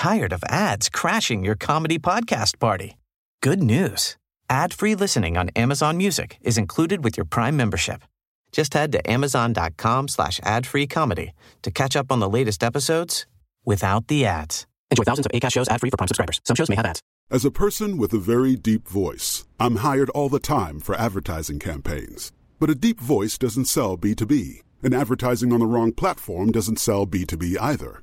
tired 0.00 0.32
of 0.32 0.42
ads 0.48 0.88
crashing 0.88 1.44
your 1.44 1.54
comedy 1.54 1.98
podcast 1.98 2.58
party? 2.58 2.96
Good 3.42 3.62
news. 3.62 4.16
Ad-free 4.48 4.94
listening 4.94 5.36
on 5.36 5.50
Amazon 5.50 5.98
Music 5.98 6.38
is 6.40 6.56
included 6.56 7.04
with 7.04 7.18
your 7.18 7.26
Prime 7.26 7.54
membership. 7.54 8.02
Just 8.50 8.72
head 8.72 8.92
to 8.92 9.10
amazon.com 9.10 10.08
slash 10.08 10.40
ad-free 10.42 10.86
comedy 10.86 11.32
to 11.60 11.70
catch 11.70 11.96
up 11.96 12.10
on 12.10 12.18
the 12.18 12.30
latest 12.30 12.64
episodes 12.64 13.26
without 13.66 14.08
the 14.08 14.24
ads. 14.24 14.66
Enjoy 14.90 15.04
thousands 15.04 15.26
of 15.26 15.32
ACAST 15.32 15.52
shows 15.52 15.68
ad-free 15.68 15.90
for 15.90 15.98
Prime 15.98 16.08
subscribers. 16.08 16.40
Some 16.44 16.56
shows 16.56 16.70
may 16.70 16.76
have 16.76 16.86
ads. 16.86 17.02
As 17.30 17.44
a 17.44 17.50
person 17.50 17.98
with 17.98 18.14
a 18.14 18.18
very 18.18 18.56
deep 18.56 18.88
voice, 18.88 19.44
I'm 19.60 19.76
hired 19.76 20.08
all 20.10 20.30
the 20.30 20.40
time 20.40 20.80
for 20.80 20.94
advertising 20.94 21.58
campaigns. 21.58 22.32
But 22.58 22.70
a 22.70 22.74
deep 22.74 23.00
voice 23.00 23.36
doesn't 23.36 23.66
sell 23.66 23.98
B2B, 23.98 24.62
and 24.82 24.94
advertising 24.94 25.52
on 25.52 25.60
the 25.60 25.66
wrong 25.66 25.92
platform 25.92 26.52
doesn't 26.52 26.78
sell 26.78 27.06
B2B 27.06 27.58
either. 27.60 28.02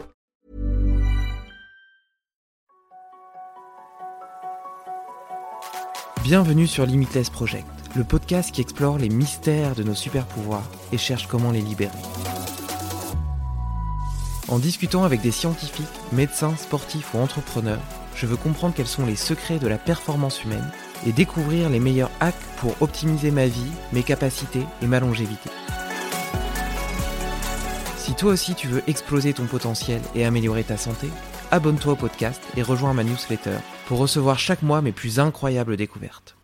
Bienvenue 6.23 6.67
sur 6.67 6.85
Limitless 6.85 7.31
Project, 7.31 7.65
le 7.95 8.03
podcast 8.03 8.51
qui 8.51 8.61
explore 8.61 8.99
les 8.99 9.09
mystères 9.09 9.73
de 9.73 9.81
nos 9.81 9.95
super 9.95 10.27
pouvoirs 10.27 10.69
et 10.91 10.99
cherche 10.99 11.25
comment 11.25 11.49
les 11.49 11.61
libérer. 11.61 11.97
En 14.47 14.59
discutant 14.59 15.03
avec 15.03 15.21
des 15.21 15.31
scientifiques, 15.31 15.87
médecins, 16.11 16.55
sportifs 16.57 17.15
ou 17.15 17.17
entrepreneurs, 17.17 17.81
je 18.15 18.27
veux 18.27 18.35
comprendre 18.35 18.75
quels 18.75 18.85
sont 18.85 19.07
les 19.07 19.15
secrets 19.15 19.57
de 19.57 19.67
la 19.67 19.79
performance 19.79 20.43
humaine 20.43 20.71
et 21.07 21.11
découvrir 21.11 21.71
les 21.71 21.79
meilleurs 21.79 22.11
hacks 22.19 22.35
pour 22.57 22.79
optimiser 22.81 23.31
ma 23.31 23.47
vie, 23.47 23.71
mes 23.91 24.03
capacités 24.03 24.65
et 24.83 24.85
ma 24.85 24.99
longévité. 24.99 25.49
Si 27.97 28.13
toi 28.13 28.33
aussi 28.33 28.53
tu 28.53 28.67
veux 28.67 28.83
exploser 28.85 29.33
ton 29.33 29.47
potentiel 29.47 30.01
et 30.13 30.23
améliorer 30.23 30.63
ta 30.63 30.77
santé, 30.77 31.07
abonne-toi 31.51 31.93
au 31.93 31.95
podcast 31.97 32.41
et 32.55 32.63
rejoins 32.63 32.93
ma 32.93 33.03
newsletter 33.03 33.57
pour 33.85 33.99
recevoir 33.99 34.39
chaque 34.39 34.61
mois 34.61 34.81
mes 34.81 34.93
plus 34.93 35.19
incroyables 35.19 35.75
découvertes. 35.75 36.37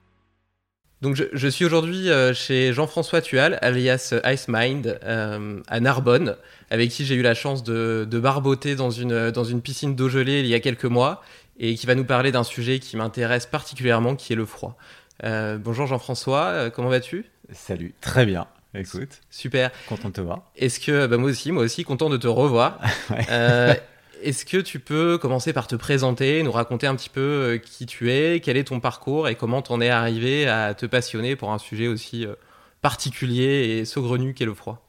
Donc 1.01 1.15
je, 1.15 1.25
je 1.31 1.47
suis 1.47 1.63
aujourd'hui 1.63 2.09
euh, 2.09 2.33
chez 2.33 2.73
Jean-François 2.73 3.21
Tual, 3.21 3.57
alias 3.61 4.13
Ice 4.25 4.47
Mind, 4.49 4.99
euh, 5.03 5.61
à 5.67 5.79
Narbonne, 5.79 6.35
avec 6.71 6.89
qui 6.89 7.05
j'ai 7.05 7.15
eu 7.15 7.21
la 7.21 7.35
chance 7.35 7.63
de, 7.63 8.05
de 8.09 8.19
barboter 8.19 8.75
dans 8.75 8.91
une, 8.91 9.31
dans 9.31 9.43
une 9.43 9.61
piscine 9.61 9.95
d'eau 9.95 10.09
gelée 10.09 10.39
il 10.41 10.47
y 10.47 10.55
a 10.55 10.59
quelques 10.59 10.85
mois, 10.85 11.21
et 11.59 11.75
qui 11.75 11.85
va 11.85 11.95
nous 11.95 12.05
parler 12.05 12.31
d'un 12.31 12.43
sujet 12.43 12.79
qui 12.79 12.97
m'intéresse 12.97 13.45
particulièrement, 13.45 14.15
qui 14.15 14.33
est 14.33 14.35
le 14.35 14.45
froid. 14.45 14.75
Euh, 15.23 15.57
bonjour 15.57 15.87
Jean-François, 15.87 16.69
comment 16.71 16.89
vas-tu? 16.89 17.25
Salut, 17.53 17.93
très 18.01 18.25
bien. 18.25 18.47
Écoute, 18.73 19.21
Super. 19.29 19.71
content 19.87 20.09
de 20.09 20.13
te 20.13 20.21
voir. 20.21 20.41
Est-ce 20.55 20.79
que, 20.79 21.07
bah 21.07 21.17
moi 21.17 21.29
aussi, 21.29 21.51
moi 21.51 21.63
aussi, 21.63 21.83
content 21.83 22.09
de 22.09 22.17
te 22.17 22.27
revoir. 22.27 22.79
Ouais. 23.09 23.25
Euh, 23.29 23.73
Est-ce 24.21 24.45
que 24.45 24.57
tu 24.57 24.79
peux 24.79 25.17
commencer 25.17 25.53
par 25.53 25.67
te 25.67 25.75
présenter, 25.75 26.43
nous 26.43 26.51
raconter 26.51 26.87
un 26.87 26.95
petit 26.95 27.09
peu 27.09 27.21
euh, 27.21 27.57
qui 27.57 27.85
tu 27.85 28.11
es, 28.11 28.39
quel 28.39 28.57
est 28.57 28.65
ton 28.65 28.79
parcours 28.79 29.27
et 29.27 29.35
comment 29.35 29.61
t'en 29.61 29.81
es 29.81 29.89
arrivé 29.89 30.47
à 30.47 30.73
te 30.73 30.85
passionner 30.85 31.35
pour 31.35 31.51
un 31.51 31.57
sujet 31.57 31.87
aussi 31.87 32.25
euh, 32.25 32.33
particulier 32.81 33.77
et 33.79 33.85
saugrenu 33.85 34.33
qu'est 34.33 34.45
le 34.45 34.53
froid? 34.53 34.85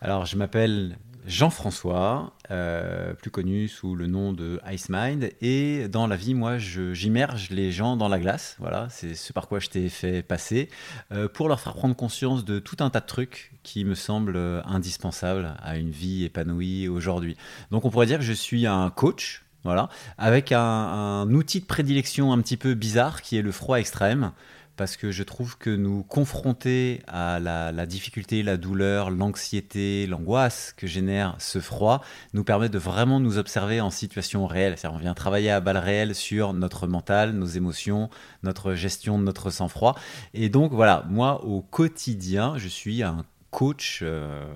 Alors, 0.00 0.26
je 0.26 0.36
m'appelle 0.36 0.96
Jean-François, 1.28 2.32
euh, 2.50 3.12
plus 3.12 3.30
connu 3.30 3.68
sous 3.68 3.94
le 3.94 4.06
nom 4.06 4.32
de 4.32 4.60
Ice 4.72 4.88
Mind, 4.88 5.30
et 5.42 5.86
dans 5.86 6.06
la 6.06 6.16
vie, 6.16 6.32
moi, 6.32 6.56
j'immerge 6.56 7.50
les 7.50 7.70
gens 7.70 7.98
dans 7.98 8.08
la 8.08 8.18
glace. 8.18 8.56
Voilà, 8.58 8.88
c'est 8.90 9.14
ce 9.14 9.34
par 9.34 9.46
quoi 9.46 9.60
je 9.60 9.68
t'ai 9.68 9.90
fait 9.90 10.22
passer, 10.22 10.70
euh, 11.12 11.28
pour 11.28 11.48
leur 11.48 11.60
faire 11.60 11.74
prendre 11.74 11.94
conscience 11.94 12.46
de 12.46 12.58
tout 12.58 12.76
un 12.80 12.88
tas 12.88 13.00
de 13.00 13.06
trucs 13.06 13.52
qui 13.62 13.84
me 13.84 13.94
semblent 13.94 14.36
euh, 14.36 14.62
indispensables 14.64 15.54
à 15.62 15.76
une 15.76 15.90
vie 15.90 16.24
épanouie 16.24 16.88
aujourd'hui. 16.88 17.36
Donc, 17.70 17.84
on 17.84 17.90
pourrait 17.90 18.06
dire 18.06 18.18
que 18.18 18.24
je 18.24 18.32
suis 18.32 18.66
un 18.66 18.88
coach. 18.90 19.44
Voilà, 19.64 19.88
avec 20.18 20.52
un 20.52 21.28
outil 21.30 21.60
de 21.60 21.66
prédilection 21.66 22.32
un 22.32 22.40
petit 22.40 22.56
peu 22.56 22.74
bizarre 22.74 23.20
qui 23.20 23.36
est 23.36 23.42
le 23.42 23.50
froid 23.50 23.78
extrême. 23.78 24.30
Parce 24.78 24.96
que 24.96 25.10
je 25.10 25.24
trouve 25.24 25.58
que 25.58 25.68
nous 25.68 26.04
confronter 26.04 27.02
à 27.08 27.40
la, 27.40 27.84
difficulté, 27.84 28.42
la 28.42 28.56
douleur, 28.56 29.10
l'anxiété, 29.10 30.06
l'angoisse 30.06 30.72
que 30.74 30.86
génère 30.86 31.34
ce 31.38 31.60
froid 31.60 32.02
nous 32.32 32.44
permet 32.44 32.68
de 32.68 32.78
vraiment 32.78 33.18
nous 33.18 33.36
observer 33.38 33.80
en 33.80 33.90
situation 33.90 34.46
réelle. 34.46 34.78
C'est-à-dire 34.78 34.96
on 34.96 35.00
vient 35.00 35.14
travailler 35.14 35.50
à 35.50 35.60
balles 35.60 35.76
réelles 35.76 36.14
sur 36.14 36.54
notre 36.54 36.86
mental, 36.86 37.32
nos 37.32 37.46
émotions, 37.46 38.08
notre 38.44 38.74
gestion 38.74 39.18
de 39.18 39.24
notre 39.24 39.50
sang-froid. 39.50 39.98
Et 40.32 40.48
donc 40.48 40.72
voilà, 40.72 41.04
moi 41.10 41.44
au 41.44 41.60
quotidien, 41.60 42.56
je 42.56 42.68
suis 42.68 43.02
un 43.02 43.24
coach. 43.50 44.00
euh, 44.02 44.46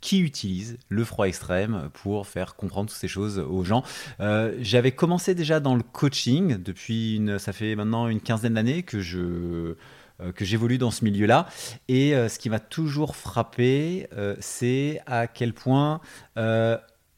qui 0.00 0.20
utilise 0.20 0.78
le 0.88 1.04
froid 1.04 1.26
extrême 1.26 1.90
pour 1.92 2.26
faire 2.26 2.56
comprendre 2.56 2.88
toutes 2.88 2.98
ces 2.98 3.08
choses 3.08 3.38
aux 3.38 3.64
gens. 3.64 3.82
Euh, 4.20 4.56
J'avais 4.60 4.92
commencé 4.92 5.34
déjà 5.34 5.60
dans 5.60 5.74
le 5.74 5.82
coaching 5.82 6.62
depuis 6.62 7.16
une, 7.16 7.38
ça 7.38 7.52
fait 7.52 7.76
maintenant 7.76 8.08
une 8.08 8.20
quinzaine 8.20 8.54
d'années 8.54 8.82
que 8.82 9.00
je 9.00 9.76
euh, 10.20 10.32
que 10.34 10.44
j'évolue 10.44 10.78
dans 10.78 10.90
ce 10.90 11.04
milieu-là. 11.04 11.48
Et 11.88 12.14
euh, 12.14 12.28
ce 12.28 12.38
qui 12.38 12.50
m'a 12.50 12.60
toujours 12.60 13.16
frappé, 13.16 14.08
c'est 14.40 15.00
à 15.06 15.26
quel 15.26 15.52
point 15.54 16.00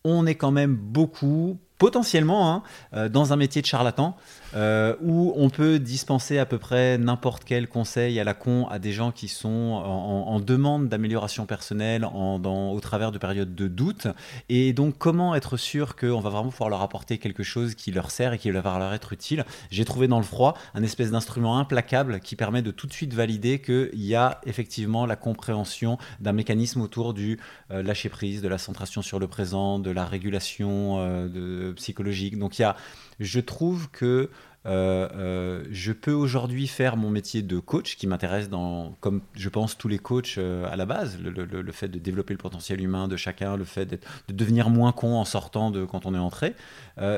on 0.05 0.27
est 0.27 0.35
quand 0.35 0.51
même 0.51 0.75
beaucoup, 0.75 1.59
potentiellement, 1.79 2.63
hein, 2.93 3.09
dans 3.09 3.33
un 3.33 3.37
métier 3.37 3.63
de 3.63 3.67
charlatan, 3.67 4.17
euh, 4.55 4.95
où 5.01 5.33
on 5.37 5.51
peut 5.51 5.79
dispenser 5.79 6.39
à 6.39 6.47
peu 6.47 6.59
près 6.59 6.99
n'importe 6.99 7.45
quel 7.45 7.69
conseil 7.69 8.21
à 8.21 8.25
la 8.25 8.35
con 8.35 8.67
à 8.69 8.79
des 8.79 8.93
gens 8.93 9.13
qui 9.13 9.29
sont 9.29 9.49
en, 9.49 10.41
demande 10.41 10.89
d'amélioration 10.89 11.47
personnelle 11.47 12.05
au 12.05 12.81
travers 12.81 13.13
de 13.13 13.19
périodes 13.19 13.55
de 13.55 13.69
doute. 13.69 14.09
Et 14.49 14.73
donc, 14.73 14.99
comment 14.99 15.35
être 15.35 15.57
sûr 15.57 15.95
qu'on 15.95 16.21
va 16.21 16.31
vraiment 16.31 16.51
pouvoir 16.51 16.69
leur 16.69 16.83
apporter 16.83 17.19
quelque 17.19 17.43
chose 17.43 17.75
qui 17.75 17.93
leur 17.93 18.11
sert 18.11 18.33
et 18.33 18.39
qui 18.39 18.51
va 18.51 18.79
leur 18.79 18.93
être 18.93 19.13
utile? 19.13 19.45
J'ai 19.71 19.85
trouvé 19.85 20.09
dans 20.09 20.19
le 20.19 20.25
froid 20.25 20.57
un 20.75 20.83
espèce 20.83 21.11
d'instrument 21.11 21.59
implacable 21.59 22.21
qui 22.21 22.35
permet 22.35 22.63
de 22.63 22.71
tout 22.71 22.87
de 22.87 22.93
suite 22.93 23.15
valider 23.15 23.61
qu'il 23.61 23.91
y 23.95 24.15
a 24.15 24.41
effectivement 24.45 25.07
la 25.07 25.17
compréhension 25.17 25.99
d'un 26.21 26.33
mécanisme 26.33 26.81
autour 26.81 27.15
du 27.15 27.39
euh, 27.71 27.83
lâcher 27.83 28.09
prise, 28.09 28.43
de 28.43 28.49
la 28.49 28.59
centration 28.59 29.03
sur 29.03 29.19
le 29.19 29.29
présent, 29.29 29.79
de 29.79 29.91
la 29.91 30.05
régulation 30.05 30.97
euh, 30.99 31.73
psychologique. 31.75 32.39
Donc, 32.39 32.59
il 32.59 32.63
y 32.63 32.65
a, 32.65 32.77
je 33.23 33.41
trouve 33.41 33.91
que 33.91 34.31
euh, 34.65 35.09
euh, 35.15 35.65
je 35.71 35.93
peux 35.93 36.13
aujourd'hui 36.13 36.69
faire 36.69 36.97
mon 36.97 37.11
métier 37.11 37.43
de 37.43 37.59
coach 37.59 37.97
qui 37.97 38.07
m'intéresse 38.07 38.49
dans, 38.49 38.95
comme 39.01 39.21
je 39.35 39.49
pense 39.49 39.77
tous 39.77 39.89
les 39.89 39.99
coachs 39.99 40.37
euh, 40.39 40.71
à 40.71 40.77
la 40.77 40.87
base, 40.87 41.19
le, 41.21 41.73
fait 41.73 41.89
de 41.89 41.99
développer 41.99 42.35
le 42.35 42.39
potentiel 42.39 42.81
humain 42.81 43.09
de 43.09 43.17
chacun, 43.17 43.57
le 43.57 43.65
fait 43.65 43.87
de 43.87 43.99
devenir 44.29 44.71
moins 44.71 44.93
con 44.93 45.15
en 45.15 45.25
sortant 45.25 45.71
de 45.71 45.85
quand 45.85 46.07
on 46.07 46.15
est 46.15 46.19
entré. 46.19 46.55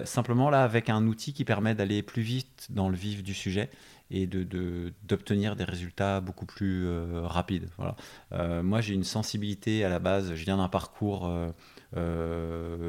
Simplement 0.05 0.51
là 0.51 0.63
avec 0.63 0.89
un 0.89 1.07
outil 1.07 1.33
qui 1.33 1.45
permet 1.45 1.75
d'aller 1.75 2.03
plus 2.03 2.23
vite 2.23 2.69
dans 2.71 2.89
le 2.89 2.97
vif 2.97 3.23
du 3.23 3.35
sujet 3.35 3.71
et 4.11 4.27
d'obtenir 4.27 4.47
de, 4.47 4.93
d'obtenir 5.03 5.57
des 5.57 5.65
résultats 5.65 6.21
beaucoup 6.21 6.47
plus 6.47 6.89
rapides. 7.25 7.69
Voilà. 7.77 8.63
moi, 8.63 8.81
j'ai 8.81 8.95
une 8.95 9.05
sensibilité 9.05 9.85
à 9.85 9.89
la 9.89 9.99
base, 9.99 10.35
je 10.35 10.45
viens 10.45 10.59
d'un 10.59 10.69
parcours 10.69 11.29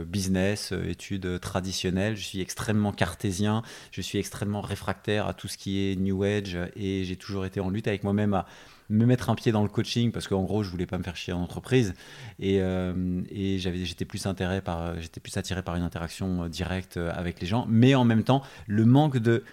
business, 0.05 0.71
euh, 0.71 0.89
études 0.89 1.39
traditionnelles. 1.39 2.15
Je 2.15 2.23
suis 2.23 2.41
extrêmement 2.41 2.91
cartésien, 2.91 3.61
je 3.91 4.01
suis 4.01 4.17
extrêmement 4.17 4.61
réfractaire 4.61 5.27
à 5.27 5.33
tout 5.33 5.47
ce 5.47 5.57
qui 5.57 5.91
est 5.91 5.95
New 5.95 6.23
Age 6.23 6.57
et 6.75 7.03
j'ai 7.03 7.15
toujours 7.15 7.45
été 7.45 7.59
en 7.59 7.69
lutte 7.69 7.87
avec 7.87 8.03
moi-même 8.03 8.33
à 8.33 8.45
me 8.89 9.05
mettre 9.05 9.29
un 9.29 9.35
pied 9.35 9.51
dans 9.51 9.63
le 9.63 9.69
coaching 9.69 10.11
parce 10.11 10.27
qu'en 10.27 10.43
gros 10.43 10.61
je 10.61 10.69
voulais 10.69 10.85
pas 10.85 10.97
me 10.97 11.03
faire 11.03 11.15
chier 11.15 11.33
en 11.33 11.41
entreprise. 11.41 11.93
Et, 12.39 12.61
euh, 12.61 13.21
et 13.29 13.57
j'avais 13.59 13.83
j'étais 13.85 14.05
plus 14.05 14.25
intérêt 14.25 14.61
par 14.61 14.99
j'étais 14.99 15.19
plus 15.19 15.35
attiré 15.37 15.63
par 15.63 15.75
une 15.75 15.83
interaction 15.83 16.47
directe 16.47 16.97
avec 16.97 17.41
les 17.41 17.47
gens. 17.47 17.65
Mais 17.67 17.95
en 17.95 18.05
même 18.05 18.23
temps 18.23 18.43
le 18.67 18.85
manque 18.85 19.17
de 19.17 19.43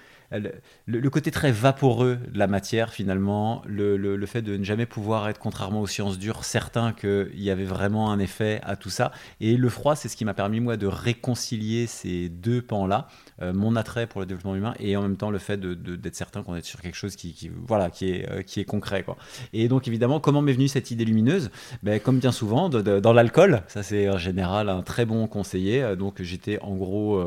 le, 0.86 1.10
côté 1.10 1.30
très 1.30 1.52
vaporeux 1.52 2.18
de 2.30 2.38
la 2.38 2.46
matière 2.46 2.92
finalement, 2.92 3.62
le, 3.66 4.26
fait 4.26 4.42
de 4.42 4.56
ne 4.56 4.64
jamais 4.64 4.86
pouvoir 4.86 5.28
être, 5.28 5.38
contrairement 5.38 5.80
aux 5.80 5.86
sciences 5.86 6.18
dures, 6.18 6.44
certain 6.44 6.92
qu'il 6.92 7.40
y 7.40 7.50
avait 7.50 7.64
vraiment 7.64 8.12
un 8.12 8.18
effet 8.18 8.60
à 8.62 8.76
tout 8.76 8.90
ça. 8.90 9.12
Et 9.40 9.56
le 9.56 9.68
froid, 9.68 9.96
c'est 9.96 10.08
ce 10.08 10.16
qui 10.16 10.24
m'a 10.24 10.34
permis 10.34 10.60
moi 10.60 10.76
de 10.76 10.86
réconcilier 10.86 11.86
ces 11.86 12.28
deux 12.28 12.62
pans-là, 12.62 13.08
euh, 13.40 13.52
mon 13.52 13.76
attrait 13.76 14.06
pour 14.06 14.20
le 14.20 14.26
développement 14.26 14.54
humain 14.54 14.74
et 14.78 14.96
en 14.96 15.02
même 15.02 15.16
temps 15.16 15.30
le 15.30 15.38
fait 15.38 15.60
d'être 15.60 16.16
certain 16.16 16.42
qu'on 16.42 16.54
est 16.54 16.64
sur 16.64 16.80
quelque 16.80 16.96
chose 16.96 17.16
qui, 17.16 17.50
voilà, 17.66 17.90
qui, 17.90 18.10
est, 18.10 18.30
euh, 18.30 18.42
qui 18.42 18.60
est 18.60 18.64
concret. 18.64 19.02
Quoi. 19.02 19.16
Et 19.52 19.68
donc 19.68 19.88
évidemment, 19.88 20.20
comment 20.20 20.42
m'est 20.42 20.52
venue 20.52 20.68
cette 20.68 20.90
idée 20.90 21.04
lumineuse? 21.04 21.50
Ben, 21.82 22.00
Comme 22.00 22.18
bien 22.18 22.32
souvent, 22.32 22.68
dans 22.68 23.12
l'alcool, 23.12 23.62
ça 23.68 23.82
c'est 23.82 24.08
en 24.08 24.18
général 24.18 24.68
un 24.68 24.82
très 24.82 25.04
bon 25.04 25.26
conseiller. 25.26 25.82
Euh, 25.82 25.96
donc 25.96 26.22
j'étais 26.22 26.58
en 26.60 26.74
gros 26.74 27.22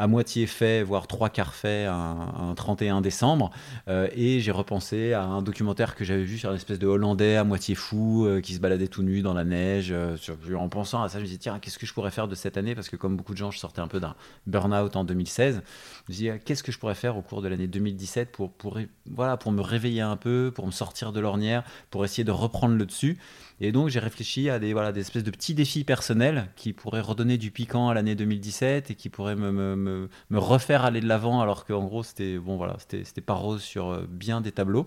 à 0.00 0.06
moitié 0.06 0.46
fait, 0.46 0.82
voire 0.82 1.06
trois 1.06 1.28
quarts 1.28 1.52
fait 1.52 1.84
un, 1.84 2.54
31 2.56 3.02
décembre. 3.02 3.50
Euh, 3.86 4.08
et 4.14 4.40
j'ai 4.40 4.50
repensé 4.50 5.12
à 5.12 5.24
un 5.24 5.42
documentaire 5.42 5.94
que 5.94 6.04
j'avais 6.06 6.24
vu 6.24 6.38
sur 6.38 6.48
une 6.48 6.56
espèce 6.56 6.78
de 6.78 6.86
Hollandais 6.86 7.36
à 7.36 7.44
moitié 7.44 7.74
fou 7.74 8.24
euh, 8.24 8.40
qui 8.40 8.54
se 8.54 8.60
baladait 8.60 8.88
tout 8.88 9.02
nu 9.02 9.20
dans 9.20 9.34
la 9.34 9.44
neige. 9.44 9.92
Euh, 9.92 10.16
en 10.56 10.70
pensant 10.70 11.02
à 11.02 11.10
ça, 11.10 11.18
je 11.18 11.24
me 11.24 11.26
disais, 11.26 11.38
tiens, 11.38 11.58
qu'est-ce 11.58 11.78
que 11.78 11.84
je 11.84 11.92
pourrais 11.92 12.10
faire 12.10 12.28
de 12.28 12.34
cette 12.34 12.56
année? 12.56 12.74
Parce 12.74 12.88
que 12.88 12.96
comme 12.96 13.14
beaucoup 13.14 13.34
de 13.34 13.38
gens, 13.38 13.50
je 13.50 13.58
sortais 13.58 13.82
un 13.82 13.88
peu 13.88 14.00
d'un 14.00 14.14
burn-out 14.46 14.96
en 14.96 15.04
2016. 15.04 15.56
Je 16.06 16.12
me 16.12 16.16
disais, 16.16 16.40
qu'est-ce 16.42 16.62
que 16.62 16.72
je 16.72 16.78
pourrais 16.78 16.94
faire 16.94 17.18
au 17.18 17.22
cours 17.22 17.42
de 17.42 17.48
l'année 17.48 17.66
2017 17.66 18.32
pour, 18.32 18.52
pour, 18.52 18.78
voilà, 19.10 19.36
pour 19.36 19.52
me 19.52 19.60
réveiller 19.60 20.00
un 20.00 20.16
peu, 20.16 20.50
pour 20.54 20.64
me 20.66 20.72
sortir 20.72 21.12
de 21.12 21.20
l'ornière, 21.20 21.62
pour 21.90 22.06
essayer 22.06 22.24
de 22.24 22.32
reprendre 22.32 22.74
le 22.74 22.86
dessus? 22.86 23.18
Et 23.60 23.72
donc 23.72 23.88
j'ai 23.88 23.98
réfléchi 23.98 24.48
à 24.48 24.58
des, 24.58 24.72
voilà, 24.72 24.92
des 24.92 25.00
espèces 25.00 25.24
de 25.24 25.30
petits 25.30 25.54
défis 25.54 25.84
personnels 25.84 26.48
qui 26.56 26.72
pourraient 26.72 27.00
redonner 27.00 27.38
du 27.38 27.50
piquant 27.50 27.88
à 27.88 27.94
l'année 27.94 28.14
2017 28.14 28.90
et 28.90 28.94
qui 28.94 29.08
pourraient 29.08 29.36
me, 29.36 29.50
me, 29.50 30.08
me, 30.30 30.38
refaire 30.38 30.84
aller 30.84 31.00
de 31.00 31.06
l'avant 31.06 31.40
alors 31.40 31.66
qu'en 31.66 31.84
gros 31.84 32.02
c'était 32.02 32.38
bon, 32.38 32.56
voilà, 32.56 32.76
pas 33.26 33.34
rose 33.34 33.62
sur 33.62 33.90
euh, 33.90 34.06
bien 34.08 34.40
des 34.40 34.52
tableaux. 34.52 34.86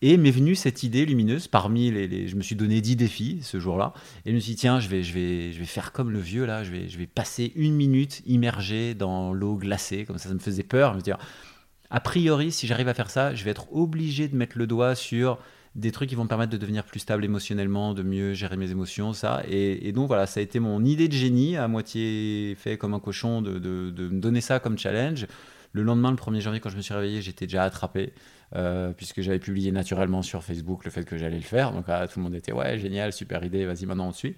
Et 0.00 0.16
m'est 0.16 0.30
venue 0.30 0.54
cette 0.54 0.84
idée 0.84 1.04
lumineuse 1.04 1.48
parmi 1.48 1.90
les, 1.90 2.28
Je 2.28 2.36
me 2.36 2.42
suis 2.42 2.54
donné 2.54 2.80
10 2.80 2.94
défis 2.94 3.40
ce 3.42 3.58
jour-là. 3.58 3.94
Et 4.24 4.30
je 4.30 4.34
me 4.36 4.38
suis 4.38 4.52
dit, 4.52 4.60
tiens, 4.60 4.78
je 4.78 4.88
vais, 4.88 5.02
je, 5.02 5.12
vais, 5.12 5.52
je 5.52 5.58
vais 5.58 5.64
faire 5.64 5.90
comme 5.90 6.12
le 6.12 6.20
vieux, 6.20 6.46
là. 6.46 6.62
Je 6.62 6.70
vais, 6.70 6.88
je 6.88 6.96
vais 6.98 7.08
passer 7.08 7.50
une 7.56 7.74
minute 7.74 8.22
immergé 8.24 8.94
dans 8.94 9.32
l'eau 9.32 9.56
glacée. 9.56 10.04
Comme 10.04 10.18
ça, 10.18 10.28
ça 10.28 10.34
me 10.36 10.38
faisait 10.38 10.62
peur. 10.62 10.94
Me 10.94 11.00
a 11.90 12.00
priori, 12.00 12.52
si 12.52 12.66
j'arrive 12.66 12.88
à 12.88 12.94
faire 12.94 13.10
ça, 13.10 13.34
je 13.34 13.42
vais 13.44 13.50
être 13.50 13.72
obligé 13.72 14.28
de 14.28 14.36
mettre 14.36 14.58
le 14.58 14.66
doigt 14.66 14.94
sur 14.94 15.38
des 15.78 15.92
trucs 15.92 16.08
qui 16.08 16.16
vont 16.16 16.24
me 16.24 16.28
permettre 16.28 16.50
de 16.50 16.56
devenir 16.56 16.82
plus 16.84 16.98
stable 16.98 17.24
émotionnellement, 17.24 17.94
de 17.94 18.02
mieux 18.02 18.34
gérer 18.34 18.56
mes 18.56 18.72
émotions, 18.72 19.12
ça. 19.12 19.42
Et, 19.48 19.92
donc 19.92 20.08
voilà, 20.08 20.26
ça 20.26 20.40
a 20.40 20.42
été 20.42 20.58
mon 20.58 20.84
idée 20.84 21.06
de 21.06 21.12
génie, 21.12 21.56
à 21.56 21.68
moitié 21.68 22.56
fait 22.58 22.76
comme 22.76 22.94
un 22.94 23.00
cochon, 23.00 23.40
de, 23.42 23.58
me 23.60 24.20
donner 24.20 24.40
ça 24.40 24.58
comme 24.58 24.76
challenge. 24.76 25.26
Le 25.72 25.82
lendemain, 25.82 26.10
le 26.10 26.16
1er 26.16 26.40
janvier, 26.40 26.60
quand 26.60 26.70
je 26.70 26.76
me 26.76 26.82
suis 26.82 26.94
réveillé, 26.94 27.22
j'étais 27.22 27.46
déjà 27.46 27.62
attrapé, 27.62 28.12
euh, 28.56 28.92
puisque 28.92 29.20
j'avais 29.20 29.38
publié 29.38 29.70
naturellement 29.70 30.22
sur 30.22 30.42
Facebook 30.42 30.84
le 30.84 30.90
fait 30.90 31.04
que 31.04 31.16
j'allais 31.16 31.36
le 31.36 31.42
faire. 31.42 31.70
Donc 31.70 31.84
ah, 31.86 32.08
tout 32.08 32.18
le 32.18 32.24
monde 32.24 32.34
était, 32.34 32.52
ouais, 32.52 32.78
génial, 32.78 33.12
super 33.12 33.44
idée, 33.44 33.64
vas-y, 33.64 33.86
maintenant 33.86 34.08
on 34.08 34.12
suit. 34.12 34.34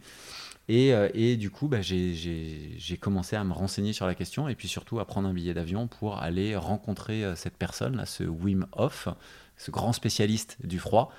Et, 0.69 0.93
euh, 0.93 1.09
et, 1.15 1.37
du 1.37 1.51
coup, 1.51 1.69
bah, 1.69 1.81
j'ai 1.81 2.97
commencé 3.01 3.35
à 3.35 3.43
me 3.45 3.53
renseigner 3.53 3.95
sur 3.95 4.07
la 4.07 4.15
question 4.15 4.47
et 4.49 4.55
puis 4.55 4.69
surtout 4.69 5.01
à 5.01 5.07
prendre 5.07 5.27
un 5.27 5.33
billet 5.33 5.55
d'avion 5.55 5.89
pour 5.89 6.19
aller 6.19 6.55
rencontrer 6.55 7.25
euh, 7.25 7.35
cette 7.35 7.57
personne, 7.57 7.97
là, 7.97 8.05
ce 8.05 8.25
Wim 8.25 8.67
Hof, 8.73 9.09
ce 9.57 9.71
grand 9.71 9.93
spécialiste 9.93 10.59
du 10.63 10.79
froid. 10.79 11.13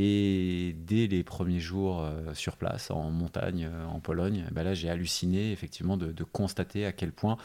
Et 0.00 0.76
dès 0.78 1.08
les 1.08 1.24
premiers 1.24 1.58
jours 1.58 2.02
euh, 2.02 2.32
sur 2.32 2.56
place, 2.56 2.92
en 2.92 3.10
montagne, 3.10 3.68
euh, 3.68 3.84
en 3.86 3.98
Pologne, 3.98 4.46
ben 4.52 4.62
là 4.62 4.72
j'ai 4.72 4.88
halluciné 4.88 5.50
effectivement 5.50 5.96
de, 5.96 6.22
constater 6.22 6.86
à 6.86 6.92
quel 6.92 7.10
point 7.10 7.36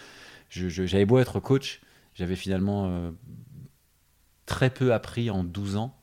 j'avais 0.52 1.06
beau 1.08 1.18
être 1.18 1.40
coach, 1.40 1.82
j'avais 2.14 2.36
finalement 2.36 2.90
euh, 2.90 3.10
très 4.46 4.70
peu 4.70 4.94
appris 4.94 5.32
en 5.32 5.44
12 5.44 5.78
ans 5.78 5.98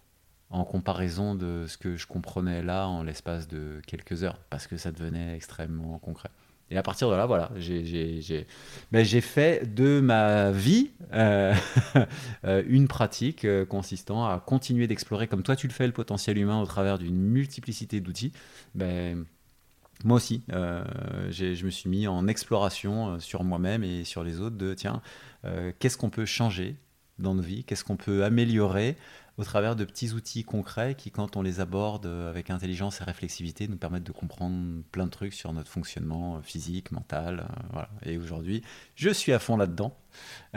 en 0.48 0.64
comparaison 0.64 1.36
de 1.36 1.66
ce 1.68 1.78
que 1.78 1.94
je 1.94 2.08
comprenais 2.08 2.64
là 2.64 2.88
en 2.88 3.04
l'espace 3.04 3.46
de 3.46 3.80
quelques 3.86 4.24
heures, 4.24 4.40
parce 4.50 4.66
que 4.66 4.76
ça 4.76 4.90
devenait 4.90 5.36
extrêmement 5.36 6.00
concret. 6.00 6.30
Et 6.70 6.76
à 6.76 6.82
partir 6.82 7.10
de 7.10 7.16
là, 7.16 7.26
voilà, 7.26 7.50
j'ai 7.56 8.46
ben 8.92 9.04
fait 9.04 9.74
de 9.74 10.00
ma 10.00 10.52
vie 10.52 10.90
euh, 11.12 11.52
euh, 12.44 12.62
une 12.68 12.86
pratique 12.86 13.44
euh, 13.44 13.64
consistant 13.64 14.24
à 14.24 14.38
continuer 14.38 14.86
d'explorer, 14.86 15.26
comme 15.26 15.42
toi 15.42 15.56
tu 15.56 15.66
le 15.66 15.72
fais, 15.72 15.86
le 15.86 15.92
potentiel 15.92 16.38
humain 16.38 16.60
au 16.60 16.66
travers 16.66 16.98
d'une 16.98 17.16
multiplicité 17.16 18.00
d'outils. 18.00 18.32
Ben, 18.76 19.24
moi 20.04 20.16
aussi, 20.16 20.42
je 20.48 21.64
me 21.64 21.70
suis 21.70 21.90
mis 21.90 22.06
en 22.06 22.26
exploration 22.26 23.20
sur 23.20 23.44
moi-même 23.44 23.84
et 23.84 24.04
sur 24.04 24.24
les 24.24 24.40
autres 24.40 24.56
de, 24.56 24.72
tiens, 24.72 25.02
qu'est-ce 25.78 25.98
qu'on 25.98 26.08
peut 26.08 26.24
changer 26.24 26.76
dans 27.18 27.34
nos 27.34 27.42
vies, 27.42 27.64
qu'est-ce 27.64 27.84
qu'on 27.84 27.96
peut 27.96 28.24
améliorer 28.24 28.96
au 29.40 29.44
travers 29.44 29.74
de 29.74 29.86
petits 29.86 30.12
outils 30.12 30.44
concrets 30.44 30.94
qui, 30.94 31.10
quand 31.10 31.36
on 31.38 31.40
les 31.40 31.60
aborde 31.60 32.06
avec 32.28 32.50
intelligence 32.50 33.00
et 33.00 33.04
réflexivité, 33.04 33.68
nous 33.68 33.78
permettent 33.78 34.04
de 34.04 34.12
comprendre 34.12 34.82
plein 34.92 35.06
de 35.06 35.10
trucs 35.10 35.32
sur 35.32 35.50
notre 35.54 35.70
fonctionnement 35.70 36.42
physique, 36.42 36.92
mental. 36.92 37.46
Euh, 37.48 37.62
voilà. 37.72 37.88
Et 38.04 38.18
aujourd'hui, 38.18 38.62
je 38.96 39.08
suis 39.08 39.32
à 39.32 39.38
fond 39.38 39.56
là-dedans. 39.56 39.96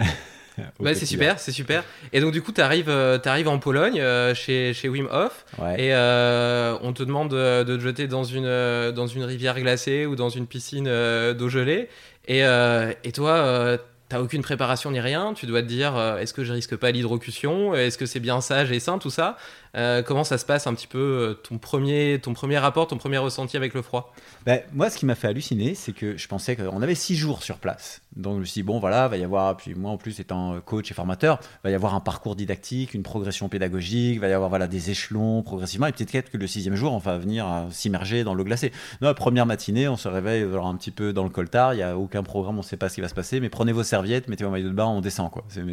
bah, 0.81 0.94
c'est 0.95 1.06
super, 1.06 1.39
c'est 1.39 1.53
super. 1.53 1.85
Et 2.12 2.19
donc 2.19 2.33
du 2.33 2.41
coup, 2.41 2.51
tu 2.51 2.59
arrives, 2.59 2.89
euh, 2.89 3.19
arrives 3.24 3.47
en 3.47 3.57
Pologne 3.57 4.01
euh, 4.01 4.35
chez, 4.35 4.74
chez 4.74 4.89
Wim 4.89 5.07
Hof 5.09 5.45
et 5.77 5.94
on 5.94 6.91
te 6.94 7.03
demande 7.03 7.29
de, 7.29 7.63
te 7.63 7.79
jeter 7.79 8.09
dans 8.09 8.25
une, 8.25 8.91
dans 8.91 9.07
une 9.07 9.24
rivière 9.24 9.57
glacée 9.57 10.06
ou 10.06 10.18
dans 10.18 10.29
une 10.29 10.45
piscine 10.45 10.86
d'eau 11.33 11.47
gelée. 11.47 11.88
Et, 12.27 12.41
et 12.41 13.12
toi, 13.13 13.77
t'as 14.13 14.21
aucune 14.21 14.44
préparation 14.44 14.92
ni 14.92 15.00
rien, 15.00 15.33
tu 15.33 15.48
dois 15.48 15.63
te 15.63 15.68
dire 15.68 15.98
euh, 15.98 16.19
est-ce 16.19 16.36
que 16.36 16.44
je 16.44 16.54
risque 16.54 16.75
pas 16.75 16.92
l'hydrocution, 16.92 17.74
est-ce 17.74 17.98
que 17.98 18.06
c'est 18.06 18.19
bien 18.19 18.42
sage 18.42 18.71
et 18.71 18.80
sain 18.80 19.00
tout 19.00 19.10
ça 19.10 19.38
euh, 19.75 20.01
comment 20.03 20.23
ça 20.23 20.37
se 20.37 20.45
passe 20.45 20.67
un 20.67 20.73
petit 20.73 20.87
peu 20.87 20.97
euh, 20.99 21.33
ton 21.33 21.57
premier, 21.57 22.19
ton 22.21 22.33
premier 22.33 22.57
rapport, 22.57 22.87
ton 22.87 22.97
premier 22.97 23.17
ressenti 23.17 23.57
avec 23.57 23.73
le 23.73 23.81
froid? 23.81 24.13
Ben, 24.45 24.61
Moi, 24.73 24.89
ce 24.89 24.97
qui 24.97 25.05
m'a 25.05 25.15
fait 25.15 25.27
halluciner, 25.27 25.75
c'est 25.75 25.93
que 25.93 26.17
je 26.17 26.27
pensais 26.27 26.55
qu'on 26.55 26.81
avait 26.81 26.95
six 26.95 27.15
jours 27.15 27.43
sur 27.43 27.57
place. 27.57 28.01
Donc 28.15 28.36
je 28.36 28.39
me 28.41 28.45
suis 28.45 28.62
dit, 28.62 28.63
bon, 28.63 28.79
voilà, 28.79 29.07
va 29.07 29.17
y 29.17 29.24
avoir, 29.24 29.57
puis 29.57 29.74
moi 29.74 29.91
en 29.91 29.98
plus 29.98 30.19
étant 30.19 30.59
coach 30.62 30.91
et 30.91 30.93
formateur, 30.93 31.39
va 31.63 31.71
y 31.71 31.74
avoir 31.74 31.95
un 31.95 32.00
parcours 32.00 32.36
didactique, 32.36 32.93
une 32.93 33.01
progression 33.03 33.50
pédagogique, 33.50 34.19
va 34.19 34.27
y 34.27 34.33
avoir 34.33 34.50
voilà, 34.50 34.67
des 34.67 34.91
échelons 34.91 35.41
progressivement, 35.41 35.88
et 35.88 35.91
peut-être 35.91 36.29
que 36.29 36.38
le 36.38 36.45
sixième 36.45 36.75
jour, 36.75 36.93
on 36.93 37.00
va 37.00 37.17
venir 37.17 37.48
s'immerger 37.71 38.24
dans 38.24 38.36
l'eau 38.36 38.43
glacée. 38.43 38.71
Non, 39.01 39.07
la 39.07 39.13
première 39.15 39.48
matinée, 39.48 39.88
on 39.88 39.98
se 39.98 40.07
réveille 40.07 40.43
alors, 40.43 40.67
un 40.67 40.75
petit 40.75 40.91
peu 40.91 41.12
dans 41.13 41.24
le 41.24 41.29
coltard, 41.29 41.74
il 41.74 41.77
n'y 41.77 41.83
a 41.83 41.98
aucun 41.98 42.21
programme, 42.21 42.55
on 42.55 42.59
ne 42.59 42.63
sait 42.63 42.77
pas 42.77 42.89
ce 42.89 42.95
qui 42.95 43.01
va 43.01 43.07
se 43.07 43.15
passer, 43.15 43.39
mais 43.39 43.50
prenez 43.50 43.71
vos 43.71 43.83
serviettes, 43.83 44.27
mettez 44.27 44.43
vos 44.43 44.51
maillots 44.51 44.69
de 44.69 44.75
bain, 44.75 44.86
on 44.86 45.01
descend. 45.01 45.31
quoi. 45.31 45.43
C'est 45.50 45.63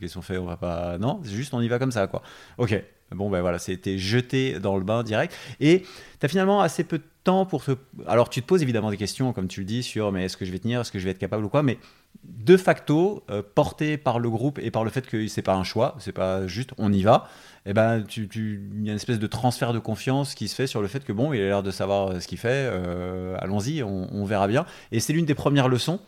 qu'est-ce 0.00 0.14
qu'on 0.14 0.22
fait? 0.22 0.38
On 0.38 0.46
va 0.46 0.56
pas. 0.56 0.96
Non, 0.98 1.20
c'est 1.24 1.32
juste 1.32 1.52
on 1.52 1.60
y 1.60 1.68
va 1.68 1.78
comme 1.78 1.92
ça. 1.92 2.06
quoi. 2.06 2.22
Ok, 2.58 2.82
Bon, 3.14 3.30
ben 3.30 3.40
voilà, 3.40 3.58
c'était 3.58 3.98
jeté 3.98 4.58
dans 4.60 4.76
le 4.76 4.84
bain 4.84 5.02
direct. 5.02 5.34
Et 5.60 5.82
tu 6.20 6.26
as 6.26 6.28
finalement 6.28 6.60
assez 6.60 6.84
peu 6.84 6.98
de 6.98 7.04
temps 7.24 7.46
pour 7.46 7.64
te. 7.64 7.72
Alors, 8.06 8.28
tu 8.28 8.42
te 8.42 8.46
poses 8.46 8.62
évidemment 8.62 8.90
des 8.90 8.96
questions, 8.96 9.32
comme 9.32 9.48
tu 9.48 9.60
le 9.60 9.66
dis, 9.66 9.82
sur 9.82 10.12
mais 10.12 10.24
est-ce 10.24 10.36
que 10.36 10.44
je 10.44 10.52
vais 10.52 10.58
tenir, 10.58 10.80
est-ce 10.80 10.92
que 10.92 10.98
je 10.98 11.04
vais 11.04 11.10
être 11.10 11.18
capable 11.18 11.44
ou 11.44 11.48
quoi, 11.48 11.62
mais 11.62 11.78
de 12.22 12.56
facto, 12.56 13.22
euh, 13.30 13.42
porté 13.54 13.96
par 13.96 14.18
le 14.18 14.30
groupe 14.30 14.58
et 14.58 14.70
par 14.70 14.84
le 14.84 14.90
fait 14.90 15.06
que 15.06 15.26
c'est 15.26 15.42
pas 15.42 15.54
un 15.54 15.64
choix, 15.64 15.96
c'est 15.98 16.12
pas 16.12 16.46
juste 16.46 16.72
on 16.78 16.92
y 16.92 17.02
va, 17.02 17.28
et 17.66 17.70
eh 17.70 17.72
ben, 17.72 18.04
il 18.16 18.84
y 18.84 18.88
a 18.88 18.92
une 18.92 18.96
espèce 18.96 19.18
de 19.18 19.26
transfert 19.26 19.72
de 19.72 19.78
confiance 19.78 20.34
qui 20.34 20.48
se 20.48 20.54
fait 20.54 20.66
sur 20.66 20.82
le 20.82 20.88
fait 20.88 21.02
que 21.02 21.12
bon, 21.12 21.32
il 21.32 21.40
a 21.40 21.44
l'air 21.44 21.62
de 21.62 21.70
savoir 21.70 22.20
ce 22.20 22.28
qu'il 22.28 22.36
fait, 22.36 22.68
euh, 22.70 23.36
allons-y, 23.40 23.82
on, 23.82 24.24
verra 24.26 24.48
bien. 24.48 24.66
Et 24.92 25.00
c'est 25.00 25.14
l'une 25.14 25.24
des 25.24 25.34
premières 25.34 25.68
leçons 25.68 25.98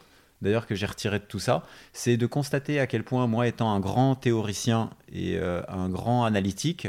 d'ailleurs 0.43 0.67
que 0.67 0.75
j'ai 0.75 0.87
retiré 0.87 1.19
de 1.19 1.25
tout 1.25 1.39
ça, 1.39 1.63
c'est 1.93 2.17
de 2.17 2.27
constater 2.27 2.81
à 2.81 2.87
quel 2.87 3.05
point 3.05 3.27
moi 3.27 3.47
étant 3.47 3.73
un 3.73 3.81
grand 3.81 4.15
théoricien 4.15 4.91
et 5.13 5.37
euh, 5.39 5.63
un 5.69 5.89
grand 5.89 6.25
analytique, 6.25 6.89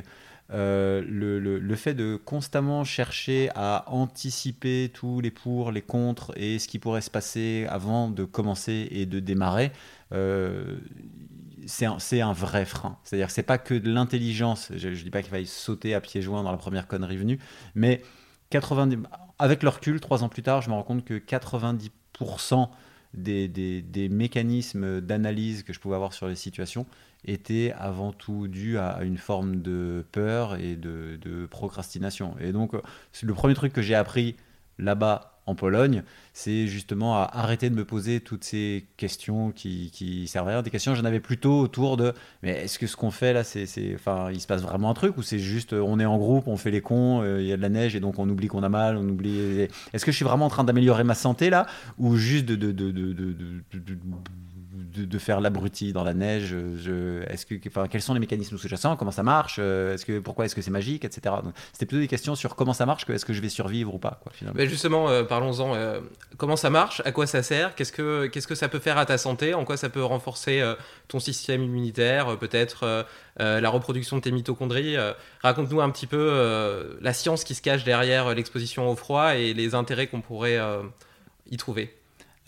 euh, 0.54 1.04
le, 1.06 1.76
fait 1.76 1.94
de 1.94 2.16
constamment 2.16 2.86
chercher 2.86 3.50
à 3.54 3.84
anticiper 3.88 4.90
tous 4.94 5.20
les 5.20 5.32
pour, 5.32 5.72
les 5.72 5.82
contre 5.82 6.32
et 6.38 6.58
ce 6.58 6.68
qui 6.68 6.80
pourrait 6.80 7.02
se 7.02 7.10
passer 7.10 7.66
avant 7.70 8.10
de 8.10 8.24
commencer 8.24 8.88
et 8.92 9.06
de 9.06 9.20
démarrer, 9.20 9.72
euh, 10.14 10.78
c'est 11.66 11.86
un, 12.22 12.32
vrai 12.32 12.66
frein. 12.66 12.98
C'est-à-dire 13.04 13.28
que 13.28 13.34
c'est 13.34 13.44
pas 13.44 13.58
que 13.58 13.74
de 13.74 13.92
l'intelligence, 13.92 14.72
je 14.76 14.88
ne 14.88 14.96
dis 14.96 15.10
pas 15.10 15.22
qu'il 15.22 15.32
faille 15.32 15.46
sauter 15.46 15.94
à 15.94 16.02
pieds 16.02 16.22
joints 16.22 16.44
dans 16.44 16.52
la 16.52 16.58
première 16.58 16.88
connerie 16.88 17.18
venue, 17.18 17.40
mais 17.76 18.02
90, 18.50 19.00
avec 19.40 19.64
le 19.64 19.70
recul, 19.70 20.00
trois 20.00 20.24
ans 20.24 20.30
plus 20.30 20.44
tard, 20.44 20.62
je 20.62 20.70
me 20.70 20.76
rends 20.76 20.84
compte 20.84 21.04
que 21.04 21.16
90% 21.16 22.70
des, 23.14 23.48
des- 23.48 23.82
des 23.82 24.10
mécanismes 24.10 25.02
d'analyse 25.02 25.64
que 25.64 25.74
je 25.74 25.80
pouvais 25.80 25.96
avoir 25.96 26.14
sur 26.14 26.28
les 26.28 26.36
situations 26.36 26.86
étaient 27.26 27.74
avant 27.78 28.14
tout 28.14 28.48
dus 28.48 28.78
à, 28.78 29.00
une 29.04 29.18
forme 29.18 29.62
de 29.62 30.06
peur 30.12 30.56
et 30.56 30.76
de, 30.76 31.18
de 31.22 31.46
procrastination. 31.46 32.36
Et 32.40 32.52
donc, 32.52 32.74
euh, 32.74 32.82
le 33.24 33.34
premier 33.34 33.54
truc 33.54 33.74
que 33.74 33.82
j'ai 33.82 33.96
appris 33.96 34.36
là-bas 34.78 35.37
en 35.48 35.56
Pologne, 35.56 36.04
c'est 36.34 36.68
justement 36.68 37.16
à 37.16 37.24
arrêter 37.34 37.70
de 37.70 37.76
me 37.76 37.86
poser 37.86 38.20
toutes 38.20 38.44
ces 38.44 38.86
questions 38.98 39.52
qui, 39.52 39.90
qui 39.92 40.28
servent 40.28 40.48
à 40.50 40.52
rien. 40.52 40.62
Des 40.62 40.70
questions, 40.70 40.94
j'en 40.94 41.06
avais 41.06 41.20
plutôt 41.20 41.60
autour 41.62 41.98
de 41.98 42.14
mais 42.44 42.52
est-ce 42.52 42.78
que 42.78 42.86
ce 42.86 42.96
qu'on 42.96 43.12
fait 43.12 43.34
là, 43.34 43.44
c'est, 43.44 43.66
c'est- 43.66 43.96
enfin, 43.96 44.30
il 44.32 44.40
se 44.42 44.48
passe 44.48 44.62
vraiment 44.62 44.90
un 44.90 44.94
truc 44.94 45.18
ou 45.18 45.24
c'est 45.24 45.40
juste 45.40 45.74
euh, 45.74 45.82
on 45.82 46.00
est 46.00 46.06
en 46.06 46.18
groupe, 46.18 46.48
on 46.48 46.58
fait 46.58 46.72
les 46.72 46.82
cons, 46.82 47.22
euh, 47.24 47.42
il 47.42 47.48
y 47.48 47.54
a 47.54 47.58
de 47.58 47.62
la 47.62 47.70
neige 47.70 47.96
et 47.96 48.00
donc 48.00 48.20
on 48.20 48.30
oublie 48.30 48.48
qu'on 48.48 48.64
a 48.64 48.70
mal, 48.70 48.98
on 48.98 49.08
oublie. 49.08 49.68
Est-ce 49.94 50.06
que 50.06 50.12
je 50.12 50.16
suis 50.18 50.26
vraiment 50.26 50.46
en 50.46 50.50
train 50.50 50.64
d'améliorer 50.64 51.04
ma 51.04 51.16
santé 51.16 51.50
là 51.50 51.66
ou 51.98 52.16
juste 52.18 52.46
de, 52.46 52.56
de, 52.56 52.72
de, 52.72 52.92
de, 52.92 53.14
de, 54.78 55.18
faire 55.18 55.42
l'abruti 55.42 55.94
dans 55.94 56.04
la 56.04 56.14
neige 56.14 56.56
je, 56.76 57.24
est-ce 57.28 57.46
que, 57.46 57.56
enfin, 57.68 57.88
Quels 57.88 58.02
sont 58.02 58.14
les 58.14 58.20
mécanismes 58.20 58.58
sous-jacents 58.58 58.96
Comment 58.96 59.12
ça 59.12 59.24
marche 59.24 59.58
Euh, 59.60 59.94
est-ce 59.94 60.06
que, 60.06 60.20
Pourquoi 60.20 60.46
est-ce 60.46 60.56
que 60.56 60.62
c'est 60.62 60.72
magique 60.72 61.06
etc. 61.06 61.36
C'était 61.74 61.86
plutôt 61.86 62.02
des 62.02 62.08
questions 62.08 62.36
sur 62.36 62.56
comment 62.56 62.74
ça 62.74 62.86
marche 62.86 63.06
que 63.06 63.14
est-ce 63.14 63.26
que 63.26 63.34
je 63.34 63.42
vais 63.42 63.50
survivre 63.50 63.96
ou 63.96 63.98
pas 63.98 64.22
finalement. 64.32 64.58
Mais 64.58 64.68
justement, 64.68 65.10
euh, 65.10 65.24
parlons-en. 65.24 65.76
euh, 65.76 66.00
comment 66.38 66.56
ça 66.56 66.70
marche 66.70 67.02
À 67.06 67.12
quoi 67.12 67.28
ça 67.28 67.44
sert 67.44 67.76
Qu'est-ce 67.76 67.92
que 67.92 68.28
qu'est-ce 68.28 68.48
que 68.48 68.56
ça 68.56 68.70
peut 68.70 68.80
faire 68.80 68.98
à 68.98 69.06
ta 69.06 69.18
santé 69.18 69.54
En 69.54 69.66
quoi 69.66 69.78
ça 69.78 69.90
peut 69.90 70.04
renforcer 70.04 70.64
ton 71.08 71.20
système 71.20 71.64
immunitaire 71.64 72.38
Peut-être 72.38 73.06
la 73.38 73.70
reproduction 73.70 74.18
de 74.18 74.22
tes 74.22 74.32
mitochondries 74.32 74.96
Raconte-nous 75.42 75.82
un 75.82 75.90
petit 75.90 76.08
peu 76.08 76.98
la 77.02 77.14
science 77.14 77.44
qui 77.44 77.56
se 77.56 77.62
cache 77.62 77.84
derrière 77.84 78.34
l'exposition 78.36 78.90
au 78.90 78.96
froid 78.96 79.36
et 79.36 79.54
les 79.54 79.76
intérêts 79.76 80.08
qu'on 80.08 80.22
pourrait 80.22 80.60
y 81.50 81.58
trouver. 81.58 81.98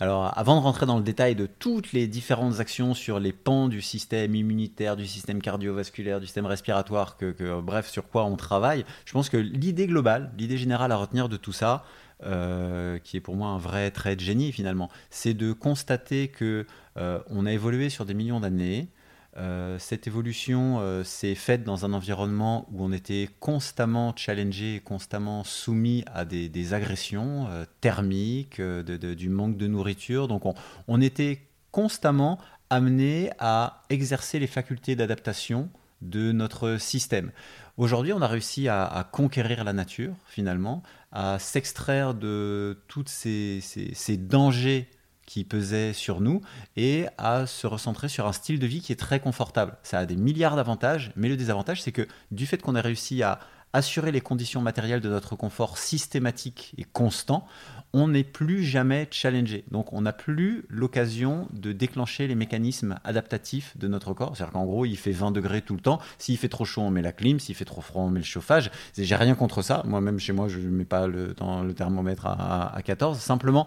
Alors, 0.02 0.32
avant 0.38 0.56
de 0.56 0.62
rentrer 0.62 0.86
dans 0.86 0.96
le 0.96 1.04
détail 1.04 1.34
de 1.34 1.44
toutes 1.44 1.92
les 1.92 2.06
différentes 2.06 2.58
actions 2.58 2.94
sur 2.94 3.20
les 3.20 3.32
pans 3.34 3.68
du 3.68 3.82
système 3.82 4.34
immunitaire, 4.34 4.96
du 4.96 5.06
système 5.06 5.42
cardiovasculaire, 5.42 6.20
du 6.20 6.26
système 6.26 6.46
respiratoire, 6.46 7.18
que, 7.18 7.60
bref, 7.60 7.90
sur 7.90 8.08
quoi 8.08 8.24
on 8.24 8.36
travaille, 8.36 8.86
je 9.04 9.12
pense 9.12 9.28
que 9.28 9.36
l'idée 9.36 9.86
globale, 9.86 10.32
l'idée 10.38 10.56
générale 10.56 10.90
à 10.92 10.96
retenir 10.96 11.28
de 11.28 11.36
tout 11.36 11.52
ça, 11.52 11.84
euh, 12.22 12.98
qui 12.98 13.18
est 13.18 13.20
pour 13.20 13.36
moi 13.36 13.48
un 13.48 13.58
vrai 13.58 13.90
trait 13.90 14.16
de 14.16 14.20
génie 14.20 14.52
finalement, 14.52 14.90
c'est 15.10 15.34
de 15.34 15.52
constater 15.52 16.28
que 16.28 16.66
euh, 16.96 17.20
on 17.28 17.44
a 17.44 17.52
évolué 17.52 17.90
sur 17.90 18.06
des 18.06 18.14
millions 18.14 18.40
d'années. 18.40 18.88
Euh, 19.36 19.78
cette 19.78 20.08
évolution 20.08 20.80
euh, 20.80 21.04
s'est 21.04 21.36
faite 21.36 21.62
dans 21.62 21.84
un 21.84 21.92
environnement 21.92 22.66
où 22.72 22.84
on 22.84 22.90
était 22.90 23.28
constamment 23.38 24.12
challengé, 24.16 24.82
constamment 24.84 25.44
soumis 25.44 26.04
à 26.12 26.24
des, 26.24 26.74
agressions 26.74 27.46
euh, 27.48 27.64
thermiques, 27.80 28.60
du 28.60 29.28
manque 29.28 29.56
de 29.56 29.66
nourriture. 29.66 30.26
Donc 30.26 30.42
on, 30.88 31.00
était 31.00 31.42
constamment 31.70 32.38
amené 32.70 33.30
à 33.38 33.82
exercer 33.88 34.38
les 34.38 34.48
facultés 34.48 34.96
d'adaptation 34.96 35.70
de 36.02 36.32
notre 36.32 36.78
système. 36.78 37.30
Aujourd'hui, 37.76 38.12
on 38.12 38.20
a 38.20 38.26
réussi 38.26 38.68
à, 38.68 39.08
conquérir 39.12 39.64
la 39.64 39.72
nature, 39.72 40.14
finalement, 40.26 40.82
à 41.12 41.38
s'extraire 41.38 42.14
de 42.14 42.78
tous 42.88 43.06
ces 43.06 44.16
dangers 44.18 44.90
qui 45.30 45.44
pesaient 45.44 45.92
sur 45.92 46.20
nous 46.20 46.40
et 46.76 47.06
à 47.16 47.46
se 47.46 47.68
recentrer 47.68 48.08
sur 48.08 48.26
un 48.26 48.32
style 48.32 48.58
de 48.58 48.66
vie 48.66 48.80
qui 48.80 48.90
est 48.90 48.96
très 48.96 49.20
confortable. 49.20 49.76
Ça 49.84 50.00
a 50.00 50.04
des 50.04 50.16
milliards 50.16 50.56
d'avantages, 50.56 51.12
mais 51.14 51.28
le 51.28 51.36
désavantage, 51.36 51.82
c'est 51.82 51.92
que 51.92 52.08
du 52.32 52.46
fait 52.46 52.60
qu'on 52.60 52.74
a 52.74 52.80
réussi 52.80 53.22
à 53.22 53.38
assurer 53.72 54.10
les 54.10 54.20
conditions 54.20 54.60
matérielles 54.60 55.00
de 55.00 55.08
notre 55.08 55.36
confort 55.36 55.78
systématique 55.78 56.74
et 56.78 56.82
constant, 56.82 57.46
on 57.92 58.08
n'est 58.08 58.24
plus 58.24 58.64
jamais 58.64 59.06
challengé. 59.12 59.62
Donc 59.70 59.92
on 59.92 60.00
n'a 60.00 60.12
plus 60.12 60.64
l'occasion 60.68 61.46
de 61.52 61.70
déclencher 61.70 62.26
les 62.26 62.34
mécanismes 62.34 62.96
adaptatifs 63.04 63.76
de 63.78 63.86
notre 63.86 64.12
corps. 64.12 64.36
C'est-à-dire 64.36 64.52
qu'en 64.54 64.64
gros, 64.64 64.84
il 64.86 64.96
fait 64.96 65.12
20 65.12 65.30
degrés 65.30 65.62
tout 65.62 65.74
le 65.76 65.80
temps. 65.80 66.00
S'il 66.18 66.36
fait 66.38 66.48
trop 66.48 66.64
chaud, 66.64 66.80
on 66.82 66.90
met 66.90 67.02
la 67.02 67.12
clim. 67.12 67.38
S'il 67.38 67.54
fait 67.54 67.64
trop 67.64 67.80
froid, 67.80 68.02
on 68.02 68.10
met 68.10 68.18
le 68.18 68.24
chauffage. 68.24 68.72
J'ai 68.98 69.14
rien 69.14 69.36
contre 69.36 69.62
ça. 69.62 69.82
Moi-même, 69.86 70.18
chez 70.18 70.32
moi, 70.32 70.48
je 70.48 70.58
ne 70.58 70.68
mets 70.68 70.84
pas 70.84 71.06
le, 71.06 71.28
le 71.62 71.72
thermomètre 71.72 72.26
à- 72.26 72.74
à 72.74 72.82
14. 72.82 73.20
Simplement, 73.20 73.66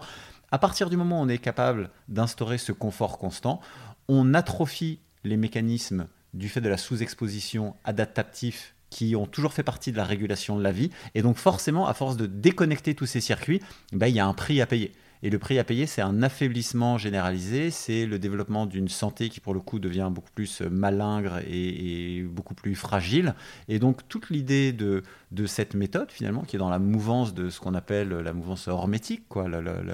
à 0.54 0.58
partir 0.58 0.88
du 0.88 0.96
moment 0.96 1.18
où 1.18 1.24
on 1.24 1.28
est 1.28 1.38
capable 1.38 1.90
d'instaurer 2.06 2.58
ce 2.58 2.70
confort 2.70 3.18
constant, 3.18 3.60
on 4.06 4.34
atrophie 4.34 5.00
les 5.24 5.36
mécanismes 5.36 6.06
du 6.32 6.48
fait 6.48 6.60
de 6.60 6.68
la 6.68 6.76
sous-exposition 6.76 7.74
adaptative 7.82 8.60
qui 8.88 9.16
ont 9.16 9.26
toujours 9.26 9.52
fait 9.52 9.64
partie 9.64 9.90
de 9.90 9.96
la 9.96 10.04
régulation 10.04 10.56
de 10.56 10.62
la 10.62 10.70
vie. 10.70 10.90
Et 11.16 11.22
donc 11.22 11.38
forcément, 11.38 11.88
à 11.88 11.92
force 11.92 12.16
de 12.16 12.26
déconnecter 12.26 12.94
tous 12.94 13.06
ces 13.06 13.20
circuits, 13.20 13.60
ben, 13.92 14.06
il 14.06 14.14
y 14.14 14.20
a 14.20 14.26
un 14.28 14.32
prix 14.32 14.60
à 14.60 14.66
payer. 14.66 14.92
Et 15.24 15.30
le 15.30 15.38
prix 15.38 15.58
à 15.58 15.64
payer, 15.64 15.86
c'est 15.86 16.02
un 16.02 16.22
affaiblissement 16.22 16.98
généralisé, 16.98 17.70
c'est 17.70 18.04
le 18.04 18.18
développement 18.18 18.66
d'une 18.66 18.90
santé 18.90 19.30
qui, 19.30 19.40
pour 19.40 19.54
le 19.54 19.60
coup, 19.60 19.78
devient 19.78 20.10
beaucoup 20.12 20.30
plus 20.34 20.60
malingre 20.60 21.38
et, 21.48 22.22
beaucoup 22.28 22.52
plus 22.52 22.74
fragile. 22.74 23.34
Et 23.68 23.78
donc, 23.78 24.06
toute 24.06 24.28
l'idée 24.28 24.74
de, 24.74 25.02
de 25.32 25.46
cette 25.46 25.72
méthode, 25.72 26.12
finalement, 26.12 26.42
qui 26.42 26.56
est 26.56 26.58
dans 26.58 26.68
la 26.68 26.78
mouvance 26.78 27.32
de 27.32 27.48
ce 27.48 27.58
qu'on 27.58 27.72
appelle 27.72 28.10
la 28.10 28.34
mouvance 28.34 28.68
hormétique, 28.68 29.24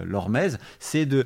l'hormèse, 0.04 0.58
c'est 0.80 1.06
de 1.06 1.24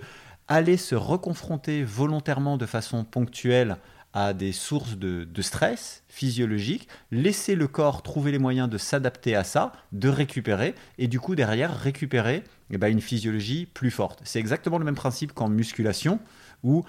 aller 0.48 0.76
se 0.76 0.94
reconfronter 0.94 1.82
volontairement 1.82 2.58
de 2.58 2.66
façon 2.66 3.04
ponctuelle 3.04 3.78
à 4.14 4.32
des 4.32 4.52
sources 4.52 4.96
de, 4.96 5.26
stress 5.42 6.04
physiologique, 6.08 6.88
laisser 7.10 7.56
le 7.56 7.66
corps 7.66 8.02
trouver 8.02 8.30
les 8.30 8.38
moyens 8.38 8.70
de 8.70 8.78
s'adapter 8.78 9.34
à 9.34 9.42
ça, 9.42 9.72
de 9.92 10.08
récupérer, 10.08 10.74
et 10.98 11.08
du 11.08 11.18
coup 11.18 11.34
derrière 11.34 11.76
récupérer 11.76 12.44
eh 12.70 12.78
ben, 12.78 12.88
une 12.88 13.00
physiologie 13.00 13.66
plus 13.66 13.90
forte. 13.90 14.20
C'est 14.24 14.38
exactement 14.38 14.78
le 14.78 14.84
même 14.84 14.94
principe 14.94 15.32
qu'en 15.32 15.48
musculation, 15.48 16.20
où 16.64 16.84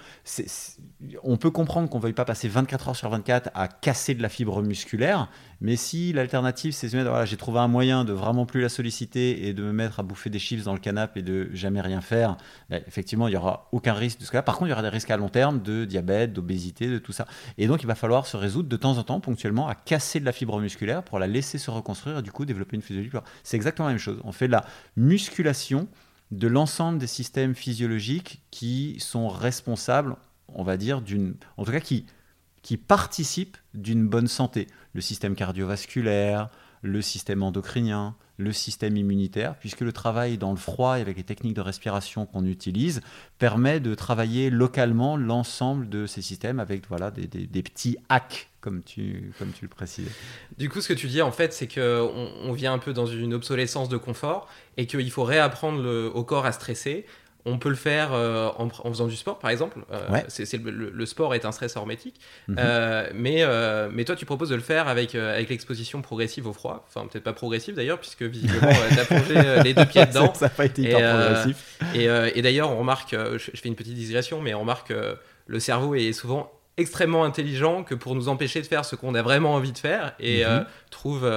on 1.23 1.37
peut 1.37 1.51
comprendre 1.51 1.89
qu'on 1.89 1.97
ne 1.97 2.03
veuille 2.03 2.13
pas 2.13 2.25
passer 2.25 2.47
24 2.47 2.89
heures 2.89 2.95
sur 2.95 3.09
24 3.09 3.51
à 3.53 3.67
casser 3.67 4.15
de 4.15 4.21
la 4.21 4.29
fibre 4.29 4.63
musculaire, 4.63 5.29
mais 5.61 5.75
si 5.75 6.13
l'alternative 6.13 6.73
c'est 6.73 6.87
de 6.87 6.91
se 6.91 6.97
dire, 6.97 7.09
voilà, 7.09 7.25
j'ai 7.25 7.37
trouvé 7.37 7.59
un 7.59 7.67
moyen 7.67 8.05
de 8.05 8.13
vraiment 8.13 8.45
plus 8.45 8.61
la 8.61 8.69
solliciter 8.69 9.47
et 9.47 9.53
de 9.53 9.63
me 9.63 9.71
mettre 9.71 9.99
à 9.99 10.03
bouffer 10.03 10.29
des 10.29 10.39
chips 10.39 10.63
dans 10.63 10.73
le 10.73 10.79
canapé 10.79 11.19
et 11.19 11.23
de 11.23 11.49
jamais 11.53 11.81
rien 11.81 12.01
faire, 12.01 12.37
ben, 12.69 12.81
effectivement 12.87 13.27
il 13.27 13.31
n'y 13.31 13.37
aura 13.37 13.67
aucun 13.71 13.93
risque 13.93 14.19
de 14.19 14.25
ce 14.25 14.31
cas-là. 14.31 14.43
Par 14.43 14.55
contre 14.55 14.67
il 14.67 14.71
y 14.71 14.73
aura 14.73 14.81
des 14.81 14.89
risques 14.89 15.11
à 15.11 15.17
long 15.17 15.29
terme 15.29 15.61
de 15.61 15.85
diabète, 15.85 16.33
d'obésité, 16.33 16.87
de 16.87 16.97
tout 16.97 17.11
ça. 17.11 17.27
Et 17.57 17.67
donc 17.67 17.83
il 17.83 17.87
va 17.87 17.95
falloir 17.95 18.25
se 18.25 18.37
résoudre 18.37 18.69
de 18.69 18.77
temps 18.77 18.97
en 18.97 19.03
temps, 19.03 19.19
ponctuellement, 19.19 19.67
à 19.67 19.75
casser 19.75 20.19
de 20.19 20.25
la 20.25 20.31
fibre 20.31 20.59
musculaire 20.59 21.03
pour 21.03 21.19
la 21.19 21.27
laisser 21.27 21.57
se 21.57 21.69
reconstruire 21.69 22.19
et 22.19 22.21
du 22.21 22.31
coup 22.31 22.45
développer 22.45 22.75
une 22.75 22.81
physiologie. 22.81 23.11
C'est 23.43 23.57
exactement 23.57 23.87
la 23.87 23.93
même 23.93 23.99
chose. 23.99 24.21
On 24.23 24.31
fait 24.31 24.47
de 24.47 24.53
la 24.53 24.65
musculation 24.95 25.87
de 26.31 26.47
l'ensemble 26.47 26.97
des 26.97 27.07
systèmes 27.07 27.55
physiologiques 27.55 28.41
qui 28.51 28.97
sont 28.99 29.27
responsables, 29.27 30.15
on 30.49 30.63
va 30.63 30.77
dire, 30.77 31.01
d'une, 31.01 31.35
en 31.57 31.65
tout 31.65 31.71
cas 31.71 31.79
qui, 31.79 32.05
qui 32.61 32.77
participent 32.77 33.57
d'une 33.73 34.07
bonne 34.07 34.27
santé. 34.27 34.67
Le 34.93 35.01
système 35.01 35.35
cardiovasculaire, 35.35 36.49
le 36.81 37.01
système 37.01 37.43
endocrinien, 37.43 38.15
le 38.37 38.51
système 38.51 38.97
immunitaire, 38.97 39.55
puisque 39.59 39.81
le 39.81 39.93
travail 39.93 40.37
dans 40.37 40.51
le 40.51 40.57
froid 40.57 40.97
et 40.97 41.01
avec 41.01 41.15
les 41.17 41.23
techniques 41.23 41.53
de 41.55 41.61
respiration 41.61 42.25
qu'on 42.25 42.45
utilise 42.45 43.01
permet 43.39 43.79
de 43.79 43.95
travailler 43.95 44.49
localement 44.49 45.15
l'ensemble 45.17 45.87
de 45.89 46.05
ces 46.05 46.21
systèmes 46.21 46.59
avec 46.59 46.87
voilà, 46.89 47.11
des, 47.11 47.27
des- 47.27 47.63
petits 47.63 47.97
hacks, 48.09 48.49
comme 48.61 48.83
tu, 48.83 49.31
comme 49.39 49.51
tu 49.51 49.63
le 49.65 49.69
précisais. 49.69 50.11
Du 50.57 50.69
coup, 50.69 50.81
ce 50.81 50.89
que 50.89 50.93
tu 50.93 51.07
dis 51.07 51.21
en 51.21 51.31
fait, 51.31 51.53
c'est 51.53 51.67
que 51.67 52.01
on, 52.01 52.49
on 52.49 52.51
vient 52.51 52.73
un 52.73 52.79
peu 52.79 52.91
dans 52.93 53.05
une 53.05 53.33
obsolescence 53.33 53.87
de 53.89 53.97
confort 53.97 54.49
et 54.77 54.85
qu'il 54.85 55.09
faut 55.11 55.23
réapprendre 55.23 55.81
le- 55.81 56.11
au 56.13 56.23
corps 56.23 56.45
à 56.45 56.51
stresser. 56.51 57.05
On 57.47 57.59
peut 57.59 57.69
le 57.69 57.75
faire 57.75 58.09
euh, 58.13 58.49
en, 58.57 58.65
en 58.67 58.89
faisant 58.89 59.05
du 59.05 59.15
sport, 59.15 59.37
par 59.37 59.51
exemple. 59.51 59.77
Euh, 59.91 60.09
Ouais. 60.11 60.25
c'est, 60.29 60.45
c'est 60.45 60.57
le, 60.57 60.71
le- 60.71 60.89
le 60.89 61.05
sport 61.05 61.35
est 61.35 61.45
un 61.45 61.51
stress 61.51 61.75
hormétique. 61.77 62.19
Mhm. 62.47 62.55
Euh, 62.59 63.09
mais, 63.13 63.43
mais 63.93 64.03
toi, 64.03 64.15
tu 64.15 64.25
proposes 64.25 64.49
de 64.49 64.55
le 64.55 64.61
faire 64.61 64.87
avec, 64.87 65.13
avec 65.15 65.49
l'exposition 65.49 66.01
progressive 66.01 66.47
au 66.47 66.53
froid. 66.53 66.85
Enfin, 66.87 67.05
peut-être 67.07 67.23
pas 67.23 67.33
progressive 67.33 67.75
d'ailleurs, 67.75 67.99
puisque 67.99 68.23
visiblement, 68.23 68.71
tu 68.89 68.99
as 68.99 69.05
plongé 69.05 69.63
les 69.63 69.73
deux 69.75 69.85
pieds 69.85 70.05
dedans. 70.07 70.33
ça 70.33 70.45
n'a 70.45 70.49
pas 70.49 70.65
été 70.65 70.81
Et, 70.81 70.85
hyper 70.85 70.99
euh, 71.15 71.25
progressif. 71.33 71.79
Et, 71.93 72.05
et 72.39 72.41
d'ailleurs, 72.41 72.71
on 72.71 72.77
remarque, 72.79 73.11
je, 73.11 73.37
je 73.37 73.61
fais 73.61 73.67
une 73.69 73.75
petite 73.75 73.93
digression, 73.93 74.41
mais 74.41 74.53
on 74.53 74.61
remarque 74.61 74.87
que 74.89 75.15
le 75.47 75.59
cerveau 75.59 75.93
est 75.95 76.13
souvent 76.13 76.51
extrêmement 76.77 77.23
intelligent 77.23 77.83
que 77.83 77.95
pour 77.95 78.15
nous 78.15 78.27
empêcher 78.27 78.59
de 78.61 78.65
faire 78.65 78.83
ce 78.83 78.95
qu'on 78.97 79.13
a 79.15 79.21
vraiment 79.21 79.53
envie 79.53 79.71
de 79.71 79.77
faire 79.77 80.13
et 80.19 80.43
Mhm. 80.43 80.65
trouve 80.89 81.29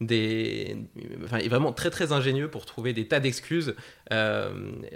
des 0.00 0.76
enfin 1.24 1.38
est 1.38 1.48
vraiment 1.48 1.72
très 1.72 1.90
très 1.90 2.12
ingénieux 2.12 2.48
pour 2.48 2.66
trouver 2.66 2.92
des 2.92 3.08
tas 3.08 3.18
d'excuses 3.20 3.74
euh, 4.12 4.50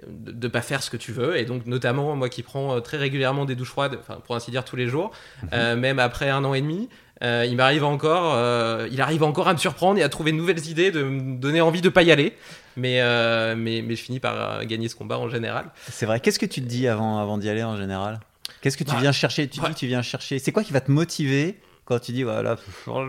de 0.09 0.47
ne 0.47 0.51
pas 0.53 0.61
faire 0.63 0.83
ce 0.83 0.91
que 0.91 0.97
tu 0.99 1.13
veux. 1.13 1.37
Et 1.39 1.45
donc 1.45 1.67
notamment 1.67 2.15
moi 2.17 2.29
qui 2.29 2.43
prends 2.43 2.77
euh, 2.77 2.81
très 2.81 2.97
régulièrement 2.99 3.45
des 3.47 3.55
douches 3.55 3.71
froides 3.71 3.97
enfin 4.01 4.21
pour 4.25 4.37
ainsi 4.37 4.51
dire 4.51 4.65
tous 4.65 4.77
les 4.77 4.87
jours 4.89 5.11
euh, 5.53 5.75
même 5.77 5.99
après 5.99 6.29
un 6.29 6.45
an 6.45 6.53
et 6.55 6.61
demi 6.61 6.89
euh, 7.23 7.47
il 7.49 7.57
m'arrive 7.57 7.85
encore 7.85 8.33
euh, 8.35 8.89
il 8.91 9.01
arrive 9.01 9.23
encore 9.23 9.49
à 9.49 9.53
me 9.53 9.59
surprendre 9.59 9.99
et 9.99 10.03
à 10.03 10.09
trouver 10.09 10.33
de 10.33 10.37
nouvelles 10.37 10.67
idées 10.69 10.91
de 10.91 11.03
me 11.03 11.37
donner 11.39 11.61
envie 11.61 11.81
de 11.83 11.89
pas 11.89 12.03
y 12.03 12.13
aller. 12.13 12.35
Mais, 12.77 13.01
euh, 13.03 13.57
mais, 13.57 13.83
mais 13.83 13.97
je 13.97 14.03
finis 14.03 14.21
par 14.21 14.65
gagner 14.65 14.89
ce 14.89 14.95
combat 14.95 15.19
en 15.19 15.29
général. 15.29 15.67
C'est 15.91 16.07
vrai. 16.07 16.21
Qu'est-ce 16.21 16.39
que 16.39 16.47
tu 16.47 16.63
te 16.63 16.67
dis 16.67 16.87
avant, 16.89 17.19
avant 17.19 17.37
d'y 17.37 17.49
aller 17.51 17.65
en 17.65 17.77
général? 17.77 18.21
Qu'est-ce 18.63 18.77
que 18.77 18.85
tu 18.85 18.93
Bah, 18.93 18.99
viens 19.01 19.13
chercher? 19.13 19.49
Tu 19.49 19.61
dis, 19.61 19.75
tu 19.75 19.87
viens 19.87 20.03
chercher. 20.03 20.39
C'est 20.39 20.53
quoi 20.53 20.63
qui 20.63 20.73
va 20.73 20.81
te 20.81 20.91
motiver 20.91 21.57
quand 21.91 21.99
tu 21.99 22.13
dis 22.13 22.23
voilà, 22.23 22.55
pff, 22.57 22.89
oh, 22.89 23.05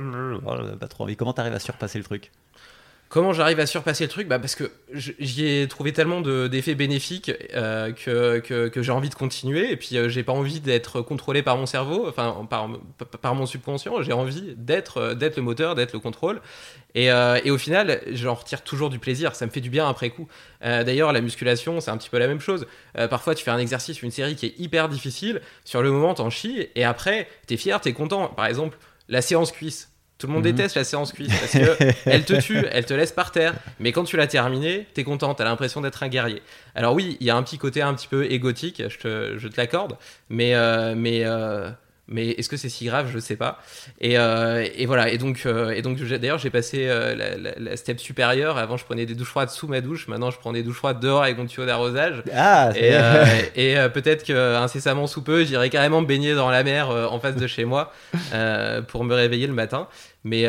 pas 0.79 0.87
trop 0.87 1.03
envie. 1.03 1.15
Comment 1.15 1.33
tu 1.33 1.41
arrives 1.41 1.53
à 1.53 1.59
surpasser 1.59 1.99
le 1.99 2.03
truc? 2.03 2.31
Comment 3.11 3.33
j'arrive 3.33 3.59
à 3.59 3.65
surpasser 3.65 4.05
le 4.05 4.09
truc? 4.09 4.29
Bah 4.29 4.39
Parce 4.39 4.55
que 4.55 4.71
j'y 4.93 5.45
ai 5.45 5.67
trouvé 5.67 5.91
tellement 5.91 6.21
d'effets 6.21 6.75
bénéfiques 6.75 7.29
euh, 7.53 7.91
que, 7.91 8.39
que, 8.69 8.81
j'ai 8.81 8.91
envie 8.93 9.09
de 9.09 9.15
continuer. 9.15 9.69
Et 9.69 9.75
puis, 9.75 9.97
euh, 9.97 10.07
j'ai 10.07 10.23
pas 10.23 10.31
envie 10.31 10.61
d'être 10.61 11.01
contrôlé 11.01 11.43
par 11.43 11.57
mon 11.57 11.65
cerveau, 11.65 12.07
enfin, 12.07 12.47
par, 12.49 12.69
par 13.21 13.35
mon 13.35 13.45
subconscient. 13.45 14.01
J'ai 14.01 14.13
envie 14.13 14.55
d'être 14.55 14.97
euh, 14.97 15.13
d'être 15.13 15.35
le 15.35 15.43
moteur, 15.43 15.75
d'être 15.75 15.91
le 15.91 15.99
contrôle. 15.99 16.39
Et, 16.95 17.07
et, 17.07 17.51
au 17.51 17.57
final, 17.57 18.01
j'en 18.11 18.33
retire 18.33 18.63
toujours 18.63 18.89
du 18.89 18.99
plaisir. 18.99 19.35
Ça 19.35 19.45
me 19.45 19.51
fait 19.51 19.61
du 19.61 19.69
bien 19.69 19.89
après 19.89 20.09
coup. 20.09 20.27
D'ailleurs, 20.61 21.13
la 21.13 21.21
musculation, 21.21 21.79
c'est 21.79 21.91
un 21.91 21.97
petit 21.97 22.09
peu 22.09 22.17
la 22.17 22.27
même 22.27 22.41
chose. 22.41 22.65
parfois, 23.09 23.33
tu 23.33 23.45
fais 23.45 23.51
un 23.51 23.59
exercice, 23.59 24.01
une 24.01 24.11
série 24.11 24.35
qui 24.35 24.47
est 24.47 24.59
hyper 24.59 24.89
difficile. 24.89 25.41
Sur 25.63 25.81
le 25.81 25.89
moment, 25.89 26.13
t'en 26.13 26.29
chies. 26.29 26.67
Et 26.75 26.83
après, 26.83 27.29
t'es 27.47 27.55
fier, 27.55 27.79
t'es 27.79 27.93
content. 27.93 28.27
Par 28.27 28.45
exemple, 28.45 28.77
la 29.07 29.21
séance 29.21 29.53
cuisse 29.53 29.90
tout 30.21 30.27
le 30.27 30.33
monde 30.33 30.45
mhm. 30.45 30.51
déteste 30.51 30.75
la 30.75 30.83
séance 30.83 31.11
cuisse 31.11 31.33
parce 31.33 31.51
qu'elle 31.51 32.23
te 32.25 32.39
tue, 32.39 32.63
elle 32.71 32.85
te 32.85 32.93
laisse 32.93 33.11
par 33.11 33.31
terre. 33.31 33.55
Mais 33.79 33.91
quand 33.91 34.03
tu 34.03 34.17
l'as 34.17 34.27
terminée, 34.27 34.87
t'es 34.93 35.03
content, 35.03 35.33
t'as 35.33 35.43
l'impression 35.43 35.81
d'être 35.81 36.03
un 36.03 36.09
guerrier. 36.09 36.43
Alors 36.75 36.93
oui, 36.93 37.17
il 37.19 37.25
y 37.25 37.31
a 37.31 37.35
un 37.35 37.41
petit 37.41 37.57
côté 37.57 37.81
un 37.81 37.93
petit 37.95 38.07
peu 38.07 38.31
égotique, 38.31 38.83
je 38.87 38.97
te, 38.99 39.37
je 39.37 39.47
te 39.47 39.57
l'accorde. 39.57 39.97
Mais, 40.29 40.53
euh, 40.53 40.93
mais 40.95 41.25
euh, 41.25 41.71
mais 42.11 42.31
est-ce 42.31 42.49
que 42.49 42.57
c'est 42.57 42.69
si 42.69 42.85
grave? 42.85 43.07
Je 43.09 43.15
ne 43.15 43.21
sais 43.21 43.37
pas. 43.37 43.59
Et, 44.01 44.17
euh, 44.17 44.67
et, 44.75 44.85
voilà. 44.85 45.09
Et 45.09 45.17
donc, 45.17 45.43
euh, 45.45 45.71
et 45.71 45.81
donc 45.81 45.97
d'ailleurs, 45.97 46.37
j'ai 46.37 46.49
passé 46.49 46.87
euh, 46.89 47.15
la, 47.57 47.77
step 47.77 47.99
supérieure. 47.99 48.57
Avant, 48.57 48.75
je 48.75 48.83
prenais 48.83 49.05
des 49.05 49.15
douches 49.15 49.29
froides 49.29 49.49
sous 49.49 49.67
ma 49.67 49.79
douche. 49.79 50.09
Maintenant, 50.09 50.29
je 50.29 50.37
prends 50.37 50.51
des 50.51 50.61
douches 50.61 50.75
froides 50.75 50.99
dehors 50.99 51.23
avec 51.23 51.37
mon 51.37 51.45
tuyau 51.45 51.65
d'arrosage. 51.65 52.21
Ah, 52.35 52.71
et, 52.75 52.93
et 53.55 53.75
peut-être 53.93 54.25
qu'incessamment 54.25 55.07
sous 55.07 55.21
peu, 55.21 55.45
j'irai 55.45 55.69
carrément 55.69 56.01
me 56.01 56.05
baigner 56.05 56.35
dans 56.35 56.49
la 56.49 56.63
mer 56.63 56.89
en 56.89 57.19
face 57.19 57.35
de 57.35 57.47
chez 57.47 57.63
moi 57.63 57.93
pour 58.89 59.05
me 59.05 59.15
réveiller 59.15 59.47
le 59.47 59.53
matin. 59.53 59.87
Mais 60.23 60.47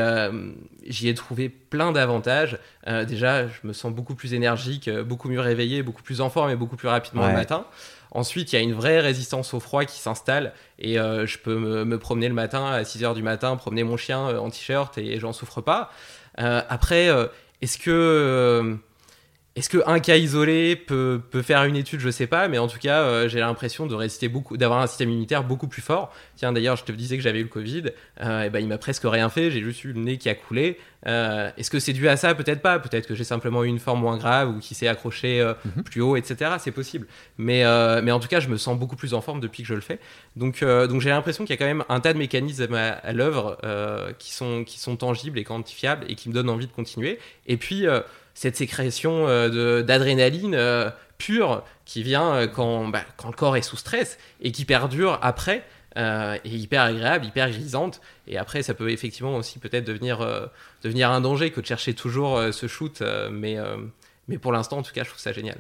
j'y 0.87 1.09
ai 1.09 1.15
trouvé 1.15 1.49
plein 1.49 1.93
d'avantages. 1.93 2.59
déjà, 3.07 3.47
je 3.47 3.61
me 3.63 3.73
sens 3.73 3.93
beaucoup 3.93 4.17
plus 4.17 4.35
énergique, 4.35 4.91
beaucoup 4.91 5.29
mieux 5.29 5.41
réveillé, 5.41 5.85
beaucoup 5.85 6.03
plus 6.03 6.21
en 6.21 6.29
forme 6.29 6.51
et 6.51 6.57
beaucoup 6.57 6.77
plus 6.77 6.89
rapidement 6.89 7.27
le 7.29 7.35
matin. 7.35 7.67
Ensuite, 8.15 8.53
il 8.53 8.57
y 8.57 8.59
a 8.59 8.63
une 8.63 8.75
vraie 8.75 9.01
résistance 9.01 9.55
au 9.55 9.61
froid 9.61 9.87
qui 9.87 9.99
s'installe 9.99 10.53
et 10.79 10.99
euh, 10.99 11.27
je 11.27 11.39
peux 11.39 11.57
me, 11.57 11.99
promener 11.99 12.29
le 12.29 12.35
matin 12.35 12.67
à 12.67 12.85
6 12.85 13.03
h 13.03 13.15
du 13.15 13.23
matin, 13.23 13.57
promener 13.57 13.85
mon 13.85 13.97
chien 13.97 14.29
euh, 14.29 14.39
en 14.39 14.51
t-shirt 14.51 14.97
et 14.99 15.19
j'en 15.19 15.33
souffre 15.33 15.63
pas. 15.63 15.91
Euh, 16.39 16.61
après, 16.69 17.09
est-ce 17.63 17.79
que 17.79 18.77
est-ce 19.55 19.69
qu'un 19.69 20.01
cas 20.01 20.17
isolé 20.17 20.77
peut, 20.77 21.21
peut, 21.31 21.43
faire 21.43 21.65
une 21.65 21.77
étude? 21.77 22.01
Je 22.01 22.09
sais 22.09 22.27
pas, 22.27 22.49
mais 22.49 22.57
en 22.57 22.69
tout 22.69 22.79
cas, 22.79 23.03
euh, 23.03 23.29
j'ai 23.29 23.41
l'impression 23.41 23.87
de 23.87 23.95
résister 23.95 24.29
beaucoup, 24.29 24.57
d'avoir 24.57 24.81
un 24.81 24.87
système 24.87 25.11
immunitaire 25.11 25.45
beaucoup 25.45 25.69
plus 25.69 25.83
fort. 25.83 26.11
Tiens, 26.37 26.53
d'ailleurs, 26.53 26.77
je 26.77 26.85
te 26.85 26.93
disais 26.93 27.19
que 27.19 27.23
j'avais 27.23 27.41
eu 27.41 27.43
le 27.43 27.49
Covid, 27.51 27.91
euh, 28.23 28.45
et 28.45 28.51
ben 28.51 28.61
il 28.61 28.69
m'a 28.69 28.79
presque 28.79 29.03
rien 29.05 29.29
fait. 29.29 29.51
J'ai 29.51 29.61
juste 29.61 29.85
eu 29.85 29.93
le 29.93 30.01
nez 30.01 30.17
qui 30.17 30.31
a 30.31 30.35
coulé. 30.35 30.79
Euh, 31.07 31.51
est-ce 31.59 31.71
que 31.71 31.81
c'est 31.81 31.93
dû 31.93 32.09
à 32.09 32.17
ça? 32.17 32.35
Peut-être 32.35 32.63
pas. 32.63 32.79
Peut-être 32.79 33.07
que 33.07 33.15
j'ai 33.15 33.25
simplement 33.25 33.63
eu 33.63 33.67
une 33.67 33.79
forme 33.79 34.01
moins 34.01 34.17
grave 34.17 34.57
ou 34.57 34.59
qui 34.59 34.75
s'est 34.75 34.89
accroché 34.89 35.45
mhm. 35.65 35.83
plus 35.83 36.01
haut, 36.01 36.17
etc. 36.17 36.53
C'est 36.59 36.71
possible. 36.71 37.07
Mais, 37.37 37.63
mais 38.01 38.13
en 38.13 38.21
tout 38.21 38.29
cas, 38.29 38.41
je 38.41 38.49
me 38.49 38.57
sens 38.57 38.79
beaucoup 38.79 38.97
plus 38.97 39.13
en 39.13 39.21
forme 39.21 39.41
depuis 39.41 39.65
que 39.65 39.69
je 39.69 39.75
le 39.75 39.81
fais. 39.81 39.99
Donc, 40.35 40.65
donc 40.65 41.03
j'ai 41.03 41.11
l'impression 41.11 41.45
qu'il 41.45 41.53
y 41.55 41.59
a 41.59 41.59
quand 41.59 41.67
même 41.67 41.85
un 41.91 42.01
tas 42.01 42.15
de 42.15 42.19
mécanismes 42.19 42.73
à, 42.73 42.93
à 42.93 43.13
l'œuvre 43.13 43.59
qui 44.19 44.33
sont 44.33 44.65
qui 44.65 44.79
sont 44.79 44.97
tangibles 44.97 45.39
et 45.39 45.45
quantifiables 45.45 46.07
et 46.09 46.15
qui 46.15 46.29
me 46.31 46.35
donnent 46.35 46.51
envie 46.51 46.69
de 46.69 46.73
continuer. 46.73 47.19
Et 47.49 47.57
puis 47.57 47.87
cette 48.35 48.57
sécrétion 48.57 49.27
euh, 49.29 49.83
d'adrénaline 49.83 50.55
euh, 50.55 50.91
pure 51.19 51.65
qui 51.85 52.03
vient 52.03 52.35
euh, 52.35 52.47
quand, 52.47 52.89
bah, 52.89 53.03
quand, 53.17 53.29
le 53.29 53.35
corps 53.35 53.57
est 53.57 53.63
sous 53.63 53.77
stress 53.77 54.19
et 54.41 54.53
qui 54.53 54.65
perdure 54.65 55.19
après. 55.23 55.65
est 55.95 56.41
hyper 56.47 56.83
agréable, 56.83 57.27
hyper 57.27 57.51
grisante. 57.51 58.01
Et 58.27 58.39
après, 58.39 58.63
ça 58.63 58.73
peut 58.73 58.91
effectivement 58.91 59.37
aussi 59.37 59.59
peut-être 59.59 59.85
devenir, 59.85 60.27
devenir 60.83 61.11
un 61.11 61.21
danger 61.21 61.51
que 61.51 61.61
de 61.61 61.67
chercher 61.67 61.93
toujours 61.93 62.41
ce 62.51 62.67
shoot. 62.67 63.03
mais, 63.31 63.59
mais 64.27 64.39
pour 64.39 64.53
l'instant, 64.53 64.79
en 64.79 64.83
tout 64.83 64.95
cas, 64.95 65.05
je 65.05 65.11
trouve 65.11 65.21
ça 65.21 65.33
génial. 65.33 65.59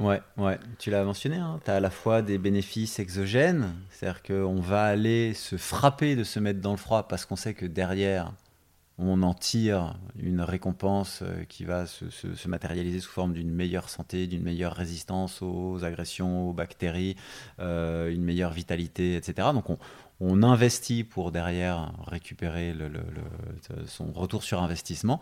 Ouais, 0.00 0.22
ouais, 0.38 0.58
tu 0.78 0.90
l'as 0.90 1.04
mentionné, 1.04 1.36
hein. 1.36 1.60
tu 1.64 1.70
as 1.70 1.76
à 1.76 1.80
la 1.80 1.90
fois 1.90 2.20
des 2.20 2.36
bénéfices 2.36 2.98
exogènes, 2.98 3.74
c'est-à-dire 3.90 4.22
qu'on 4.22 4.60
va 4.60 4.84
aller 4.84 5.34
se 5.34 5.56
frapper 5.56 6.16
de 6.16 6.24
se 6.24 6.40
mettre 6.40 6.60
dans 6.60 6.72
le 6.72 6.76
froid 6.76 7.06
parce 7.06 7.26
qu'on 7.26 7.36
sait 7.36 7.54
que 7.54 7.64
derrière, 7.64 8.32
on 8.98 9.22
en 9.22 9.34
tire 9.34 9.96
une 10.16 10.40
récompense 10.40 11.20
euh, 11.22 11.44
qui 11.44 11.64
va 11.64 11.86
se, 11.86 12.04
matérialiser 12.48 13.00
sous 13.00 13.10
forme 13.10 13.32
d'une 13.32 13.50
meilleure 13.50 13.88
santé, 13.88 14.26
d'une 14.26 14.42
meilleure 14.42 14.74
résistance 14.74 15.42
aux 15.42 15.84
agressions, 15.84 16.50
aux 16.50 16.52
bactéries, 16.52 17.16
euh, 17.58 18.12
une 18.12 18.22
meilleure 18.22 18.52
vitalité, 18.52 19.16
etc. 19.16 19.48
Donc 19.52 19.64
on, 19.68 19.78
investit 20.42 21.04
pour 21.04 21.32
derrière 21.32 21.92
récupérer 22.06 22.74
son 23.86 24.12
retour 24.12 24.42
sur 24.42 24.62
investissement. 24.62 25.20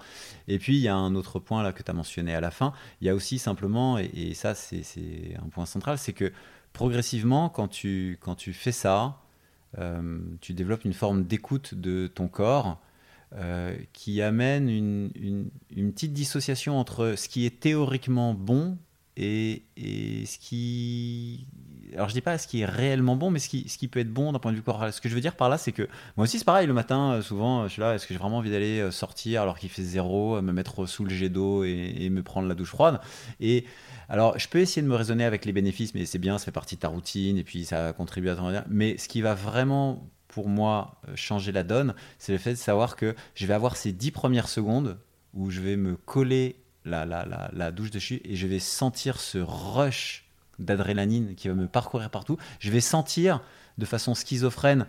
Et 0.48 0.58
puis 0.58 0.76
il 0.76 0.82
y 0.82 0.88
a 0.88 0.94
un 0.94 1.14
autre 1.14 1.38
point 1.38 1.62
là 1.62 1.72
que 1.72 1.82
tu 1.82 1.90
as 1.90 1.94
mentionné 1.94 2.34
à 2.34 2.40
la 2.40 2.50
fin, 2.50 2.72
il 3.00 3.06
y 3.06 3.10
a 3.10 3.14
aussi 3.14 3.38
simplement, 3.38 3.98
et, 3.98 4.34
ça 4.34 4.54
c'est 4.54 5.34
un 5.42 5.48
point 5.48 5.66
central, 5.66 5.98
c'est 5.98 6.12
que 6.12 6.32
progressivement 6.72 7.48
quand 7.48 7.68
tu, 7.68 8.18
quand 8.20 8.34
tu 8.34 8.52
fais 8.52 8.72
ça, 8.72 9.18
euh, 9.78 10.18
tu 10.40 10.52
développes 10.52 10.84
une 10.84 10.92
forme 10.92 11.24
d'écoute 11.24 11.74
de 11.74 12.06
ton 12.06 12.28
corps 12.28 12.78
euh, 13.34 13.74
qui 13.94 14.20
amène 14.20 14.68
une, 14.68 15.48
une, 15.74 15.92
petite 15.92 16.12
dissociation 16.12 16.78
entre 16.78 17.14
ce 17.16 17.28
qui 17.28 17.46
est 17.46 17.60
théoriquement 17.60 18.34
bon 18.34 18.76
et, 19.16 19.62
ce 19.76 20.38
qui. 20.38 21.46
Alors 21.94 22.08
je 22.08 22.14
dis 22.14 22.20
pas 22.20 22.36
ce 22.36 22.46
qui 22.46 22.60
est 22.60 22.66
réellement 22.66 23.16
bon, 23.16 23.30
mais 23.30 23.38
ce 23.38 23.48
qui, 23.48 23.68
ce 23.70 23.78
qui 23.78 23.88
peut 23.88 24.00
être 24.00 24.12
bon 24.12 24.32
d'un 24.32 24.38
point 24.38 24.50
de 24.50 24.56
vue 24.56 24.62
corporel. 24.62 24.92
Ce 24.92 25.00
que 25.00 25.08
je 25.08 25.14
veux 25.14 25.22
dire 25.22 25.34
par 25.34 25.48
là, 25.48 25.56
c'est 25.56 25.72
que 25.72 25.88
moi 26.16 26.24
aussi 26.24 26.38
c'est 26.38 26.44
pareil, 26.44 26.66
le 26.66 26.74
matin, 26.74 27.12
euh, 27.12 27.22
souvent, 27.22 27.66
je 27.68 27.72
suis 27.72 27.80
là, 27.80 27.94
est-ce 27.94 28.06
que 28.06 28.12
j'ai 28.12 28.18
vraiment 28.18 28.38
envie 28.38 28.50
d'aller 28.50 28.80
euh, 28.80 28.90
sortir 28.90 29.40
alors 29.40 29.58
qu'il 29.58 29.70
fait 29.70 29.82
zéro, 29.82 30.42
me 30.42 30.52
mettre 30.52 30.84
sous 30.84 31.04
le 31.04 31.10
jet 31.10 31.30
d'eau 31.30 31.64
et, 31.64 31.94
et, 32.00 32.10
me 32.10 32.22
prendre 32.22 32.48
la 32.48 32.54
douche 32.54 32.70
froide? 32.70 33.00
Et 33.40 33.64
alors 34.10 34.38
je 34.38 34.46
peux 34.46 34.58
essayer 34.58 34.82
de 34.82 34.88
me 34.88 34.94
raisonner 34.96 35.24
avec 35.24 35.46
les 35.46 35.52
bénéfices, 35.52 35.94
mais 35.94 36.04
c'est 36.04 36.18
bien, 36.18 36.36
ça 36.36 36.46
fait 36.46 36.50
partie 36.50 36.76
de 36.76 36.80
ta 36.80 36.88
routine 36.88 37.38
et 37.38 37.44
puis 37.44 37.64
ça 37.64 37.94
contribue 37.94 38.28
à 38.28 38.36
ton. 38.36 38.52
Mais 38.68 38.98
ce 38.98 39.08
qui 39.08 39.22
va 39.22 39.34
vraiment 39.34 40.06
pour 40.32 40.48
moi 40.48 40.96
euh, 41.08 41.12
changer 41.14 41.52
la 41.52 41.62
donne, 41.62 41.94
c'est 42.18 42.32
le 42.32 42.38
fait 42.38 42.52
de 42.52 42.56
savoir 42.56 42.96
que 42.96 43.14
je 43.34 43.46
vais 43.46 43.54
avoir 43.54 43.76
ces 43.76 43.92
dix 43.92 44.10
premières 44.10 44.48
secondes 44.48 44.98
où 45.34 45.50
je 45.50 45.60
vais 45.60 45.76
me 45.76 45.94
coller 45.94 46.56
la, 46.84 47.70
douche 47.70 47.92
dessus 47.92 48.20
et 48.24 48.34
je 48.34 48.46
vais 48.48 48.58
sentir 48.58 49.20
ce 49.20 49.38
rush 49.38 50.24
d'adrénaline 50.58 51.34
qui 51.36 51.48
va 51.48 51.54
me 51.54 51.68
parcourir 51.68 52.10
partout. 52.10 52.38
Je 52.58 52.70
vais 52.70 52.80
sentir 52.80 53.40
de 53.78 53.84
façon 53.84 54.14
schizophrène 54.14 54.86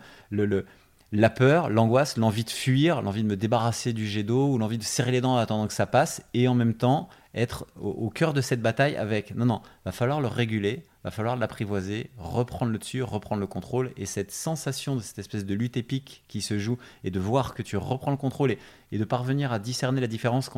la 1.12 1.30
peur, 1.30 1.70
l'angoisse, 1.70 2.16
l'envie 2.16 2.44
de 2.44 2.50
fuir, 2.50 3.02
l'envie 3.02 3.22
de 3.22 3.28
me 3.28 3.36
débarrasser 3.36 3.92
du 3.92 4.06
jet 4.06 4.24
d'eau 4.24 4.48
ou 4.48 4.58
l'envie 4.58 4.78
de 4.78 4.82
serrer 4.82 5.12
les 5.12 5.20
dents 5.20 5.34
en 5.34 5.38
attendant 5.38 5.66
que 5.66 5.72
ça 5.72 5.86
passe 5.86 6.22
et 6.34 6.48
en 6.48 6.54
même 6.54 6.74
temps 6.74 7.08
être 7.34 7.66
au, 7.80 8.10
cœur 8.10 8.32
de 8.32 8.40
cette 8.40 8.62
bataille 8.62 8.96
avec 8.96 9.34
non 9.34 9.46
non, 9.46 9.62
va 9.84 9.92
falloir 9.92 10.20
le 10.20 10.28
réguler, 10.28 10.84
va 11.02 11.10
falloir 11.10 11.36
l'apprivoiser, 11.36 12.10
reprendre 12.16 12.72
le 12.72 12.78
dessus, 12.78 13.02
reprendre 13.02 13.40
le 13.40 13.46
contrôle. 13.46 13.92
Et 13.96 14.06
cette 14.06 14.30
sensation 14.30 14.96
de 14.96 15.00
cette 15.00 15.18
espèce 15.18 15.44
de 15.44 15.54
lutte 15.54 15.76
épique 15.76 16.24
qui 16.28 16.40
se 16.40 16.58
joue 16.58 16.78
et 17.02 17.10
de 17.10 17.20
voir 17.20 17.54
que 17.54 17.62
tu 17.62 17.76
reprends 17.76 18.12
le 18.12 18.16
contrôle 18.16 18.52
et, 18.52 18.98
de 18.98 19.04
parvenir 19.04 19.52
à 19.52 19.58
discerner 19.58 20.00
la 20.00 20.06
différence 20.06 20.48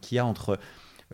qu'il 0.00 0.16
y 0.16 0.18
a 0.18 0.24
entre 0.24 0.58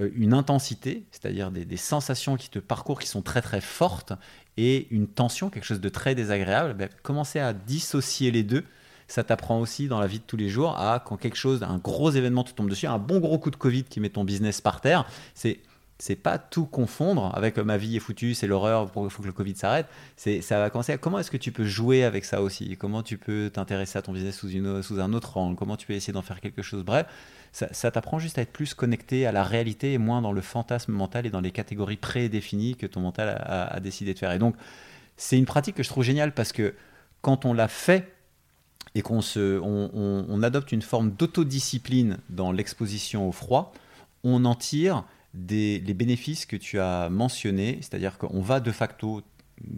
euh, 0.00 0.10
une 0.14 0.34
intensité, 0.34 1.06
c'est-à-dire 1.10 1.50
des, 1.50 1.76
sensations 1.76 2.36
qui 2.36 2.50
te 2.50 2.58
parcourent 2.58 3.00
qui 3.00 3.08
sont 3.08 3.22
très 3.22 3.40
très 3.40 3.62
fortes 3.62 4.12
et 4.58 4.86
une 4.90 5.08
tension, 5.08 5.48
quelque 5.48 5.64
chose 5.64 5.80
de 5.80 5.88
très 5.88 6.14
désagréable, 6.14 6.74
ben, 6.74 6.88
commencer 7.02 7.38
à 7.38 7.52
dissocier 7.52 8.30
les 8.30 8.42
deux 8.42 8.64
ça 9.08 9.24
t'apprend 9.24 9.60
aussi 9.60 9.88
dans 9.88 10.00
la 10.00 10.06
vie 10.06 10.18
de 10.18 10.24
tous 10.24 10.36
les 10.36 10.48
jours 10.48 10.78
à 10.78 11.00
quand 11.00 11.16
quelque 11.16 11.36
chose, 11.36 11.62
un 11.62 11.78
gros 11.78 12.10
événement 12.10 12.44
te 12.44 12.52
tombe 12.52 12.68
dessus, 12.68 12.86
un 12.86 12.98
bon 12.98 13.20
gros 13.20 13.38
coup 13.38 13.50
de 13.50 13.56
Covid 13.56 13.84
qui 13.84 14.00
met 14.00 14.10
ton 14.10 14.24
business 14.24 14.60
par 14.60 14.80
terre, 14.80 15.06
c'est 15.34 15.60
c'est 15.98 16.16
pas 16.16 16.38
tout 16.38 16.66
confondre 16.66 17.34
avec 17.34 17.56
ma 17.56 17.78
vie 17.78 17.96
est 17.96 18.00
foutue, 18.00 18.34
c'est 18.34 18.46
l'horreur, 18.46 18.90
il 18.96 19.10
faut 19.10 19.22
que 19.22 19.26
le 19.26 19.32
Covid 19.32 19.56
s'arrête. 19.56 19.86
C'est, 20.16 20.42
ça 20.42 20.58
va 20.58 20.68
commencer 20.68 20.92
à 20.92 20.98
comment 20.98 21.18
est-ce 21.18 21.30
que 21.30 21.36
tu 21.38 21.52
peux 21.52 21.64
jouer 21.64 22.04
avec 22.04 22.26
ça 22.26 22.42
aussi? 22.42 22.76
Comment 22.76 23.02
tu 23.02 23.16
peux 23.16 23.50
t'intéresser 23.50 23.98
à 23.98 24.02
ton 24.02 24.12
business 24.12 24.36
sous, 24.36 24.50
une, 24.50 24.82
sous 24.82 25.00
un 25.00 25.14
autre 25.14 25.38
angle? 25.38 25.56
Comment 25.56 25.76
tu 25.76 25.86
peux 25.86 25.94
essayer 25.94 26.12
d'en 26.12 26.22
faire 26.22 26.40
quelque 26.40 26.60
chose 26.60 26.84
Bref, 26.84 27.06
ça, 27.52 27.90
t'apprend 27.90 28.18
juste 28.18 28.36
à 28.36 28.42
être 28.42 28.52
plus 28.52 28.74
connecté 28.74 29.26
à 29.26 29.32
la 29.32 29.42
réalité 29.42 29.94
et 29.94 29.98
moins 29.98 30.20
dans 30.20 30.32
le 30.32 30.42
fantasme 30.42 30.92
mental 30.92 31.24
et 31.24 31.30
dans 31.30 31.40
les 31.40 31.52
catégories 31.52 31.96
prédéfinies 31.96 32.76
que 32.76 32.86
ton 32.86 33.00
mental 33.00 33.30
a, 33.30 33.64
a 33.64 33.80
décidé 33.80 34.12
de 34.12 34.18
faire. 34.18 34.32
Et 34.32 34.38
donc, 34.38 34.54
c'est 35.16 35.38
une 35.38 35.46
pratique 35.46 35.76
que 35.76 35.82
je 35.82 35.88
trouve 35.88 36.04
géniale 36.04 36.32
parce 36.32 36.52
que 36.52 36.74
quand 37.22 37.46
on 37.46 37.54
l'a 37.54 37.68
fait 37.68 38.12
et 38.96 39.02
qu'on 39.02 39.20
se, 39.20 39.60
on, 39.60 40.42
adopte 40.42 40.72
une 40.72 40.80
forme 40.80 41.10
d'autodiscipline 41.10 42.16
dans 42.30 42.50
l'exposition 42.50 43.28
au 43.28 43.32
froid, 43.32 43.74
on 44.24 44.46
en 44.46 44.54
tire 44.54 45.04
des, 45.34 45.80
les 45.80 45.92
bénéfices 45.92 46.46
que 46.46 46.56
tu 46.56 46.80
as 46.80 47.10
mentionnés, 47.10 47.76
c'est-à-dire 47.82 48.16
qu'on 48.16 48.40
va 48.40 48.58
de 48.58 48.72
facto 48.72 49.20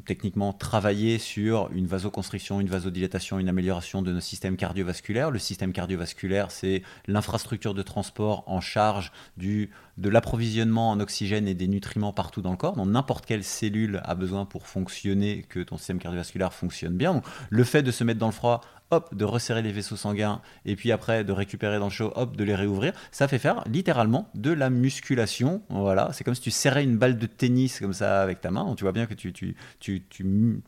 techniquement 0.04 0.52
travailler 0.52 1.18
sur 1.18 1.68
une 1.72 1.88
vasoconstriction, 1.88 2.60
une 2.60 2.68
vasodilatation, 2.68 3.40
une 3.40 3.48
amélioration 3.48 4.02
de 4.02 4.12
nos 4.12 4.20
systèmes 4.20 4.56
cardiovasculaires. 4.56 5.32
Le 5.32 5.40
système 5.40 5.72
cardiovasculaire, 5.72 6.52
c'est 6.52 6.82
l'infrastructure 7.08 7.74
de 7.74 7.82
transport 7.82 8.44
en 8.46 8.60
charge 8.60 9.10
du 9.36 9.70
de 9.98 10.08
l'approvisionnement 10.08 10.90
en 10.90 11.00
oxygène 11.00 11.48
et 11.48 11.54
des 11.54 11.68
nutriments 11.68 12.12
partout 12.12 12.40
dans 12.40 12.52
le 12.52 12.56
corps, 12.56 12.76
n'importe 12.86 13.26
quelle 13.26 13.44
cellule 13.44 14.00
a 14.04 14.14
besoin 14.14 14.46
pour 14.46 14.66
fonctionner, 14.66 15.44
que 15.48 15.60
ton 15.60 15.76
système 15.76 15.98
cardiovasculaire 15.98 16.52
fonctionne 16.52 16.96
bien. 16.96 17.14
Donc, 17.14 17.24
le 17.50 17.64
fait 17.64 17.82
de 17.82 17.90
se 17.90 18.04
mettre 18.04 18.20
dans 18.20 18.26
le 18.26 18.32
froid, 18.32 18.60
hop, 18.90 19.14
de 19.14 19.24
resserrer 19.24 19.60
les 19.60 19.72
vaisseaux 19.72 19.96
sanguins, 19.96 20.40
et 20.64 20.76
puis 20.76 20.92
après 20.92 21.24
de 21.24 21.32
récupérer 21.32 21.78
dans 21.78 21.86
le 21.86 21.90
chaud, 21.90 22.12
hop, 22.14 22.36
de 22.36 22.44
les 22.44 22.54
réouvrir, 22.54 22.92
ça 23.10 23.28
fait 23.28 23.38
faire 23.38 23.62
littéralement 23.66 24.30
de 24.34 24.52
la 24.52 24.70
musculation. 24.70 25.62
Voilà, 25.68 26.10
c'est 26.12 26.24
comme 26.24 26.34
si 26.34 26.40
tu 26.40 26.50
serrais 26.50 26.84
une 26.84 26.96
balle 26.96 27.18
de 27.18 27.26
tennis 27.26 27.80
comme 27.80 27.92
ça 27.92 28.22
avec 28.22 28.40
ta 28.40 28.50
main. 28.50 28.74
Tu 28.76 28.84
vois 28.84 28.92
bien 28.92 29.06
que 29.06 29.14
tu, 29.14 29.56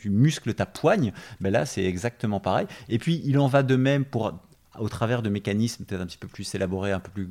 muscles 0.07 0.55
ta 0.55 0.67
poigne. 0.67 1.13
Ben 1.41 1.51
là, 1.51 1.67
c'est 1.67 1.85
exactement 1.85 2.41
pareil. 2.41 2.67
Et 2.89 2.99
puis, 2.99 3.23
il 3.25 3.39
en 3.39 3.47
va 3.47 3.63
de 3.63 3.77
même 3.77 4.05
pour 4.05 4.41
au 4.81 4.89
travers 4.89 5.23
de 5.23 5.29
mécanismes 5.29 5.85
peut-être 5.85 6.01
un 6.01 6.07
petit 6.07 6.19
peu 6.19 6.29
plus 6.29 6.55
élaborés, 6.55 6.93
un 6.93 7.01
peu 7.01 7.11
plus, 7.11 7.31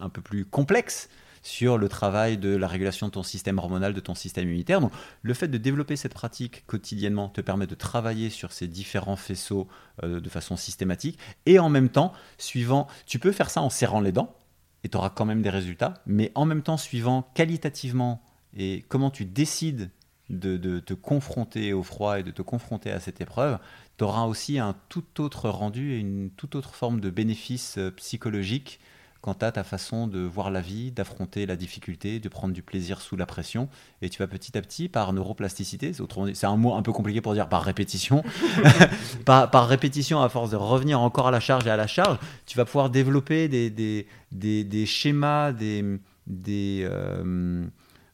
un 0.00 0.08
peu 0.08 0.20
plus 0.20 0.44
complexes 0.44 1.08
sur 1.42 1.78
le 1.78 1.88
travail 1.88 2.38
de 2.38 2.56
la 2.56 2.66
régulation 2.66 3.06
de 3.06 3.12
ton 3.12 3.22
système 3.22 3.58
hormonal, 3.58 3.94
de 3.94 4.00
ton 4.00 4.16
système 4.16 4.46
immunitaire. 4.48 4.80
Donc, 4.80 4.90
le 5.22 5.32
fait 5.32 5.46
de 5.46 5.58
développer 5.58 5.94
cette 5.94 6.12
pratique 6.12 6.66
quotidiennement 6.66 7.28
te 7.28 7.40
permet 7.40 7.68
de 7.68 7.76
travailler 7.76 8.30
sur 8.30 8.50
ces 8.50 8.66
différents 8.66 9.14
faisceaux 9.14 9.68
euh, 10.02 10.18
de 10.18 10.28
façon 10.28 10.56
systématique. 10.56 11.20
Et 11.46 11.60
en 11.60 11.68
même 11.68 11.88
temps, 11.88 12.12
suivant, 12.36 12.88
tu 13.06 13.20
peux 13.20 13.30
faire 13.30 13.48
ça 13.48 13.62
en 13.62 13.70
serrant 13.70 14.00
les 14.00 14.10
dents, 14.10 14.34
et 14.82 14.88
tu 14.88 14.96
auras 14.96 15.10
quand 15.10 15.24
même 15.24 15.42
des 15.42 15.50
résultats, 15.50 15.94
mais 16.04 16.32
en 16.34 16.46
même 16.46 16.62
temps, 16.62 16.76
suivant 16.76 17.30
qualitativement 17.34 18.22
et 18.56 18.84
comment 18.88 19.10
tu 19.10 19.24
décides 19.24 19.90
de, 20.30 20.56
de, 20.56 20.80
te 20.80 20.94
confronter 20.94 21.72
au 21.72 21.84
froid 21.84 22.18
et 22.18 22.24
de 22.24 22.32
te 22.32 22.42
confronter 22.42 22.90
à 22.90 22.98
cette 22.98 23.20
épreuve, 23.20 23.58
tu 23.98 24.04
auras 24.04 24.24
aussi 24.24 24.58
un 24.58 24.74
tout 24.88 25.20
autre 25.20 25.48
rendu 25.48 25.92
et 25.92 25.98
une 25.98 26.30
toute 26.30 26.54
autre 26.54 26.74
forme 26.74 27.00
de 27.00 27.10
bénéfice 27.10 27.78
euh, 27.78 27.90
psychologique 27.90 28.80
quant 29.26 29.32
à 29.32 29.50
ta 29.50 29.64
façon 29.64 30.06
de 30.06 30.20
voir 30.20 30.52
la 30.52 30.60
vie, 30.60 30.92
d'affronter 30.92 31.46
la 31.46 31.56
difficulté, 31.56 32.20
de 32.20 32.28
prendre 32.28 32.54
du 32.54 32.62
plaisir 32.62 33.00
sous 33.00 33.16
la 33.16 33.26
pression. 33.26 33.68
Et 34.00 34.08
tu 34.08 34.18
vas 34.18 34.28
petit 34.28 34.56
à 34.56 34.62
petit, 34.62 34.88
par 34.88 35.12
neuroplasticité, 35.12 35.92
c'est 36.34 36.46
un 36.46 36.56
mot 36.56 36.74
un 36.74 36.82
peu 36.82 36.92
compliqué 36.92 37.20
pour 37.20 37.34
dire 37.34 37.48
par 37.48 37.64
répétition, 37.64 38.22
par, 39.24 39.50
par, 39.50 39.66
répétition, 39.66 40.22
à 40.22 40.28
force 40.28 40.50
de 40.50 40.56
revenir 40.56 41.00
encore 41.00 41.26
à 41.26 41.32
la 41.32 41.40
charge 41.40 41.66
et 41.66 41.70
à 41.70 41.76
la 41.76 41.88
charge, 41.88 42.18
tu 42.46 42.56
vas 42.56 42.64
pouvoir 42.64 42.88
développer 42.88 43.48
des, 43.48 43.68
des, 43.68 44.06
des, 44.30 44.62
des 44.62 44.86
schémas, 44.86 45.50
des, 45.50 45.98
des, 46.28 46.86
euh, 46.88 47.66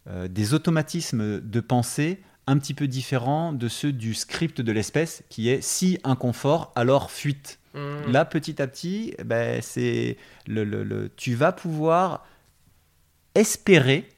euh, 0.08 0.28
des 0.28 0.54
automatismes 0.54 1.42
de 1.42 1.60
pensée 1.60 2.22
un 2.46 2.58
petit 2.58 2.74
peu 2.74 2.88
différents 2.88 3.52
de 3.52 3.68
ceux 3.68 3.92
du 3.92 4.14
script 4.14 4.60
de 4.60 4.72
l'espèce 4.72 5.22
qui 5.28 5.48
est 5.48 5.62
si 5.62 5.98
inconfort, 6.04 6.72
alors 6.74 7.10
fuite. 7.10 7.58
Mmh. 7.74 8.10
Là, 8.10 8.24
petit 8.24 8.60
à 8.60 8.66
petit, 8.66 9.14
ben, 9.24 9.60
c'est 9.62 10.16
le, 10.46 10.64
le, 10.64 11.10
tu 11.16 11.34
vas 11.34 11.52
pouvoir 11.52 12.26
espérer, 13.34 14.08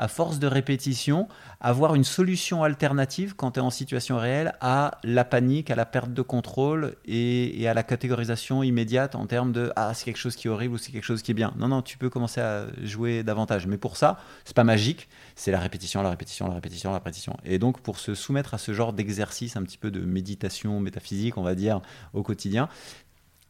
à 0.00 0.08
force 0.08 0.38
de 0.38 0.46
répétition, 0.46 1.28
avoir 1.60 1.94
une 1.94 2.04
solution 2.04 2.64
alternative 2.64 3.34
quand 3.36 3.52
tu 3.52 3.60
es 3.60 3.62
en 3.62 3.68
situation 3.68 4.16
réelle 4.16 4.54
à 4.62 4.98
la 5.04 5.26
panique, 5.26 5.70
à 5.70 5.74
la 5.74 5.84
perte 5.84 6.14
de 6.14 6.22
contrôle 6.22 6.96
et, 7.04 7.68
à 7.68 7.74
la 7.74 7.82
catégorisation 7.82 8.62
immédiate 8.62 9.14
en 9.14 9.26
termes 9.26 9.52
de 9.52 9.70
ah 9.76 9.92
c'est 9.92 10.06
quelque 10.06 10.16
chose 10.16 10.36
qui 10.36 10.48
est 10.48 10.50
horrible 10.50 10.74
ou 10.74 10.78
c'est 10.78 10.90
quelque 10.90 11.04
chose 11.04 11.20
qui 11.20 11.32
est 11.32 11.34
bien. 11.34 11.52
Non 11.58 11.68
non, 11.68 11.82
tu 11.82 11.98
peux 11.98 12.08
commencer 12.08 12.40
à 12.40 12.64
jouer 12.82 13.22
davantage, 13.22 13.66
mais 13.66 13.76
pour 13.76 13.98
ça 13.98 14.18
c'est 14.46 14.56
pas 14.56 14.64
magique, 14.64 15.06
c'est 15.36 15.50
la 15.50 15.60
répétition, 15.60 16.00
la 16.02 16.08
répétition, 16.08 16.48
la 16.48 16.54
répétition, 16.54 16.88
la 16.88 16.96
répétition. 16.96 17.36
Et 17.44 17.58
donc 17.58 17.82
pour 17.82 17.98
se 17.98 18.14
soumettre 18.14 18.54
à 18.54 18.58
ce 18.58 18.72
genre 18.72 18.94
d'exercice 18.94 19.56
un 19.56 19.62
petit 19.64 19.78
peu 19.78 19.90
de 19.90 20.00
méditation 20.00 20.80
métaphysique, 20.80 21.36
on 21.36 21.42
va 21.42 21.54
dire 21.54 21.82
au 22.14 22.22
quotidien, 22.22 22.70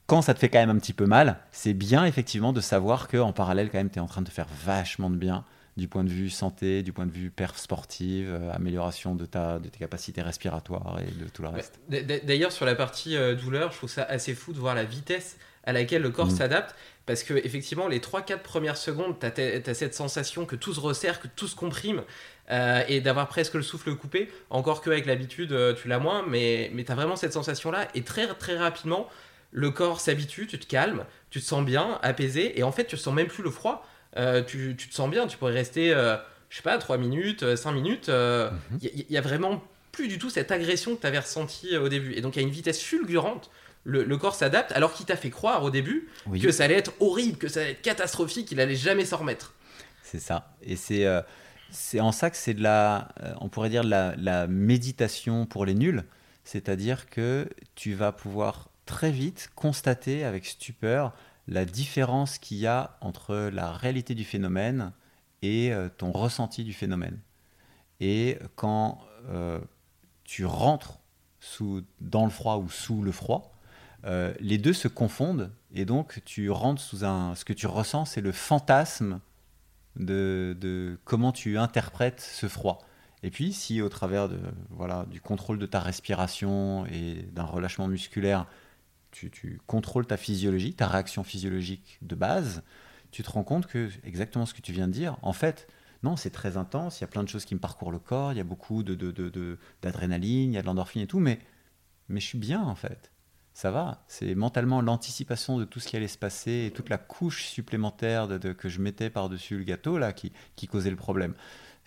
quand 0.08 0.20
ça 0.20 0.34
te 0.34 0.40
fait 0.40 0.48
quand 0.48 0.58
même 0.58 0.70
un 0.70 0.80
petit 0.80 0.94
peu 0.94 1.06
mal, 1.06 1.38
c'est 1.52 1.74
bien 1.74 2.04
effectivement 2.06 2.52
de 2.52 2.60
savoir 2.60 3.06
que 3.06 3.18
en 3.18 3.32
parallèle 3.32 3.70
quand 3.70 3.78
même 3.78 3.90
tu 3.90 4.00
es 4.00 4.02
en 4.02 4.08
train 4.08 4.22
de 4.22 4.28
faire 4.28 4.48
vachement 4.64 5.10
de 5.10 5.16
bien 5.16 5.44
du 5.76 5.88
point 5.88 6.04
de 6.04 6.10
vue 6.10 6.30
santé, 6.30 6.82
du 6.82 6.92
point 6.92 7.06
de 7.06 7.12
vue 7.12 7.30
perf 7.30 7.56
sportive, 7.56 8.28
euh, 8.30 8.52
amélioration 8.52 9.14
de, 9.14 9.24
ta, 9.24 9.58
de 9.58 9.68
tes 9.68 9.78
capacités 9.78 10.22
respiratoires 10.22 10.98
et 11.00 11.10
de 11.10 11.28
tout 11.28 11.42
le 11.42 11.48
reste. 11.48 11.80
D'ailleurs, 11.88 12.52
sur 12.52 12.66
la 12.66 12.74
partie 12.74 13.16
euh, 13.16 13.34
douleur, 13.34 13.72
je 13.72 13.76
trouve 13.76 13.90
ça 13.90 14.02
assez 14.02 14.34
fou 14.34 14.52
de 14.52 14.58
voir 14.58 14.74
la 14.74 14.84
vitesse 14.84 15.36
à 15.64 15.72
laquelle 15.72 16.02
le 16.02 16.10
corps 16.10 16.26
mm. 16.26 16.36
s'adapte. 16.36 16.74
Parce 17.06 17.22
que 17.22 17.34
effectivement, 17.34 17.88
les 17.88 17.98
3-4 17.98 18.38
premières 18.38 18.76
secondes, 18.76 19.18
tu 19.18 19.26
as, 19.26 19.74
cette 19.74 19.94
sensation 19.94 20.44
que 20.44 20.54
tout 20.54 20.72
se 20.74 20.80
resserre, 20.80 21.18
que 21.18 21.28
tout 21.28 21.48
se 21.48 21.56
comprime, 21.56 22.02
euh, 22.50 22.82
et 22.88 23.00
d'avoir 23.00 23.26
presque 23.26 23.54
le 23.54 23.62
souffle 23.62 23.94
coupé. 23.96 24.28
Encore 24.50 24.80
qu'avec 24.80 25.06
l'habitude, 25.06 25.56
tu 25.80 25.88
l'as 25.88 25.98
moins, 25.98 26.24
mais, 26.28 26.70
mais 26.72 26.84
tu 26.84 26.92
as 26.92 26.94
vraiment 26.94 27.16
cette 27.16 27.32
sensation-là. 27.32 27.88
Et 27.94 28.02
très, 28.02 28.28
très 28.34 28.56
rapidement, 28.56 29.08
le 29.50 29.70
corps 29.70 30.00
s'habitue, 30.00 30.46
tu 30.46 30.58
te 30.58 30.66
calmes, 30.66 31.04
tu 31.30 31.40
te 31.40 31.44
sens 31.44 31.64
bien, 31.64 31.98
apaisé, 32.02 32.58
et 32.58 32.62
en 32.62 32.72
fait, 32.72 32.84
tu 32.84 32.96
sens 32.96 33.14
même 33.14 33.26
plus 33.26 33.42
le 33.42 33.50
froid. 33.50 33.86
Euh, 34.16 34.42
tu, 34.42 34.76
te 34.76 34.94
sens 34.94 35.08
bien, 35.10 35.26
tu 35.26 35.36
pourrais 35.36 35.52
rester, 35.52 35.92
euh, 35.92 36.16
je 36.48 36.56
sais 36.56 36.62
pas, 36.62 36.76
3 36.78 36.98
minutes, 36.98 37.56
5 37.56 37.70
euh, 37.70 37.72
minutes. 37.72 38.10
Il 38.82 38.90
n'y 38.92 39.04
mhm. 39.10 39.16
a, 39.16 39.20
vraiment 39.20 39.62
plus 39.92 40.08
du 40.08 40.18
tout 40.18 40.30
cette 40.30 40.50
agression 40.50 40.96
que 40.96 41.00
tu 41.00 41.06
avais 41.06 41.18
ressentie 41.18 41.76
au 41.76 41.88
début. 41.88 42.14
Et 42.14 42.20
donc, 42.20 42.36
a 42.36 42.40
une 42.40 42.50
vitesse 42.50 42.80
fulgurante. 42.80 43.50
Le, 43.84 44.04
corps 44.18 44.34
s'adapte 44.34 44.72
alors 44.72 44.92
qu'il 44.92 45.06
t'a 45.06 45.16
fait 45.16 45.30
croire 45.30 45.64
au 45.64 45.70
début 45.70 46.10
que 46.40 46.52
ça 46.52 46.64
allait 46.64 46.76
être 46.76 46.92
horrible, 47.00 47.38
que 47.38 47.48
ça 47.48 47.60
allait 47.60 47.70
être 47.70 47.82
catastrophique, 47.82 48.48
qu'il 48.48 48.60
allait 48.60 48.74
jamais 48.74 49.06
s'en 49.06 49.16
remettre. 49.18 49.54
C'est 50.02 50.20
ça. 50.20 50.54
Et 50.62 50.76
c'est 50.76 51.06
c'est 51.72 52.00
en 52.00 52.10
ça 52.10 52.30
que 52.30 52.36
c'est 52.36 52.52
de 52.52 52.62
la, 52.62 53.08
on 53.40 53.48
pourrait 53.48 53.70
dire, 53.70 53.84
la, 53.84 54.14
la 54.16 54.48
méditation 54.48 55.46
pour 55.46 55.64
les 55.64 55.74
nuls. 55.74 56.04
C'est-à-dire 56.44 57.08
que 57.08 57.48
tu 57.74 57.94
vas 57.94 58.12
pouvoir 58.12 58.68
très 58.86 59.12
vite 59.12 59.50
constater 59.54 60.24
avec 60.24 60.44
stupeur 60.44 61.12
la 61.50 61.64
différence 61.64 62.38
qu'il 62.38 62.58
y 62.58 62.66
a 62.66 62.96
entre 63.00 63.50
la 63.52 63.72
réalité 63.72 64.14
du 64.14 64.24
phénomène 64.24 64.92
et 65.42 65.72
euh, 65.72 65.88
ton 65.88 66.12
ressenti 66.12 66.62
du 66.64 66.72
phénomène. 66.72 67.18
Et 67.98 68.38
quand 68.54 69.00
euh, 69.28 69.58
tu 70.24 70.46
rentres 70.46 71.00
sous, 71.40 71.82
dans 72.00 72.24
le 72.24 72.30
froid 72.30 72.56
ou 72.58 72.70
sous 72.70 73.02
le 73.02 73.10
froid, 73.10 73.52
euh, 74.04 74.32
les 74.38 74.58
deux 74.58 74.72
se 74.72 74.88
confondent 74.88 75.50
et 75.74 75.84
donc 75.84 76.22
tu 76.24 76.50
rentres 76.50 76.80
sous 76.80 77.04
un... 77.04 77.34
Ce 77.34 77.44
que 77.44 77.52
tu 77.52 77.66
ressens, 77.66 78.06
c'est 78.06 78.20
le 78.20 78.32
fantasme 78.32 79.20
de, 79.96 80.56
de, 80.58 80.98
comment 81.04 81.32
tu 81.32 81.58
interprètes 81.58 82.20
ce 82.20 82.46
froid. 82.46 82.78
Et 83.22 83.30
puis, 83.30 83.52
si 83.52 83.82
au 83.82 83.88
travers 83.88 84.28
de, 84.28 84.38
voilà, 84.70 85.04
du 85.10 85.20
contrôle 85.20 85.58
de 85.58 85.66
ta 85.66 85.80
respiration 85.80 86.86
et 86.86 87.28
d'un 87.32 87.44
relâchement 87.44 87.88
musculaire, 87.88 88.46
tu, 89.10 89.60
contrôles 89.66 90.06
ta 90.06 90.16
physiologie, 90.16 90.74
ta 90.74 90.86
réaction 90.86 91.24
physiologique 91.24 91.98
de 92.02 92.14
base, 92.14 92.62
tu 93.10 93.22
te 93.22 93.30
rends 93.30 93.44
compte 93.44 93.66
que 93.66 93.88
exactement 94.04 94.46
ce 94.46 94.54
que 94.54 94.60
tu 94.60 94.72
viens 94.72 94.88
de 94.88 94.92
dire, 94.92 95.16
en 95.22 95.32
fait, 95.32 95.68
non, 96.02 96.16
c'est 96.16 96.30
très 96.30 96.56
intense, 96.56 97.00
il 97.00 97.02
y 97.02 97.04
a 97.04 97.08
plein 97.08 97.22
de 97.22 97.28
choses 97.28 97.44
qui 97.44 97.54
me 97.54 97.60
parcourent 97.60 97.92
le 97.92 97.98
corps, 97.98 98.32
il 98.32 98.38
y 98.38 98.40
a 98.40 98.44
beaucoup 98.44 98.82
d'adrénaline, 98.82 100.48
de, 100.48 100.52
il 100.52 100.54
y 100.54 100.58
a 100.58 100.62
de 100.62 100.66
l'endorphine 100.66 101.02
et 101.02 101.06
tout, 101.06 101.20
mais, 101.20 101.40
mais 102.08 102.20
je 102.20 102.26
suis 102.26 102.38
bien 102.38 102.62
en 102.62 102.74
fait. 102.74 103.10
Ça 103.52 103.70
va, 103.70 104.04
c'est 104.06 104.34
mentalement 104.34 104.80
l'anticipation 104.80 105.58
de 105.58 105.64
tout 105.64 105.80
ce 105.80 105.88
qui 105.88 105.96
allait 105.96 106.08
se 106.08 106.16
passer 106.16 106.66
et 106.66 106.70
toute 106.70 106.88
la 106.88 106.98
couche 106.98 107.44
supplémentaire 107.44 108.28
de, 108.28 108.52
que 108.52 108.68
je 108.68 108.80
mettais 108.80 109.10
par-dessus 109.10 109.58
le 109.58 109.64
gâteau 109.64 109.98
là 109.98 110.12
qui, 110.12 110.32
qui 110.56 110.66
causait 110.66 110.90
le 110.90 110.96
problème. 110.96 111.34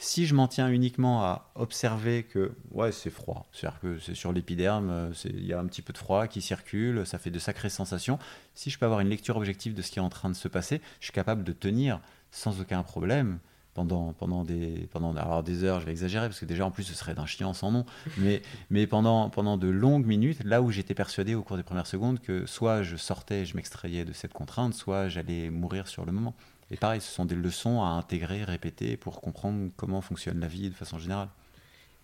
Si 0.03 0.25
je 0.25 0.35
m'en 0.35 0.49
tiens 0.49 0.67
uniquement 0.67 1.23
à 1.23 1.49
observer 1.55 2.23
que 2.23 2.51
ouais, 2.71 2.91
c'est 2.91 3.09
froid, 3.09 3.47
c'est-à-dire 3.53 3.79
que 3.79 3.99
c'est 3.99 4.15
sur 4.15 4.33
l'épiderme, 4.33 4.89
euh, 4.89 5.13
il 5.23 5.45
y 5.45 5.53
a 5.53 5.59
un 5.61 5.65
petit 5.65 5.81
peu 5.81 5.93
de 5.93 5.97
froid 5.97 6.27
qui 6.27 6.41
circule, 6.41 7.05
ça 7.05 7.17
fait 7.17 7.31
de 7.31 7.39
sacrées 7.39 7.69
sensations. 7.69 8.19
Si 8.53 8.69
je 8.69 8.77
peux 8.77 8.85
avoir 8.85 8.99
une 8.99 9.07
lecture 9.07 9.37
objective 9.37 9.73
de 9.73 9.81
ce 9.81 9.91
qui 9.91 9.99
est 9.99 10.01
en 10.01 10.09
train 10.09 10.29
de 10.29 10.35
se 10.35 10.49
passer, 10.49 10.81
je 10.99 11.05
suis 11.05 11.13
capable 11.13 11.45
de 11.45 11.53
tenir 11.53 12.01
sans 12.31 12.59
aucun 12.59 12.83
problème 12.83 13.39
pendant, 13.73 14.11
pendant, 14.11 14.43
des, 14.43 14.89
pendant 14.91 15.41
des 15.41 15.63
heures, 15.63 15.79
je 15.79 15.85
vais 15.85 15.93
exagérer 15.93 16.27
parce 16.27 16.41
que 16.41 16.45
déjà 16.45 16.65
en 16.65 16.71
plus 16.71 16.83
ce 16.83 16.95
serait 16.95 17.13
d'un 17.13 17.25
chien 17.25 17.53
sans 17.53 17.71
nom, 17.71 17.85
mais, 18.17 18.41
mais 18.69 18.87
pendant, 18.87 19.29
pendant 19.29 19.55
de 19.55 19.69
longues 19.69 20.05
minutes, 20.05 20.43
là 20.43 20.61
où 20.61 20.69
j'étais 20.69 20.95
persuadé 20.95 21.33
au 21.33 21.43
cours 21.43 21.55
des 21.55 21.63
premières 21.63 21.87
secondes 21.87 22.19
que 22.19 22.45
soit 22.45 22.83
je 22.83 22.97
sortais, 22.97 23.45
je 23.45 23.55
m'extrayais 23.55 24.03
de 24.03 24.11
cette 24.11 24.33
contrainte, 24.33 24.73
soit 24.73 25.07
j'allais 25.07 25.49
mourir 25.49 25.87
sur 25.87 26.05
le 26.05 26.11
moment. 26.11 26.35
Et 26.71 26.77
pareil, 26.77 27.01
ce 27.01 27.11
sont 27.11 27.25
des 27.25 27.35
leçons 27.35 27.83
à 27.83 27.87
intégrer, 27.87 28.43
répéter 28.43 28.97
pour 28.97 29.21
comprendre 29.21 29.71
comment 29.75 30.01
fonctionne 30.01 30.39
la 30.39 30.47
vie 30.47 30.69
de 30.69 30.75
façon 30.75 30.99
générale. 30.99 31.29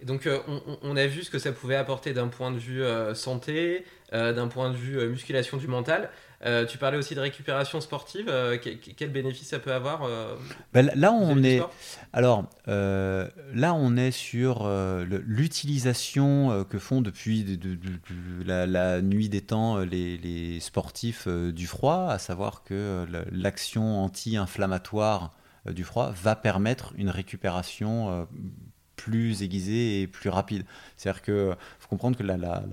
Donc 0.03 0.27
euh, 0.27 0.39
on, 0.81 0.95
a 0.95 1.07
vu 1.07 1.23
ce 1.23 1.29
que 1.29 1.39
ça 1.39 1.51
pouvait 1.51 1.75
apporter 1.75 2.13
d'un 2.13 2.29
point 2.29 2.51
de 2.51 2.57
vue 2.57 2.83
euh, 2.83 3.13
santé, 3.13 3.83
euh, 4.13 4.31
d'un 4.31 4.47
point 4.47 4.69
de 4.69 4.77
vue 4.77 5.05
musculation 5.09 5.57
du 5.57 5.67
mental. 5.67 6.09
Tu 6.67 6.77
parlais 6.77 6.97
aussi 6.97 7.15
de 7.15 7.19
récupération 7.19 7.81
sportive. 7.81 8.31
quel, 8.97 9.11
bénéfice 9.11 9.49
ça 9.49 9.59
peut 9.59 9.73
avoir 9.73 10.07
ben, 10.73 10.91
Là, 10.95 11.11
on 11.11 11.43
est. 11.43 11.61
Alors 12.13 12.45
là, 12.67 13.73
on 13.73 13.97
est 13.97 14.11
sur 14.11 14.69
l'utilisation 15.07 16.65
que 16.69 16.79
font 16.79 17.01
depuis 17.01 17.59
la, 18.45 19.01
nuit 19.01 19.29
des 19.29 19.41
temps 19.41 19.79
les, 19.79 20.17
les 20.17 20.59
sportifs 20.59 21.27
du 21.27 21.67
froid, 21.67 22.07
à 22.09 22.19
savoir 22.19 22.63
que 22.63 23.05
l'action 23.31 24.03
anti-inflammatoire 24.03 25.33
du 25.65 25.83
froid 25.83 26.11
va 26.11 26.35
permettre 26.35 26.93
une 26.97 27.09
récupération 27.09 28.27
plus 28.99 29.43
aiguisé 29.43 30.01
et 30.01 30.07
plus 30.07 30.29
rapide. 30.29 30.65
C'est-à-dire 30.97 31.21
que 31.21 31.55
faut 31.79 31.87
comprendre 31.87 32.17
que 32.17 32.23
la, 32.23 32.63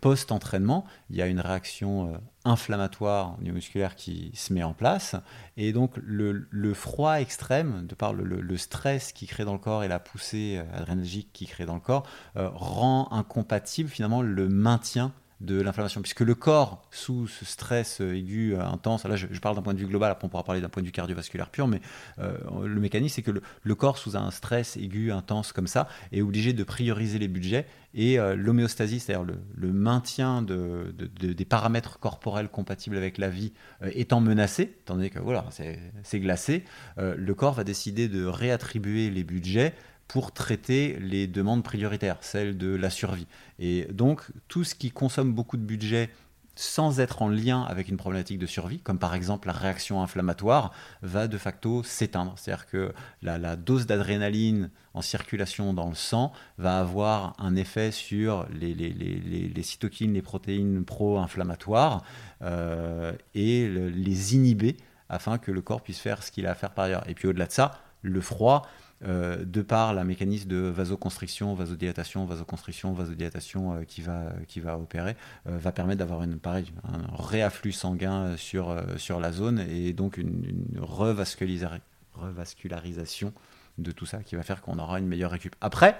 post-entraînement, 0.00 0.84
il 1.08 1.16
y 1.16 1.22
a 1.22 1.26
une 1.26 1.40
réaction 1.40 2.20
inflammatoire 2.44 3.38
musculaire 3.40 3.96
qui 3.96 4.30
se 4.34 4.52
met 4.52 4.62
en 4.62 4.74
place. 4.74 5.16
Et 5.56 5.72
donc 5.72 5.94
le, 5.96 6.74
froid 6.74 7.20
extrême, 7.20 7.86
de 7.86 7.94
par 7.94 8.12
le, 8.12 8.56
stress 8.58 9.12
qui 9.12 9.26
crée 9.26 9.44
dans 9.44 9.54
le 9.54 9.58
corps 9.58 9.82
et 9.82 9.88
la 9.88 9.98
poussée 9.98 10.60
adrénergique 10.74 11.30
qui 11.32 11.46
crée 11.46 11.64
dans 11.64 11.74
le 11.74 11.80
corps, 11.80 12.06
rend 12.34 13.08
incompatible 13.10 13.88
finalement 13.88 14.20
le 14.20 14.48
maintien 14.48 15.12
de 15.42 15.60
l'inflammation, 15.60 16.00
puisque 16.00 16.20
le 16.20 16.34
corps, 16.34 16.82
sous 16.90 17.26
ce 17.26 17.44
stress 17.44 18.00
aigu 18.00 18.54
euh, 18.54 18.64
intense, 18.64 19.04
là 19.04 19.16
je, 19.16 19.26
parle 19.40 19.56
d'un 19.56 19.62
point 19.62 19.74
de 19.74 19.78
vue 19.78 19.86
global, 19.86 20.10
après 20.12 20.24
on 20.24 20.28
pourra 20.28 20.44
parler 20.44 20.60
d'un 20.60 20.68
point 20.68 20.82
de 20.82 20.86
vue 20.86 20.92
cardiovasculaire 20.92 21.50
pur, 21.50 21.66
mais 21.66 21.80
euh, 22.20 22.36
le 22.64 22.80
mécanisme 22.80 23.16
c'est 23.16 23.22
que 23.22 23.32
le, 23.32 23.74
corps, 23.74 23.98
sous 23.98 24.16
un 24.16 24.30
stress 24.30 24.76
aigu 24.76 25.10
intense 25.10 25.52
comme 25.52 25.66
ça, 25.66 25.88
est 26.12 26.22
obligé 26.22 26.52
de 26.52 26.62
prioriser 26.62 27.18
les 27.18 27.28
budgets, 27.28 27.66
et 27.94 28.18
euh, 28.18 28.36
l'homéostasie, 28.36 29.00
c'est-à-dire 29.00 29.26
le, 29.56 29.72
maintien 29.72 30.42
de, 30.42 30.94
des 31.18 31.44
paramètres 31.44 31.98
corporels 31.98 32.48
compatibles 32.48 32.96
avec 32.96 33.18
la 33.18 33.28
vie 33.28 33.52
étant 33.94 34.20
menacé, 34.20 34.62
étant 34.62 34.94
donné 34.94 35.10
que 35.10 35.18
voilà, 35.18 35.46
c'est 35.50 36.20
glacé, 36.20 36.64
le 36.98 37.34
corps 37.34 37.54
va 37.54 37.64
décider 37.64 38.08
de 38.08 38.24
réattribuer 38.24 39.10
les 39.10 39.24
budgets 39.24 39.74
pour 40.12 40.30
traiter 40.30 40.98
les 41.00 41.26
demandes 41.26 41.64
prioritaires, 41.64 42.18
celles 42.20 42.58
de 42.58 42.74
la 42.74 42.90
survie. 42.90 43.26
Et 43.58 43.86
donc, 43.90 44.26
tout 44.46 44.62
ce 44.62 44.74
qui 44.74 44.90
consomme 44.90 45.32
beaucoup 45.32 45.56
de 45.56 45.62
budget 45.62 46.10
sans 46.54 47.00
être 47.00 47.22
en 47.22 47.30
lien 47.30 47.62
avec 47.62 47.88
une 47.88 47.96
problématique 47.96 48.38
de 48.38 48.44
survie, 48.44 48.78
comme 48.80 48.98
par 48.98 49.14
exemple 49.14 49.46
la 49.46 49.54
réaction 49.54 50.02
inflammatoire, 50.02 50.72
va 51.00 51.28
de 51.28 51.38
facto 51.38 51.82
s'éteindre. 51.82 52.34
C'est-à-dire 52.36 52.66
que 52.66 52.92
la, 53.22 53.56
dose 53.56 53.86
d'adrénaline 53.86 54.68
en 54.92 55.00
circulation 55.00 55.72
dans 55.72 55.88
le 55.88 55.94
sang 55.94 56.30
va 56.58 56.78
avoir 56.78 57.34
un 57.38 57.56
effet 57.56 57.90
sur 57.90 58.46
les, 58.52 59.62
cytokines, 59.62 60.12
les 60.12 60.20
protéines 60.20 60.84
pro-inflammatoires, 60.84 62.04
euh, 62.42 63.14
et 63.34 63.66
les 63.66 64.34
inhiber 64.34 64.76
afin 65.08 65.38
que 65.38 65.50
le 65.50 65.62
corps 65.62 65.80
puisse 65.80 66.00
faire 66.00 66.22
ce 66.22 66.30
qu'il 66.30 66.46
a 66.46 66.50
à 66.50 66.54
faire 66.54 66.72
par 66.72 66.84
ailleurs. 66.84 67.08
Et 67.08 67.14
puis 67.14 67.28
au-delà 67.28 67.46
de 67.46 67.52
ça, 67.52 67.80
le 68.02 68.20
froid 68.20 68.68
euh, 69.04 69.44
de 69.44 69.62
par 69.62 69.94
la 69.94 70.04
mécanisme 70.04 70.48
de 70.48 70.58
vasoconstriction, 70.58 71.54
vasodilatation, 71.54 72.24
vasoconstriction, 72.24 72.92
vasodilatation 72.92 73.74
euh, 73.74 73.82
qui, 73.82 74.00
va, 74.00 74.32
qui 74.46 74.60
va 74.60 74.78
opérer, 74.78 75.16
euh, 75.48 75.58
va 75.58 75.72
permettre 75.72 75.98
d'avoir 75.98 76.22
une, 76.22 76.38
pareil, 76.38 76.72
un 76.84 77.02
réafflux 77.16 77.72
sanguin 77.72 78.36
sur, 78.36 78.80
sur 78.96 79.18
la 79.18 79.32
zone 79.32 79.58
et 79.58 79.92
donc 79.92 80.18
une, 80.18 80.44
une 80.44 80.78
revascularisation 80.80 83.32
de 83.78 83.90
tout 83.90 84.06
ça 84.06 84.22
qui 84.22 84.36
va 84.36 84.42
faire 84.42 84.62
qu'on 84.62 84.78
aura 84.78 84.98
une 84.98 85.08
meilleure 85.08 85.32
récup. 85.32 85.56
Après, 85.60 85.98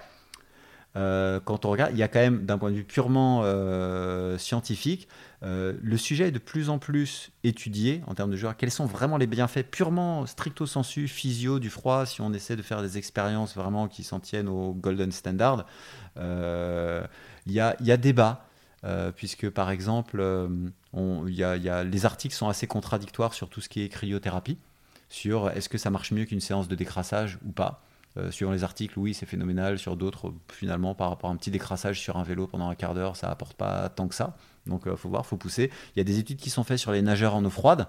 euh, 0.94 1.40
quand 1.40 1.64
on 1.64 1.70
regarde, 1.70 1.92
il 1.92 1.98
y 1.98 2.02
a 2.02 2.09
quand 2.09 2.18
même, 2.18 2.44
d'un 2.44 2.59
point 2.59 2.70
de 2.70 2.76
vue 2.76 2.85
purement 2.85 3.42
euh, 3.44 4.37
scientifique, 4.37 5.09
euh, 5.42 5.72
le 5.83 5.96
sujet 5.96 6.28
est 6.28 6.33
de 6.33 6.38
plus 6.38 6.68
en 6.68 6.78
plus 6.78 7.31
étudié 7.44 8.02
en 8.07 8.14
termes 8.14 8.31
de 8.31 8.37
joueurs. 8.37 8.57
Quels 8.57 8.70
sont 8.70 8.87
vraiment 8.87 9.16
les 9.16 9.26
bienfaits 9.26 9.62
purement 9.70 10.26
stricto 10.26 10.66
sensu, 10.66 11.09
physio 11.09 11.59
du 11.59 11.70
froid, 11.70 12.05
si 12.05 12.20
on 12.20 12.33
essaie 12.33 12.57
de 12.57 12.62
faire 12.62 12.83
des 12.83 12.98
expériences 12.98 13.57
vraiment 13.57 13.88
qui 13.88 14.05
s'en 14.05 14.20
tiennent 14.20 14.48
au 14.48 14.72
golden 14.72 15.12
standard 15.12 15.66
Il 16.16 17.52
y 17.52 17.61
a, 17.61 17.76
y, 17.81 17.90
a, 17.90 17.96
débat. 17.96 18.46
puisque 19.16 19.48
par 19.48 19.70
exemple, 19.70 20.20
a, 20.20 21.57
y 21.57 21.68
a, 21.68 21.85
les 21.85 22.07
articles 22.07 22.35
sont 22.35 22.48
assez 22.48 22.66
contradictoires 22.66 23.33
sur 23.33 23.48
tout 23.48 23.62
ce 23.62 23.68
qui 23.68 23.83
est 23.83 23.88
cryothérapie, 23.88 24.59
sur 25.09 25.50
est-ce 25.50 25.68
que 25.68 25.78
ça 25.78 25.90
marche 25.90 26.12
mieux 26.12 26.26
qu'une 26.26 26.40
séance 26.40 26.68
de 26.68 26.74
décrassage 26.74 27.38
ou 27.46 27.52
pas. 27.52 27.83
Euh, 28.18 28.31
suivant 28.31 28.53
les 28.53 28.62
articles, 28.62 28.98
oui, 28.98 29.14
c'est 29.14 29.27
phénoménal. 29.27 29.79
Sur 29.79 29.96
d'autres, 29.96 30.33
finalement, 30.53 30.94
par 30.94 31.09
rapport 31.09 31.31
à 31.31 31.33
un 31.33 31.37
petit 31.37 31.51
décrassage 31.51 31.98
sur 32.01 32.16
un 32.16 32.22
vélo 32.22 32.46
pendant 32.46 32.68
un 32.68 32.75
quart 32.75 32.94
d'heure, 32.94 33.16
ça 33.16 33.31
apporte 33.31 33.55
pas 33.55 33.88
tant 33.88 34.07
que 34.09 34.14
ça. 34.14 34.37
Donc, 34.66 34.83
il 34.85 34.92
euh, 34.92 34.96
faut 34.96 35.09
voir, 35.09 35.25
faut 35.25 35.37
pousser. 35.37 35.70
Il 35.96 35.98
y 35.98 36.03
a 36.03 36.05
des 36.05 36.18
études 36.18 36.38
qui 36.38 36.51
sont 36.51 36.64
faites 36.64 36.79
sur 36.79 36.92
les 36.92 37.03
nageurs 37.03 37.35
en 37.35 37.44
eau 37.44 37.51
froide 37.51 37.87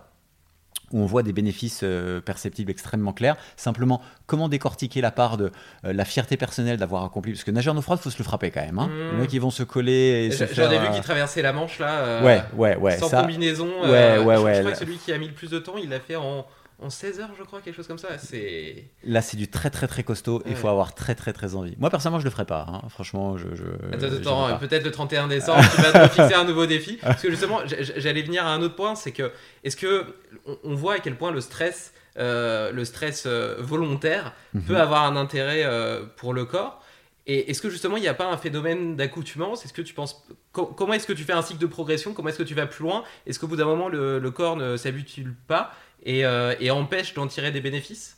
où 0.91 0.99
on 0.99 1.05
voit 1.05 1.23
des 1.23 1.33
bénéfices 1.33 1.81
euh, 1.83 2.21
perceptibles 2.21 2.69
extrêmement 2.69 3.13
clairs. 3.13 3.35
Simplement, 3.57 3.99
comment 4.27 4.47
décortiquer 4.47 5.01
la 5.01 5.11
part 5.11 5.37
de 5.37 5.51
la 5.83 6.05
fierté 6.05 6.37
personnelle 6.37 6.77
d'avoir 6.77 7.03
accompli? 7.03 7.31
Parce 7.31 7.43
que 7.43 7.51
nager 7.51 7.71
en 7.71 7.77
eau 7.77 7.81
froide, 7.81 7.99
il 7.99 8.03
faut 8.03 8.09
se 8.11 8.17
le 8.17 8.23
frapper 8.23 8.51
quand 8.51 8.61
même. 8.61 8.77
Hein. 8.77 8.87
Mmh. 8.87 9.11
Les 9.11 9.21
mecs, 9.21 9.33
ils 9.33 9.41
vont 9.41 9.49
se 9.49 9.63
coller 9.63 10.27
et 10.27 10.31
se 10.31 10.45
J'en 10.53 10.69
ai 10.69 10.79
vu 10.79 10.91
qui 10.93 11.01
traversait 11.01 11.41
la 11.41 11.51
Manche 11.51 11.79
là. 11.79 12.23
ouais, 12.23 12.43
ouais, 12.55 12.75
ouais. 12.77 12.97
Sans 12.97 13.09
combinaison. 13.09 13.69
Ouais, 13.81 14.19
ouais, 14.19 14.35
je, 14.35 14.41
ouais. 14.41 14.55
Je 14.55 14.59
crois 14.59 14.71
que 14.71 14.77
celui 14.77 14.97
qui 14.97 15.11
a 15.11 15.17
mis 15.17 15.27
le 15.27 15.33
plus 15.33 15.49
de 15.49 15.59
temps, 15.59 15.77
il 15.77 15.89
l'a 15.89 15.99
fait 15.99 16.15
en 16.15 16.45
en 16.79 16.89
16 16.89 17.19
heures, 17.19 17.29
je 17.37 17.43
crois, 17.43 17.61
quelque 17.61 17.75
chose 17.75 17.87
comme 17.87 17.97
ça. 17.97 18.17
C'est 18.17 18.85
là, 19.03 19.21
c'est 19.21 19.37
du 19.37 19.47
très 19.47 19.69
très 19.69 19.87
très 19.87 20.03
costaud. 20.03 20.41
Il 20.45 20.55
faut 20.55 20.67
avoir 20.67 20.93
très 20.93 21.15
très 21.15 21.33
très 21.33 21.55
envie. 21.55 21.75
Moi 21.77 21.89
personnellement, 21.89 22.19
je 22.19 22.25
le 22.25 22.31
ferai 22.31 22.45
pas. 22.45 22.65
Hein. 22.67 22.81
Franchement, 22.89 23.37
je. 23.37 23.45
Attends, 23.93 24.57
peut-être 24.57 24.83
le 24.83 24.91
31 24.91 25.27
décembre, 25.27 25.63
tu 25.75 25.81
vas 25.81 26.07
te 26.07 26.13
fixer 26.13 26.33
un 26.33 26.43
nouveau 26.43 26.65
défi. 26.65 26.97
Parce 27.01 27.21
que 27.21 27.29
justement, 27.29 27.61
j'allais 27.65 28.21
venir 28.21 28.45
à 28.45 28.53
un 28.53 28.61
autre 28.61 28.75
point, 28.75 28.95
c'est 28.95 29.11
que 29.11 29.31
est-ce 29.63 29.77
que 29.77 30.15
on 30.63 30.75
voit 30.75 30.95
à 30.95 30.99
quel 30.99 31.15
point 31.15 31.31
le 31.31 31.41
stress, 31.41 31.93
euh, 32.17 32.71
le 32.71 32.85
stress 32.85 33.25
euh, 33.25 33.55
volontaire 33.59 34.33
mhm. 34.53 34.63
peut 34.63 34.77
avoir 34.77 35.05
un 35.05 35.15
intérêt 35.15 35.63
euh, 35.63 36.05
pour 36.17 36.33
le 36.33 36.45
corps? 36.45 36.81
Et 37.25 37.49
est-ce 37.49 37.61
que 37.61 37.69
justement 37.69 37.95
il 37.95 38.01
n'y 38.01 38.09
a 38.09 38.13
pas 38.13 38.27
un 38.27 38.37
phénomène 38.37 38.97
d'accoutumance? 38.97 39.63
Est-ce 39.63 39.71
que 39.71 39.81
tu 39.81 39.93
penses 39.93 40.27
comment 40.51 40.91
est-ce 40.91 41.07
que 41.07 41.13
tu 41.13 41.23
fais 41.23 41.31
un 41.31 41.41
cycle 41.41 41.61
de 41.61 41.67
progression? 41.67 42.13
Comment 42.13 42.27
est-ce 42.29 42.39
que 42.39 42.43
tu 42.43 42.53
vas 42.53 42.65
plus 42.65 42.83
loin? 42.83 43.05
Est-ce 43.25 43.39
qu'au 43.39 43.47
bout 43.47 43.55
d'un 43.55 43.65
moment 43.65 43.87
le, 43.87 44.19
le 44.19 44.31
corps 44.31 44.57
ne 44.57 44.75
s'habitue 44.75 45.27
pas? 45.47 45.71
Euh, 46.07 46.55
et, 46.59 46.71
empêche 46.71 47.13
d'en 47.13 47.27
tirer 47.27 47.51
des 47.51 47.61
bénéfices? 47.61 48.17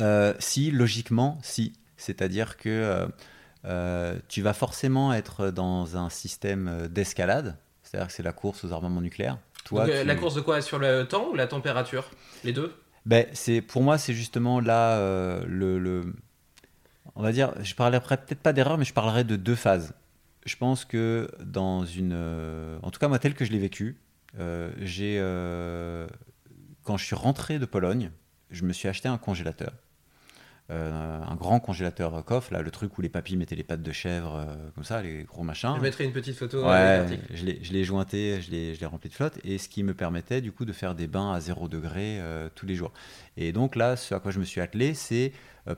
Euh, 0.00 0.34
Si, 0.38 0.70
logiquement, 0.70 1.38
si. 1.42 1.74
C'est-à-dire 1.96 2.56
que 2.56 3.06
euh, 3.64 4.18
tu 4.28 4.42
vas 4.42 4.52
forcément 4.52 5.12
être 5.12 5.50
dans 5.50 5.96
un 5.96 6.10
système 6.10 6.88
d'escalade, 6.88 7.56
c'est-à-dire 7.82 8.08
que 8.08 8.12
c'est 8.12 8.22
la 8.22 8.32
course 8.32 8.64
aux 8.64 8.72
armements 8.72 9.00
nucléaires. 9.00 9.38
Toi, 9.64 9.86
La 10.04 10.14
course 10.16 10.34
de 10.34 10.40
quoi? 10.40 10.60
Sur 10.60 10.78
le 10.78 11.04
temps 11.04 11.30
ou 11.30 11.34
la 11.34 11.46
température? 11.46 12.10
Les 12.42 12.52
deux? 12.52 12.74
Ben, 13.06 13.26
c'est 13.32 13.62
Pour 13.62 13.82
moi, 13.82 13.96
c'est 13.96 14.12
justement 14.12 14.60
là 14.60 14.98
le, 15.46 15.78
le, 15.78 16.14
On 17.14 17.22
va 17.22 17.32
dire, 17.32 17.54
je 17.62 17.74
parlerai 17.74 18.16
peut-être 18.18 18.40
pas 18.40 18.52
d'erreur, 18.52 18.76
mais 18.76 18.84
je 18.84 18.92
parlerai 18.92 19.24
de 19.24 19.36
deux 19.36 19.54
phases. 19.54 19.94
Je 20.44 20.56
pense 20.56 20.84
que 20.84 21.30
dans 21.42 21.86
une. 21.86 22.14
en 22.82 22.90
tout 22.90 22.98
cas, 22.98 23.08
moi, 23.08 23.18
tel 23.18 23.34
que 23.34 23.46
je 23.46 23.52
l'ai 23.52 23.58
vécu, 23.58 23.96
j'ai 24.82 25.18
quand 26.84 26.96
je 26.96 27.04
suis 27.04 27.16
rentré 27.16 27.58
de 27.58 27.66
Pologne, 27.66 28.10
je 28.50 28.64
me 28.64 28.72
suis 28.72 28.88
acheté 28.88 29.08
un 29.08 29.18
congélateur. 29.18 29.72
Euh, 30.70 31.20
un 31.22 31.34
grand 31.34 31.60
congélateur 31.60 32.24
coffre, 32.24 32.50
là, 32.54 32.62
le 32.62 32.70
truc 32.70 32.96
où 32.96 33.02
les 33.02 33.10
papis 33.10 33.36
mettaient 33.36 33.54
les 33.54 33.64
pattes 33.64 33.82
de 33.82 33.92
chèvre, 33.92 34.36
euh, 34.36 34.70
comme 34.74 34.84
ça, 34.84 35.02
les 35.02 35.24
gros 35.24 35.42
machins. 35.42 35.74
Je 35.76 35.82
mettrai 35.82 36.04
une 36.04 36.12
petite 36.12 36.36
photo. 36.36 36.64
Ouais, 36.64 37.06
je 37.34 37.72
l'ai 37.72 37.84
jointé, 37.84 38.40
je 38.40 38.50
l'ai 38.50 38.86
rempli 38.86 39.10
de 39.10 39.14
flotte, 39.14 39.38
et 39.44 39.58
ce 39.58 39.68
qui 39.68 39.82
me 39.82 39.92
permettait 39.92 40.40
du 40.40 40.52
coup 40.52 40.64
de 40.64 40.72
faire 40.72 40.94
des 40.94 41.06
bains 41.06 41.32
à 41.32 41.40
0 41.40 41.68
degré 41.68 42.18
euh, 42.20 42.48
tous 42.54 42.64
les 42.64 42.76
jours. 42.76 42.92
Et 43.36 43.52
donc 43.52 43.76
là, 43.76 43.96
ce 43.96 44.14
à 44.14 44.20
quoi 44.20 44.30
je 44.30 44.38
me 44.38 44.44
suis 44.44 44.62
attelé, 44.62 44.94
c'est 44.94 45.32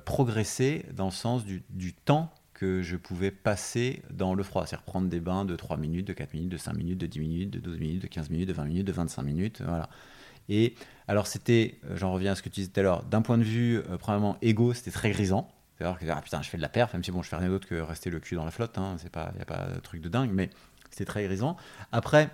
progresser 0.04 0.84
dans 0.92 1.06
le 1.06 1.12
sens 1.12 1.44
du, 1.44 1.62
du, 1.70 1.92
temps 1.92 2.32
que 2.54 2.82
je 2.82 2.96
pouvais 2.96 3.30
passer 3.30 4.02
dans 4.10 4.34
le 4.34 4.42
froid, 4.42 4.66
c'est-à-dire 4.66 4.84
prendre 4.84 5.08
des 5.08 5.20
bains 5.20 5.44
de 5.44 5.54
3 5.54 5.76
minutes, 5.76 6.08
de 6.08 6.12
4 6.12 6.34
minutes, 6.34 6.50
de 6.50 6.56
5 6.56 6.72
minutes, 6.74 6.98
de 6.98 7.06
10 7.06 7.20
minutes, 7.20 7.50
de 7.50 7.60
12 7.60 7.78
minutes, 7.78 8.02
de 8.02 8.08
15 8.08 8.30
minutes, 8.30 8.48
de 8.48 8.52
20 8.52 8.64
minutes, 8.64 8.86
de 8.86 8.92
25 8.92 9.22
minutes, 9.22 9.62
voilà. 9.64 9.88
Et 10.48 10.74
alors, 11.08 11.26
c'était, 11.26 11.78
euh, 11.84 11.96
j'en 11.96 12.12
reviens 12.12 12.32
à 12.32 12.34
ce 12.34 12.42
que 12.42 12.48
tu 12.48 12.60
disais 12.60 12.72
tout 12.72 12.80
à 12.80 12.82
l'heure, 12.82 13.02
d'un 13.04 13.22
point 13.22 13.38
de 13.38 13.44
vue, 13.44 13.78
euh, 13.78 13.96
premièrement, 13.98 14.36
égo, 14.42 14.74
c'était 14.74 14.90
très 14.90 15.10
grisant. 15.10 15.48
C'est-à-dire 15.78 15.98
que, 15.98 16.06
ah, 16.08 16.22
putain, 16.22 16.42
je 16.42 16.48
fais 16.48 16.56
de 16.56 16.62
la 16.62 16.68
perf, 16.68 16.92
même 16.94 17.04
si 17.04 17.10
bon, 17.10 17.22
je 17.22 17.28
fais 17.28 17.36
rien 17.36 17.48
d'autre 17.48 17.68
que 17.68 17.74
rester 17.74 18.10
le 18.10 18.18
cul 18.18 18.34
dans 18.34 18.44
la 18.44 18.50
flotte, 18.50 18.78
hein, 18.78 18.96
il 18.98 19.36
n'y 19.36 19.42
a 19.42 19.44
pas 19.44 19.66
de 19.74 19.80
truc 19.80 20.00
de 20.00 20.08
dingue, 20.08 20.30
mais 20.32 20.50
c'était 20.90 21.04
très 21.04 21.24
grisant. 21.24 21.56
Après, 21.92 22.30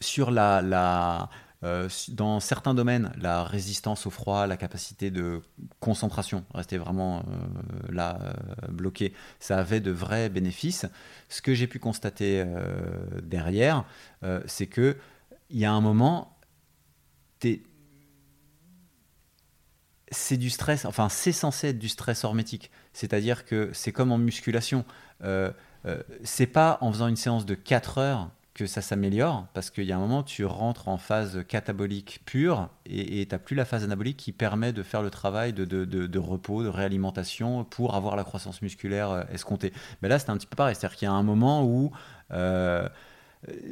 sur 0.00 0.30
la, 0.30 1.30
euh, 1.64 1.88
dans 2.10 2.38
certains 2.38 2.74
domaines, 2.74 3.10
la 3.16 3.42
résistance 3.42 4.06
au 4.06 4.10
froid, 4.10 4.46
la 4.46 4.58
capacité 4.58 5.10
de 5.10 5.40
concentration, 5.80 6.44
rester 6.52 6.76
vraiment 6.76 7.24
là 7.88 8.18
bloqué, 8.68 9.14
ça 9.40 9.56
avait 9.56 9.80
de 9.80 9.90
vrais 9.90 10.28
bénéfices. 10.28 10.84
Ce 11.30 11.40
que 11.40 11.54
j'ai 11.54 11.66
pu 11.66 11.78
constater 11.78 12.44
derrière, 13.22 13.84
c'est 14.44 14.66
que 14.66 14.98
il 15.48 15.58
y 15.58 15.64
a 15.64 15.72
un 15.72 15.80
moment, 15.80 16.35
c'est 20.10 20.36
du 20.36 20.50
stress, 20.50 20.84
enfin 20.84 21.08
c'est 21.08 21.32
censé 21.32 21.68
être 21.68 21.78
du 21.78 21.88
stress 21.88 22.24
hormétique. 22.24 22.70
C'est-à-dire 22.92 23.44
que 23.44 23.70
c'est 23.72 23.92
comme 23.92 24.12
en 24.12 24.18
musculation. 24.18 24.84
Euh, 25.24 25.50
euh, 25.86 26.02
c'est 26.24 26.46
pas 26.46 26.78
en 26.80 26.92
faisant 26.92 27.08
une 27.08 27.16
séance 27.16 27.46
de 27.46 27.54
4 27.54 27.98
heures 27.98 28.30
que 28.54 28.66
ça 28.66 28.80
s'améliore, 28.80 29.46
parce 29.52 29.68
qu'il 29.68 29.84
y 29.84 29.92
a 29.92 29.96
un 29.96 30.00
moment, 30.00 30.22
tu 30.22 30.46
rentres 30.46 30.88
en 30.88 30.96
phase 30.96 31.44
catabolique 31.46 32.22
pure 32.24 32.70
et 32.86 33.26
tu 33.26 33.34
n'as 33.34 33.38
plus 33.38 33.54
la 33.54 33.66
phase 33.66 33.84
anabolique 33.84 34.16
qui 34.16 34.32
permet 34.32 34.72
de 34.72 34.82
faire 34.82 35.02
le 35.02 35.10
travail 35.10 35.52
de, 35.52 36.18
repos, 36.18 36.62
de 36.62 36.68
réalimentation 36.68 37.64
pour 37.64 37.94
avoir 37.96 38.16
la 38.16 38.24
croissance 38.24 38.62
musculaire 38.62 39.10
euh, 39.10 39.22
escomptée. 39.30 39.74
Mais 40.00 40.08
là, 40.08 40.18
c'est 40.18 40.30
un 40.30 40.38
petit 40.38 40.46
peu 40.46 40.56
pareil. 40.56 40.74
C'est-à-dire 40.74 40.96
qu'il 40.96 41.06
y 41.06 41.10
a 41.10 41.12
un 41.12 41.22
moment 41.22 41.64
où 41.64 41.92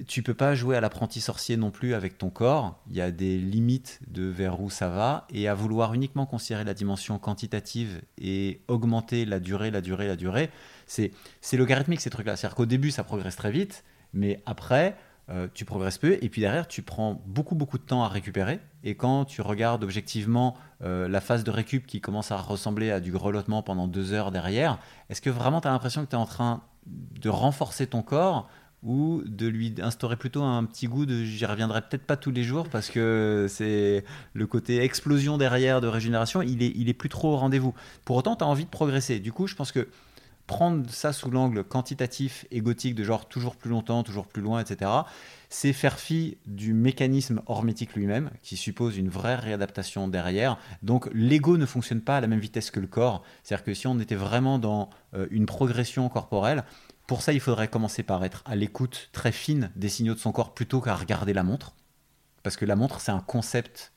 tu 0.06 0.22
peux 0.22 0.34
pas 0.34 0.54
jouer 0.54 0.76
à 0.76 0.80
l'apprenti 0.80 1.20
sorcier 1.20 1.56
non 1.56 1.70
plus 1.70 1.94
avec 1.94 2.18
ton 2.18 2.30
corps. 2.30 2.80
Il 2.88 2.96
y 2.96 3.00
a 3.00 3.10
des 3.10 3.38
limites 3.38 4.00
de 4.08 4.24
vers 4.24 4.60
où 4.60 4.70
ça 4.70 4.88
va. 4.88 5.26
Et 5.30 5.48
à 5.48 5.54
vouloir 5.54 5.94
uniquement 5.94 6.26
considérer 6.26 6.64
la 6.64 6.74
dimension 6.74 7.18
quantitative 7.18 8.02
et 8.18 8.60
augmenter 8.68 9.24
la 9.24 9.40
durée, 9.40 9.70
la 9.70 9.80
durée, 9.80 10.06
la 10.06 10.16
durée, 10.16 10.50
c'est 10.87 11.12
logarithmique 11.52 12.00
ces 12.00 12.10
trucs-là. 12.10 12.37
C'est-à-dire 12.37 12.56
qu'au 12.56 12.66
début, 12.66 12.90
ça 12.90 13.04
progresse 13.04 13.37
très 13.37 13.50
vite, 13.50 13.84
mais 14.12 14.42
après, 14.46 14.96
euh, 15.30 15.48
tu 15.54 15.64
progresses 15.64 15.98
peu. 15.98 16.18
Et 16.20 16.28
puis 16.28 16.42
derrière, 16.42 16.68
tu 16.68 16.82
prends 16.82 17.22
beaucoup, 17.26 17.54
beaucoup 17.54 17.78
de 17.78 17.82
temps 17.82 18.04
à 18.04 18.08
récupérer. 18.08 18.60
Et 18.82 18.94
quand 18.94 19.24
tu 19.24 19.40
regardes 19.40 19.82
objectivement 19.82 20.54
euh, 20.82 21.08
la 21.08 21.20
phase 21.22 21.44
de 21.44 21.50
récup 21.50 21.87
qui 21.87 22.00
commence 22.00 22.30
à 22.30 22.37
ressembler 22.37 22.90
à 22.90 23.00
du 23.00 23.10
grelottement 23.10 23.62
pendant 23.62 23.88
deux 23.88 24.12
heures 24.12 24.30
derrière, 24.30 24.78
est-ce 25.08 25.22
que 25.22 25.30
vraiment 25.30 25.62
tu 25.62 25.68
as 25.68 25.70
l'impression 25.70 26.04
que 26.04 26.10
tu 26.10 26.16
es 26.16 26.18
en 26.18 26.26
train 26.26 26.62
de 26.87 27.30
renforcer 27.30 27.87
ton 27.87 28.02
corps 28.02 28.48
ou 28.85 29.23
de 29.25 29.47
lui 29.47 29.75
instaurer 29.81 30.16
plutôt 30.16 30.42
un 30.42 30.64
petit 30.64 30.87
goût 30.87 31.07
de 31.07 31.25
j'y 31.25 31.47
reviendrai 31.47 31.81
peut-être 31.81 32.05
pas 32.05 32.16
tous 32.16 32.31
les 32.31 32.44
jours 32.44 32.68
parce 32.68 32.90
que 32.90 33.47
c'est 33.49 34.05
le 34.35 34.47
côté 34.47 34.83
explosion 34.83 35.38
derrière 35.38 35.81
de 35.81 35.87
régénération, 35.87 36.42
il 36.42 36.62
est, 36.62 36.73
il 36.77 36.88
est 36.88 36.94
plus 36.94 37.09
trop 37.09 37.33
au 37.33 37.37
rendez-vous. 37.37 37.75
Pour 38.05 38.16
autant, 38.16 38.37
tu 38.37 38.44
as 38.44 38.47
envie 38.47 38.64
de 38.64 38.70
progresser. 38.70 39.18
Du 39.20 39.33
coup, 39.33 39.47
je 39.47 39.55
pense 39.55 39.73
que 39.73 39.88
prendre 40.47 40.88
ça 40.90 41.12
sous 41.12 41.31
l'angle 41.31 41.64
quantitatif 41.64 42.47
et 42.51 42.61
gothique 42.61 42.94
de 42.94 43.05
genre 43.05 43.27
toujours 43.27 43.57
plus 43.57 43.70
longtemps, 43.70 44.03
toujours 44.03 44.27
plus 44.27 44.42
loin, 44.42 44.61
etc., 44.61 44.90
c'est 45.49 45.73
faire 45.73 45.99
fi 45.99 46.37
du 46.47 46.75
mécanisme 46.75 47.40
hormétique 47.47 47.94
lui-même, 47.94 48.31
qui 48.42 48.57
suppose 48.57 48.99
une 48.99 49.09
vraie 49.09 49.37
réadaptation 49.37 50.09
derrière. 50.09 50.59
Donc 50.83 51.09
l'ego 51.12 51.57
ne 51.57 51.64
fonctionne 51.64 52.01
pas 52.01 52.16
à 52.16 52.20
la 52.20 52.27
même 52.27 52.40
vitesse 52.40 52.73
que 52.73 52.81
le 52.81 52.88
corps. 52.88 53.23
C'est-à-dire 53.42 53.64
que 53.64 53.73
si 53.73 53.87
on 53.87 54.01
était 54.01 54.16
vraiment 54.16 54.59
dans 54.59 54.90
euh, 55.14 55.27
une 55.31 55.47
progression 55.47 56.09
corporelle, 56.09 56.64
pour 57.07 57.23
ça, 57.23 57.33
il 57.33 57.40
faudrait 57.40 57.69
commencer 57.69 58.03
par 58.03 58.25
être 58.25 58.43
à 58.47 58.57
l'écoute 58.57 59.11
très 59.12 59.33
fine 59.33 59.71
des 59.77 59.88
signaux 59.88 60.14
de 60.14 60.19
son 60.19 60.33
corps 60.33 60.55
plutôt 60.55 60.81
qu'à 60.81 60.95
regarder 60.95 61.33
la 61.33 61.43
montre. 61.43 61.75
Parce 62.43 62.57
que 62.57 62.64
la 62.64 62.77
montre, 62.77 63.01
c'est 63.01 63.12
un 63.12 63.21
concept 63.21 63.93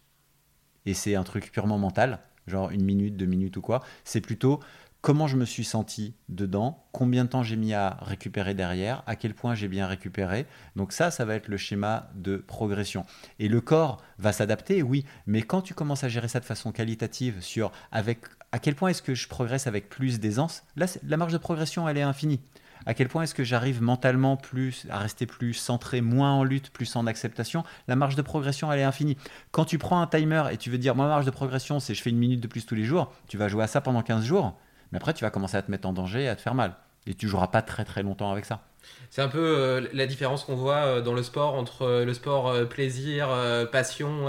et 0.85 0.93
c'est 0.93 1.15
un 1.15 1.23
truc 1.23 1.51
purement 1.51 1.77
mental, 1.77 2.19
genre 2.47 2.71
une 2.71 2.83
minute, 2.83 3.15
deux 3.17 3.25
minutes 3.25 3.57
ou 3.57 3.61
quoi. 3.61 3.83
C'est 4.03 4.21
plutôt 4.21 4.59
comment 5.01 5.27
je 5.27 5.37
me 5.37 5.45
suis 5.45 5.63
senti 5.63 6.15
dedans, 6.27 6.85
combien 6.91 7.23
de 7.23 7.29
temps 7.29 7.43
j'ai 7.43 7.55
mis 7.55 7.73
à 7.73 7.97
récupérer 8.01 8.53
derrière, 8.53 9.03
à 9.05 9.15
quel 9.15 9.33
point 9.33 9.55
j'ai 9.55 9.67
bien 9.67 9.87
récupéré. 9.87 10.45
Donc 10.75 10.91
ça, 10.91 11.11
ça 11.11 11.23
va 11.23 11.35
être 11.35 11.47
le 11.47 11.57
schéma 11.57 12.09
de 12.15 12.37
progression. 12.37 13.05
Et 13.39 13.47
le 13.47 13.61
corps 13.61 14.01
va 14.17 14.33
s'adapter, 14.33 14.81
oui, 14.81 15.05
mais 15.25 15.43
quand 15.43 15.61
tu 15.61 15.73
commences 15.73 16.03
à 16.03 16.09
gérer 16.09 16.27
ça 16.27 16.39
de 16.39 16.45
façon 16.45 16.71
qualitative 16.71 17.41
sur 17.41 17.71
avec 17.91 18.19
à 18.51 18.59
quel 18.59 18.75
point 18.75 18.89
est-ce 18.89 19.01
que 19.01 19.13
je 19.13 19.27
progresse 19.27 19.67
avec 19.67 19.89
plus 19.89 20.19
d'aisance, 20.19 20.63
là, 20.75 20.87
la 21.03 21.17
marge 21.17 21.33
de 21.33 21.37
progression, 21.37 21.87
elle 21.87 21.97
est 21.97 22.01
infinie 22.01 22.41
à 22.87 22.93
quel 22.93 23.09
point 23.09 23.23
est-ce 23.23 23.35
que 23.35 23.43
j'arrive 23.43 23.81
mentalement 23.81 24.37
plus 24.37 24.87
à 24.89 24.97
rester 24.97 25.27
plus 25.27 25.53
centré, 25.53 26.01
moins 26.01 26.31
en 26.31 26.43
lutte, 26.43 26.71
plus 26.71 26.95
en 26.95 27.05
acceptation, 27.05 27.63
la 27.87 27.95
marge 27.95 28.15
de 28.15 28.21
progression 28.21 28.71
elle 28.71 28.79
est 28.79 28.83
infinie. 28.83 29.17
Quand 29.51 29.65
tu 29.65 29.77
prends 29.77 30.01
un 30.01 30.07
timer 30.07 30.45
et 30.51 30.57
tu 30.57 30.71
veux 30.71 30.77
dire 30.77 30.95
moi 30.95 31.05
ma 31.05 31.11
marge 31.11 31.25
de 31.25 31.31
progression 31.31 31.79
c'est 31.79 31.93
je 31.93 32.01
fais 32.01 32.09
une 32.09 32.17
minute 32.17 32.39
de 32.39 32.47
plus 32.47 32.65
tous 32.65 32.75
les 32.75 32.85
jours, 32.85 33.13
tu 33.27 33.37
vas 33.37 33.49
jouer 33.49 33.65
à 33.65 33.67
ça 33.67 33.81
pendant 33.81 34.01
15 34.01 34.23
jours, 34.23 34.57
mais 34.91 34.97
après 34.97 35.13
tu 35.13 35.23
vas 35.23 35.29
commencer 35.29 35.57
à 35.57 35.61
te 35.61 35.69
mettre 35.69 35.87
en 35.87 35.93
danger 35.93 36.23
et 36.23 36.29
à 36.29 36.35
te 36.35 36.41
faire 36.41 36.55
mal. 36.55 36.75
Et 37.05 37.13
tu 37.13 37.27
joueras 37.27 37.47
pas 37.47 37.61
très 37.61 37.85
très 37.85 38.03
longtemps 38.03 38.31
avec 38.31 38.45
ça. 38.45 38.63
C'est 39.09 39.21
un 39.21 39.27
peu 39.27 39.39
euh, 39.39 39.87
la 39.93 40.05
différence 40.05 40.43
qu'on 40.43 40.55
voit 40.55 40.85
euh, 40.85 41.01
dans 41.01 41.13
le 41.13 41.23
sport 41.23 41.55
entre 41.55 41.83
euh, 41.83 42.05
le 42.05 42.13
sport 42.13 42.67
plaisir, 42.69 43.29
passion, 43.71 44.27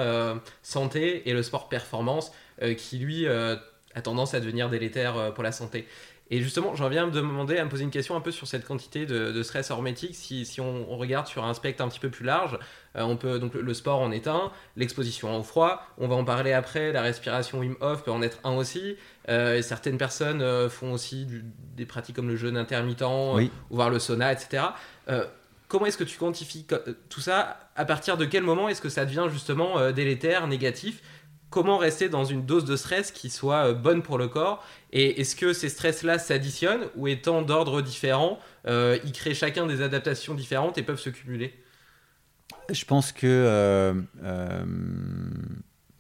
santé 0.63 1.29
et 1.29 1.33
le 1.33 1.43
sport 1.43 1.69
performance 1.69 2.33
qui 2.77 2.99
lui 2.99 3.27
a 3.29 4.03
tendance 4.03 4.35
à 4.35 4.41
devenir 4.41 4.69
délétère 4.69 5.33
pour 5.35 5.45
la 5.45 5.53
santé. 5.53 5.87
Et 6.31 6.43
justement, 6.43 6.75
j'en 6.75 6.91
viens 6.91 7.05
à 7.05 7.07
me 7.07 7.11
demander, 7.11 7.57
à 7.57 7.65
me 7.65 7.71
poser 7.71 7.85
une 7.85 7.91
question 7.91 8.15
un 8.15 8.21
peu 8.21 8.31
sur 8.31 8.47
cette 8.47 8.67
quantité 8.67 9.07
de, 9.07 9.43
stress 9.43 9.71
hormétique. 9.71 10.15
Si, 10.15 10.45
si 10.45 10.61
on, 10.61 10.97
regarde 10.99 11.27
sur 11.27 11.45
un 11.45 11.55
spectre 11.55 11.83
un 11.83 11.89
petit 11.89 12.01
peu 12.01 12.11
plus 12.11 12.25
large, 12.25 12.59
euh, 12.97 13.03
on 13.03 13.17
peut 13.17 13.39
donc 13.39 13.55
le, 13.55 13.75
sport 13.75 14.01
en 14.01 14.11
est 14.11 14.27
un, 14.27 14.53
l'exposition 14.77 15.39
au 15.39 15.43
froid, 15.43 15.83
on 15.97 16.07
va 16.07 16.17
en 16.17 16.25
parler 16.25 16.53
après, 16.53 16.93
la 16.93 17.01
respiration 17.01 17.61
Wim 17.61 17.77
Hof 17.81 18.05
peut 18.05 18.11
en 18.11 18.21
être 18.21 18.39
un 18.45 18.55
aussi. 18.57 18.97
Euh, 19.31 19.63
certaines 19.63 19.97
personnes 19.97 20.43
euh, 20.43 20.69
font 20.69 20.93
aussi 20.93 21.27
des 21.77 21.87
pratiques 21.87 22.17
comme 22.17 22.29
le 22.29 22.37
jeûne 22.37 22.59
intermittent, 22.59 23.03
ou 23.03 23.49
voir 23.71 23.89
le 23.89 23.99
sauna, 23.99 24.33
etc. 24.33 24.65
comment 25.69 25.87
est-ce 25.87 25.99
que 25.99 26.05
tu 26.05 26.19
quantifies 26.19 26.67
tout 27.09 27.21
ça? 27.21 27.71
À 27.75 27.85
partir 27.87 28.19
de 28.19 28.27
quel 28.27 28.43
moment 28.43 28.69
est-ce 28.69 28.83
que 28.83 28.89
ça 28.91 29.07
devient 29.07 29.29
justement 29.31 29.93
délétère, 29.93 30.47
négatif? 30.47 31.01
Comment 31.51 31.79
rester 31.79 32.09
dans 32.09 32.25
une 32.25 32.45
dose 32.45 32.65
de 32.65 32.77
stress 32.77 33.11
qui 33.11 33.31
soit 33.31 33.69
euh, 33.69 33.75
bonne 33.75 34.03
pour 34.03 34.19
le 34.19 34.29
corps 34.29 34.65
et 34.93 35.21
est-ce 35.21 35.37
que 35.37 35.53
ces 35.53 35.69
stress-là 35.69 36.19
s'additionnent 36.19 36.87
ou 36.97 37.09
étant 37.09 37.43
d'ordre 37.43 37.83
différent, 37.83 38.39
euh, 38.67 38.99
ils 39.05 39.13
créent 39.13 39.35
chacun 39.35 39.67
des 39.67 39.83
adaptations 39.83 40.35
différentes 40.35 40.79
et 40.79 40.83
peuvent 40.83 41.01
se 41.01 41.11
cumuler? 41.11 41.55
Je 42.71 42.85
pense 42.85 43.13
que, 43.13 43.27
euh, 43.27 43.95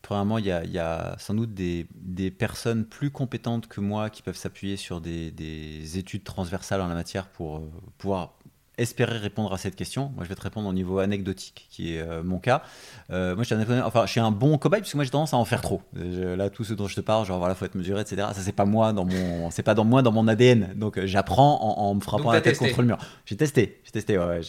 premièrement, 0.02 0.38
il 0.38 0.46
y, 0.46 0.78
a 0.78 1.16
sans 1.18 1.34
doute 1.34 1.52
des, 1.52 1.86
personnes 2.30 2.86
plus 2.86 3.10
compétentes 3.10 3.68
que 3.68 3.80
moi 3.80 4.08
qui 4.08 4.22
peuvent 4.22 4.36
s'appuyer 4.36 4.76
sur 4.76 5.00
des, 5.00 5.30
des, 5.30 5.98
études 5.98 6.24
transversales 6.24 6.80
en 6.80 6.88
la 6.88 6.94
matière 6.94 7.28
pour 7.28 7.62
pouvoir 7.98 8.37
espérer 8.78 9.18
répondre 9.18 9.52
à 9.52 9.58
cette 9.58 9.76
question. 9.76 10.12
Moi, 10.14 10.24
je 10.24 10.28
vais 10.28 10.34
te 10.34 10.40
répondre 10.40 10.68
au 10.68 10.72
niveau 10.72 11.00
anecdotique, 11.00 11.66
qui 11.70 11.94
est 11.94 12.00
euh, 12.00 12.22
mon 12.22 12.38
cas. 12.38 12.62
Euh, 13.10 13.34
moi, 13.34 13.44
je 13.44 13.54
suis, 13.54 13.72
un, 13.72 13.82
enfin, 13.84 14.06
je 14.06 14.10
suis 14.10 14.20
un 14.20 14.30
bon 14.30 14.56
cobaye, 14.56 14.80
puisque 14.80 14.94
moi, 14.94 15.04
j'ai 15.04 15.10
tendance 15.10 15.34
à 15.34 15.36
en 15.36 15.44
faire 15.44 15.60
trop. 15.60 15.82
là, 15.94 16.48
tout 16.48 16.64
ce 16.64 16.74
dont 16.74 16.86
je 16.86 16.94
te 16.94 17.00
parle, 17.00 17.26
genre, 17.26 17.38
voilà, 17.38 17.54
faut 17.54 17.64
être 17.64 17.74
mesuré, 17.74 18.00
etc. 18.00 18.28
Ça, 18.32 18.40
c'est 18.40 18.52
pas 18.52 18.64
moi 18.64 18.92
dans 18.92 19.04
mon, 19.04 19.50
c'est 19.50 19.62
pas 19.62 19.74
dans 19.74 19.84
moi 19.84 20.02
dans 20.02 20.12
mon 20.12 20.28
ADN. 20.28 20.72
Donc, 20.76 20.98
euh, 20.98 21.06
j'apprends 21.06 21.78
en, 21.78 21.94
me 21.94 22.00
frappant 22.00 22.32
la 22.32 22.40
tête 22.40 22.58
contre 22.58 22.80
le 22.80 22.86
mur. 22.86 22.98
J'ai 23.26 23.36
testé, 23.36 23.80
j'ai 23.84 23.90
testé. 23.90 24.18
Ouais, 24.18 24.40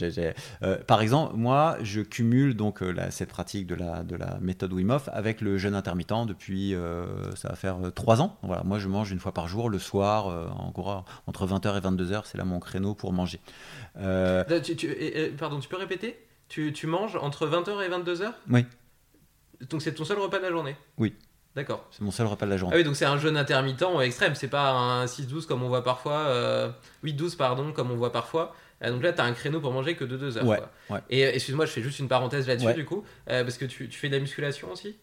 par 0.87 1.01
exemple, 1.01 1.35
moi, 1.35 1.77
je 1.81 2.01
cumule 2.01 2.55
donc 2.55 2.83
cette 3.09 3.29
pratique 3.29 3.67
de 3.67 3.75
la, 3.75 4.03
de 4.03 4.15
la 4.15 4.37
méthode 4.41 4.73
Wim 4.73 4.91
Hof 4.91 5.09
avec 5.11 5.41
le 5.41 5.57
jeûne 5.57 5.75
intermittent 5.75 6.27
depuis, 6.27 6.75
ça 7.35 7.49
va 7.49 7.55
faire 7.55 7.77
trois 7.95 8.21
ans. 8.21 8.37
Voilà, 8.43 8.63
moi, 8.63 8.79
je 8.79 8.87
mange 8.87 9.11
une 9.11 9.19
fois 9.19 9.33
par 9.33 9.47
jour, 9.47 9.69
le 9.69 9.79
soir, 9.79 10.27
en 10.57 10.71
gros, 10.71 11.03
entre 11.27 11.47
20h 11.47 11.77
et 11.77 11.81
22h, 11.81 12.21
c'est 12.25 12.37
là 12.37 12.45
mon 12.45 12.59
créneau 12.59 12.93
pour 12.93 13.13
manger. 13.13 13.39
Euh, 13.97 14.18
pardon, 15.37 15.59
tu 15.59 15.67
peux 15.67 15.77
répéter? 15.77 16.19
Tu, 16.47 16.73
tu, 16.73 16.87
manges 16.87 17.15
entre 17.15 17.47
20h 17.47 17.85
et 17.85 17.89
22h 17.89 18.31
Oui. 18.49 18.65
Donc 19.69 19.81
c'est 19.81 19.93
ton 19.93 20.05
seul 20.05 20.17
repas 20.17 20.39
de 20.39 20.43
la 20.43 20.49
journée? 20.49 20.75
Oui. 20.97 21.13
D'accord. 21.55 21.85
C'est 21.91 22.01
mon 22.01 22.11
seul 22.11 22.27
repas 22.27 22.45
de 22.45 22.51
la 22.51 22.57
journée. 22.57 22.73
Ah 22.75 22.77
oui, 22.77 22.83
donc 22.83 22.95
c'est 22.95 23.05
un 23.05 23.17
jeûne 23.17 23.35
intermittent 23.35 23.83
extrême, 24.01 24.35
c'est 24.35 24.47
pas 24.47 24.71
un 24.71 25.05
6-12 25.05 25.45
comme 25.45 25.63
on 25.63 25.67
voit 25.67 25.83
parfois, 25.83 26.19
euh, 26.27 26.69
8-12 27.03 27.37
pardon, 27.37 27.71
comme 27.71 27.91
on 27.91 27.95
voit 27.95 28.11
parfois. 28.11 28.55
Euh, 28.83 28.91
donc 28.91 29.03
là, 29.03 29.11
tu 29.11 29.19
as 29.19 29.25
un 29.25 29.33
créneau 29.33 29.59
pour 29.59 29.73
manger 29.73 29.95
que 29.95 30.05
de 30.05 30.15
2 30.15 30.37
heures. 30.37 30.45
Ouais, 30.45 30.61
Et 31.09 31.25
euh, 31.25 31.31
excuse-moi, 31.33 31.65
je 31.65 31.71
fais 31.71 31.81
juste 31.81 31.99
une 31.99 32.07
parenthèse 32.07 32.47
là-dessus 32.47 32.73
du 32.73 32.85
coup, 32.85 33.03
parce 33.25 33.57
que 33.57 33.65
tu, 33.65 33.89
tu, 33.89 33.99
fais 33.99 34.09
de 34.09 34.13
la 34.13 34.21
musculation 34.21 34.71
aussi? 34.71 34.95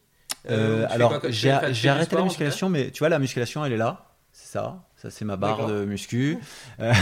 Alors, 0.49 1.21
j'ai 1.29 1.51
arrêté 1.51 2.17
la 2.17 2.23
musculation, 2.23 2.69
mais 2.69 2.91
tu 2.91 3.01
vois, 3.01 3.09
la 3.09 3.19
musculation, 3.19 3.65
elle 3.65 3.73
est 3.73 3.79
là, 3.79 4.06
c'est 4.37 4.53
ça. 4.53 4.85
Ça, 4.97 5.09
c'est 5.09 5.25
ma 5.25 5.37
barre 5.37 5.67
de 5.67 5.87
muscu. 5.87 6.39
Euh, 6.79 6.93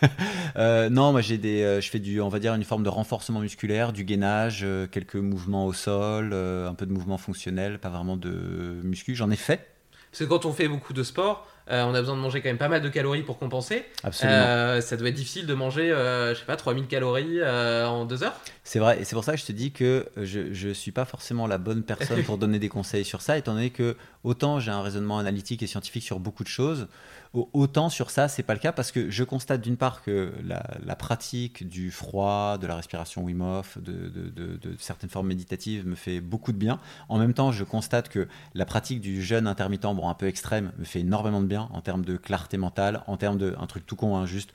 euh, 0.56 0.88
non, 0.88 1.12
moi, 1.12 1.20
j'ai 1.20 1.36
des, 1.36 1.62
euh, 1.62 1.80
je 1.82 1.90
fais 1.90 1.98
du, 1.98 2.22
on 2.22 2.30
va 2.30 2.38
dire, 2.38 2.54
une 2.54 2.64
forme 2.64 2.82
de 2.82 2.88
renforcement 2.88 3.40
musculaire, 3.40 3.92
du 3.92 4.04
gainage, 4.04 4.66
quelques 4.90 5.16
mouvements 5.16 5.66
au 5.66 5.74
sol, 5.74 6.32
un 6.32 6.74
peu 6.74 6.86
de 6.86 6.92
mouvements 6.92 7.18
fonctionnels, 7.18 7.78
pas 7.78 7.90
vraiment 7.90 8.16
de 8.16 8.80
muscu. 8.82 9.14
J'en 9.14 9.30
ai 9.30 9.36
fait. 9.36 9.68
Parce 10.10 10.24
que 10.24 10.24
quand 10.24 10.46
on 10.46 10.52
fait 10.52 10.68
beaucoup 10.68 10.94
de 10.94 11.02
sport, 11.02 11.46
on 11.68 11.94
a 11.94 12.00
besoin 12.00 12.16
de 12.16 12.20
manger 12.20 12.40
quand 12.40 12.48
même 12.48 12.58
pas 12.58 12.68
mal 12.68 12.82
de 12.82 12.88
calories 12.88 13.22
pour 13.22 13.38
compenser. 13.38 13.84
Absolument. 14.02 14.80
ça 14.80 14.96
doit 14.96 15.08
être 15.08 15.14
difficile 15.14 15.46
de 15.46 15.54
manger, 15.54 15.88
je 15.88 16.34
sais 16.38 16.46
pas, 16.46 16.56
3000 16.56 16.86
calories 16.86 17.42
en 17.44 18.04
deux 18.04 18.22
heures. 18.22 18.38
C'est 18.64 18.78
vrai, 18.78 19.00
et 19.00 19.04
c'est 19.04 19.14
pour 19.14 19.24
ça 19.24 19.32
que 19.32 19.40
je 19.40 19.46
te 19.46 19.52
dis 19.52 19.72
que 19.72 20.06
je 20.16 20.68
ne 20.68 20.74
suis 20.74 20.92
pas 20.92 21.04
forcément 21.04 21.46
la 21.46 21.58
bonne 21.58 21.82
personne 21.82 22.22
pour 22.24 22.38
donner 22.38 22.58
des 22.58 22.68
conseils 22.68 23.04
sur 23.04 23.20
ça, 23.22 23.38
étant 23.38 23.54
donné 23.54 23.70
que 23.70 23.96
autant 24.24 24.60
j'ai 24.60 24.70
un 24.70 24.82
raisonnement 24.82 25.18
analytique 25.18 25.62
et 25.62 25.66
scientifique 25.66 26.04
sur 26.04 26.20
beaucoup 26.20 26.44
de 26.44 26.48
choses, 26.48 26.88
Autant 27.32 27.90
sur 27.90 28.10
ça, 28.10 28.26
c'est 28.26 28.42
pas 28.42 28.54
le 28.54 28.58
cas 28.58 28.72
parce 28.72 28.90
que 28.90 29.08
je 29.08 29.22
constate 29.22 29.60
d'une 29.60 29.76
part 29.76 30.02
que 30.02 30.32
la, 30.42 30.96
pratique 30.96 31.68
du 31.68 31.92
froid, 31.92 32.58
de 32.58 32.66
la 32.66 32.74
respiration 32.74 33.22
Wim 33.22 33.40
Hof, 33.40 33.78
de, 33.78 34.58
certaines 34.80 35.10
formes 35.10 35.28
méditatives 35.28 35.86
me 35.86 35.94
fait 35.94 36.20
beaucoup 36.20 36.50
de 36.50 36.56
bien. 36.56 36.80
En 37.08 37.18
même 37.18 37.32
temps, 37.32 37.52
je 37.52 37.62
constate 37.62 38.08
que 38.08 38.26
la 38.54 38.64
pratique 38.64 39.00
du 39.00 39.22
jeûne 39.22 39.46
intermittent, 39.46 39.94
bon, 39.94 40.08
un 40.08 40.14
peu 40.14 40.26
extrême, 40.26 40.72
me 40.76 40.84
fait 40.84 41.00
énormément 41.00 41.40
de 41.40 41.46
bien 41.46 41.68
en 41.72 41.80
termes 41.80 42.04
de 42.04 42.16
clarté 42.16 42.56
mentale, 42.56 43.04
en 43.06 43.16
termes 43.16 43.38
de 43.38 43.54
un 43.60 43.66
truc 43.68 43.86
tout 43.86 43.94
con, 43.94 44.16
hein, 44.16 44.26
juste 44.26 44.52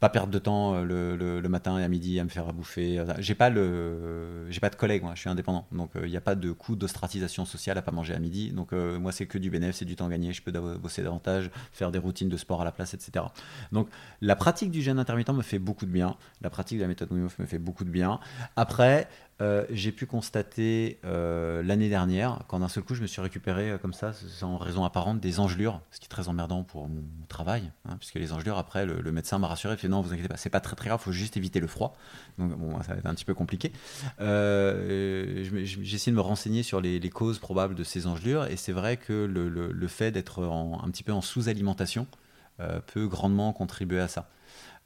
pas 0.00 0.08
perdre 0.08 0.32
de 0.32 0.38
temps 0.38 0.74
euh, 0.74 1.40
le, 1.40 1.48
matin 1.48 1.78
et 1.78 1.84
à 1.84 1.88
midi 1.88 2.20
à 2.20 2.24
me 2.24 2.28
faire 2.28 2.48
à 2.48 2.52
bouffer. 2.52 3.04
J'ai 3.18 3.34
pas 3.34 3.50
le, 3.50 4.46
j'ai 4.50 4.60
pas 4.60 4.70
de 4.70 4.76
collègues, 4.76 5.02
moi, 5.02 5.12
je 5.14 5.20
suis 5.20 5.30
indépendant, 5.30 5.66
donc 5.72 5.90
euh, 5.96 6.06
il 6.06 6.10
n'y 6.10 6.16
a 6.16 6.20
pas 6.20 6.34
de 6.34 6.52
coût 6.52 6.76
d'ostratisation 6.76 7.44
sociale 7.44 7.78
à 7.78 7.82
pas 7.82 7.90
manger 7.90 8.14
à 8.14 8.18
midi. 8.18 8.50
Donc 8.52 8.72
euh, 8.72 8.98
moi, 8.98 9.12
c'est 9.12 9.26
que 9.26 9.38
du 9.38 9.50
bénéfice, 9.50 9.78
c'est 9.78 9.84
du 9.84 9.96
temps 9.96 10.08
gagné. 10.08 10.32
Je 10.32 10.42
peux 10.42 10.52
bosser 10.52 11.02
davantage, 11.02 11.50
faire 11.72 11.90
des 11.90 11.98
routines 11.98 12.28
de 12.28 12.36
sport 12.36 12.60
à 12.60 12.64
la 12.64 12.72
place, 12.72 12.94
etc. 12.94 13.24
Donc 13.72 13.88
la 14.20 14.36
pratique 14.36 14.70
du 14.70 14.82
jeûne 14.82 14.98
intermittent 14.98 15.30
me 15.30 15.42
fait 15.42 15.58
beaucoup 15.58 15.86
de 15.86 15.90
bien. 15.90 16.16
La 16.42 16.50
pratique 16.50 16.78
de 16.78 16.82
la 16.82 16.88
méthode 16.88 17.10
Wim 17.10 17.28
me 17.38 17.46
fait 17.46 17.58
beaucoup 17.58 17.84
de 17.84 17.90
bien. 17.90 18.20
Après, 18.56 19.08
euh, 19.40 19.64
j'ai 19.70 19.92
pu 19.92 20.04
constater 20.04 20.98
euh, 21.04 21.62
l'année 21.62 21.88
dernière, 21.88 22.40
quand 22.48 22.58
d'un 22.58 22.68
seul 22.68 22.82
coup 22.82 22.96
je 22.96 23.02
me 23.02 23.06
suis 23.06 23.20
récupéré 23.20 23.70
euh, 23.70 23.78
comme 23.78 23.92
ça, 23.92 24.12
sans 24.12 24.56
raison 24.56 24.84
apparente, 24.84 25.20
des 25.20 25.38
engelures, 25.38 25.80
ce 25.92 26.00
qui 26.00 26.06
est 26.06 26.08
très 26.08 26.28
emmerdant 26.28 26.64
pour 26.64 26.88
mon 26.88 27.04
travail, 27.28 27.70
hein, 27.88 27.96
puisque 27.98 28.16
les 28.16 28.32
engelures, 28.32 28.58
après, 28.58 28.84
le, 28.84 29.12
médecin 29.12 29.38
m'a 29.38 29.46
rassuré, 29.46 29.74
il 29.74 29.78
fait 29.78 29.86
non, 29.86 30.00
vous 30.00 30.12
inquiétez 30.12 30.28
pas, 30.28 30.36
c'est 30.36 30.50
pas 30.50 30.60
très 30.60 30.74
très 30.74 30.88
grave, 30.88 31.00
il 31.00 31.04
faut 31.04 31.12
juste 31.12 31.36
éviter 31.36 31.60
le 31.60 31.68
froid. 31.68 31.96
Donc 32.38 32.50
bon, 32.58 32.82
ça 32.82 32.94
va 32.94 32.98
être 32.98 33.06
un 33.06 33.14
petit 33.14 33.24
peu 33.24 33.34
compliqué. 33.34 33.70
j'ai 34.18 35.94
essayé 35.94 36.10
de 36.10 36.16
me 36.16 36.20
renseigner 36.20 36.64
sur 36.64 36.80
les, 36.80 36.98
causes 37.10 37.38
probables 37.38 37.76
de 37.76 37.84
ces 37.84 38.08
engelures, 38.08 38.46
et 38.46 38.56
c'est 38.56 38.72
vrai 38.72 38.96
que 38.96 39.12
le 39.12 39.88
fait 39.88 40.10
d'être 40.10 40.42
un 40.42 40.90
petit 40.90 41.04
peu 41.04 41.12
en 41.12 41.20
sous-alimentation 41.20 42.08
peut 42.86 43.06
grandement 43.06 43.52
contribuer 43.52 44.00
à 44.00 44.08
ça. 44.08 44.28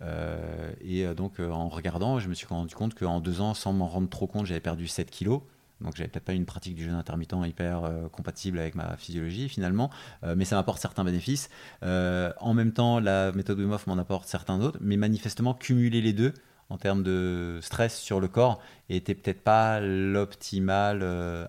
Euh, 0.02 0.72
et 0.80 1.06
euh, 1.06 1.14
donc, 1.14 1.38
euh, 1.38 1.50
en 1.50 1.68
regardant, 1.68 2.18
je 2.18 2.28
me 2.28 2.34
suis 2.34 2.46
rendu 2.46 2.74
compte 2.74 2.94
qu'en 2.94 3.20
deux 3.20 3.40
ans, 3.40 3.54
sans 3.54 3.72
m'en 3.72 3.86
rendre 3.86 4.08
trop 4.08 4.26
compte, 4.26 4.46
j'avais 4.46 4.60
perdu 4.60 4.88
7 4.88 5.10
kilos. 5.10 5.42
Donc 5.80 5.96
j'avais 5.96 6.08
peut-être 6.08 6.24
pas 6.24 6.32
une 6.32 6.44
pratique 6.44 6.76
du 6.76 6.84
jeûne 6.84 6.94
intermittent 6.94 7.34
hyper 7.44 7.90
compatible 8.12 8.60
avec 8.60 8.76
ma 8.76 8.96
physiologie 8.96 9.48
finalement, 9.48 9.90
mais 10.22 10.44
ça 10.44 10.54
m'apporte 10.54 10.80
certains 10.80 11.02
bénéfices. 11.02 11.50
en 11.82 12.54
même 12.54 12.72
temps, 12.72 13.00
la 13.00 13.32
méthode 13.32 13.58
Wim 13.58 13.76
m'en 13.88 13.98
apporte 13.98 14.28
certains 14.28 14.60
autres, 14.60 14.78
mais 14.80 14.96
manifestement 14.96 15.54
cumuler 15.54 16.00
les 16.00 16.12
deux 16.12 16.34
en 16.68 16.78
termes 16.78 17.02
de 17.02 17.58
stress 17.62 17.98
sur 17.98 18.20
le 18.20 18.28
corps 18.28 18.60
était 18.90 19.16
peut-être 19.16 19.42
pas 19.42 19.80
l'optimal 19.80 21.04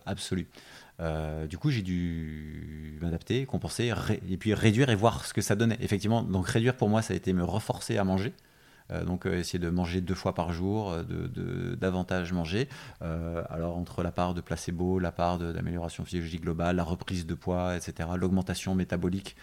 absolu. 0.08 0.48
Du 1.48 1.58
coup, 1.58 1.70
j'ai 1.72 1.82
dû 1.82 2.98
m'adapter, 3.02 3.46
compenser, 3.46 3.94
et 4.30 4.38
puis 4.38 4.54
réduire 4.54 4.90
et 4.90 4.96
voir 4.96 5.26
ce 5.26 5.34
que 5.34 5.42
ça 5.42 5.56
donnait. 5.56 5.78
Effectivement, 5.82 6.24
donc 6.24 6.48
réduire 6.48 6.76
pour 6.76 6.90
moi, 6.90 7.02
ça 7.02 7.14
a 7.14 7.18
été 7.18 7.34
me 7.34 7.44
reforcer 7.44 7.98
à 7.98 8.04
manger. 8.04 8.34
Euh, 8.94 9.04
donc 9.04 9.26
euh, 9.26 9.38
essayer 9.38 9.60
de 9.60 9.70
manger 9.70 10.02
deux 10.02 10.16
fois 10.16 10.34
par 10.34 10.54
jour, 10.54 10.92
euh, 10.92 11.04
de, 11.04 11.76
davantage 11.76 12.32
manger. 12.34 12.68
alors 13.50 13.78
entre 13.78 14.04
la 14.04 14.12
part 14.12 14.34
de 14.34 14.42
placebo, 14.42 15.00
la 15.00 15.12
part 15.12 15.40
d'amélioration 15.40 16.06
physiologique 16.06 16.42
globale, 16.42 16.76
la 16.76 16.84
reprise 16.84 17.26
de 17.26 17.34
poids, 17.34 17.76
etc., 17.76 18.10
l'augmentation 18.16 18.76
métabolique, 18.76 19.36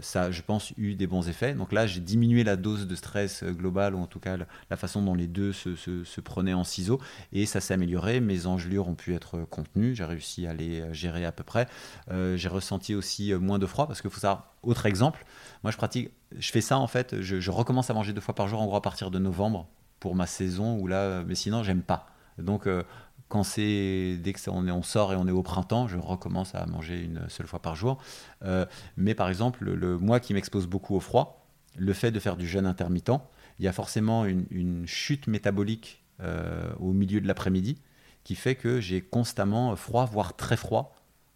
ça, 0.00 0.30
je 0.30 0.42
pense, 0.42 0.72
eu 0.76 0.94
des 0.94 1.06
bons 1.06 1.28
effets. 1.28 1.54
Donc 1.54 1.72
là, 1.72 1.86
j'ai 1.86 2.00
diminué 2.00 2.44
la 2.44 2.56
dose 2.56 2.86
de 2.86 2.94
stress 2.94 3.44
globale, 3.44 3.94
ou 3.94 3.98
en 3.98 4.06
tout 4.06 4.18
cas 4.20 4.36
la 4.70 4.76
façon 4.76 5.02
dont 5.02 5.14
les 5.14 5.26
deux 5.26 5.52
se, 5.52 5.76
se, 5.76 6.20
prenaient 6.20 6.54
en 6.54 6.64
ciseaux, 6.64 7.00
et 7.32 7.46
ça 7.46 7.60
s'est 7.60 7.74
amélioré. 7.74 8.20
Mes 8.20 8.46
engelures 8.46 8.88
ont 8.88 8.94
pu 8.94 9.14
être 9.14 9.44
contenues, 9.50 9.94
j'ai 9.94 10.04
réussi 10.04 10.46
à 10.46 10.54
les 10.54 10.92
gérer 10.92 11.24
à 11.24 11.32
peu 11.32 11.44
près. 11.44 11.68
j'ai 12.10 12.48
ressenti 12.48 12.94
aussi 12.94 13.32
moins 13.34 13.58
de 13.58 13.66
froid, 13.66 13.86
parce 13.86 14.02
que 14.02 14.08
faut 14.08 14.20
savoir, 14.20 14.54
autre 14.62 14.86
exemple, 14.86 15.24
moi 15.62 15.70
je 15.70 15.76
pratique 15.76 16.10
je 16.38 16.50
fais 16.50 16.60
ça 16.60 16.78
en 16.78 16.86
fait, 16.86 17.20
je, 17.20 17.50
recommence 17.50 17.90
à 17.90 17.94
manger 17.94 18.12
deux 18.12 18.20
fois 18.20 18.34
par 18.34 18.48
jour 18.48 18.60
en 18.60 18.66
gros 18.66 18.76
à 18.76 18.82
partir 18.82 19.10
de 19.10 19.18
novembre 19.18 19.68
pour 20.00 20.14
ma 20.14 20.26
saison 20.26 20.78
où 20.78 20.86
là, 20.86 21.22
mais 21.24 21.34
sinon 21.34 21.62
j'aime 21.62 21.82
pas. 21.82 22.06
Donc 22.38 22.66
euh, 22.66 22.82
quand 23.28 23.42
c'est 23.42 24.18
dès 24.22 24.32
que 24.32 24.50
on, 24.50 24.82
sort 24.82 25.12
et 25.12 25.16
on 25.16 25.26
est 25.26 25.32
au 25.32 25.42
printemps, 25.42 25.88
je 25.88 25.98
recommence 25.98 26.54
à 26.54 26.66
manger 26.66 27.00
une 27.00 27.28
seule 27.28 27.46
fois 27.46 27.60
par 27.60 27.76
jour. 27.76 27.98
Euh, 28.44 28.66
mais 28.96 29.14
par 29.14 29.28
exemple, 29.28 29.64
le, 29.64 29.98
moi 29.98 30.20
qui 30.20 30.34
m'expose 30.34 30.66
beaucoup 30.66 30.94
au 30.94 31.00
froid, 31.00 31.46
le 31.76 31.92
fait 31.92 32.10
de 32.10 32.20
faire 32.20 32.36
du 32.36 32.46
jeûne 32.46 32.66
intermittent, 32.66 33.20
il 33.58 33.64
y 33.64 33.68
a 33.68 33.72
forcément 33.72 34.24
une, 34.24 34.86
chute 34.86 35.26
métabolique 35.26 36.02
euh, 36.20 36.72
au 36.78 36.92
milieu 36.92 37.20
de 37.20 37.26
l'après-midi 37.26 37.78
qui 38.24 38.34
fait 38.34 38.54
que 38.54 38.80
j'ai 38.80 39.00
constamment 39.00 39.74
froid, 39.76 40.06
voire 40.06 40.34
très 40.34 40.56
froid, 40.56 40.94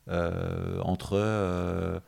entre 0.09 2.01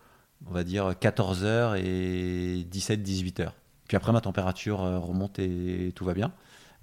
on 0.46 0.52
va 0.52 0.64
dire 0.64 0.90
14h 0.92 1.76
et 1.78 2.66
17-18h. 2.70 3.50
Puis 3.88 3.96
après, 3.96 4.12
ma 4.12 4.20
température 4.20 4.82
euh, 4.82 4.98
remonte 4.98 5.38
et 5.38 5.92
tout 5.94 6.04
va 6.04 6.14
bien. 6.14 6.32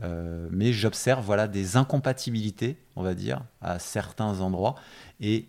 Euh, 0.03 0.47
mais 0.51 0.73
j'observe 0.73 1.25
voilà, 1.25 1.47
des 1.47 1.77
incompatibilités, 1.77 2.77
on 2.95 3.03
va 3.03 3.13
dire, 3.13 3.43
à 3.61 3.79
certains 3.79 4.41
endroits. 4.41 4.75
Et 5.19 5.47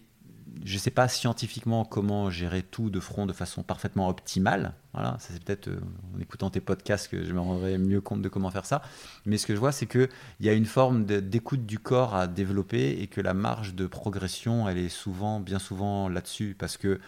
je 0.64 0.74
ne 0.74 0.78
sais 0.78 0.90
pas 0.90 1.08
scientifiquement 1.08 1.84
comment 1.84 2.30
gérer 2.30 2.62
tout 2.62 2.90
de 2.90 3.00
front 3.00 3.26
de 3.26 3.32
façon 3.32 3.62
parfaitement 3.62 4.08
optimale. 4.08 4.74
Voilà, 4.98 5.16
c'est 5.20 5.40
peut-être 5.44 5.68
euh, 5.68 5.78
en 6.16 6.20
écoutant 6.20 6.50
tes 6.50 6.58
podcasts 6.58 7.06
que 7.06 7.22
je 7.22 7.32
me 7.32 7.38
rendrai 7.38 7.78
mieux 7.78 8.00
compte 8.00 8.20
de 8.20 8.28
comment 8.28 8.50
faire 8.50 8.66
ça. 8.66 8.82
Mais 9.26 9.38
ce 9.38 9.46
que 9.46 9.54
je 9.54 9.60
vois, 9.60 9.70
c'est 9.70 9.86
qu'il 9.86 10.08
y 10.40 10.48
a 10.48 10.52
une 10.52 10.64
forme 10.64 11.04
d'écoute 11.04 11.64
du 11.64 11.78
corps 11.78 12.16
à 12.16 12.26
développer 12.26 13.00
et 13.00 13.06
que 13.06 13.20
la 13.20 13.32
marge 13.32 13.76
de 13.76 13.86
progression, 13.86 14.68
elle 14.68 14.76
est 14.76 14.88
souvent, 14.88 15.38
bien 15.38 15.60
souvent 15.60 16.08
là-dessus, 16.08 16.56
parce 16.58 16.76
que 16.76 16.98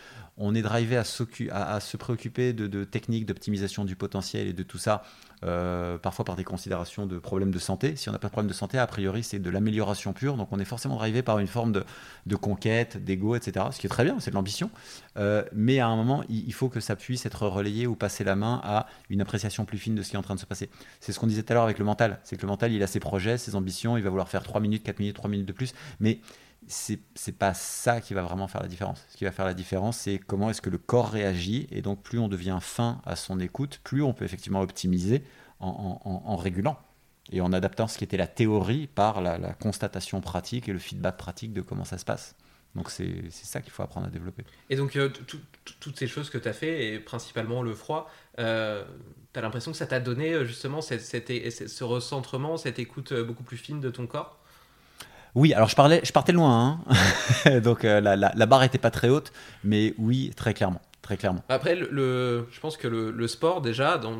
on 0.42 0.54
est 0.54 0.62
drivé 0.62 0.96
à, 0.96 1.04
se 1.04 1.96
préoccuper 1.98 2.54
de, 2.54 2.84
techniques 2.84 3.26
d'optimisation 3.26 3.84
du 3.84 3.94
potentiel 3.94 4.46
et 4.46 4.54
de 4.54 4.62
tout 4.62 4.78
ça, 4.78 5.02
euh, 5.44 5.98
parfois 5.98 6.24
par 6.24 6.34
des 6.34 6.44
considérations 6.44 7.06
de 7.06 7.18
problèmes 7.18 7.50
de 7.50 7.58
santé. 7.58 7.94
Si 7.94 8.08
on 8.08 8.12
n'a 8.12 8.18
pas 8.18 8.28
de 8.28 8.32
problème 8.32 8.48
de 8.48 8.54
santé, 8.54 8.78
a 8.78 8.86
priori, 8.86 9.22
c'est 9.22 9.38
de 9.38 9.50
l'amélioration 9.50 10.14
pure. 10.14 10.38
Donc 10.38 10.48
on 10.50 10.58
est 10.58 10.64
forcément 10.64 10.96
drivé 10.96 11.22
par 11.22 11.40
une 11.40 11.46
forme 11.46 11.72
de, 11.72 12.36
conquête, 12.36 13.04
d'ego, 13.04 13.34
etc. 13.34 13.66
Ce 13.70 13.78
qui 13.78 13.86
est 13.86 13.90
très 13.90 14.04
bien, 14.04 14.18
c'est 14.18 14.30
de 14.30 14.34
l'ambition. 14.36 14.70
Euh, 15.16 15.44
mais 15.52 15.80
à 15.80 15.88
un 15.88 15.96
moment, 15.96 16.22
il, 16.28 16.52
faut 16.52 16.68
que 16.68 16.80
ça 16.80 16.96
puisse 16.96 17.26
être 17.26 17.46
relayé 17.46 17.86
ou 17.86 17.96
passer 17.96 18.24
la 18.24 18.36
main 18.36 18.60
à 18.62 18.86
une 19.08 19.20
appréciation 19.20 19.64
plus 19.64 19.78
fine 19.78 19.94
de 19.94 20.02
ce 20.02 20.10
qui 20.10 20.16
est 20.16 20.18
en 20.18 20.22
train 20.22 20.34
de 20.34 20.40
se 20.40 20.46
passer. 20.46 20.70
C'est 21.00 21.12
ce 21.12 21.18
qu'on 21.18 21.26
disait 21.26 21.42
tout 21.42 21.52
à 21.52 21.54
l'heure 21.54 21.64
avec 21.64 21.78
le 21.78 21.84
mental. 21.84 22.20
C'est 22.24 22.36
que 22.36 22.42
le 22.42 22.48
mental, 22.48 22.72
il 22.72 22.82
a 22.82 22.86
ses 22.86 23.00
projets, 23.00 23.38
ses 23.38 23.54
ambitions, 23.54 23.96
il 23.96 24.02
va 24.02 24.10
vouloir 24.10 24.28
faire 24.28 24.42
3 24.42 24.60
minutes, 24.60 24.82
4 24.84 24.98
minutes, 24.98 25.16
3 25.16 25.30
minutes 25.30 25.46
de 25.46 25.52
plus. 25.52 25.74
Mais 25.98 26.20
c'est 26.66 27.38
pas 27.38 27.54
ça 27.54 28.00
qui 28.00 28.14
va 28.14 28.22
vraiment 28.22 28.48
faire 28.48 28.62
la 28.62 28.68
différence. 28.68 29.04
Ce 29.08 29.16
qui 29.16 29.24
va 29.24 29.32
faire 29.32 29.44
la 29.44 29.54
différence, 29.54 29.96
c'est 29.96 30.18
comment 30.18 30.50
est-ce 30.50 30.62
que 30.62 30.70
le 30.70 30.78
corps 30.78 31.10
réagit. 31.10 31.66
Et 31.70 31.82
donc, 31.82 32.02
plus 32.02 32.18
on 32.18 32.28
devient 32.28 32.58
fin 32.60 33.00
à 33.04 33.16
son 33.16 33.40
écoute, 33.40 33.80
plus 33.82 34.02
on 34.02 34.12
peut 34.12 34.24
effectivement 34.24 34.60
optimiser 34.60 35.24
en, 35.58 36.36
régulant 36.36 36.78
et 37.32 37.40
en 37.40 37.52
adaptant 37.52 37.86
ce 37.86 37.98
qui 37.98 38.04
était 38.04 38.16
la 38.16 38.26
théorie 38.26 38.86
par 38.86 39.20
la, 39.20 39.52
constatation 39.54 40.20
pratique 40.20 40.68
et 40.68 40.72
le 40.72 40.78
feedback 40.78 41.16
pratique 41.16 41.52
de 41.52 41.60
comment 41.60 41.84
ça 41.84 41.98
se 41.98 42.04
passe. 42.04 42.34
Donc 42.74 42.90
c'est 42.90 43.30
ça 43.30 43.60
qu'il 43.60 43.72
faut 43.72 43.82
apprendre 43.82 44.06
à 44.06 44.10
développer. 44.10 44.44
Et 44.68 44.76
donc 44.76 44.96
euh, 44.96 45.10
toutes 45.80 45.98
ces 45.98 46.06
choses 46.06 46.30
que 46.30 46.38
tu 46.38 46.48
as 46.48 46.52
fait, 46.52 46.86
et 46.86 46.98
principalement 46.98 47.62
le 47.62 47.74
froid, 47.74 48.10
euh, 48.38 48.84
tu 49.32 49.38
as 49.38 49.42
l'impression 49.42 49.72
que 49.72 49.76
ça 49.76 49.86
t'a 49.86 50.00
donné 50.00 50.32
euh, 50.32 50.44
justement 50.44 50.80
ce 50.80 51.84
recentrement, 51.84 52.56
cette 52.56 52.78
écoute 52.78 53.12
beaucoup 53.12 53.42
plus 53.42 53.56
fine 53.56 53.80
de 53.80 53.90
ton 53.90 54.06
corps? 54.06 54.40
Oui, 55.34 55.52
alors 55.54 55.68
je, 55.68 55.76
parlais, 55.76 56.00
je 56.02 56.12
partais 56.12 56.32
loin, 56.32 56.82
hein. 57.46 57.60
donc 57.60 57.84
euh, 57.84 58.00
la, 58.00 58.46
barre 58.46 58.64
était 58.64 58.78
pas 58.78 58.90
très 58.90 59.08
haute, 59.08 59.32
mais 59.62 59.94
oui, 59.96 60.32
très 60.36 60.54
clairement. 60.54 60.80
Très 61.10 61.16
clairement. 61.16 61.42
Après, 61.48 61.74
le, 61.74 62.46
je 62.52 62.60
pense 62.60 62.76
que 62.76 62.86
le, 62.86 63.26
sport, 63.26 63.62
déjà, 63.62 63.98
dans, 63.98 64.16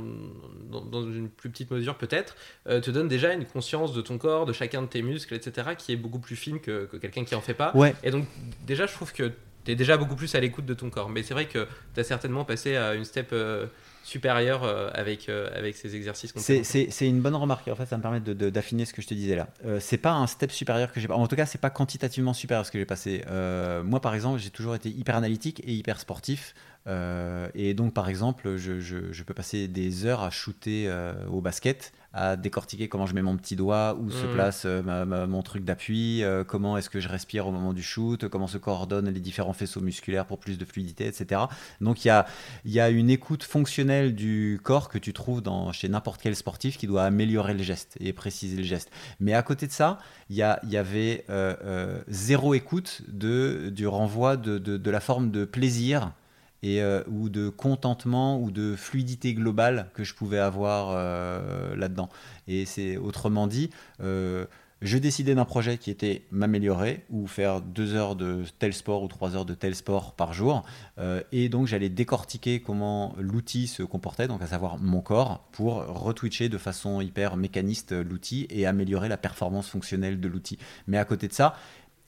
dans, 0.72 1.02
une 1.04 1.28
plus 1.28 1.48
petite 1.48 1.70
mesure 1.70 1.94
peut-être, 1.96 2.34
euh, 2.68 2.80
te 2.80 2.90
donne 2.90 3.06
déjà 3.06 3.32
une 3.32 3.44
conscience 3.44 3.92
de 3.92 4.00
ton 4.00 4.18
corps, 4.18 4.44
de 4.44 4.52
chacun 4.52 4.82
de 4.82 4.88
tes 4.88 5.00
muscles, 5.00 5.34
etc., 5.34 5.68
qui 5.78 5.92
est 5.92 5.96
beaucoup 5.96 6.18
plus 6.18 6.34
fine 6.34 6.58
que, 6.58 6.86
quelqu'un 7.00 7.22
qui 7.22 7.36
en 7.36 7.40
fait 7.40 7.54
pas. 7.54 7.70
Ouais. 7.76 7.94
Et 8.02 8.10
donc, 8.10 8.26
déjà, 8.66 8.86
je 8.86 8.92
trouve 8.92 9.12
que 9.12 9.30
tu 9.64 9.70
es 9.70 9.76
déjà 9.76 9.96
beaucoup 9.98 10.16
plus 10.16 10.34
à 10.34 10.40
l'écoute 10.40 10.66
de 10.66 10.74
ton 10.74 10.90
corps. 10.90 11.10
Mais 11.10 11.22
c'est 11.22 11.32
vrai 11.32 11.46
que 11.46 11.68
tu 11.94 12.00
as 12.00 12.02
certainement 12.02 12.44
passé 12.44 12.74
à 12.74 12.94
une 12.94 13.04
step. 13.04 13.28
Euh, 13.32 13.66
supérieur 14.10 14.64
euh, 14.64 14.90
avec, 14.92 15.28
euh, 15.28 15.48
avec 15.56 15.76
ces 15.76 15.94
exercices 15.94 16.34
C'est 16.36 17.08
une 17.08 17.20
bonne 17.20 17.36
remarque. 17.36 17.68
En 17.68 17.76
fait, 17.76 17.86
ça 17.86 17.96
me 17.96 18.02
permet 18.02 18.20
d'affiner 18.20 18.84
ce 18.84 18.92
que 18.92 19.02
je 19.02 19.06
te 19.06 19.14
disais 19.14 19.36
là. 19.36 19.46
Euh, 19.64 19.78
c'est 19.80 19.98
pas 19.98 20.12
un 20.12 20.26
step 20.26 20.50
supérieur 20.50 20.92
que 20.92 20.98
j'ai 20.98 21.08
En 21.10 21.26
tout 21.28 21.36
cas, 21.36 21.46
c'est 21.46 21.60
pas 21.60 21.70
quantitativement 21.70 22.32
supérieur 22.32 22.66
ce 22.66 22.72
que 22.72 22.78
j'ai 22.78 22.86
passé. 22.86 23.22
moi, 23.84 24.00
par 24.00 24.14
exemple, 24.14 24.40
j'ai 24.40 24.50
toujours 24.50 24.74
été 24.74 24.88
hyper 24.90 25.16
analytique 25.16 25.62
et 25.64 25.72
hyper 25.72 26.00
sportif. 26.00 26.54
et 27.54 27.74
donc, 27.74 27.94
par 27.94 28.08
exemple, 28.08 28.56
je, 28.56 28.80
je, 28.80 29.12
je, 29.12 29.22
peux 29.22 29.34
passer 29.34 29.68
des 29.68 30.06
heures 30.06 30.22
à 30.22 30.30
shooter 30.30 30.92
au 31.30 31.40
basket 31.40 31.92
à 32.12 32.36
décortiquer 32.36 32.88
comment 32.88 33.06
je 33.06 33.14
mets 33.14 33.22
mon 33.22 33.36
petit 33.36 33.56
doigt, 33.56 33.96
où 34.00 34.10
se 34.10 34.26
mm. 34.26 34.32
place 34.32 34.62
euh, 34.66 35.26
mon 35.26 35.42
truc 35.42 35.64
d'appui, 35.64 36.22
euh, 36.24 36.42
comment 36.42 36.76
est-ce 36.76 36.90
que 36.90 36.98
je 37.00 37.08
respire 37.08 37.46
au 37.46 37.52
moment 37.52 37.72
du 37.72 37.82
shoot, 37.82 38.28
comment 38.28 38.48
se 38.48 38.58
coordonnent 38.58 39.10
les 39.10 39.20
différents 39.20 39.52
faisceaux 39.52 39.80
musculaires 39.80 40.26
pour 40.26 40.38
plus 40.38 40.58
de 40.58 40.64
fluidité, 40.64 41.06
etc. 41.06 41.42
Donc 41.80 42.04
il 42.04 42.08
y 42.08 42.10
a, 42.10 42.26
y 42.64 42.80
a 42.80 42.90
une 42.90 43.10
écoute 43.10 43.44
fonctionnelle 43.44 44.14
du 44.14 44.60
corps 44.62 44.88
que 44.88 44.98
tu 44.98 45.12
trouves 45.12 45.42
dans, 45.42 45.72
chez 45.72 45.88
n'importe 45.88 46.20
quel 46.20 46.34
sportif 46.34 46.78
qui 46.78 46.86
doit 46.86 47.04
améliorer 47.04 47.54
le 47.54 47.62
geste 47.62 47.96
et 48.00 48.12
préciser 48.12 48.56
le 48.56 48.64
geste. 48.64 48.90
Mais 49.20 49.34
à 49.34 49.42
côté 49.42 49.66
de 49.66 49.72
ça, 49.72 49.98
il 50.30 50.36
y, 50.36 50.38
y 50.40 50.76
avait 50.76 51.24
euh, 51.30 52.00
zéro 52.08 52.54
écoute 52.54 53.02
de, 53.08 53.70
du 53.70 53.86
renvoi 53.86 54.36
de, 54.36 54.58
de, 54.58 54.76
de 54.76 54.90
la 54.90 55.00
forme 55.00 55.30
de 55.30 55.44
plaisir 55.44 56.12
et, 56.62 56.82
euh, 56.82 57.02
ou 57.10 57.28
de 57.28 57.48
contentement 57.48 58.40
ou 58.40 58.50
de 58.50 58.76
fluidité 58.76 59.34
globale 59.34 59.90
que 59.94 60.04
je 60.04 60.14
pouvais 60.14 60.38
avoir 60.38 60.90
euh, 60.90 61.74
là-dedans. 61.76 62.08
Et 62.48 62.66
c'est 62.66 62.96
autrement 62.96 63.46
dit, 63.46 63.70
euh, 64.00 64.46
je 64.82 64.96
décidais 64.96 65.34
d'un 65.34 65.44
projet 65.44 65.76
qui 65.76 65.90
était 65.90 66.22
m'améliorer 66.30 67.04
ou 67.10 67.26
faire 67.26 67.60
deux 67.60 67.94
heures 67.94 68.16
de 68.16 68.44
tel 68.58 68.72
sport 68.72 69.02
ou 69.02 69.08
trois 69.08 69.36
heures 69.36 69.44
de 69.44 69.52
tel 69.52 69.74
sport 69.74 70.14
par 70.14 70.32
jour. 70.32 70.64
et 71.32 71.50
donc 71.50 71.66
j'allais 71.66 71.90
décortiquer 71.90 72.60
comment 72.60 73.14
l'outil 73.18 73.66
se 73.66 73.82
comportait, 73.82 74.26
donc 74.26 74.40
à 74.40 74.46
savoir 74.46 74.78
mon 74.78 75.02
corps, 75.02 75.46
pour 75.52 75.84
retwitcher 75.84 76.48
de 76.48 76.56
façon 76.56 77.02
hyper 77.02 77.36
mécaniste 77.36 77.92
l'outil 77.92 78.46
et 78.48 78.64
améliorer 78.64 79.10
la 79.10 79.18
performance 79.18 79.68
fonctionnelle 79.68 80.18
de 80.18 80.28
l'outil. 80.28 80.58
Mais 80.86 80.96
à 80.96 81.04
côté 81.04 81.28
de 81.28 81.34
ça, 81.34 81.54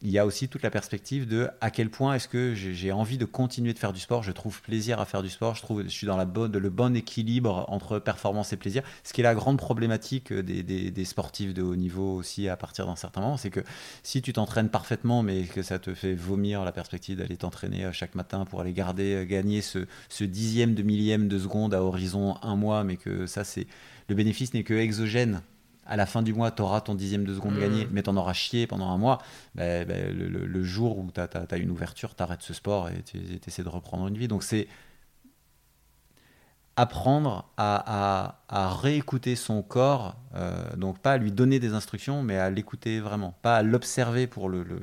il 0.03 0.11
y 0.11 0.19
a 0.19 0.27
aussi 0.27 0.49
toute 0.49 0.63
la 0.63 0.71
perspective 0.71 1.29
de 1.29 1.49
à 1.61 1.71
quel 1.71 1.89
point 1.89 2.15
est-ce 2.15 2.27
que 2.27 2.55
j'ai 2.55 2.91
envie 2.93 3.19
de 3.19 3.25
continuer 3.25 3.73
de 3.73 3.79
faire 3.79 3.93
du 3.93 4.01
sport, 4.01 4.23
je 4.23 4.33
trouve 4.33 4.61
plaisir 4.61 5.01
à 5.01 5.05
faire 5.05 5.23
du 5.23 5.31
sport, 5.31 5.55
je 5.55 5.63
trouve 5.63 5.85
je 5.85 5.89
suis 5.89 6.07
dans 6.07 6.17
le 6.17 6.71
bon 6.71 6.97
équilibre 6.97 7.65
entre 7.69 7.99
performance 7.99 8.53
et 8.53 8.57
plaisir. 8.57 8.83
Ce 9.05 9.13
qui 9.13 9.21
est 9.21 9.25
la 9.25 9.35
grande 9.35 9.59
problématique 9.59 10.33
des, 10.33 10.63
des, 10.63 11.05
sportifs 11.05 11.55
de 11.55 11.63
haut 11.63 11.77
niveau 11.77 12.17
aussi 12.17 12.49
à 12.49 12.57
partir 12.57 12.87
d'un 12.87 12.97
certain 12.97 13.21
moment, 13.21 13.37
c'est 13.37 13.51
que 13.51 13.61
si 14.03 14.23
tu 14.23 14.33
t'entraînes 14.33 14.69
parfaitement 14.69 15.23
mais 15.23 15.45
que 15.45 15.63
ça 15.63 15.79
te 15.79 15.95
fait 15.95 16.15
vomir 16.15 16.65
la 16.65 16.73
perspective 16.73 17.19
d'aller 17.19 17.37
t'entraîner 17.37 17.85
euh, 17.85 17.93
chaque 17.93 18.15
matin 18.15 18.45
pour 18.45 18.61
aller 18.61 18.73
garder, 18.73 19.15
euh, 19.15 19.25
gagner 19.25 19.63
ce, 19.63 19.87
ce 20.09 20.25
dixième 20.25 20.75
de 20.75 20.83
millième 20.83 21.29
de 21.29 21.39
seconde 21.39 21.75
à 21.75 21.83
horizon 21.83 22.37
un 22.43 22.57
mois, 22.57 22.83
mais 22.83 22.97
que 22.97 23.27
ça 23.27 23.45
c'est 23.45 23.67
le 24.09 24.15
bénéfice 24.15 24.53
n'est 24.53 24.65
que 24.65 24.75
exogène 24.75 25.43
à 25.87 25.97
la 25.97 26.07
fin 26.07 26.23
du 26.23 26.33
mois, 26.33 26.51
tu 26.51 26.63
auras 26.63 26.81
ton 26.81 26.95
dixième 26.95 27.25
de 27.25 27.35
seconde 27.35 27.57
mmh. 27.57 27.61
gagné, 27.61 27.89
mais 27.91 28.03
tu 28.03 28.11
en 28.11 28.17
auras 28.17 28.33
chié 28.33 28.67
pendant 28.67 28.89
un 28.89 28.99
mois, 28.99 29.19
bah, 29.55 29.85
bah, 29.85 29.95
le, 30.11 30.63
jour 30.63 30.99
où 30.99 31.11
tu 31.13 31.21
as, 31.21 31.57
une 31.57 31.71
ouverture, 31.71 32.15
tu 32.15 32.23
arrêtes 32.23 32.43
ce 32.43 32.55
sport 32.55 32.89
et 32.89 33.03
tu 33.03 33.19
essaies 33.47 33.65
de 33.65 33.69
reprendre 33.69 34.07
une 34.07 34.17
vie. 34.17 34.29
Donc 34.29 34.43
c'est 34.43 34.69
apprendre 36.77 37.51
à, 37.57 38.39
réécouter 38.49 39.37
son 39.37 39.63
corps, 39.63 40.17
euh, 40.35 40.75
donc 40.77 40.99
pas 40.99 41.13
à 41.13 41.17
lui 41.19 41.33
donner 41.33 41.59
des 41.59 41.75
instructions, 41.75 42.23
mais 42.23 42.37
à 42.37 42.51
l'écouter 42.51 43.01
vraiment, 43.01 43.35
pas 43.43 43.57
à 43.57 43.63
l'observer 43.63 44.27
pour 44.27 44.49
le, 44.49 44.63
le, 44.63 44.79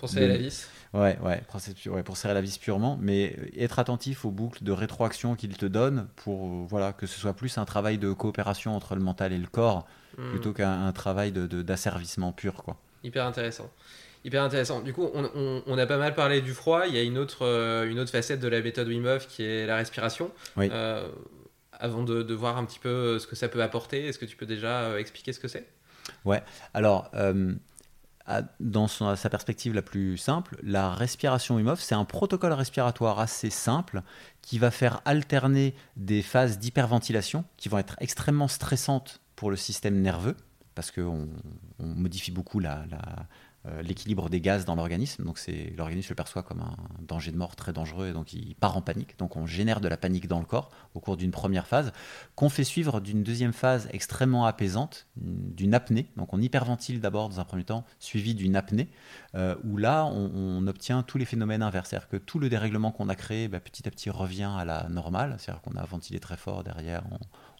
Pour 0.00 0.08
serrer 0.08 0.28
la 0.28 0.36
vis 0.38 0.66
Ouais, 0.92 1.16
ouais, 1.22 1.40
pour 2.02 2.16
serrer 2.16 2.34
la 2.34 2.40
vis 2.40 2.58
purement, 2.58 2.98
mais 3.00 3.36
être 3.56 3.78
attentif 3.78 4.24
aux 4.24 4.32
boucles 4.32 4.64
de 4.64 4.72
rétroaction 4.72 5.36
qu'il 5.36 5.56
te 5.56 5.66
donne 5.66 6.08
pour 6.16 6.46
euh, 6.46 6.66
voilà, 6.68 6.92
que 6.92 7.06
ce 7.06 7.20
soit 7.20 7.32
plus 7.32 7.58
un 7.58 7.64
travail 7.64 7.96
de 7.96 8.12
coopération 8.12 8.74
entre 8.74 8.96
le 8.96 9.00
mental 9.00 9.32
et 9.32 9.38
le 9.38 9.46
corps 9.46 9.86
hmm. 10.18 10.30
plutôt 10.30 10.52
qu'un 10.52 10.90
travail 10.90 11.30
d'asservissement 11.30 12.30
de, 12.30 12.34
pur. 12.34 12.54
Quoi. 12.64 12.76
Hyper 13.04 13.24
intéressant. 13.24 13.70
Hyper 14.24 14.42
intéressant. 14.42 14.80
Du 14.80 14.92
coup, 14.92 15.08
on, 15.14 15.78
a 15.78 15.86
pas 15.86 15.96
mal 15.96 16.14
parlé 16.14 16.40
du 16.40 16.52
froid. 16.52 16.86
Il 16.88 16.94
y 16.94 16.98
a 16.98 17.02
une 17.02 17.18
autre, 17.18 17.46
euh, 17.46 17.88
une 17.88 18.00
autre 18.00 18.10
facette 18.10 18.40
de 18.40 18.48
la 18.48 18.60
méthode 18.60 18.88
Wim 18.88 19.06
Hof 19.06 19.28
qui 19.28 19.44
est 19.44 19.66
la 19.66 19.76
respiration. 19.76 20.30
Euh, 20.58 21.08
avant 21.72 22.02
de, 22.02 22.34
voir 22.34 22.58
un 22.58 22.64
petit 22.64 22.80
peu 22.80 23.18
ce 23.20 23.28
que 23.28 23.36
ça 23.36 23.48
peut 23.48 23.62
apporter, 23.62 24.08
est-ce 24.08 24.18
que 24.18 24.26
tu 24.26 24.36
peux 24.36 24.44
déjà 24.44 24.98
expliquer 24.98 25.32
ce 25.32 25.38
que 25.38 25.48
c'est? 25.48 25.66
Ouais. 26.24 26.42
Alors, 26.74 27.10
dans 28.60 28.86
sa 28.88 29.30
perspective 29.30 29.74
la 29.74 29.82
plus 29.82 30.16
simple, 30.16 30.56
la 30.62 30.94
respiration 30.94 31.56
Wim 31.56 31.74
c'est 31.76 31.94
un 31.94 32.04
protocole 32.04 32.52
respiratoire 32.52 33.18
assez 33.18 33.50
simple 33.50 34.02
qui 34.42 34.58
va 34.58 34.70
faire 34.70 35.00
alterner 35.04 35.74
des 35.96 36.22
phases 36.22 36.58
d'hyperventilation 36.58 37.44
qui 37.56 37.68
vont 37.68 37.78
être 37.78 37.96
extrêmement 38.00 38.48
stressantes 38.48 39.20
pour 39.36 39.50
le 39.50 39.56
système 39.56 40.00
nerveux 40.00 40.36
parce 40.74 40.90
qu'on 40.90 41.28
modifie 41.78 42.30
beaucoup 42.30 42.60
la, 42.60 42.84
l'équilibre 43.82 44.30
des 44.30 44.40
gaz 44.40 44.64
dans 44.64 44.74
l'organisme. 44.74 45.24
Donc 45.24 45.38
c'est 45.38 45.72
l'organisme 45.76 46.08
le 46.10 46.14
perçoit 46.14 46.42
comme 46.42 46.60
un 46.60 46.76
danger 47.00 47.30
de 47.30 47.36
mort 47.36 47.56
très 47.56 47.72
dangereux 47.72 48.08
et 48.08 48.12
donc 48.12 48.32
il 48.32 48.54
part 48.54 48.76
en 48.76 48.82
panique. 48.82 49.18
Donc 49.18 49.36
on 49.36 49.46
génère 49.46 49.80
de 49.80 49.88
la 49.88 49.96
panique 49.96 50.28
dans 50.28 50.38
le 50.38 50.46
corps 50.46 50.70
au 50.94 51.00
cours 51.00 51.16
d'une 51.16 51.30
première 51.30 51.66
phase, 51.66 51.92
qu'on 52.34 52.48
fait 52.48 52.64
suivre 52.64 53.00
d'une 53.00 53.22
deuxième 53.22 53.52
phase 53.52 53.88
extrêmement 53.92 54.46
apaisante, 54.46 55.06
d'une 55.16 55.74
apnée. 55.74 56.10
Donc 56.16 56.32
on 56.32 56.40
hyperventile 56.40 57.00
d'abord 57.00 57.28
dans 57.28 57.40
un 57.40 57.44
premier 57.44 57.64
temps, 57.64 57.84
suivi 57.98 58.34
d'une 58.34 58.56
apnée, 58.56 58.88
euh, 59.34 59.54
où 59.64 59.76
là 59.76 60.06
on, 60.06 60.66
obtient 60.66 61.02
tous 61.02 61.18
les 61.18 61.24
phénomènes 61.24 61.62
inverses. 61.62 61.90
C'est-à-dire 61.90 62.08
que 62.08 62.16
tout 62.16 62.38
le 62.38 62.48
dérèglement 62.48 62.92
qu'on 62.92 63.08
a 63.08 63.14
créé 63.14 63.48
bah, 63.48 63.60
petit 63.60 63.86
à 63.88 63.90
petit 63.90 64.10
revient 64.10 64.50
à 64.56 64.64
la 64.64 64.88
normale. 64.88 65.36
C'est-à-dire 65.38 65.62
qu'on 65.62 65.76
a 65.76 65.84
ventilé 65.84 66.20
très 66.20 66.36
fort 66.36 66.64
derrière, 66.64 67.02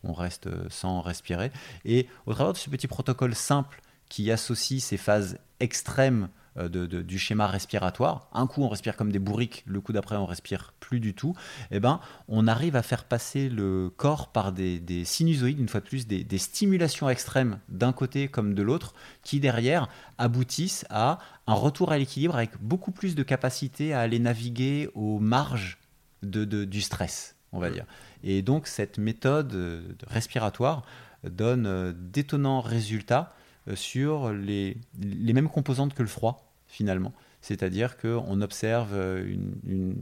on 0.03 0.13
reste 0.13 0.49
sans 0.71 1.01
respirer. 1.01 1.51
Et 1.85 2.09
au 2.27 2.35
travers 2.35 2.53
de 2.53 2.59
ce 2.59 2.71
petit 2.71 2.87
protocole 2.87 3.35
simple 3.35 3.81
qui 4.11 4.31
associe 4.31 4.83
ces 4.83 4.99
phases 4.99 5.39
extrêmes 5.61 6.29
euh, 6.59 6.69
du 6.69 7.19
schéma 7.19 7.47
respiratoire. 7.47 8.29
Un 8.33 8.49
coup, 8.49 8.63
on 8.63 8.69
respire 8.69 8.97
comme 8.97 9.13
des 9.13 9.21
bourriques, 9.21 9.63
le 9.67 9.81
coup 9.81 9.93
d'après, 9.93 10.17
on 10.17 10.27
respire 10.27 10.75
plus 10.81 10.99
du 10.99 11.15
tout. 11.15 11.35
Eh 11.71 11.79
ben, 11.79 12.01
on 12.27 12.49
arrive 12.49 12.75
à 12.75 12.83
faire 12.83 13.05
passer 13.05 13.49
le 13.49 13.89
corps 13.89 14.33
par 14.33 14.51
des, 14.51 15.05
sinusoïdes, 15.05 15.61
une 15.61 15.69
fois 15.69 15.79
de 15.79 15.87
plus, 15.87 16.09
des, 16.09 16.39
stimulations 16.39 17.09
extrêmes 17.09 17.61
d'un 17.69 17.93
côté 17.93 18.27
comme 18.27 18.55
de 18.55 18.63
l'autre, 18.63 18.95
qui 19.23 19.39
derrière 19.39 19.89
aboutissent 20.19 20.85
à 20.91 21.21
un 21.47 21.55
retour 21.55 21.93
à 21.93 21.99
l'équilibre 21.99 22.35
avec 22.35 22.51
beaucoup 22.61 22.91
plus 22.91 23.15
de 23.15 23.23
capacité 23.23 23.95
à 23.95 24.01
aller 24.01 24.19
naviguer 24.19 24.91
aux 24.95 25.21
marges 25.21 25.79
du 26.23 26.81
stress, 26.83 27.37
on 27.53 27.61
va 27.61 27.71
dire. 27.71 27.87
Et 28.25 28.43
donc, 28.43 28.67
cette 28.67 28.99
méthode 28.99 29.55
euh, 29.55 29.83
respiratoire 30.09 30.83
donne 31.23 31.67
euh, 31.67 31.93
d'étonnants 31.95 32.61
résultats 32.61 33.33
sur 33.75 34.33
les, 34.33 34.77
les, 35.01 35.33
mêmes 35.33 35.49
composantes 35.49 35.95
que 35.95 36.03
le 36.03 36.09
froid, 36.09 36.53
finalement. 36.67 37.13
C'est-à-dire 37.41 37.97
qu'on 37.97 38.41
observe 38.41 38.95
euh, 38.95 39.25
une, 39.65 39.97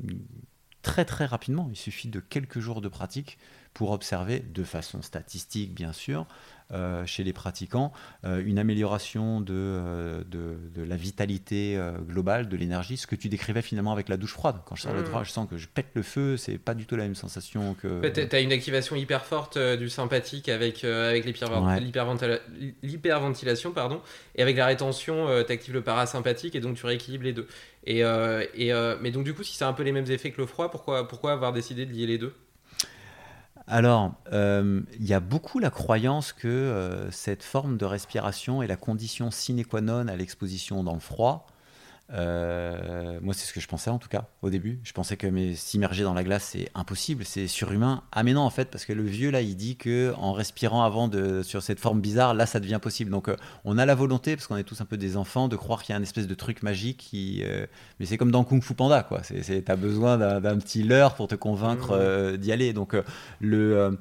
très 0.82 1.04
très 1.04 1.26
rapidement, 1.26 1.68
il 1.70 1.76
suffit 1.76 2.08
de 2.08 2.20
quelques 2.20 2.60
jours 2.60 2.80
de 2.80 2.88
pratique 2.88 3.38
pour 3.74 3.90
observer, 3.90 4.40
de 4.40 4.64
façon 4.64 5.02
statistique 5.02 5.74
bien 5.74 5.92
sûr, 5.92 6.22
euh, 6.22 6.26
chez 7.06 7.24
les 7.24 7.32
pratiquants, 7.32 7.92
euh, 8.24 8.42
une 8.44 8.58
amélioration 8.58 9.40
de, 9.40 9.54
euh, 9.54 10.22
de, 10.24 10.82
la 10.82 10.96
vitalité 10.96 11.78
globale, 12.06 12.48
de 12.48 12.56
l'énergie, 12.56 12.96
ce 12.96 13.06
que 13.06 13.16
tu 13.16 13.28
décrivais 13.28 13.62
finalement 13.62 13.92
avec 13.92 14.08
la 14.08 14.16
douche 14.16 14.32
froide. 14.32 14.56
Quand 14.64 14.74
je 14.74 14.82
sors 14.82 14.94
de 14.94 15.00
mmh. 15.00 15.24
je 15.24 15.30
sens 15.30 15.48
que 15.48 15.56
je 15.56 15.66
pète 15.66 15.88
le 15.94 16.02
feu, 16.02 16.36
c'est 16.36 16.58
pas 16.58 16.74
du 16.74 16.86
tout 16.86 16.96
la 16.96 17.04
même 17.04 17.14
sensation 17.14 17.74
que. 17.74 18.08
tu 18.08 18.36
as 18.36 18.40
une 18.40 18.52
activation 18.52 18.96
hyper 18.96 19.24
forte 19.24 19.58
du 19.58 19.88
sympathique 19.88 20.48
avec, 20.48 20.84
avec 20.84 21.24
l'hyperventilation, 22.82 23.72
pardon, 23.72 24.00
et 24.36 24.42
avec 24.42 24.56
la 24.56 24.66
rétention, 24.66 25.26
tu 25.44 25.52
actives 25.52 25.74
le 25.74 25.82
parasympathique 25.82 26.54
et 26.54 26.60
donc 26.60 26.76
tu 26.76 26.86
rééquilibres 26.86 27.24
les 27.24 27.32
deux. 27.32 27.48
Et, 27.84 28.00
et 28.00 28.72
mais 29.00 29.10
donc 29.10 29.24
du 29.24 29.34
coup, 29.34 29.42
si 29.42 29.56
c'est 29.56 29.64
un 29.64 29.72
peu 29.72 29.82
les 29.82 29.92
mêmes 29.92 30.10
effets 30.10 30.30
que 30.30 30.40
le 30.40 30.46
froid, 30.46 30.70
pourquoi, 30.70 31.08
pourquoi 31.08 31.32
avoir 31.32 31.52
décidé 31.52 31.86
de 31.86 31.92
lier 31.92 32.06
les 32.06 32.18
deux? 32.18 32.34
Alors, 33.68 34.14
euh, 34.32 34.80
il 34.98 35.06
y 35.06 35.12
a 35.12 35.20
beaucoup 35.20 35.58
la 35.58 35.68
croyance 35.70 36.32
que 36.32 36.48
euh, 36.48 37.10
cette 37.10 37.42
forme 37.42 37.76
de 37.76 37.84
respiration 37.84 38.62
est 38.62 38.66
la 38.66 38.76
condition 38.76 39.30
sine 39.30 39.62
qua 39.64 39.82
non 39.82 40.08
à 40.08 40.16
l'exposition 40.16 40.82
dans 40.82 40.94
le 40.94 41.00
froid. 41.00 41.46
Euh, 42.10 43.18
moi, 43.20 43.34
c'est 43.34 43.46
ce 43.46 43.52
que 43.52 43.60
je 43.60 43.68
pensais 43.68 43.90
en 43.90 43.98
tout 43.98 44.08
cas 44.08 44.28
au 44.42 44.50
début. 44.50 44.80
Je 44.82 44.92
pensais 44.92 45.16
que 45.16 45.54
s'immerger 45.54 46.04
dans 46.04 46.14
la 46.14 46.24
glace, 46.24 46.50
c'est 46.52 46.70
impossible, 46.74 47.24
c'est 47.24 47.46
surhumain. 47.46 48.02
Ah, 48.12 48.22
mais 48.22 48.32
non, 48.32 48.40
en 48.42 48.50
fait, 48.50 48.70
parce 48.70 48.84
que 48.84 48.92
le 48.92 49.02
vieux 49.02 49.30
là, 49.30 49.42
il 49.42 49.56
dit 49.56 49.76
que 49.76 50.14
en 50.16 50.32
respirant 50.32 50.82
avant 50.82 51.08
de, 51.08 51.42
sur 51.42 51.62
cette 51.62 51.80
forme 51.80 52.00
bizarre, 52.00 52.34
là, 52.34 52.46
ça 52.46 52.60
devient 52.60 52.78
possible. 52.80 53.10
Donc, 53.10 53.28
euh, 53.28 53.36
on 53.64 53.76
a 53.78 53.84
la 53.84 53.94
volonté, 53.94 54.36
parce 54.36 54.46
qu'on 54.46 54.56
est 54.56 54.64
tous 54.64 54.80
un 54.80 54.86
peu 54.86 54.96
des 54.96 55.16
enfants, 55.16 55.48
de 55.48 55.56
croire 55.56 55.82
qu'il 55.82 55.92
y 55.92 55.96
a 55.96 55.98
un 55.98 56.02
espèce 56.02 56.26
de 56.26 56.34
truc 56.34 56.62
magique 56.62 56.98
qui. 56.98 57.42
Euh, 57.44 57.66
mais 58.00 58.06
c'est 58.06 58.16
comme 58.16 58.30
dans 58.30 58.44
Kung 58.44 58.62
Fu 58.62 58.74
Panda, 58.74 59.02
quoi. 59.02 59.20
T'as 59.64 59.76
besoin 59.76 60.40
d'un 60.40 60.58
petit 60.58 60.82
leurre 60.82 61.14
pour 61.14 61.28
te 61.28 61.34
convaincre 61.34 62.36
d'y 62.36 62.52
aller. 62.52 62.72
Donc, 62.72 62.96
le. 63.40 63.98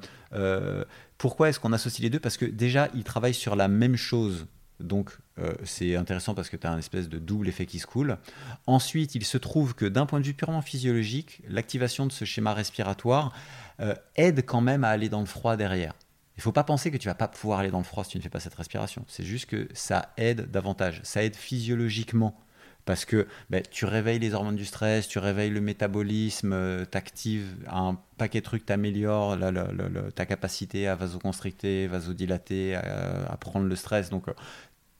pourquoi 1.18 1.50
est-ce 1.50 1.60
qu'on 1.60 1.72
associe 1.72 2.02
les 2.02 2.10
deux? 2.10 2.20
Parce 2.20 2.36
que 2.36 2.46
déjà, 2.46 2.88
ils 2.94 3.04
travaillent 3.04 3.34
sur 3.34 3.56
la 3.56 3.68
même 3.68 3.96
chose 3.96 4.46
donc 4.80 5.16
euh, 5.38 5.52
c'est 5.64 5.96
intéressant 5.96 6.34
parce 6.34 6.48
que 6.48 6.56
tu 6.56 6.66
as 6.66 6.72
un 6.72 6.78
espèce 6.78 7.08
de 7.08 7.18
double 7.18 7.48
effet 7.48 7.66
qui 7.66 7.78
se 7.78 7.86
coule. 7.86 8.18
Ensuite, 8.66 9.14
il 9.14 9.24
se 9.24 9.38
trouve 9.38 9.74
que 9.74 9.84
d'un 9.84 10.06
point 10.06 10.20
de 10.20 10.26
vue 10.26 10.34
purement 10.34 10.62
physiologique, 10.62 11.42
l'activation 11.48 12.06
de 12.06 12.12
ce 12.12 12.24
schéma 12.24 12.54
respiratoire 12.54 13.32
euh, 13.80 13.94
aide 14.16 14.44
quand 14.44 14.60
même 14.60 14.84
à 14.84 14.88
aller 14.88 15.08
dans 15.08 15.20
le 15.20 15.26
froid 15.26 15.56
derrière. 15.56 15.94
Il 16.36 16.40
ne 16.40 16.42
faut 16.42 16.52
pas 16.52 16.64
penser 16.64 16.92
que 16.92 16.96
tu 16.96 17.08
vas 17.08 17.14
pas 17.14 17.26
pouvoir 17.26 17.58
aller 17.58 17.70
dans 17.70 17.78
le 17.78 17.84
froid 17.84 18.04
si 18.04 18.10
tu 18.10 18.18
ne 18.18 18.22
fais 18.22 18.28
pas 18.28 18.40
cette 18.40 18.54
respiration. 18.54 19.04
C'est 19.08 19.24
juste 19.24 19.46
que 19.46 19.68
ça 19.74 20.12
aide 20.16 20.50
davantage. 20.50 21.00
Ça 21.02 21.24
aide 21.24 21.34
physiologiquement 21.34 22.38
parce 22.88 23.04
que 23.04 23.26
ben, 23.50 23.62
tu 23.70 23.84
réveilles 23.84 24.18
les 24.18 24.32
hormones 24.32 24.56
du 24.56 24.64
stress, 24.64 25.08
tu 25.08 25.18
réveilles 25.18 25.50
le 25.50 25.60
métabolisme, 25.60 26.54
euh, 26.54 26.86
tu 26.90 26.96
actives 26.96 27.54
un 27.70 27.98
paquet 28.16 28.38
de 28.38 28.44
trucs, 28.44 28.64
tu 28.64 28.72
améliores 28.72 29.36
ta 30.14 30.24
capacité 30.24 30.88
à 30.88 30.94
vasoconstricter, 30.94 31.86
vasodilater, 31.86 32.76
à, 32.76 33.30
à, 33.30 33.36
prendre 33.36 33.66
le 33.66 33.76
stress. 33.76 34.08
Donc 34.08 34.28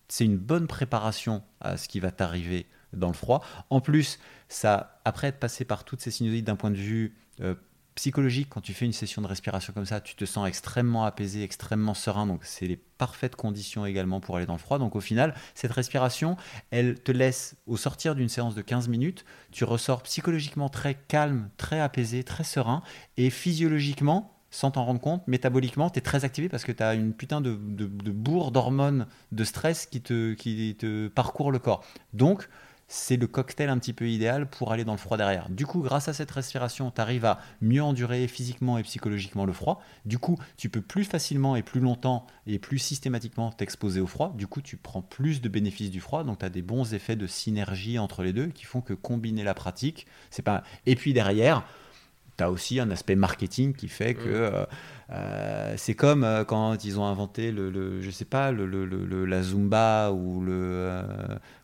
c'est 0.09 0.25
une 0.25 0.39
bonne 0.39 0.67
préparation 0.67 1.43
à 1.61 1.77
ce 1.77 1.89
qui 1.89 2.01
va 2.01 2.11
t'arriver 2.11 2.67
dans 2.93 3.09
le 3.09 3.15
froid. 3.15 3.45
En 3.71 3.81
plus, 3.81 4.19
ça, 4.49 5.01
après 5.05 5.29
être 5.29 5.39
passé 5.39 5.65
par 5.65 5.85
toutes 5.85 6.01
ces 6.01 6.11
sinusites 6.11 6.47
d'un 6.47 6.57
point 6.57 6.71
de 6.71 6.77
vue 6.77 7.15
euh, 7.41 7.55
psychologique, 7.99 8.49
quand 8.49 8.61
tu 8.61 8.75
fais 8.75 8.85
une 8.85 8.93
session 8.93 9.21
de 9.23 9.27
respiration 9.27 9.73
comme 9.73 9.85
ça, 9.85 10.01
tu 10.01 10.15
te 10.15 10.25
sens 10.25 10.47
extrêmement 10.47 11.05
apaisé, 11.05 11.43
extrêmement 11.43 11.95
serein. 11.95 12.27
Donc, 12.27 12.45
c'est 12.45 12.67
les 12.67 12.77
parfaites 12.77 13.37
conditions 13.37 13.85
également 13.85 14.21
pour 14.21 14.37
aller 14.37 14.47
dans 14.47 14.55
le 14.55 14.59
froid. 14.61 14.79
Donc, 14.79 14.95
au 14.97 15.01
final, 15.01 15.35
cette 15.55 15.73
respiration, 15.73 16.37
elle 16.71 17.01
te 17.01 17.13
laisse, 17.13 17.57
au 17.67 17.77
sortir 17.77 18.15
d'une 18.15 18.29
séance 18.29 18.55
de 18.55 18.63
15 18.63 18.89
minutes, 18.89 19.25
tu 19.51 19.65
ressors 19.65 20.03
psychologiquement 20.05 20.69
très 20.69 20.95
calme, 20.95 21.51
très 21.57 21.81
apaisé, 21.81 22.23
très 22.23 22.45
serein. 22.45 22.83
Et 23.17 23.31
physiologiquement, 23.31 24.38
sans 24.59 24.73
t'en 24.73 24.85
rendre 24.85 25.01
compte, 25.01 25.23
métaboliquement, 25.29 25.89
tu 25.89 26.01
es 26.01 26.03
très 26.03 26.25
activé 26.25 26.49
parce 26.49 26.65
que 26.65 26.73
tu 26.73 26.83
as 26.83 26.95
une 26.95 27.13
putain 27.13 27.41
de, 27.41 27.55
bourre 27.55 28.51
d'hormones 28.51 29.07
de 29.31 29.45
stress 29.45 29.87
qui 29.87 30.01
te, 30.01 30.35
qui 30.35 30.75
te 30.77 31.07
parcourt 31.07 31.53
le 31.53 31.61
corps. 31.61 31.85
Donc, 32.13 32.49
c'est 32.89 33.17
le 33.17 33.29
cocktail 33.29 33.69
un 33.69 33.79
petit 33.79 33.93
peu 33.93 34.09
idéal 34.09 34.51
pour 34.51 34.73
aller 34.73 34.85
dans 34.85 34.95
le 34.95 34.99
froid 34.99 35.17
derrière. 35.17 35.49
Du 35.49 35.65
coup, 35.65 35.81
grâce 35.81 36.09
à 36.09 36.13
cette 36.13 36.33
respiration, 36.33 36.91
tu 36.91 37.01
arrives 37.01 37.25
à 37.25 37.39
mieux 37.61 37.85
endurer 37.85 38.27
physiquement 38.27 38.79
et 38.79 38.83
psychologiquement 38.83 39.45
le 39.45 39.53
froid. 39.53 39.81
Du 40.07 40.19
coup, 40.19 40.37
tu 40.57 40.69
peux 40.71 40.83
plus 40.83 41.05
facilement 41.05 41.55
et 41.55 41.63
plus 41.63 41.81
longtemps 41.81 42.27
et 42.49 42.59
plus 42.59 42.81
systématiquement 42.81 43.53
t'exposer 43.53 44.01
au 44.01 44.09
froid. 44.09 44.33
Du 44.37 44.49
coup, 44.49 44.61
tu 44.61 44.77
prends 44.77 45.03
plus 45.03 45.41
de 45.41 45.49
bénéfices 45.49 45.93
du 45.93 46.01
froid. 46.01 46.25
Donc, 46.25 46.41
tu 46.41 46.45
as 46.45 46.51
des 46.51 46.63
bons 46.63 46.95
effets 46.95 47.15
de 47.15 47.29
synergie 47.29 47.97
entre 48.01 48.25
les 48.25 48.33
deux 48.33 48.49
qui 48.49 48.65
font 48.65 48.81
que 48.81 48.95
combiner 48.95 49.45
la 49.45 49.55
pratique, 49.55 50.09
c'est 50.31 50.43
pas. 50.43 50.65
Et 50.85 50.97
puis 50.97 51.13
derrière, 51.13 51.63
tu 52.39 52.45
as 52.45 52.51
aussi 52.51 52.81
un 52.81 52.91
aspect 52.91 53.17
marketing 53.17 53.75
qui 53.75 53.89
fait 53.89 54.15
que 54.15 54.29
Mm. 54.29 54.33
euh, 54.55 54.65
euh, 55.11 55.75
c'est 55.77 55.95
comme 55.95 56.23
euh, 56.25 56.45
quand 56.45 56.85
ils 56.85 56.99
ont 57.01 57.05
inventé 57.07 57.51
le, 57.51 57.71
le- 57.71 58.01
je 58.03 58.11
sais 58.11 58.25
pas 58.25 58.53
le, 58.53 58.67
le- 58.67 58.85
le- 58.87 59.25
la 59.25 59.43
zumba 59.43 60.13
ou 60.13 60.41
le 60.43 60.53
euh, 60.55 61.03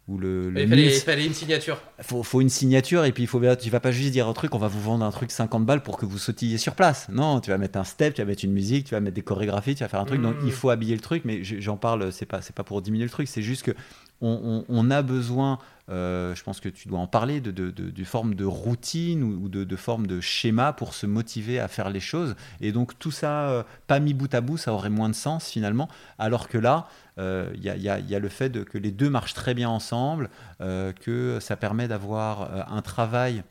ou 0.09 0.19
le, 0.19 0.53
Il 0.57 0.69
fallait, 0.69 0.85
il 0.87 1.01
fallait 1.01 1.27
une 1.27 1.33
signature. 1.35 1.81
faut, 2.01 2.23
faut 2.23 2.41
une 2.43 2.51
signature 2.51 3.05
et 3.07 3.13
puis 3.13 3.23
il 3.23 3.27
faut 3.27 3.41
tu 3.57 3.71
vas 3.71 3.81
pas 3.81 3.91
juste 3.91 4.13
dire 4.13 4.29
un 4.29 4.33
truc 4.35 4.55
on 4.55 4.59
va 4.59 4.69
vous 4.69 4.81
vendre 4.81 5.03
un 5.05 5.11
truc 5.11 5.31
50 5.31 5.65
balles 5.65 5.83
pour 5.83 5.97
que 5.97 6.05
vous 6.07 6.19
sautilliez 6.19 6.59
sur 6.59 6.75
place. 6.75 7.09
Non 7.11 7.41
tu 7.41 7.51
vas 7.51 7.59
mettre 7.59 7.79
un 7.79 7.85
step 7.85 8.15
tu 8.15 8.21
vas 8.23 8.27
mettre 8.27 8.45
une 8.45 8.53
musique 8.53 8.87
tu 8.87 8.95
vas 8.95 9.01
mettre 9.01 9.15
des 9.15 9.23
chorégraphies 9.23 9.75
tu 9.75 9.83
vas 9.85 9.89
faire 9.89 10.01
un 10.01 10.05
truc. 10.05 10.21
Donc 10.21 10.37
il 10.45 10.53
faut 10.53 10.71
habiller 10.71 10.95
le 10.95 11.01
truc 11.01 11.23
mais 11.25 11.43
je- 11.45 11.61
j'en 11.61 11.77
parle 11.77 12.13
c'est 12.13 12.27
pas 12.27 12.41
c'est 12.43 12.55
pas 12.55 12.65
pour 12.65 12.83
diminuer 12.83 13.05
le 13.05 13.11
truc. 13.11 13.29
C'est 13.29 13.43
juste 13.43 13.63
que 13.63 13.73
on, 14.21 14.91
a 14.91 15.03
besoin 15.03 15.59
euh, 15.91 16.35
je 16.35 16.43
pense 16.43 16.61
que 16.61 16.71
tu 16.71 16.89
dois 16.89 16.99
en 16.99 17.07
parler 17.07 17.41
de, 17.41 17.51
de, 17.51 17.71
de, 17.71 18.05
forme 18.05 18.35
de 18.35 18.45
routine 18.47 19.23
ou 19.23 19.49
de, 19.51 19.65
de 19.65 19.77
forme 19.77 20.07
de 20.07 20.21
schéma 20.21 20.73
pour 20.73 20.95
se 20.95 21.05
motiver 21.05 21.61
à 21.61 21.69
faire 21.69 21.91
les 21.91 22.01
choses 22.01 22.37
et 22.63 22.73
donc 22.73 22.99
tout 22.99 23.11
ça 23.11 23.51
euh, 23.51 23.63
pas 23.87 24.01
mis 24.01 24.15
bout 24.15 24.33
à 24.35 24.41
bout 24.41 24.57
ça 24.57 24.73
aurait 24.73 24.89
moins 24.89 25.11
de 25.11 25.15
sens 25.15 25.49
finalement 25.51 25.89
alors 26.19 26.49
que 26.49 26.57
là 26.57 26.89
euh, 27.19 27.51
il 27.55 27.63
y, 27.63 27.69
a, 27.69 27.77
il 27.77 28.09
y 28.09 28.15
a- 28.15 28.19
le 28.19 28.29
fait 28.29 28.65
que 28.65 28.79
les 28.79 28.91
deux 28.91 29.11
marchent 29.11 29.35
très 29.35 29.53
bien 29.55 29.69
ensemble 29.69 30.31
euh, 30.61 30.93
que 30.93 31.39
ça 31.41 31.57
permet 31.57 31.87
d'avoir 31.87 32.43
euh, 32.43 32.63
un 32.69 32.83
travail 32.83 33.43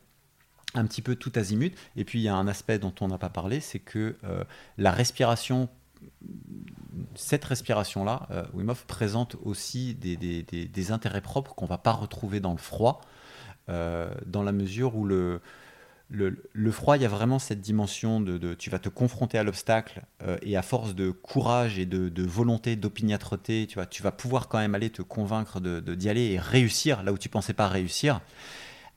un 0.75 0.85
petit 0.85 1.01
peu 1.01 1.15
tout 1.15 1.31
azimut. 1.35 1.75
Et 1.95 2.03
puis 2.03 2.19
il 2.19 2.23
y 2.23 2.27
a 2.27 2.35
un 2.35 2.47
aspect 2.47 2.79
dont 2.79 2.93
on 3.01 3.07
n'a 3.07 3.17
pas 3.17 3.29
parlé, 3.29 3.59
c'est 3.59 3.79
que 3.79 4.15
euh, 4.23 4.43
la 4.77 4.91
respiration, 4.91 5.69
cette 7.15 7.45
respiration-là, 7.45 8.27
euh, 8.31 8.73
présente 8.87 9.35
aussi 9.43 9.95
des, 9.95 10.91
intérêts 10.91 11.21
propres 11.21 11.55
qu'on 11.55 11.65
ne 11.65 11.69
va 11.69 11.77
pas 11.77 11.91
retrouver 11.91 12.39
dans 12.39 12.51
le 12.51 12.57
froid, 12.57 13.01
euh, 13.69 14.13
dans 14.25 14.43
la 14.43 14.51
mesure 14.51 14.95
où 14.95 15.05
le, 15.05 15.41
le, 16.09 16.71
froid, 16.71 16.97
il 16.97 17.01
y 17.01 17.05
a 17.05 17.09
vraiment 17.09 17.39
cette 17.39 17.61
dimension 17.61 18.21
de, 18.21 18.53
tu 18.53 18.69
vas 18.69 18.79
te 18.79 18.89
confronter 18.89 19.37
à 19.37 19.43
l'obstacle 19.43 20.03
euh, 20.21 20.37
et 20.41 20.55
à 20.57 20.61
force 20.61 20.95
de 20.95 21.09
courage 21.11 21.79
et 21.79 21.85
de, 21.85 22.23
volonté, 22.23 22.75
d'opiniâtreté, 22.75 23.67
tu, 23.67 23.79
tu 23.89 24.03
vas 24.03 24.11
pouvoir 24.11 24.47
quand 24.47 24.59
même 24.59 24.75
aller 24.75 24.89
te 24.89 25.01
convaincre 25.01 25.59
de, 25.59 25.79
de- 25.79 25.95
d'y 25.95 26.09
aller 26.09 26.31
et 26.31 26.39
réussir 26.39 27.03
là 27.03 27.11
où 27.13 27.17
tu 27.17 27.29
pensais 27.29 27.53
pas 27.53 27.67
réussir. 27.67 28.21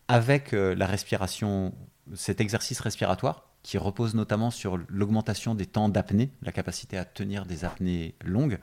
Avec 0.08 0.52
euh, 0.52 0.74
la 0.74 0.86
respiration, 0.86 1.74
cet 2.14 2.40
exercice 2.40 2.80
respiratoire 2.80 3.48
qui 3.66 3.78
repose 3.78 4.14
notamment 4.14 4.52
sur 4.52 4.78
l'augmentation 4.88 5.56
des 5.56 5.66
temps 5.66 5.88
d'apnée, 5.88 6.30
la 6.40 6.52
capacité 6.52 6.96
à 6.98 7.04
tenir 7.04 7.46
des 7.46 7.64
apnées 7.64 8.14
longues. 8.24 8.60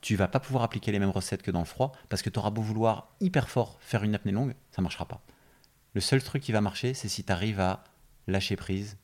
Tu 0.00 0.16
vas 0.16 0.28
pas 0.28 0.40
pouvoir 0.40 0.64
appliquer 0.64 0.92
les 0.92 0.98
mêmes 0.98 1.10
recettes 1.10 1.42
que 1.42 1.50
dans 1.50 1.58
le 1.58 1.66
froid 1.66 1.92
parce 2.08 2.22
que 2.22 2.30
tu 2.30 2.38
auras 2.38 2.48
beau 2.48 2.62
vouloir 2.62 3.14
hyper 3.20 3.50
fort 3.50 3.76
faire 3.82 4.02
une 4.02 4.14
apnée 4.14 4.32
longue, 4.32 4.54
ça 4.70 4.80
marchera 4.80 5.04
pas. 5.04 5.20
Le 5.92 6.00
seul 6.00 6.22
truc 6.22 6.42
qui 6.42 6.52
va 6.52 6.62
marcher, 6.62 6.94
c'est 6.94 7.06
si 7.06 7.22
tu 7.22 7.30
arrives 7.30 7.60
à 7.60 7.84
lâcher 8.28 8.56
prise, 8.56 8.96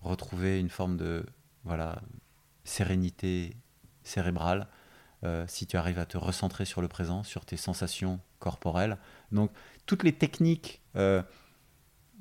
retrouver 0.00 0.58
une 0.58 0.70
forme 0.70 0.96
de 0.96 1.26
voilà 1.64 2.00
sérénité 2.64 3.54
cérébrale, 4.02 4.66
euh, 5.24 5.44
si 5.46 5.66
tu 5.66 5.76
arrives 5.76 5.98
à 5.98 6.06
te 6.06 6.16
recentrer 6.16 6.64
sur 6.64 6.80
le 6.80 6.88
présent, 6.88 7.22
sur 7.22 7.44
tes 7.44 7.58
sensations 7.58 8.18
corporelles. 8.38 8.96
Donc 9.30 9.50
toutes 9.84 10.04
les 10.04 10.14
techniques 10.14 10.80
euh, 10.96 11.22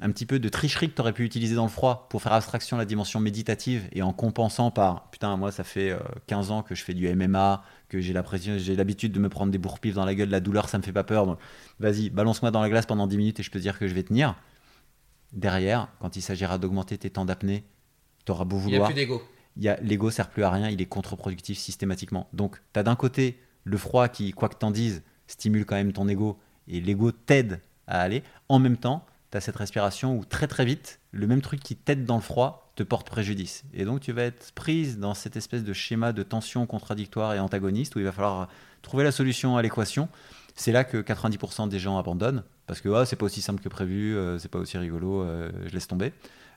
un 0.01 0.11
petit 0.11 0.25
peu 0.25 0.39
de 0.39 0.47
tricherie 0.49 0.89
que 0.89 0.95
tu 0.95 1.01
aurais 1.01 1.11
pu 1.13 1.25
utiliser 1.25 1.55
dans 1.55 1.63
le 1.65 1.69
froid 1.69 2.07
pour 2.09 2.21
faire 2.21 2.31
abstraction 2.33 2.77
de 2.77 2.81
la 2.81 2.85
dimension 2.85 3.19
méditative 3.19 3.87
et 3.91 4.01
en 4.01 4.13
compensant 4.13 4.71
par 4.71 5.09
putain 5.11 5.35
moi 5.35 5.51
ça 5.51 5.63
fait 5.65 5.91
euh, 5.91 5.99
15 6.27 6.51
ans 6.51 6.63
que 6.63 6.73
je 6.75 6.83
fais 6.83 6.93
du 6.93 7.13
MMA 7.13 7.63
que 7.89 7.99
j'ai 7.99 8.13
l'habitude 8.13 9.11
de 9.11 9.19
me 9.19 9.27
prendre 9.29 9.51
des 9.51 9.57
bourre-pifs 9.57 9.95
dans 9.95 10.05
la 10.05 10.15
gueule 10.15 10.29
la 10.29 10.39
douleur 10.39 10.69
ça 10.69 10.77
me 10.77 10.83
fait 10.83 10.93
pas 10.93 11.03
peur 11.03 11.25
donc 11.25 11.37
vas-y 11.79 12.09
balance-moi 12.09 12.49
dans 12.51 12.61
la 12.61 12.69
glace 12.69 12.85
pendant 12.85 13.07
10 13.07 13.17
minutes 13.17 13.39
et 13.41 13.43
je 13.43 13.51
peux 13.51 13.59
te 13.59 13.63
dire 13.63 13.77
que 13.77 13.87
je 13.87 13.93
vais 13.93 14.03
tenir 14.03 14.35
derrière 15.33 15.87
quand 15.99 16.15
il 16.15 16.21
s'agira 16.21 16.57
d'augmenter 16.57 16.97
tes 16.97 17.09
temps 17.09 17.25
d'apnée 17.25 17.63
tu 18.25 18.31
auras 18.31 18.45
beau 18.45 18.57
Il 18.59 18.67
n'y 18.67 18.67
a 18.67 18.71
vouloir 18.71 18.89
plus 18.91 18.95
d'ego. 18.95 19.21
il 19.57 19.63
y 19.63 19.69
a- 19.69 19.79
l'ego 19.81 20.09
sert 20.11 20.29
plus 20.29 20.43
à 20.43 20.49
rien, 20.51 20.69
il 20.69 20.81
est 20.81 20.85
contre-productif 20.85 21.57
systématiquement. 21.57 22.27
Donc, 22.33 22.57
tu 22.73 22.79
as 22.79 22.83
d'un 22.83 22.95
côté 22.95 23.39
le 23.63 23.77
froid 23.77 24.07
qui, 24.07 24.31
quoi 24.31 24.49
que 24.49 24.55
t'en 24.55 24.71
dises, 24.71 25.03
stimule 25.27 25.65
quand 25.65 25.75
même 25.75 25.93
ton 25.93 26.07
ego 26.07 26.37
et 26.67 26.79
l'ego 26.81 27.11
t'aide 27.11 27.59
à 27.87 28.01
aller. 28.01 28.23
En 28.49 28.59
même 28.59 28.77
temps, 28.77 29.05
tu 29.31 29.37
as 29.37 29.41
cette 29.41 29.55
respiration 29.55 30.17
où 30.17 30.25
très 30.25 30.47
très 30.47 30.65
vite, 30.65 30.99
le 31.11 31.27
même 31.27 31.41
truc 31.41 31.59
qui 31.59 31.75
t'aide 31.75 32.05
dans 32.05 32.15
le 32.15 32.21
froid 32.21 32.71
te 32.75 32.83
porte 32.83 33.07
préjudice. 33.07 33.63
Et 33.73 33.85
donc, 33.85 33.99
tu 33.99 34.11
vas 34.11 34.23
être 34.23 34.51
prise 34.53 34.99
dans 34.99 35.13
cette 35.13 35.35
espèce 35.35 35.63
de 35.63 35.73
schéma 35.73 36.13
de 36.13 36.23
tension 36.23 36.65
contradictoire 36.65 37.33
et 37.33 37.39
antagoniste 37.39 37.95
où 37.95 37.99
il 37.99 38.05
va 38.05 38.11
falloir 38.11 38.47
trouver 38.81 39.03
la 39.03 39.11
solution 39.11 39.57
à 39.57 39.61
l'équation. 39.61 40.09
C'est 40.55 40.71
là 40.71 40.83
que 40.83 40.97
90% 40.97 41.69
des 41.69 41.79
gens 41.79 41.97
abandonnent 41.97 42.43
parce 42.67 42.81
que 42.81 42.89
ah, 42.89 43.05
c'est 43.05 43.15
pas 43.15 43.25
aussi 43.25 43.41
simple 43.41 43.61
que 43.61 43.69
prévu, 43.69 44.15
euh, 44.15 44.37
c'est 44.37 44.49
pas 44.49 44.59
aussi 44.59 44.77
rigolo, 44.77 45.23
euh, 45.23 45.51
je 45.65 45.73
laisse 45.73 45.87
tomber. 45.87 46.13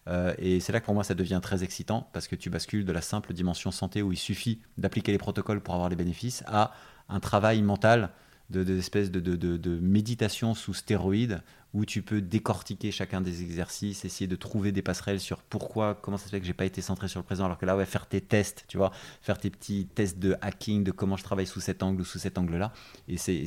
Euh, 0.08 0.34
et 0.38 0.60
c'est 0.60 0.72
là 0.72 0.80
que 0.80 0.84
pour 0.84 0.94
moi 0.94 1.04
ça 1.04 1.14
devient 1.14 1.40
très 1.42 1.62
excitant 1.62 2.08
parce 2.12 2.26
que 2.26 2.34
tu 2.34 2.50
bascules 2.50 2.84
de 2.84 2.92
la 2.92 3.00
simple 3.00 3.32
dimension 3.32 3.70
santé 3.70 4.02
où 4.02 4.12
il 4.12 4.18
suffit 4.18 4.60
d'appliquer 4.76 5.12
les 5.12 5.18
protocoles 5.18 5.60
pour 5.60 5.74
avoir 5.74 5.88
les 5.88 5.96
bénéfices 5.96 6.42
à 6.46 6.72
un 7.08 7.20
travail 7.20 7.62
mental 7.62 8.10
de, 8.51 8.64
de 8.64 8.78
espèce 8.78 9.11
de, 9.11 9.20
de, 9.20 9.36
de- 9.36 9.78
méditation 9.78 10.55
sous 10.55 10.74
stéroïdes 10.74 11.43
où 11.74 11.86
tu 11.86 12.03
peux 12.03 12.20
décortiquer 12.20 12.90
chacun 12.90 13.22
des 13.22 13.43
exercices, 13.43 14.05
essayer 14.05 14.26
de 14.26 14.36
trouver 14.36 14.72
des 14.72 14.82
passerelles 14.82 15.20
sur 15.20 15.43
pourquoi, 15.43 15.95
comment 15.95 16.18
ça 16.18 16.26
se 16.26 16.30
fait 16.30 16.40
que 16.40 16.47
j'ai 16.47 16.53
pas 16.53 16.66
été 16.66 16.82
centré 16.82 17.09
sur 17.09 17.18
le 17.20 17.24
présent 17.24 17.47
alors 17.47 17.57
que 17.57 17.64
là 17.64 17.76
ouais 17.76 17.86
faire 17.86 18.07
tes 18.07 18.20
tests, 18.20 18.64
tu 18.68 18.76
vois, 18.76 18.93
faire 19.22 19.38
tes 19.38 19.49
petits 19.49 19.86
tests 19.95 20.18
de 20.18 20.36
hacking 20.43 20.84
de 20.84 20.90
comment 20.90 21.16
je 21.16 21.24
travaille 21.24 21.47
sous 21.47 21.61
cet 21.61 21.82
angle 21.82 22.03
ou 22.03 22.05
sous 22.05 22.18
cet 22.18 22.36
angle 22.36 22.57
là 22.57 22.72
et 23.09 23.16
c'est 23.16 23.45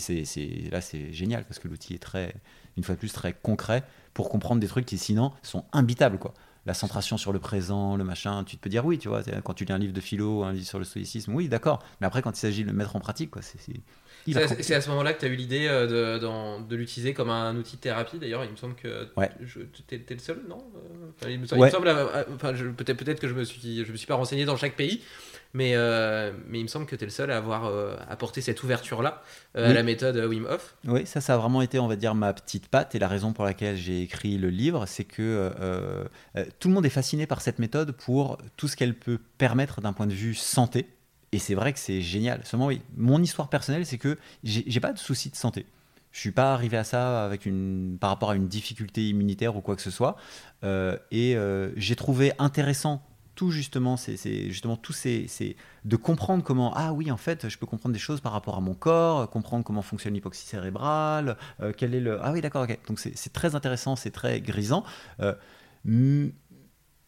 là 0.71 0.81
c'est 0.81 1.13
génial 1.13 1.45
parce 1.45 1.59
que 1.59 1.67
l'outil 1.67 1.93
est 1.93 1.99
très 2.01 2.33
une 2.77 2.83
fois 2.83 2.95
de 2.95 2.99
plus 2.99 3.13
très 3.13 3.33
concret 3.33 3.83
pour 4.13 4.29
comprendre 4.29 4.59
des 4.59 4.67
trucs 4.67 4.85
qui 4.85 4.97
sinon 4.97 5.31
sont 5.43 5.65
imbitables 5.71 6.17
quoi. 6.17 6.33
La 6.65 6.73
centration 6.73 7.17
sur 7.17 7.31
le 7.31 7.37
présent, 7.37 7.95
le 7.95 8.03
machin, 8.03 8.43
tu 8.43 8.57
peux 8.57 8.71
dire 8.71 8.83
oui, 8.87 8.97
tu 8.97 9.07
vois, 9.07 9.21
quand 9.43 9.53
tu 9.53 9.65
lis 9.65 9.71
un 9.71 9.77
livre 9.77 9.93
de 9.93 10.01
philo, 10.01 10.43
un 10.43 10.51
livre 10.51 10.65
sur 10.65 10.79
le 10.79 10.85
stoïcisme, 10.85 11.31
oui, 11.35 11.47
d'accord, 11.47 11.83
mais 12.01 12.07
après 12.07 12.23
quand 12.23 12.35
il 12.35 12.39
s'agit 12.39 12.63
de 12.63 12.69
le 12.69 12.73
mettre 12.73 12.95
en 12.95 12.99
pratique, 12.99 13.29
quoi, 13.29 13.43
c'est... 13.43 13.59
c'est 14.33 14.73
à- 14.75 14.81
ce 14.81 14.89
moment-là 14.89 15.13
que 15.13 15.19
tu 15.19 15.25
as 15.25 15.29
eu 15.29 15.35
l'idée 15.35 15.67
euh, 15.67 16.17
de, 16.19 16.63
de 16.67 16.75
l'utiliser 16.75 17.13
comme 17.13 17.29
un 17.29 17.55
outil 17.55 17.75
de 17.77 17.81
thérapie. 17.81 18.17
D'ailleurs, 18.19 18.43
il 18.43 18.51
me 18.51 18.55
semble 18.55 18.75
que 18.75 19.07
Ouais. 19.17 19.29
t'es, 19.87 19.99
t'es 19.99 20.13
le 20.13 20.19
seul, 20.19 20.41
non 20.49 20.57
Euh, 20.75 21.07
enfin, 21.19 21.29
il, 21.29 21.39
me, 21.39 21.45
semble- 21.45 21.61
Ouais. 21.61 21.71
euh, 21.73 22.23
enfin, 22.35 22.53
peut-être, 22.75 23.19
que 23.19 23.27
je 23.27 23.33
me 23.33 23.43
suis, 23.43 23.85
je 23.85 23.91
me 23.91 23.97
suis 23.97 24.07
pas 24.07 24.15
renseigné 24.15 24.45
dans 24.45 24.57
chaque 24.57 24.75
pays, 24.75 25.01
mais, 25.53 25.71
euh, 25.75 26.31
mais 26.47 26.59
il 26.59 26.63
me 26.63 26.67
semble 26.67 26.85
que 26.85 26.95
tu 26.95 27.03
es 27.03 27.07
le 27.07 27.11
seul 27.11 27.31
à 27.31 27.37
avoir 27.37 27.65
euh, 27.65 27.95
apporté 28.09 28.41
cette 28.41 28.61
ouverture-là 28.63 29.21
euh, 29.57 29.69
à 29.69 29.73
la 29.73 29.83
méthode 29.83 30.17
Wim 30.17 30.45
Hof. 30.49 30.75
Oui, 30.85 31.05
ça, 31.05 31.21
ça 31.21 31.35
a 31.35 31.37
vraiment 31.37 31.61
été, 31.61 31.79
on 31.79 31.87
va 31.87 31.95
dire, 31.95 32.13
ma 32.15 32.33
petite 32.33 32.67
patte. 32.67 32.95
Et 32.95 32.99
la 32.99 33.07
raison 33.07 33.31
pour 33.31 33.45
laquelle 33.45 33.77
j'ai 33.77 34.01
écrit 34.01 34.37
le 34.37 34.49
livre, 34.49 34.85
c'est 34.87 35.05
que 35.05 35.51
tout 36.59 36.67
le 36.67 36.73
monde 36.73 36.85
est 36.85 36.89
fasciné 36.89 37.25
par 37.27 37.41
cette 37.41 37.59
méthode 37.59 37.91
pour 37.93 38.37
tout 38.57 38.67
ce 38.67 38.75
qu'elle 38.75 38.95
peut 38.95 39.19
permettre 39.37 39.81
d'un 39.81 39.93
point 39.93 40.07
de 40.07 40.13
vue 40.13 40.35
santé. 40.35 40.87
Et 41.35 41.39
c'est 41.39 41.53
vrai 41.53 41.73
que 41.73 41.79
c'est 41.79 41.99
génial. 41.99 42.39
Seulement, 42.45 42.67
oui, 42.67 42.81
mon 42.95 43.21
histoire 43.21 43.49
personnelle, 43.49 43.85
c'est 43.85 43.97
que 43.97 44.17
j'ai 44.45 44.79
pas 44.79 44.93
de 44.93 44.97
souci 44.97 45.29
de 45.29 45.35
santé. 45.35 45.65
Je 46.13 46.21
suis 46.21 46.31
pas 46.31 46.53
arrivé 46.53 46.77
à 46.77 46.85
ça 46.85 47.25
avec 47.25 47.45
une, 47.45 47.97
par 47.99 48.09
rapport 48.09 48.31
à 48.31 48.37
une 48.37 48.47
difficulté 48.47 49.09
immunitaire 49.09 49.57
ou 49.57 49.59
quoi 49.59 49.75
que 49.75 49.81
ce 49.81 49.91
soit. 49.91 50.15
Euh, 50.63 50.97
et 51.11 51.35
euh, 51.35 51.73
j'ai 51.75 51.97
trouvé 51.97 52.31
intéressant 52.39 53.05
tout 53.35 53.51
justement, 53.51 53.97
c'est 53.97 54.15
justement 54.49 54.77
tous 54.77 54.93
ces, 54.93 55.57
de 55.83 55.95
comprendre 55.97 56.41
comment 56.41 56.73
ah 56.73 56.93
oui 56.93 57.11
en 57.11 57.17
fait 57.17 57.49
je 57.49 57.57
peux 57.57 57.65
comprendre 57.65 57.91
des 57.91 57.99
choses 57.99 58.21
par 58.21 58.31
rapport 58.31 58.55
à 58.55 58.61
mon 58.61 58.75
corps, 58.75 59.29
comprendre 59.29 59.65
comment 59.65 59.81
fonctionne 59.81 60.13
l'hypoxie 60.13 60.47
cérébrale, 60.47 61.35
euh, 61.59 61.73
quel 61.75 61.93
est 61.95 61.99
le 61.99 62.17
ah 62.23 62.31
oui 62.31 62.39
d'accord 62.39 62.63
ok 62.63 62.79
donc 62.87 62.97
c'est 62.97 63.33
très 63.33 63.55
intéressant, 63.55 63.97
c'est 63.97 64.11
très 64.11 64.39
grisant. 64.39 64.85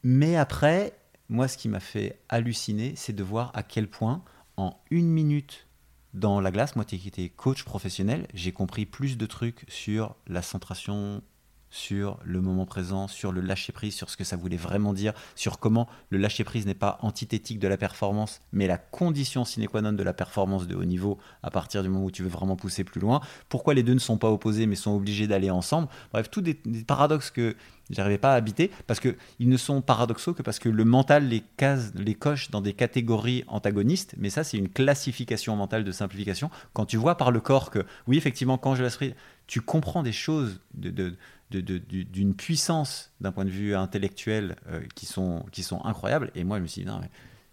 Mais 0.04 0.36
après 0.36 0.97
moi 1.30 1.48
ce 1.48 1.58
qui 1.58 1.70
m'a 1.70 1.80
fait 1.80 2.20
halluciner 2.30 2.94
c'est 2.96 3.14
de 3.14 3.24
voir 3.24 3.52
à 3.54 3.64
quel 3.64 3.88
point 3.88 4.24
en 4.58 4.80
une 4.90 5.10
minute 5.10 5.68
dans 6.14 6.42
la 6.42 6.52
glace, 6.52 6.76
moi 6.76 6.86
qui 6.86 7.08
étais 7.08 7.30
coach 7.30 7.64
professionnel, 7.64 8.28
j'ai 8.34 8.52
compris 8.52 8.86
plus 8.88 9.18
de 9.18 9.26
trucs 9.28 9.66
sur 9.68 10.16
la 10.26 10.42
centration 10.42 11.22
sur 11.70 12.20
le 12.24 12.42
moment 12.42 12.66
présent, 12.66 13.08
sur 13.08 13.32
le 13.32 13.42
lâcher 13.42 13.72
prise, 13.74 13.96
sur 13.96 14.10
ce 14.10 14.18
que 14.18 14.24
ça 14.24 14.36
voulait 14.36 14.58
vraiment 14.58 14.94
dire, 14.94 15.14
sur 15.36 15.60
comment 15.60 15.88
le 16.10 16.18
lâcher 16.18 16.44
prise 16.44 16.66
n'est 16.66 16.74
pas 16.74 16.98
antithétique 17.02 17.60
de 17.60 17.68
la 17.68 17.78
performance, 17.78 18.42
mais 18.52 18.68
la 18.68 18.78
condition 18.78 19.46
sine 19.46 19.68
qua 19.68 19.82
non 19.82 19.94
de 19.94 20.04
la 20.04 20.14
performance 20.14 20.68
de 20.68 20.76
haut 20.76 20.86
niveau 20.86 21.18
à 21.44 21.52
partir 21.52 21.84
du 21.84 21.90
moment 21.90 22.06
où 22.06 22.12
tu 22.12 22.24
veux 22.24 22.30
vraiment 22.30 22.56
pousser 22.56 22.84
plus 22.84 23.02
loin. 23.02 23.22
Pourquoi 23.50 23.74
les 23.74 23.84
deux 23.84 23.94
ne 23.94 24.00
sont 24.00 24.18
pas 24.18 24.30
opposés 24.30 24.66
mais 24.66 24.76
sont 24.76 24.96
obligés 24.96 25.28
d'aller 25.28 25.50
ensemble? 25.50 25.88
Bref, 26.12 26.30
tous 26.30 26.42
des, 26.42 26.56
paradoxes 26.88 27.32
que 27.32 27.56
j'arrivais 27.90 28.18
pas 28.18 28.34
à 28.34 28.36
habiter 28.36 28.72
parce 28.86 29.00
que 29.00 29.16
ils 29.40 29.50
ne 29.50 29.58
sont 29.58 29.82
paradoxaux 29.82 30.34
que 30.34 30.42
parce 30.42 30.60
que 30.60 30.70
le 30.70 30.86
mental 30.86 31.28
les 31.28 31.44
case, 31.58 31.94
les 31.96 32.16
coche 32.16 32.52
dans 32.52 32.62
des 32.62 32.74
catégories 32.74 33.44
antagonistes. 33.48 34.16
Mais 34.18 34.30
ça, 34.30 34.44
c'est 34.44 34.58
une 34.58 34.70
classification 34.70 35.56
mentale 35.56 35.84
de 35.84 35.92
simplification. 35.92 36.50
Quand 36.74 36.86
tu 36.86 36.98
vois 36.98 37.16
par 37.16 37.32
le 37.32 37.40
corps 37.40 37.72
que 37.72 37.86
oui, 38.08 38.18
effectivement, 38.18 38.58
quand 38.58 38.76
je 38.76 38.84
lâche 38.84 38.96
prise, 38.96 39.14
tu 39.48 39.62
comprends 39.62 40.04
des 40.04 40.12
choses 40.12 40.60
de 40.74 41.16
d'une 41.50 42.36
puissance 42.36 43.12
d'un 43.22 43.32
point 43.32 43.46
de 43.46 43.50
vue 43.50 43.76
intellectuel 43.76 44.56
euh, 44.68 44.82
qui, 44.96 45.06
sont, 45.06 45.46
qui 45.52 45.64
sont 45.64 45.84
incroyables. 45.86 46.32
Et 46.36 46.44
moi, 46.44 46.58
je 46.58 46.64
me 46.64 46.68
suis 46.68 46.84
dit, 46.84 46.92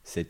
c'est 0.03 0.29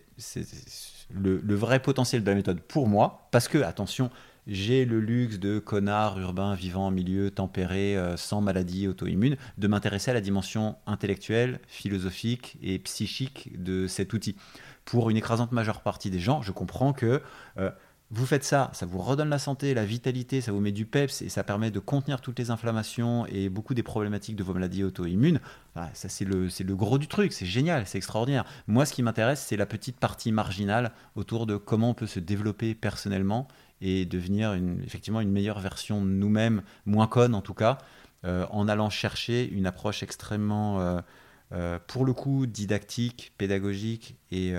le, 1.11 1.39
le, 1.39 1.55
vrai 1.55 1.81
potentiel 1.81 2.23
de 2.23 2.29
la 2.29 2.35
méthode 2.35 2.61
pour 2.61 2.89
moi, 2.89 3.29
parce 3.31 3.49
que, 3.49 3.59
attention, 3.59 4.11
j'ai 4.47 4.85
le 4.85 5.01
luxe 5.01 5.39
de 5.39 5.59
connard 5.59 6.19
urbain 6.21 6.55
vivant 6.55 6.87
en 6.87 6.91
milieu 6.91 7.31
tempéré, 7.31 7.97
euh, 7.97 8.17
sans 8.17 8.41
maladie 8.41 8.87
auto-immune, 8.87 9.37
de 9.57 9.69
m'intéresser 9.69 10.11
à 10.11 10.15
la 10.15 10.21
dimension 10.21 10.77
intellectuelle, 10.87 11.61
philosophique 11.67 12.59
et 12.63 12.79
psychique 12.79 13.51
de 13.63 13.87
cet 13.87 14.13
outil. 14.13 14.37
Pour 14.85 15.09
une 15.09 15.17
écrasante 15.17 15.53
majeure 15.53 15.81
partie 15.81 16.11
des 16.11 16.21
gens, 16.21 16.43
je 16.43 16.53
comprends 16.53 16.93
que 16.93 17.23
euh, 17.57 17.71
vous 18.11 18.27
faites 18.27 18.45
ça, 18.45 18.71
ça 18.75 18.87
vous 18.87 19.01
redonne 19.01 19.29
la 19.29 19.39
santé, 19.39 19.75
la 19.75 19.85
vitalité, 19.85 20.41
ça 20.41 20.53
vous 20.53 20.61
met 20.61 20.73
du 20.73 20.87
peps 20.87 21.23
et 21.23 21.29
ça 21.29 21.43
permet 21.43 21.71
de 21.71 21.81
contenir 21.81 22.21
toutes 22.21 22.39
les 22.39 22.51
inflammations 22.51 23.27
et 23.27 23.49
beaucoup 23.49 23.75
des 23.75 23.83
problématiques 23.83 24.37
de 24.37 24.45
vos 24.45 24.55
maladies 24.55 24.85
auto-immunes. 24.85 25.41
ça, 25.75 26.09
c'est 26.09 26.25
le, 26.25 26.75
gros 26.75 26.99
du 26.99 27.09
truc, 27.09 27.33
c'est 27.33 27.47
génial, 27.47 27.87
c'est 27.87 27.99
extraordinaire. 27.99 28.45
Moi, 28.69 28.87
ce 28.87 28.93
qui 28.93 29.03
m'intéresse, 29.03 29.41
c'est 29.41 29.57
la 29.57 29.67
petite 29.67 29.99
partie 29.99 30.33
marginale 30.33 30.93
autour 31.17 31.47
de 31.47 31.57
comment 31.57 31.91
on 31.91 31.95
peut 31.95 32.07
se 32.07 32.21
développer 32.21 32.75
personnellement 32.75 33.49
et 33.81 34.05
devenir 34.05 34.55
effectivement 34.85 35.21
une 35.21 35.33
meilleure 35.33 35.61
version 35.61 36.05
de 36.05 36.11
nous-mêmes, 36.11 36.63
moins 36.87 37.07
conne 37.07 37.35
en 37.35 37.43
tout 37.43 37.55
cas, 37.55 37.79
euh, 38.25 38.47
en 38.51 38.69
allant 38.69 38.91
chercher 38.91 39.49
une 39.51 39.67
approche 39.67 40.03
extrêmement, 40.03 40.81
euh, 40.81 41.01
euh, 41.53 41.79
pour 41.87 42.05
le 42.05 42.13
coup, 42.13 42.47
didactique, 42.47 43.33
pédagogique 43.37 44.17
et 44.31 44.55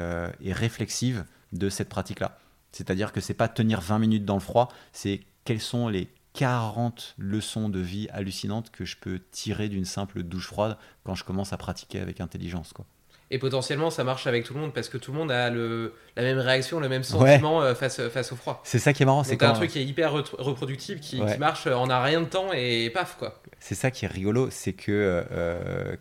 réflexive 0.51 1.25
de 1.53 1.69
cette 1.69 1.89
pratique-là. 1.89 2.37
C'est-à-dire 2.75 3.13
que 3.13 3.21
c'est 3.21 3.33
pas 3.33 3.47
tenir 3.47 3.79
20 3.79 3.99
minutes 3.99 4.25
dans 4.25 4.33
le 4.33 4.41
froid, 4.41 4.67
c'est 4.91 5.21
quelles 5.45 5.61
sont 5.61 5.87
les 5.87 6.09
40 6.33 7.15
leçons 7.17 7.69
de 7.69 7.79
vie 7.79 8.09
hallucinantes 8.11 8.69
que 8.69 8.83
je 8.83 8.97
peux 8.97 9.21
tirer 9.31 9.69
d'une 9.69 9.85
simple 9.85 10.23
douche 10.23 10.47
froide 10.47 10.77
quand 11.05 11.15
je 11.15 11.23
commence 11.23 11.53
à 11.53 11.57
pratiquer 11.57 12.01
avec 12.01 12.19
intelligence. 12.19 12.73
Quoi. 12.73 12.85
Et 13.31 13.39
potentiellement, 13.39 13.89
ça 13.89 14.03
marche 14.03 14.27
avec 14.27 14.43
tout 14.43 14.53
le 14.53 14.59
monde 14.59 14.73
parce 14.73 14.87
que 14.87 14.99
tout 14.99 15.11
le 15.11 15.17
monde 15.17 15.31
a 15.31 15.49
le, 15.49 15.93
la 16.15 16.21
même 16.21 16.37
réaction, 16.37 16.79
le 16.79 16.87
même 16.87 17.03
sentiment 17.03 17.61
euh, 17.61 17.73
face, 17.73 17.99
face 18.09 18.31
au 18.31 18.35
froid. 18.35 18.61
C'est 18.63 18.77
ça 18.77 18.93
qui 18.93 19.01
est 19.01 19.05
marrant. 19.05 19.23
C'est 19.23 19.41
un 19.41 19.53
truc 19.53 19.71
qui 19.71 19.79
est 19.79 19.85
hyper 19.85 20.13
reproductible, 20.13 20.99
qui, 20.99 21.19
marche 21.39 21.65
en 21.65 21.89
un 21.89 22.01
rien 22.01 22.21
de 22.21 22.27
temps 22.27 22.53
et 22.53 22.89
paf 22.91 23.15
quoi. 23.17 23.41
C'est 23.59 23.73
ça 23.73 23.89
qui 23.89 24.05
est 24.05 24.07
rigolo, 24.07 24.49
c'est 24.51 24.73
que 24.73 25.25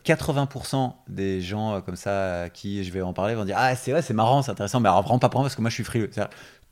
80% 0.04 0.74
euh, 0.76 0.88
des 1.08 1.40
gens 1.40 1.76
euh, 1.76 1.80
comme 1.80 1.96
ça 1.96 2.42
à 2.42 2.48
qui 2.50 2.84
je 2.84 2.92
vais 2.92 3.00
en 3.00 3.14
parler 3.14 3.34
vont 3.34 3.46
dire 3.46 3.56
Ah, 3.58 3.74
c'est 3.74 3.92
vrai, 3.92 4.02
c'est 4.02 4.12
marrant, 4.12 4.42
c'est 4.42 4.50
intéressant, 4.50 4.80
mais 4.80 4.90
alors 4.90 5.02
vraiment 5.02 5.18
pas 5.18 5.30
pour 5.30 5.40
moi 5.40 5.46
parce 5.46 5.56
que 5.56 5.62
moi 5.62 5.70
je 5.70 5.74
suis 5.74 5.84
frileux 5.84 6.10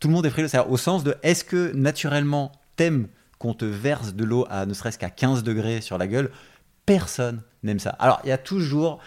tout 0.03 0.09
le 0.09 0.15
monde 0.15 0.27
est 0.27 0.31
frileux. 0.31 0.49
cest 0.49 0.67
au 0.69 0.77
sens 0.77 1.05
de 1.05 1.17
est-ce 1.23 1.45
que 1.45 1.73
naturellement 1.75 2.51
t'aimes 2.75 3.07
qu'on 3.39 3.55
te 3.55 3.65
verse 3.65 4.15
de 4.15 4.25
l'eau 4.25 4.45
à 4.51 4.67
ne 4.67 4.75
serait-ce 4.75 4.99
qu'à 4.99 5.11
15 5.11 5.45
degrés 5.45 5.81
sur 5.81 5.97
la 5.97 6.09
gueule? 6.09 6.33
Personne 6.87 7.41
n'aime 7.63 7.79
ça. 7.79 7.91
Alors 8.01 8.21
il 8.25 8.29
y 8.29 8.33
a 8.33 8.39
toujours, 8.39 8.99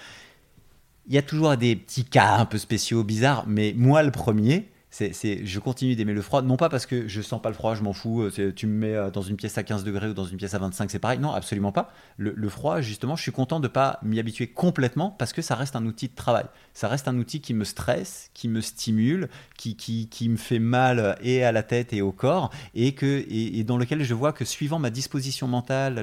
il 1.08 1.14
y 1.14 1.18
a 1.18 1.22
toujours 1.22 1.58
des 1.58 1.76
petits 1.76 2.06
cas 2.06 2.38
un 2.38 2.46
peu 2.46 2.58
spéciaux, 2.58 3.04
bizarres, 3.04 3.44
mais 3.46 3.74
moi 3.76 4.04
le 4.04 4.12
premier, 4.12 4.72
je 5.00 5.60
continue 5.60 5.96
d'aimer 5.96 6.14
le 6.14 6.22
froid, 6.22 6.42
non 6.42 6.58
pas 6.58 6.70
parce 6.70 6.86
que 6.86 7.08
je 7.08 7.22
sens 7.22 7.42
pas 7.42 7.50
le 7.50 7.56
froid, 7.56 7.76
je 7.76 7.84
m'en 7.84 7.94
fous, 7.94 8.22
euh, 8.22 8.54
tu 8.56 8.68
me 8.68 8.74
mets 8.74 8.96
euh, 8.96 9.12
dans 9.12 9.22
une 9.22 9.36
pièce 9.36 9.58
à 9.58 9.64
15 9.64 9.84
degrés 9.84 10.08
ou 10.08 10.14
dans 10.14 10.26
une 10.26 10.38
pièce 10.38 10.54
à 10.54 10.60
25, 10.60 10.90
c'est 10.90 11.00
pareil, 11.00 11.20
non, 11.20 11.32
absolument 11.32 11.72
pas. 11.72 11.92
Le, 12.18 12.50
froid, 12.50 12.82
justement, 12.82 13.16
je 13.16 13.22
suis 13.22 13.32
content 13.32 13.60
de 13.60 13.68
pas 13.68 14.00
m'y 14.04 14.20
habituer 14.20 14.48
complètement 14.48 15.12
parce 15.12 15.34
que 15.34 15.42
ça 15.42 15.56
reste 15.56 15.76
un 15.76 15.86
outil 15.86 16.08
de 16.08 16.16
travail. 16.16 16.46
Ça 16.74 16.88
reste 16.88 17.08
un 17.08 17.18
outil 17.18 17.42
qui 17.42 17.54
me 17.54 17.66
stresse, 17.66 18.30
qui 18.34 18.48
me 18.48 18.62
stimule, 18.62 19.30
qui, 19.58 19.76
qui, 19.76 20.08
qui 20.08 20.30
me 20.30 20.38
fait 20.38 20.60
mal 20.60 21.18
et 21.22 21.44
à 21.44 21.52
la 21.52 21.64
tête 21.64 21.92
et 21.92 22.02
au 22.02 22.12
corps, 22.12 22.52
et, 22.74 22.94
que, 22.94 23.26
et, 23.30 23.64
dans 23.64 23.78
lequel 23.78 24.04
je 24.04 24.14
vois 24.14 24.32
que 24.32 24.46
suivant 24.46 24.80
ma 24.80 24.90
disposition 24.90 25.48
mentale, 25.48 25.96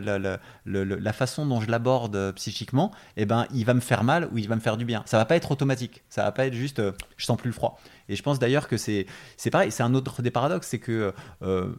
la, 0.67 1.13
façon 1.13 1.47
dont 1.47 1.61
je 1.61 1.71
l'aborde 1.71 2.17
euh, 2.17 2.33
psychiquement, 2.33 2.91
eh 3.17 3.27
ben, 3.27 3.47
il 3.55 3.65
va 3.65 3.75
me 3.75 3.81
faire 3.81 4.03
mal 4.03 4.29
ou 4.33 4.39
il 4.39 4.49
va 4.49 4.57
me 4.57 4.61
faire 4.61 4.77
du 4.77 4.85
bien. 4.85 5.03
Ça 5.07 5.17
va 5.17 5.25
pas 5.25 5.37
être 5.37 5.51
automatique, 5.51 6.03
ça 6.09 6.25
va 6.25 6.33
pas 6.33 6.47
être 6.47 6.55
juste 6.55 6.83
je 7.17 7.25
sens 7.25 7.37
plus 7.37 7.49
le 7.49 7.55
froid. 7.55 7.79
Et 8.09 8.17
je 8.17 8.23
pense 8.23 8.39
d'ailleurs 8.39 8.69
que 8.69 8.77
c'est 8.77 9.07
pareil, 9.51 9.71
c'est 9.71 9.83
un 9.83 9.95
autre 9.95 10.23
des 10.23 10.31
paradoxes, 10.31 10.69
c'est 10.69 10.79
que 10.79 11.13
euh, 11.43 11.73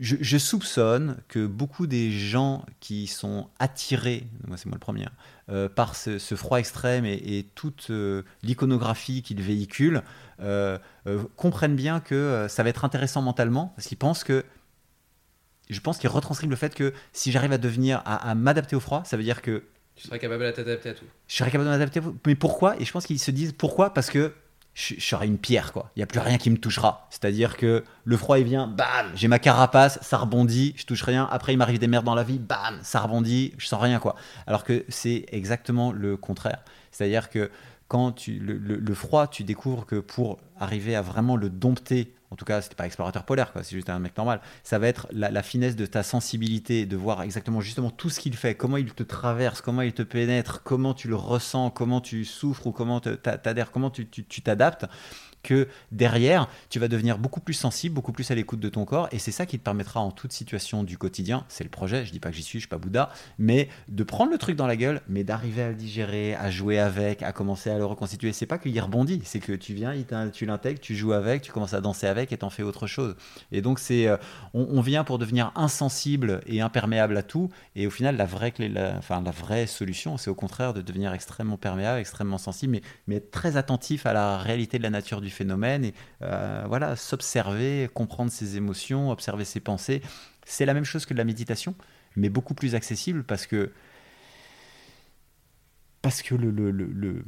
je, 0.00 0.38
soupçonne 0.38 1.18
que 1.28 1.46
beaucoup 1.46 1.86
des 1.86 2.10
gens 2.10 2.64
qui 2.80 3.06
sont 3.06 3.48
attirés, 3.58 4.26
moi 4.46 4.56
c'est 4.56 4.66
moi 4.66 4.76
le 4.76 4.80
premier, 4.80 5.06
euh, 5.50 5.68
par 5.68 5.96
ce, 5.96 6.18
froid 6.36 6.58
extrême 6.58 7.04
et, 7.04 7.46
toute 7.54 7.88
euh, 7.90 8.22
l'iconographie 8.42 9.22
qu'il 9.22 9.42
véhicule, 9.42 10.02
comprennent 11.36 11.76
bien 11.76 12.00
que 12.00 12.46
ça 12.48 12.62
va 12.62 12.68
être 12.68 12.84
intéressant 12.84 13.22
mentalement, 13.22 13.72
parce 13.76 13.88
qu'ils 13.88 13.98
pensent 13.98 14.24
que 14.24 14.44
je 15.70 15.80
pense 15.80 15.98
qu'ils 15.98 16.08
retranscrivent 16.08 16.50
le 16.50 16.56
fait 16.56 16.74
que 16.74 16.92
si 17.12 17.30
j'arrive 17.32 17.52
à 17.52 17.58
devenir, 17.58 18.02
à, 18.04 18.34
m'adapter 18.34 18.76
au 18.76 18.80
froid, 18.80 19.02
ça 19.04 19.16
veut 19.16 19.22
dire 19.22 19.42
que. 19.42 19.64
Tu 19.96 20.06
serais 20.06 20.18
capable 20.18 20.44
de 20.44 20.50
t'adapter 20.52 20.90
à 20.90 20.94
tout. 20.94 21.04
Je 21.26 21.36
serais 21.36 21.50
capable 21.50 21.66
de 21.66 21.70
m'adapter 21.70 21.98
à 21.98 22.02
tout. 22.02 22.16
Mais 22.26 22.34
pourquoi? 22.36 22.80
Et 22.80 22.84
je 22.84 22.92
pense 22.92 23.04
qu'ils 23.04 23.18
se 23.18 23.30
disent 23.30 23.52
pourquoi? 23.52 23.92
Parce 23.92 24.10
que 24.10 24.32
je, 24.78 24.94
serai 25.00 25.26
une 25.26 25.38
pierre, 25.38 25.72
quoi. 25.72 25.90
Il 25.96 25.98
n'y 25.98 26.04
a 26.04 26.06
plus 26.06 26.20
rien 26.20 26.38
qui 26.38 26.50
me 26.50 26.56
touchera. 26.56 27.08
C'est-à-dire 27.10 27.56
que 27.56 27.82
le 28.04 28.16
froid, 28.16 28.38
il 28.38 28.44
vient, 28.44 28.68
bam, 28.68 29.10
j'ai 29.16 29.26
ma 29.26 29.40
carapace, 29.40 29.98
ça 30.02 30.18
rebondit, 30.18 30.72
je 30.76 30.86
touche 30.86 31.02
rien. 31.02 31.28
Après, 31.32 31.52
il 31.52 31.56
m'arrive 31.56 31.80
des 31.80 31.88
merdes 31.88 32.04
dans 32.04 32.14
la 32.14 32.22
vie, 32.22 32.38
bam, 32.38 32.78
ça 32.82 33.00
rebondit, 33.00 33.54
je 33.58 33.66
sens 33.66 33.82
rien, 33.82 33.98
quoi. 33.98 34.14
Alors 34.46 34.62
que 34.62 34.84
c'est 34.88 35.26
exactement 35.32 35.90
le 35.90 36.16
contraire. 36.16 36.60
C'est-à-dire 36.92 37.28
que 37.28 37.50
quand 37.88 38.12
tu, 38.12 38.38
le, 38.38 38.94
froid, 38.94 39.26
tu 39.26 39.42
découvres 39.42 39.84
que 39.84 39.96
pour 39.96 40.38
arriver 40.60 40.94
à 40.94 41.02
vraiment 41.02 41.36
le 41.36 41.50
dompter 41.50 42.14
en 42.30 42.36
tout 42.36 42.44
cas, 42.44 42.60
c'était 42.60 42.74
pas 42.74 42.86
explorateur 42.86 43.24
polaire, 43.24 43.52
quoi. 43.52 43.62
C'est 43.62 43.74
juste 43.74 43.88
un 43.88 43.98
mec 43.98 44.16
normal. 44.16 44.40
Ça 44.62 44.78
va 44.78 44.88
être 44.88 45.08
la, 45.12 45.42
finesse 45.42 45.76
de 45.76 45.86
ta 45.86 46.02
sensibilité, 46.02 46.84
de 46.84 46.96
voir 46.96 47.22
exactement 47.22 47.60
justement 47.60 47.90
tout 47.90 48.10
ce 48.10 48.20
qu'il 48.20 48.36
fait, 48.36 48.54
comment 48.54 48.76
il 48.76 48.92
te 48.92 49.02
traverse, 49.02 49.62
comment 49.62 49.82
il 49.82 49.92
te 49.92 50.02
pénètre, 50.02 50.62
comment 50.62 50.92
tu 50.92 51.08
le 51.08 51.16
ressens, 51.16 51.70
comment 51.70 52.00
tu 52.00 52.24
souffres 52.24 52.66
ou 52.66 52.72
comment 52.72 53.00
t'adhères, 53.00 53.70
comment 53.70 53.90
tu 53.90 54.06
t'adaptes 54.06 54.86
que 55.48 55.66
derrière, 55.92 56.46
tu 56.68 56.78
vas 56.78 56.88
devenir 56.88 57.16
beaucoup 57.16 57.40
plus 57.40 57.54
sensible, 57.54 57.94
beaucoup 57.94 58.12
plus 58.12 58.30
à 58.30 58.34
l'écoute 58.34 58.60
de 58.60 58.68
ton 58.68 58.84
corps, 58.84 59.08
et 59.12 59.18
c'est 59.18 59.32
ça 59.32 59.46
qui 59.46 59.58
te 59.58 59.64
permettra 59.64 60.00
en 60.00 60.10
toute 60.10 60.30
situation 60.30 60.84
du 60.84 60.98
quotidien, 60.98 61.46
c'est 61.48 61.64
le 61.64 61.70
projet, 61.70 62.04
je 62.04 62.12
dis 62.12 62.20
pas 62.20 62.28
que 62.28 62.36
j'y 62.36 62.42
suis, 62.42 62.58
je 62.58 62.64
suis 62.64 62.68
pas 62.68 62.76
Bouddha, 62.76 63.10
mais 63.38 63.70
de 63.88 64.04
prendre 64.04 64.30
le 64.30 64.36
truc 64.36 64.56
dans 64.56 64.66
la 64.66 64.76
gueule, 64.76 65.00
mais 65.08 65.24
d'arriver 65.24 65.62
à 65.62 65.68
le 65.70 65.74
digérer, 65.74 66.34
à 66.34 66.50
jouer 66.50 66.78
avec, 66.78 67.22
à 67.22 67.32
commencer 67.32 67.70
à 67.70 67.78
le 67.78 67.86
reconstituer. 67.86 68.34
C'est 68.34 68.44
pas 68.44 68.58
qu'il 68.58 68.78
rebondit, 68.78 69.22
c'est 69.24 69.40
que 69.40 69.54
tu 69.54 69.72
viens, 69.72 69.94
tu 70.34 70.44
l'intègres, 70.44 70.80
tu 70.80 70.94
joues 70.94 71.14
avec, 71.14 71.40
tu 71.40 71.50
commences 71.50 71.72
à 71.72 71.80
danser 71.80 72.06
avec 72.06 72.30
et 72.30 72.36
t'en 72.36 72.50
fais 72.50 72.62
autre 72.62 72.86
chose. 72.86 73.16
Et 73.50 73.62
donc 73.62 73.78
c'est, 73.78 74.06
euh, 74.06 74.18
on, 74.52 74.82
vient 74.82 75.02
pour 75.02 75.18
devenir 75.18 75.50
insensible 75.54 76.42
et 76.46 76.60
imperméable 76.60 77.16
à 77.16 77.22
tout, 77.22 77.48
et 77.74 77.86
au 77.86 77.90
final 77.90 78.18
la 78.18 78.26
vraie 78.26 78.52
clé, 78.52 78.70
enfin 78.98 79.22
la 79.22 79.30
vraie 79.30 79.66
solution, 79.66 80.18
c'est 80.18 80.28
au 80.28 80.34
contraire 80.34 80.74
de 80.74 80.82
devenir 80.82 81.14
extrêmement 81.14 81.56
perméable, 81.56 82.00
extrêmement 82.00 82.36
sensible, 82.36 82.72
mais, 82.72 82.82
mais 83.06 83.20
très 83.20 83.56
attentif 83.56 84.04
à 84.04 84.12
la 84.12 84.36
réalité 84.36 84.76
de 84.76 84.82
la 84.82 84.90
nature 84.90 85.22
du 85.22 85.30
phénomène 85.38 85.84
et 85.84 85.94
euh, 86.22 86.64
voilà, 86.66 86.96
s'observer, 86.96 87.88
comprendre 87.94 88.30
ses 88.30 88.56
émotions, 88.56 89.10
observer 89.10 89.44
ses 89.44 89.60
pensées. 89.60 90.02
C'est 90.44 90.66
la 90.66 90.74
même 90.74 90.84
chose 90.84 91.06
que 91.06 91.14
la 91.14 91.24
méditation, 91.24 91.74
mais 92.16 92.28
beaucoup 92.28 92.54
plus 92.54 92.74
accessible 92.74 93.24
parce 93.24 93.46
que 93.46 93.72
parce 96.02 96.22
que 96.22 96.34
le, 96.34 96.50
le, 96.50 97.24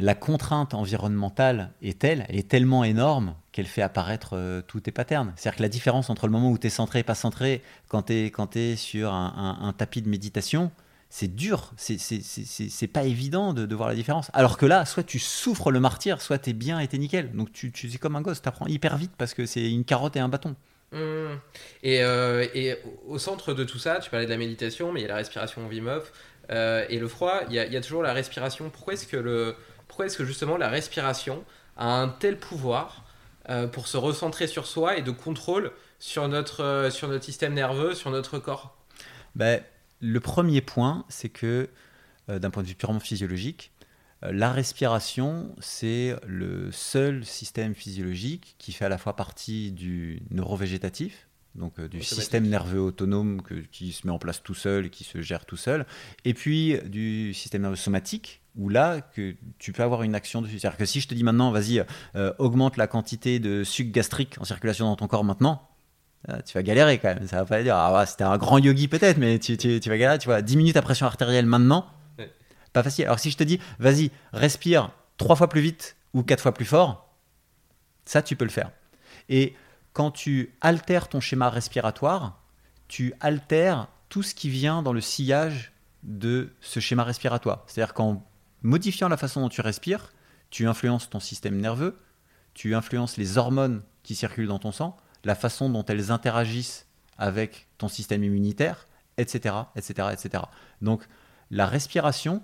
la 0.00 0.14
contrainte 0.14 0.74
environnementale 0.74 1.72
est 1.82 1.98
telle, 1.98 2.24
elle 2.28 2.36
est 2.36 2.48
tellement 2.48 2.84
énorme 2.84 3.34
qu'elle 3.52 3.66
fait 3.66 3.82
apparaître 3.82 4.30
euh, 4.34 4.62
tous 4.62 4.80
tes 4.80 4.92
patterns. 4.92 5.32
C'est-à-dire 5.36 5.58
que 5.58 5.62
la 5.62 5.68
différence 5.68 6.08
entre 6.08 6.26
le 6.26 6.32
moment 6.32 6.50
où 6.50 6.58
tu 6.58 6.68
es 6.68 6.70
centré 6.70 7.00
et 7.00 7.04
pas 7.04 7.14
centré, 7.14 7.62
quand 7.88 8.04
tu 8.04 8.14
es, 8.14 8.30
quand 8.30 8.56
es 8.56 8.76
sur 8.76 9.12
un, 9.12 9.74
tapis 9.76 10.02
de 10.02 10.08
méditation, 10.08 10.70
c'est 11.10 11.34
dur, 11.34 11.72
c'est 11.76 12.86
pas 12.92 13.04
évident 13.04 13.54
de, 13.54 13.74
voir 13.74 13.88
la 13.88 13.94
différence. 13.94 14.30
Alors 14.34 14.58
que 14.58 14.66
là, 14.66 14.84
soit 14.84 15.02
tu 15.02 15.18
souffres 15.18 15.70
le 15.70 15.80
martyr, 15.80 16.20
soit 16.20 16.38
t'es 16.38 16.52
bien 16.52 16.78
et 16.80 16.88
t'es 16.88 16.98
nickel. 16.98 17.32
Donc 17.32 17.50
tu, 17.52 17.72
tu 17.72 17.86
es 17.92 17.96
comme 17.96 18.16
un 18.16 18.20
gosse, 18.20 18.42
t'apprends 18.42 18.66
hyper 18.66 18.96
vite 18.96 19.12
parce 19.16 19.32
que 19.32 19.46
c'est 19.46 19.70
une 19.70 19.84
carotte 19.84 20.16
et 20.16 20.20
un 20.20 20.28
bâton. 20.28 20.54
Mmh. 20.92 21.36
Et, 21.82 22.02
euh, 22.02 22.46
et, 22.54 22.76
au 23.06 23.18
centre 23.18 23.54
de 23.54 23.64
tout 23.64 23.78
ça, 23.78 23.98
tu 24.00 24.10
parlais 24.10 24.26
de 24.26 24.30
la 24.30 24.38
méditation, 24.38 24.92
mais 24.92 25.00
il 25.00 25.02
y 25.02 25.06
a 25.06 25.08
la 25.08 25.16
respiration 25.16 25.66
Wim 25.66 25.86
Hof 25.86 26.12
euh, 26.50 26.84
et 26.88 26.98
le 26.98 27.08
froid. 27.08 27.40
Il 27.48 27.54
y, 27.54 27.58
a, 27.58 27.66
il 27.66 27.72
y, 27.72 27.76
a, 27.76 27.80
toujours 27.80 28.02
la 28.02 28.12
respiration. 28.12 28.70
Pourquoi 28.70 28.94
est-ce 28.94 29.06
que 29.06 29.16
le, 29.16 29.54
pourquoi 29.86 30.06
est-ce 30.06 30.16
que 30.16 30.24
justement 30.24 30.56
la 30.56 30.68
respiration 30.68 31.44
a 31.76 32.00
un 32.00 32.08
tel 32.08 32.38
pouvoir 32.38 33.04
euh, 33.50 33.66
pour 33.66 33.86
se 33.86 33.96
recentrer 33.96 34.46
sur 34.46 34.66
soi 34.66 34.96
et 34.96 35.02
de 35.02 35.10
contrôle 35.10 35.72
sur 35.98 36.28
notre, 36.28 36.88
sur 36.90 37.08
notre 37.08 37.24
système 37.24 37.54
nerveux, 37.54 37.94
sur 37.94 38.10
notre 38.10 38.38
corps? 38.38 38.76
Ben, 39.34 39.62
le 40.00 40.20
premier 40.20 40.60
point, 40.60 41.04
c'est 41.08 41.28
que 41.28 41.68
euh, 42.28 42.38
d'un 42.38 42.50
point 42.50 42.62
de 42.62 42.68
vue 42.68 42.74
purement 42.74 43.00
physiologique, 43.00 43.72
euh, 44.24 44.32
la 44.32 44.52
respiration, 44.52 45.54
c'est 45.60 46.16
le 46.26 46.70
seul 46.72 47.24
système 47.24 47.74
physiologique 47.74 48.54
qui 48.58 48.72
fait 48.72 48.84
à 48.84 48.88
la 48.88 48.98
fois 48.98 49.16
partie 49.16 49.72
du 49.72 50.22
neurovégétatif, 50.30 51.26
donc 51.54 51.78
euh, 51.78 51.88
du 51.88 51.98
système 52.16 52.46
nerveux 52.46 52.80
autonome 52.80 53.42
que- 53.42 53.54
qui 53.54 53.92
se 53.92 54.06
met 54.06 54.12
en 54.12 54.18
place 54.18 54.42
tout 54.42 54.54
seul 54.54 54.86
et 54.86 54.90
qui 54.90 55.04
se 55.04 55.20
gère 55.22 55.44
tout 55.46 55.56
seul, 55.56 55.86
et 56.24 56.34
puis 56.34 56.76
du 56.86 57.32
système 57.34 57.62
nerveux 57.62 57.76
somatique, 57.76 58.42
où 58.56 58.68
là, 58.68 59.00
que 59.00 59.34
tu 59.58 59.72
peux 59.72 59.82
avoir 59.82 60.02
une 60.02 60.14
action 60.14 60.42
dessus. 60.42 60.58
C'est-à-dire 60.58 60.78
que 60.78 60.84
si 60.84 61.00
je 61.00 61.08
te 61.08 61.14
dis 61.14 61.22
maintenant, 61.22 61.52
vas-y, 61.52 61.84
augmente 62.38 62.76
la 62.76 62.88
quantité 62.88 63.38
de 63.38 63.62
sucre 63.62 63.92
gastrique 63.92 64.36
en 64.40 64.44
circulation 64.44 64.86
dans 64.86 64.96
ton 64.96 65.06
corps 65.06 65.22
maintenant, 65.22 65.68
tu 66.44 66.54
vas 66.54 66.62
galérer 66.62 66.98
quand 66.98 67.14
même. 67.14 67.26
Ça 67.26 67.36
va 67.36 67.44
pas 67.44 67.62
dire, 67.62 67.76
ah 67.76 67.94
ouais, 67.98 68.06
c'était 68.06 68.24
un 68.24 68.36
grand 68.38 68.58
yogi 68.58 68.88
peut-être, 68.88 69.18
mais 69.18 69.38
tu, 69.38 69.56
tu- 69.56 69.80
tu 69.80 69.88
vas 69.88 69.96
galérer. 69.98 70.18
Tu 70.18 70.26
vois, 70.26 70.42
diminue 70.42 70.72
ta 70.72 70.82
pression 70.82 71.06
artérielle 71.06 71.46
maintenant, 71.46 71.86
Ouais. 72.18 72.32
pas 72.72 72.82
facile. 72.82 73.04
Alors 73.06 73.18
si 73.18 73.30
je 73.30 73.36
te 73.36 73.44
dis, 73.44 73.60
vas-y, 73.78 74.10
respire 74.32 74.90
trois 75.16 75.36
fois 75.36 75.48
plus 75.48 75.60
vite 75.60 75.96
ou 76.14 76.22
quatre 76.22 76.40
fois 76.42 76.52
plus 76.52 76.64
fort, 76.64 77.08
ça 78.04 78.22
tu 78.22 78.36
peux 78.36 78.44
le 78.44 78.50
faire. 78.50 78.70
Et 79.28 79.54
quand 79.92 80.10
tu 80.10 80.54
altères 80.60 81.08
ton 81.08 81.20
schéma 81.20 81.50
respiratoire, 81.50 82.40
tu 82.88 83.14
altères 83.20 83.88
tout 84.08 84.22
ce 84.22 84.34
qui 84.34 84.48
vient 84.48 84.82
dans 84.82 84.92
le 84.92 85.00
sillage 85.00 85.72
de 86.02 86.50
ce 86.60 86.80
schéma 86.80 87.04
respiratoire. 87.04 87.64
C'est-à-dire 87.66 87.92
qu'en 87.94 88.24
modifiant 88.62 89.08
la 89.08 89.16
façon 89.16 89.40
dont 89.40 89.48
tu 89.48 89.60
respires, 89.60 90.12
tu 90.50 90.66
influences 90.66 91.10
ton 91.10 91.20
système 91.20 91.60
nerveux, 91.60 91.98
tu 92.54 92.74
influences 92.74 93.16
les 93.18 93.36
hormones 93.38 93.82
qui 94.02 94.14
circulent 94.14 94.46
dans 94.48 94.58
ton 94.58 94.72
sang, 94.72 94.96
la 95.24 95.34
façon 95.34 95.68
dont 95.70 95.84
elles 95.84 96.10
interagissent 96.10 96.86
avec 97.18 97.68
ton 97.78 97.88
système 97.88 98.22
immunitaire, 98.24 98.86
etc., 99.16 99.54
etc., 99.76 100.08
etc. 100.12 100.44
Donc 100.82 101.02
la 101.50 101.66
respiration 101.66 102.42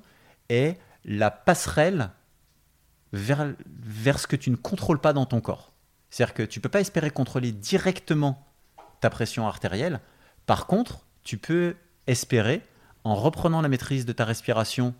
est 0.48 0.78
la 1.04 1.30
passerelle 1.30 2.10
vers, 3.12 3.54
vers 3.66 4.18
ce 4.18 4.26
que 4.26 4.36
tu 4.36 4.50
ne 4.50 4.56
contrôles 4.56 5.00
pas 5.00 5.12
dans 5.12 5.26
ton 5.26 5.40
corps. 5.40 5.72
C'est-à-dire 6.10 6.34
que 6.34 6.42
tu 6.42 6.58
ne 6.58 6.62
peux 6.62 6.68
pas 6.68 6.80
espérer 6.80 7.10
contrôler 7.10 7.52
directement 7.52 8.46
ta 9.00 9.10
pression 9.10 9.46
artérielle. 9.46 10.00
Par 10.46 10.66
contre, 10.66 11.06
tu 11.22 11.38
peux 11.38 11.76
espérer, 12.06 12.62
en 13.04 13.14
reprenant 13.14 13.60
la 13.60 13.68
maîtrise 13.68 14.06
de 14.06 14.12
ta 14.12 14.24
respiration 14.24 14.94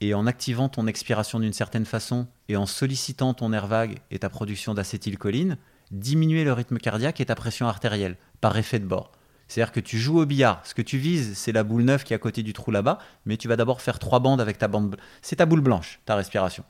et 0.00 0.14
en 0.14 0.26
activant 0.26 0.68
ton 0.68 0.86
expiration 0.86 1.40
d'une 1.40 1.52
certaine 1.52 1.84
façon 1.84 2.28
et 2.48 2.56
en 2.56 2.66
sollicitant 2.66 3.34
ton 3.34 3.52
air 3.52 3.66
vague 3.66 3.98
et 4.10 4.18
ta 4.18 4.28
production 4.28 4.74
d'acétylcholine, 4.74 5.56
diminuer 5.90 6.44
le 6.44 6.52
rythme 6.52 6.78
cardiaque 6.78 7.20
et 7.20 7.26
ta 7.26 7.34
pression 7.34 7.66
artérielle 7.68 8.16
par 8.40 8.56
effet 8.56 8.78
de 8.78 8.86
bord. 8.86 9.12
C'est-à-dire 9.48 9.72
que 9.72 9.80
tu 9.80 9.96
joues 9.98 10.20
au 10.20 10.26
billard, 10.26 10.60
ce 10.64 10.74
que 10.74 10.82
tu 10.82 10.98
vises, 10.98 11.36
c'est 11.38 11.52
la 11.52 11.64
boule 11.64 11.82
neuve 11.82 12.04
qui 12.04 12.12
est 12.12 12.16
à 12.16 12.18
côté 12.18 12.42
du 12.42 12.52
trou 12.52 12.70
là-bas, 12.70 12.98
mais 13.24 13.36
tu 13.38 13.48
vas 13.48 13.56
d'abord 13.56 13.80
faire 13.80 13.98
trois 13.98 14.20
bandes 14.20 14.40
avec 14.42 14.58
ta 14.58 14.68
bande. 14.68 14.96
C'est 15.22 15.36
ta 15.36 15.46
boule 15.46 15.62
blanche, 15.62 16.00
ta 16.04 16.16
respiration. 16.16 16.64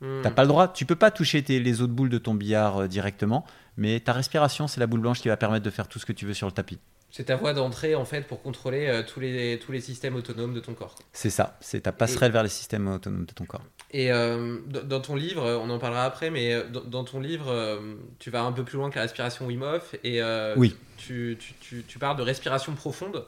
Hmm. 0.00 0.20
T'as 0.22 0.30
pas 0.30 0.42
le 0.42 0.48
droit, 0.48 0.68
tu 0.72 0.86
peux 0.86 0.94
pas 0.96 1.10
toucher 1.10 1.42
tes- 1.42 1.58
les 1.60 1.80
autres 1.80 1.92
boules 1.92 2.10
de 2.10 2.18
ton 2.18 2.34
billard 2.34 2.82
euh, 2.82 2.86
directement, 2.88 3.44
mais 3.76 3.98
ta 4.00 4.12
respiration, 4.12 4.68
c'est 4.68 4.78
la 4.80 4.86
boule 4.86 5.00
blanche 5.00 5.20
qui 5.20 5.28
va 5.28 5.36
permettre 5.36 5.64
de 5.64 5.70
faire 5.70 5.88
tout 5.88 5.98
ce 5.98 6.06
que 6.06 6.12
tu 6.12 6.24
veux 6.26 6.34
sur 6.34 6.46
le 6.46 6.52
tapis. 6.52 6.78
C'est 7.10 7.24
ta 7.24 7.36
voie 7.36 7.52
d'entrée 7.52 7.94
en 7.94 8.04
fait 8.04 8.26
pour 8.26 8.42
contrôler 8.42 8.86
euh, 8.88 9.02
tous, 9.04 9.20
les, 9.20 9.58
tous 9.60 9.70
les 9.70 9.80
systèmes 9.80 10.16
autonomes 10.16 10.52
de 10.52 10.58
ton 10.60 10.74
corps. 10.74 10.96
C'est 11.12 11.30
ça, 11.30 11.56
c'est 11.60 11.82
ta 11.82 11.92
passerelle 11.92 12.32
vers 12.32 12.42
les 12.42 12.48
systèmes 12.48 12.88
autonomes 12.88 13.24
de 13.24 13.32
ton 13.32 13.44
corps. 13.44 13.62
Et 13.96 14.10
euh, 14.10 14.58
dans 14.66 15.00
ton 15.00 15.14
livre, 15.14 15.44
on 15.62 15.70
en 15.70 15.78
parlera 15.78 16.04
après, 16.04 16.28
mais 16.28 16.52
euh, 16.52 16.64
dans, 16.68 17.04
ton 17.04 17.20
livre, 17.20 17.48
euh, 17.48 17.94
tu 18.18 18.28
vas 18.28 18.42
un 18.42 18.50
peu 18.50 18.64
plus 18.64 18.76
loin 18.76 18.90
que 18.90 18.96
la 18.96 19.02
respiration 19.02 19.46
Wim 19.46 19.62
Hof 19.62 19.94
et 20.02 20.20
euh, 20.20 20.52
Oui. 20.56 20.74
tu, 20.96 21.38
tu, 21.38 21.54
tu, 21.60 21.84
tu 21.86 21.98
parles 22.00 22.16
de 22.16 22.22
respiration 22.22 22.74
profonde. 22.74 23.24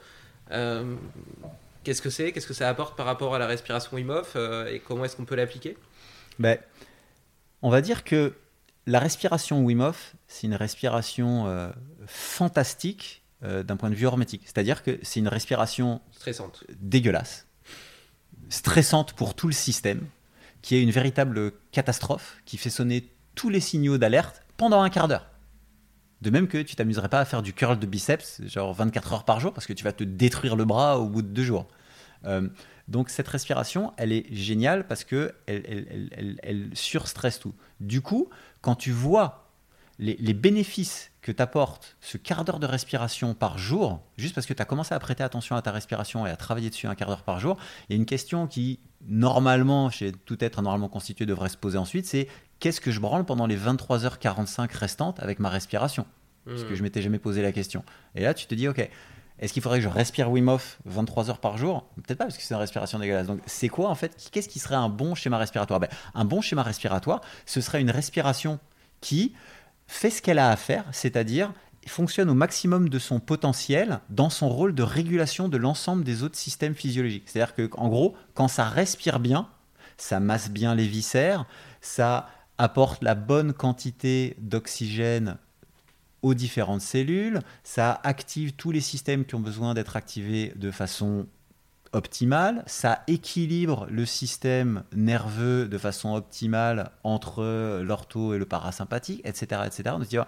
Euh, 0.50 0.96
Qu'est-ce 1.84 2.02
que 2.02 2.10
c'est? 2.10 2.32
Qu'est-ce 2.32 2.48
que 2.48 2.52
ça 2.52 2.68
apporte 2.68 2.96
par 2.96 3.06
rapport 3.06 3.32
à 3.32 3.38
la 3.38 3.46
respiration 3.46 3.96
Wim 3.96 4.10
Hof 4.10 4.36
et 4.68 4.80
comment 4.80 5.04
est-ce 5.04 5.14
qu'on 5.14 5.24
peut 5.24 5.36
l'appliquer? 5.36 5.78
Ben, 6.40 6.58
on 7.62 7.70
va 7.70 7.80
dire 7.80 8.02
que 8.02 8.34
la 8.86 8.98
respiration 8.98 9.64
Wim 9.64 9.80
Hof, 9.80 10.16
c'est 10.26 10.48
une 10.48 10.56
respiration 10.56 11.72
fantastique 12.08 13.22
d'un 13.40 13.76
point 13.76 13.90
de 13.90 13.94
vue 13.94 14.06
hormétique. 14.06 14.42
C'est-à-dire 14.46 14.82
que 14.82 14.98
c'est 15.02 15.20
une 15.20 15.28
respiration 15.28 16.00
Stressante. 16.10 16.64
dégueulasse, 16.80 17.46
stressante 18.48 19.12
pour 19.12 19.34
tout 19.36 19.46
le 19.46 19.52
système, 19.54 20.00
qui 20.66 20.74
est 20.74 20.82
une 20.82 20.90
véritable 20.90 21.52
catastrophe, 21.70 22.38
qui 22.44 22.56
fait 22.56 22.70
sonner 22.70 23.08
tous 23.36 23.50
les 23.50 23.60
signaux 23.60 23.98
d'alerte 23.98 24.42
pendant 24.56 24.82
un 24.82 24.90
quart 24.90 25.06
d'heure. 25.06 25.30
De 26.22 26.30
même 26.30 26.48
que 26.48 26.58
tu 26.60 26.74
t'amuserais 26.74 27.08
pas 27.08 27.20
à 27.20 27.24
faire 27.24 27.40
du 27.40 27.52
curl 27.52 27.78
de 27.78 27.86
biceps, 27.86 28.42
genre 28.48 28.74
24 28.74 29.12
heures 29.12 29.24
par 29.24 29.38
jour, 29.38 29.52
parce 29.52 29.68
que 29.68 29.72
tu 29.72 29.84
vas 29.84 29.92
te 29.92 30.02
détruire 30.02 30.56
le 30.56 30.64
bras 30.64 30.98
au 30.98 31.08
bout 31.08 31.22
de 31.22 31.28
deux 31.28 31.44
jours. 31.44 31.68
Euh, 32.24 32.48
donc 32.88 33.10
cette 33.10 33.28
respiration, 33.28 33.92
elle 33.96 34.10
est 34.10 34.26
géniale 34.34 34.88
parce 34.88 35.04
que 35.04 35.32
elle, 35.46 36.70
surstresse 36.72 37.38
tout. 37.38 37.54
Du 37.78 38.00
coup, 38.00 38.28
quand 38.60 38.74
tu 38.74 38.90
vois 38.90 39.52
les, 40.00 40.16
les 40.18 40.34
bénéfices 40.34 41.12
que 41.22 41.30
t'apporte 41.30 41.96
ce 42.00 42.16
quart 42.16 42.44
d'heure 42.44 42.58
de 42.58 42.66
respiration 42.66 43.34
par 43.34 43.56
jour, 43.56 44.02
juste 44.16 44.34
parce 44.34 44.48
que 44.48 44.52
tu 44.52 44.62
as 44.62 44.66
commencé 44.66 44.96
à 44.96 44.98
prêter 44.98 45.22
attention 45.22 45.54
à 45.54 45.62
ta 45.62 45.70
respiration 45.70 46.26
et 46.26 46.30
à 46.30 46.36
travailler 46.36 46.70
dessus 46.70 46.88
un 46.88 46.96
quart 46.96 47.06
d'heure 47.06 47.22
par 47.22 47.38
jour, 47.38 47.56
il 47.88 47.92
y 47.92 47.96
a 47.96 48.00
une 48.00 48.06
question 48.06 48.48
qui, 48.48 48.80
normalement, 49.08 49.90
chez 49.90 50.12
tout 50.12 50.42
être 50.44 50.62
normalement 50.62 50.88
constitué, 50.88 51.26
devrait 51.26 51.48
se 51.48 51.56
poser 51.56 51.78
ensuite, 51.78 52.06
c'est 52.06 52.28
qu'est-ce 52.60 52.80
que 52.80 52.90
je 52.90 53.00
branle 53.00 53.24
pendant 53.24 53.46
les 53.46 53.56
23h45 53.56 54.76
restantes 54.76 55.20
avec 55.20 55.38
ma 55.38 55.48
respiration 55.48 56.06
Parce 56.46 56.64
que 56.64 56.74
je 56.74 56.82
m'étais 56.82 57.02
jamais 57.02 57.18
posé 57.18 57.42
la 57.42 57.52
question. 57.52 57.84
Et 58.14 58.22
là, 58.22 58.34
tu 58.34 58.46
te 58.46 58.54
dis, 58.54 58.68
ok, 58.68 58.88
est-ce 59.38 59.52
qu'il 59.52 59.62
faudrait 59.62 59.78
que 59.78 59.84
je 59.84 59.88
respire 59.88 60.30
Wim 60.30 60.48
Hof 60.48 60.78
23 60.86 61.30
heures 61.30 61.40
par 61.40 61.58
jour? 61.58 61.86
Peut-être 61.96 62.18
pas, 62.18 62.24
parce 62.24 62.36
que 62.36 62.42
c'est 62.42 62.54
une 62.54 62.60
respiration 62.60 62.98
dégueulasse. 62.98 63.26
Donc, 63.26 63.40
c'est 63.46 63.68
quoi, 63.68 63.90
en 63.90 63.94
fait? 63.94 64.30
Qu'est-ce 64.32 64.48
qui 64.48 64.58
serait 64.58 64.76
un 64.76 64.88
bon 64.88 65.14
schéma 65.14 65.38
respiratoire? 65.38 65.80
Ben, 65.80 65.90
Un 66.14 66.24
bon 66.24 66.40
schéma 66.40 66.62
respiratoire, 66.62 67.20
ce 67.44 67.60
serait 67.60 67.80
une 67.80 67.90
respiration 67.90 68.58
qui 69.00 69.34
fait 69.86 70.10
ce 70.10 70.22
qu'elle 70.22 70.38
a 70.38 70.50
à 70.50 70.56
faire, 70.56 70.84
c'est-à-dire 70.90 71.52
fonctionne 71.88 72.30
au 72.30 72.34
maximum 72.34 72.88
de 72.88 72.98
son 72.98 73.20
potentiel 73.20 74.00
dans 74.10 74.30
son 74.30 74.48
rôle 74.48 74.74
de 74.74 74.82
régulation 74.82 75.48
de 75.48 75.56
l'ensemble 75.56 76.04
des 76.04 76.22
autres 76.22 76.36
systèmes 76.36 76.74
physiologiques. 76.74 77.24
C'est-à-dire 77.26 77.54
que, 77.54 77.68
en 77.76 77.88
gros, 77.88 78.14
quand 78.34 78.48
ça 78.48 78.64
respire 78.64 79.20
bien, 79.20 79.48
ça 79.96 80.20
masse 80.20 80.50
bien 80.50 80.74
les 80.74 80.86
viscères, 80.86 81.46
ça 81.80 82.28
apporte 82.58 83.02
la 83.02 83.14
bonne 83.14 83.52
quantité 83.52 84.36
d'oxygène 84.38 85.36
aux 86.22 86.34
différentes 86.34 86.80
cellules, 86.80 87.40
ça 87.62 88.00
active 88.02 88.54
tous 88.54 88.72
les 88.72 88.80
systèmes 88.80 89.24
qui 89.24 89.34
ont 89.34 89.40
besoin 89.40 89.74
d'être 89.74 89.96
activés 89.96 90.52
de 90.56 90.70
façon 90.70 91.26
optimale, 91.92 92.62
ça 92.66 93.02
équilibre 93.06 93.86
le 93.90 94.04
système 94.06 94.82
nerveux 94.94 95.68
de 95.68 95.78
façon 95.78 96.14
optimale 96.14 96.90
entre 97.04 97.80
l'ortho 97.82 98.34
et 98.34 98.38
le 98.38 98.44
parasympathique, 98.44 99.20
etc. 99.24 99.62
etc. 99.66 99.94
On 99.98 100.02
se 100.02 100.08
dit, 100.08 100.18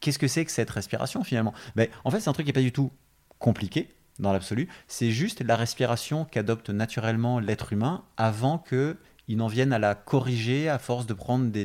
qu'est-ce 0.00 0.18
que 0.18 0.28
c'est 0.28 0.44
que 0.44 0.50
cette 0.50 0.70
respiration 0.70 1.24
finalement? 1.24 1.54
Ben, 1.76 1.88
En 2.04 2.10
fait, 2.10 2.20
c'est 2.20 2.28
un 2.28 2.32
truc 2.32 2.46
qui 2.46 2.50
n'est 2.50 2.54
pas 2.54 2.60
du 2.60 2.72
tout 2.72 2.90
compliqué 3.38 3.88
dans 4.18 4.32
l'absolu, 4.32 4.68
c'est 4.88 5.12
juste 5.12 5.42
la 5.42 5.54
respiration 5.54 6.24
qu'adopte 6.24 6.70
naturellement 6.70 7.38
l'être 7.38 7.72
humain 7.72 8.02
avant 8.16 8.58
que 8.58 8.96
il 9.28 9.36
n'en 9.36 9.46
vienne 9.46 9.74
à 9.74 9.78
la 9.78 9.94
corriger 9.94 10.70
à 10.70 10.78
force 10.78 11.06
de 11.06 11.12
prendre 11.12 11.50
des, 11.50 11.64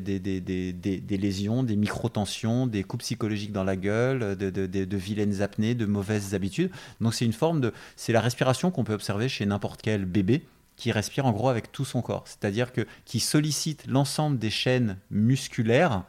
lésions, 1.17 1.63
des 1.63 1.77
microtensions, 1.77 2.67
des 2.67 2.83
coups 2.83 3.05
psychologiques 3.05 3.53
dans 3.53 3.63
la 3.63 3.77
gueule, 3.77 4.35
de 4.37 4.97
vilaines 4.97 5.41
apnées, 5.41 5.73
de 5.73 5.85
mauvaises 5.85 6.35
habitudes. 6.35 6.71
Donc 6.99 7.13
c'est 7.13 7.23
une 7.23 7.31
forme 7.31 7.61
de... 7.61 7.73
C'est 7.95 8.11
la 8.11 8.19
respiration 8.19 8.69
qu'on 8.69 8.83
peut 8.83 8.93
observer 8.93 9.29
chez 9.29 9.45
n'importe 9.45 9.81
quel 9.81 10.03
bébé 10.03 10.45
qui 10.75 10.91
respire 10.91 11.25
en 11.25 11.31
gros 11.31 11.47
avec 11.47 11.71
tout 11.71 11.85
son 11.85 12.01
corps. 12.01 12.25
C'est-à-dire 12.25 12.73
que 12.73 12.85
qui 13.05 13.21
sollicite 13.21 13.85
l'ensemble 13.87 14.37
des 14.37 14.49
chaînes 14.49 14.97
musculaires 15.09 16.03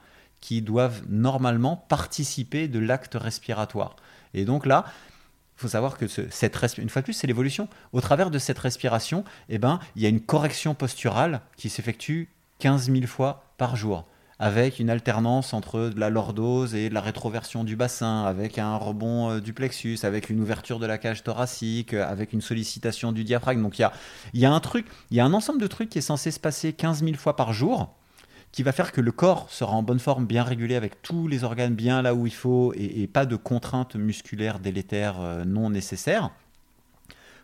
qui 0.45 0.61
doivent 0.61 1.01
normalement 1.09 1.75
participer 1.89 2.69
de 2.69 2.79
l'acte 2.79 3.15
respiratoire. 3.15 3.97
Et 4.35 4.45
donc 4.45 4.67
là, 4.67 4.85
il 5.57 5.63
faut 5.63 5.69
savoir 5.69 5.97
que 5.97 6.07
ce, 6.07 6.21
cette 6.29 6.59
une 6.77 6.91
fois 6.91 7.01
de 7.01 7.05
plus, 7.05 7.15
c'est 7.15 7.27
l'évolution. 7.27 7.67
Au 7.95 8.03
travers 8.03 8.31
de 8.31 8.39
cette 8.39 8.59
respiration, 8.59 9.25
eh 9.49 9.57
ben, 9.57 9.81
il 9.97 10.03
y 10.03 10.07
a 10.07 10.11
une 10.11 10.21
correction 10.21 10.75
posturale 10.75 11.41
qui 11.57 11.71
s'effectue 11.71 12.29
15 12.59 12.93
000 12.93 13.07
fois 13.07 13.45
par 13.57 13.75
jour, 13.75 14.05
avec 14.39 14.81
une 14.81 14.91
alternance 14.91 15.55
entre 15.55 15.89
de 15.89 15.99
la 15.99 16.11
lordose 16.11 16.75
et 16.75 16.91
de 16.91 16.95
la 16.95 17.01
rétroversion 17.01 17.65
du 17.65 17.75
bassin, 17.75 18.25
avec 18.25 18.59
un 18.59 18.77
rebond 18.77 19.31
euh, 19.31 19.41
du 19.41 19.55
plexus, 19.55 20.01
avec 20.03 20.29
une 20.29 20.41
ouverture 20.41 20.79
de 20.79 20.85
la 20.85 20.99
cage 20.99 21.23
thoracique, 21.23 21.95
euh, 21.95 22.07
avec 22.07 22.35
une 22.35 22.43
sollicitation 22.43 23.13
du 23.13 23.25
diaphragme. 23.25 23.63
Donc 23.63 23.79
il 23.79 23.83
y 23.83 23.85
a, 23.87 23.95
y 24.35 24.45
a 24.45 24.53
un 24.53 24.61
truc, 24.61 24.87
il 25.11 25.17
y 25.17 25.21
a 25.21 25.25
un 25.25 25.33
ensemble 25.33 25.59
de 25.59 25.67
trucs 25.69 25.89
qui 25.89 25.97
est 26.01 26.03
censé 26.03 26.31
se 26.31 26.39
passer 26.39 26.75
15 26.75 27.03
000 27.03 27.17
fois 27.17 27.35
par 27.35 27.55
jour 27.55 27.95
qui 28.55 28.63
va 28.63 28.71
faire 28.71 28.93
que 28.93 29.01
le 29.01 29.11
corps 29.11 29.51
sera 29.51 29.73
en 29.73 29.83
bonne 29.83 29.99
forme, 29.99 30.27
bien 30.27 30.45
régulé, 30.45 30.77
avec 30.77 31.03
tous 31.03 31.27
les 31.27 31.43
organes 31.43 31.75
bien 31.75 32.03
là 32.03 32.15
où 32.15 32.25
il 32.25 32.33
faut 32.33 32.73
et, 32.77 33.09
pas 33.09 33.27
de 33.27 33.35
contraintes 33.35 33.97
musculaires 33.97 34.61
délétères 34.61 35.21
euh, 35.21 35.45
non 35.45 35.71
nécessaires. 35.71 36.31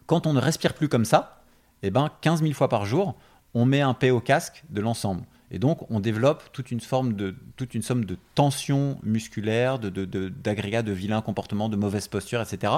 Quand 0.07 0.29
on 0.29 0.35
ne 0.35 0.39
respire 0.39 0.73
plus 0.73 0.89
comme 0.89 1.05
ça, 1.05 1.43
eh 1.83 1.91
ben 1.91 2.13
15 2.21 2.43
000 2.43 2.53
fois 2.53 2.69
par 2.69 2.87
jour, 2.87 3.17
on 3.55 3.65
met 3.65 3.81
un 3.81 3.93
P 3.93 4.13
au 4.13 4.21
casque 4.21 4.63
de 4.71 4.81
l'ensemble. 4.81 5.25
Et 5.51 5.59
donc, 5.59 5.85
on 5.91 5.99
développe 5.99 6.45
toute 6.53 6.71
une, 6.71 6.81
forme 6.81 7.15
de, 7.15 7.35
toute 7.57 7.75
une 7.75 7.83
somme 7.83 8.05
de 8.05 8.17
tensions 8.37 8.97
musculaires, 9.03 9.81
d'agrégats 9.81 10.83
de, 10.83 10.91
de, 10.91 10.93
de, 10.93 10.97
vilains 10.97 11.23
comportements, 11.23 11.69
de 11.69 11.75
mauvaises 11.75 12.07
postures, 12.07 12.41
etc., 12.41 12.73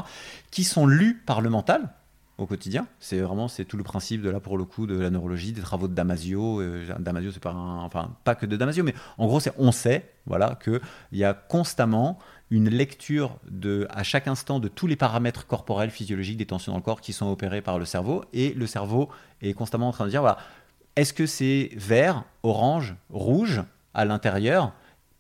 qui 0.51 0.65
sont 0.65 0.87
lus 0.87 1.23
par 1.27 1.43
le 1.43 1.51
mental, 1.51 1.91
au 2.39 2.47
quotidien. 2.47 2.87
C'est 3.01 3.21
vraiment 3.21 3.49
c'est 3.49 3.65
tout 3.65 3.77
le 3.77 3.83
principe 3.83 4.23
de 4.23 4.31
là 4.31 4.41
pour 4.41 4.59
le 4.59 4.65
coup 4.65 4.87
de 4.87 4.99
la 4.99 5.11
neurologie, 5.11 5.53
des 5.53 5.61
travaux 5.61 5.89
de 5.89 5.95
Damasio. 5.95 6.61
Euh, 6.61 6.87
Damasio, 6.99 7.31
c'est 7.33 7.43
pas 7.43 7.51
un, 7.51 7.83
enfin 7.83 8.17
pas 8.25 8.35
que 8.35 8.47
de 8.47 8.57
Damasio, 8.57 8.85
mais 8.85 8.95
en 9.19 9.27
gros 9.27 9.41
c'est 9.41 9.53
on 9.59 9.73
sait 9.73 10.11
voilà 10.27 10.55
que 10.55 10.81
il 11.13 11.19
y 11.19 11.25
a 11.25 11.35
constamment 11.35 12.19
une 12.51 12.69
lecture 12.69 13.37
de 13.51 13.87
à 13.91 14.03
chaque 14.03 14.29
instant 14.29 14.61
de 14.61 14.69
tous 14.69 14.87
les 14.87 14.97
paramètres 14.97 15.47
corporels, 15.47 15.91
physiologiques 15.91 16.37
des 16.37 16.47
tensions 16.47 16.73
dans 16.73 16.79
le 16.79 16.85
corps 16.85 17.01
qui 17.01 17.13
sont 17.13 17.31
opérés 17.31 17.63
par 17.63 17.79
le 17.79 17.85
cerveau 17.85 18.25
et 18.33 18.53
le 18.55 18.67
cerveau 18.67 19.09
est 19.41 19.55
constamment 19.55 19.89
en 19.89 19.93
train 19.93 20.05
de 20.05 20.11
dire 20.11 20.21
voilà 20.21 20.39
est-ce 20.97 21.15
que 21.15 21.25
c'est 21.25 21.71
vert, 21.75 22.25
orange, 22.43 22.95
rouge 23.11 23.63
à 23.95 24.05
l'intérieur 24.05 24.73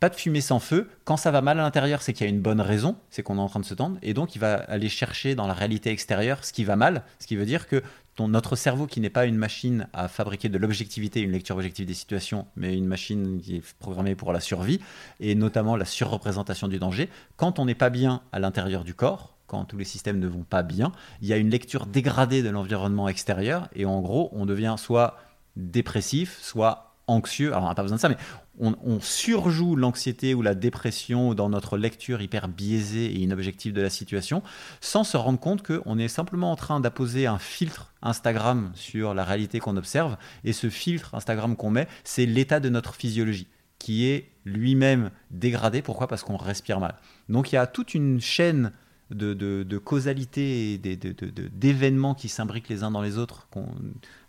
pas 0.02 0.08
de 0.08 0.16
fumée 0.16 0.40
sans 0.40 0.58
feu. 0.58 0.88
Quand 1.04 1.16
ça 1.16 1.30
va 1.30 1.42
mal 1.42 1.60
à 1.60 1.62
l'intérieur, 1.62 2.02
c'est 2.02 2.12
qu'il 2.12 2.26
y 2.26 2.28
a 2.28 2.32
une 2.32 2.40
bonne 2.40 2.60
raison, 2.60 2.96
c'est 3.08 3.22
qu'on 3.22 3.36
est 3.36 3.40
en 3.40 3.48
train 3.48 3.60
de 3.60 3.64
se 3.64 3.74
tendre, 3.74 3.98
et 4.02 4.14
donc 4.14 4.34
il 4.34 4.40
va 4.40 4.54
aller 4.54 4.88
chercher 4.88 5.36
dans 5.36 5.46
la 5.46 5.54
réalité 5.54 5.90
extérieure 5.90 6.44
ce 6.44 6.52
qui 6.52 6.64
va 6.64 6.74
mal, 6.74 7.04
ce 7.20 7.28
qui 7.28 7.36
veut 7.36 7.46
dire 7.46 7.68
que 7.68 7.84
notre 8.18 8.56
cerveau, 8.56 8.88
qui 8.88 9.00
n'est 9.00 9.10
pas 9.10 9.26
une 9.26 9.36
machine 9.36 9.86
à 9.92 10.08
fabriquer 10.08 10.48
de 10.48 10.58
l'objectivité, 10.58 11.20
une 11.20 11.30
lecture 11.30 11.54
objective 11.54 11.86
des 11.86 11.94
situations, 11.94 12.48
mais 12.56 12.76
une 12.76 12.86
machine 12.86 13.40
qui 13.40 13.58
est 13.58 13.74
programmée 13.78 14.16
pour 14.16 14.32
la 14.32 14.40
survie, 14.40 14.80
et 15.20 15.36
notamment 15.36 15.76
la 15.76 15.84
surreprésentation 15.84 16.66
du 16.66 16.80
danger, 16.80 17.08
quand 17.36 17.60
on 17.60 17.64
n'est 17.64 17.76
pas 17.76 17.88
bien 17.88 18.22
à 18.32 18.40
l'intérieur 18.40 18.82
du 18.82 18.94
corps, 18.94 19.36
quand 19.46 19.64
tous 19.66 19.76
les 19.76 19.84
systèmes 19.84 20.18
ne 20.18 20.26
vont 20.26 20.42
pas 20.42 20.64
bien, 20.64 20.90
il 21.20 21.28
y 21.28 21.32
a 21.32 21.36
une 21.36 21.50
lecture 21.50 21.86
dégradée 21.86 22.42
de 22.42 22.48
l'environnement 22.48 23.08
extérieur, 23.08 23.68
et 23.72 23.84
en 23.84 24.00
gros, 24.00 24.30
on 24.32 24.46
devient 24.46 24.74
soit 24.78 25.16
dépressif, 25.54 26.40
soit 26.42 26.88
anxieux. 27.06 27.52
Alors, 27.52 27.64
on 27.64 27.68
n'a 27.68 27.74
pas 27.74 27.82
besoin 27.82 27.96
de 27.96 28.00
ça, 28.00 28.08
mais 28.08 28.16
on, 28.62 29.00
surjoue 29.00 29.76
l'anxiété 29.76 30.34
ou 30.34 30.42
la 30.42 30.54
dépression 30.54 31.34
dans 31.34 31.48
notre 31.48 31.76
lecture 31.76 32.22
hyper 32.22 32.48
biaisée 32.48 33.06
et 33.06 33.18
inobjective 33.18 33.72
de 33.72 33.82
la 33.82 33.90
situation, 33.90 34.42
sans 34.80 35.04
se 35.04 35.16
rendre 35.16 35.40
compte 35.40 35.62
qu'on 35.62 35.98
est 35.98 36.08
simplement 36.08 36.52
en 36.52 36.56
train 36.56 36.80
d'apposer 36.80 37.26
un 37.26 37.38
filtre 37.38 37.92
Instagram 38.02 38.70
sur 38.74 39.14
la 39.14 39.24
réalité 39.24 39.58
qu'on 39.58 39.76
observe. 39.76 40.16
Et 40.44 40.52
ce 40.52 40.70
filtre 40.70 41.14
Instagram 41.14 41.56
qu'on 41.56 41.70
met, 41.70 41.88
c'est 42.04 42.26
l'état 42.26 42.60
de 42.60 42.68
notre 42.68 42.94
physiologie 42.94 43.48
qui 43.78 44.06
est 44.06 44.30
lui-même 44.44 45.10
dégradé. 45.30 45.82
Pourquoi? 45.82 46.06
Parce 46.06 46.22
qu'on 46.22 46.36
respire 46.36 46.78
mal. 46.78 46.94
Donc 47.28 47.50
il 47.50 47.56
y 47.56 47.58
a 47.58 47.66
toute 47.66 47.94
une 47.94 48.20
chaîne 48.20 48.72
de, 49.10 49.34
de, 49.34 49.78
causalité 49.78 50.74
et 50.74 50.78
d'événements 50.78 52.14
qui 52.14 52.28
s'imbriquent 52.28 52.68
les 52.68 52.82
uns 52.82 52.90
dans 52.90 53.02
les 53.02 53.18
autres. 53.18 53.46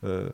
Euh, 0.03 0.29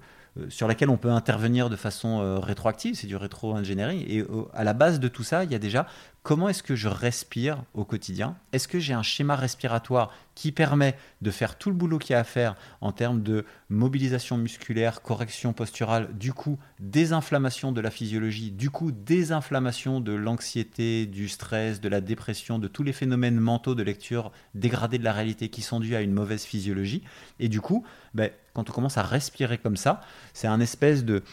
sur 0.50 0.68
laquelle 0.68 0.90
on 0.90 0.98
peut 0.98 1.12
intervenir 1.12 1.70
de 1.70 1.76
façon 1.76 2.22
euh, 2.22 2.40
rétroactive, 2.40 2.96
c'est 2.96 3.08
du 3.08 3.16
rétro-ingénierie. 3.16 4.06
Et 4.08 4.26
à 4.54 4.64
la 4.64 4.74
base 4.74 5.00
de 5.00 5.08
tout 5.08 5.24
ça, 5.24 5.44
il 5.44 5.52
y 5.52 5.56
a 5.56 5.60
déjà 5.60 5.88
comment 6.24 6.49
est-ce 6.49 6.63
que 6.63 6.76
je 6.76 6.88
respire 6.88 7.63
au 7.74 7.86
quotidien? 7.86 8.38
Est-ce 8.51 8.67
que 8.67 8.80
j'ai 8.80 8.93
un 8.93 9.03
schéma 9.03 9.36
respiratoire 9.36 10.13
qui 10.36 10.51
permet 10.51 10.95
de 11.22 11.32
faire 11.32 11.57
tout 11.57 11.70
le 11.70 11.76
boulot 11.76 11.97
qu'il 11.97 12.11
y 12.11 12.15
a 12.15 12.20
à 12.20 12.24
faire 12.24 12.55
en 12.82 12.91
termes 12.91 13.22
de 13.24 13.45
mobilisation 13.70 14.38
musculaire, 14.38 15.01
correction 15.01 15.53
posturale, 15.53 16.09
du 16.17 16.34
coup 16.34 16.57
désinflammation 16.80 17.72
de 17.72 17.82
la 17.82 17.91
physiologie, 17.91 18.51
du 18.51 18.70
coup 18.70 18.91
désinflammation 18.91 20.01
de 20.01 20.13
l'anxiété, 20.13 21.05
du 21.05 21.30
stress, 21.30 21.82
de 21.82 21.89
la 21.89 22.01
dépression, 22.01 22.59
de 22.59 22.67
tous 22.67 22.84
les 22.84 22.93
phénomènes 22.93 23.39
mentaux 23.39 23.76
de 23.76 23.84
lecture 23.84 24.32
dégradés 24.55 24.97
de 24.97 25.03
la 25.03 25.13
réalité 25.13 25.49
qui 25.49 25.61
sont 25.61 25.80
dus 25.80 25.95
à 25.95 26.01
une 26.01 26.13
mauvaise 26.13 26.43
physiologie? 26.43 27.03
Et 27.39 27.49
du 27.49 27.61
coup, 27.61 27.86
ben, 28.13 28.32
quand 28.53 28.70
on 28.70 28.74
commence 28.74 28.97
à 28.97 29.03
respirer 29.03 29.57
comme 29.57 29.78
ça, 29.78 30.01
c'est 30.34 30.47
un 30.47 30.59
espèce 30.59 31.05
de 31.05 31.24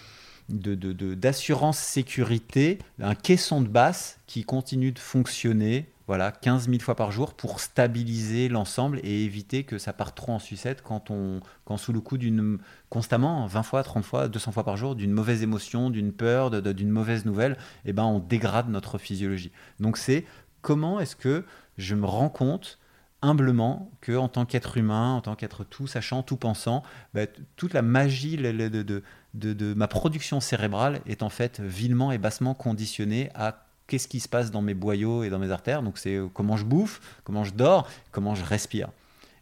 d'assurance 0.48 1.78
sécurité, 1.78 2.78
un 3.00 3.14
caisson 3.14 3.60
de 3.60 3.68
basse 3.68 4.18
qui 4.26 4.44
continue 4.44 4.92
de 4.92 4.98
fonctionner 4.98 5.88
voilà, 6.06 6.30
15 6.30 6.68
000 6.68 6.78
fois 6.80 6.94
par 6.94 7.10
jour 7.10 7.34
pour 7.34 7.58
stabiliser 7.58 8.48
l'ensemble 8.48 9.00
et 9.02 9.24
éviter 9.24 9.64
que 9.64 9.76
ça 9.76 9.92
parte 9.92 10.16
trop 10.16 10.32
en 10.32 10.38
sucette 10.38 10.82
quand, 10.82 11.10
on, 11.10 11.40
quand 11.64 11.76
sous 11.76 11.92
le 11.92 12.00
coup 12.00 12.16
d'une 12.16 12.58
constamment, 12.90 13.46
20 13.46 13.62
fois, 13.64 13.82
30 13.82 14.04
fois, 14.04 14.28
200 14.28 14.52
fois 14.52 14.62
par 14.62 14.76
jour, 14.76 14.94
d'une 14.94 15.10
mauvaise 15.10 15.42
émotion, 15.42 15.90
d'une 15.90 16.12
peur, 16.12 16.50
d'une 16.50 16.90
mauvaise 16.90 17.24
nouvelle, 17.24 17.56
eh 17.84 17.92
ben, 17.92 18.04
on 18.04 18.20
dégrade 18.20 18.68
notre 18.68 18.98
physiologie. 18.98 19.50
Donc 19.80 19.96
c'est 19.96 20.24
comment 20.62 21.00
est-ce 21.00 21.16
que 21.16 21.44
je 21.76 21.94
me 21.96 22.06
rends 22.06 22.28
compte 22.28 22.78
humblement 23.22 23.90
que 24.00 24.16
en 24.16 24.28
tant 24.28 24.44
qu'être 24.44 24.76
humain, 24.76 25.14
en 25.14 25.20
tant 25.20 25.34
qu'être 25.34 25.64
tout 25.64 25.86
sachant, 25.86 26.22
tout 26.22 26.36
pensant, 26.36 26.82
bah, 27.14 27.22
toute 27.56 27.74
la 27.74 27.82
magie 27.82 28.36
de, 28.36 29.02
de, 29.34 29.74
ma 29.74 29.88
production 29.88 30.40
cérébrale 30.40 31.00
est 31.06 31.22
en 31.22 31.28
fait 31.28 31.60
vilement 31.60 32.12
et 32.12 32.18
bassement 32.18 32.54
conditionnée 32.54 33.30
à 33.34 33.66
qu'est-ce 33.86 34.08
qui 34.08 34.20
se 34.20 34.28
passe 34.28 34.50
dans 34.50 34.62
mes 34.62 34.74
boyaux 34.74 35.22
et 35.22 35.30
dans 35.30 35.38
mes 35.38 35.50
artères. 35.50 35.82
Donc 35.82 35.98
c'est 35.98 36.16
euh, 36.16 36.28
comment 36.32 36.56
je 36.56 36.64
bouffe, 36.64 37.20
comment 37.24 37.44
je 37.44 37.52
dors, 37.52 37.88
comment 38.10 38.34
je 38.34 38.44
respire. 38.44 38.88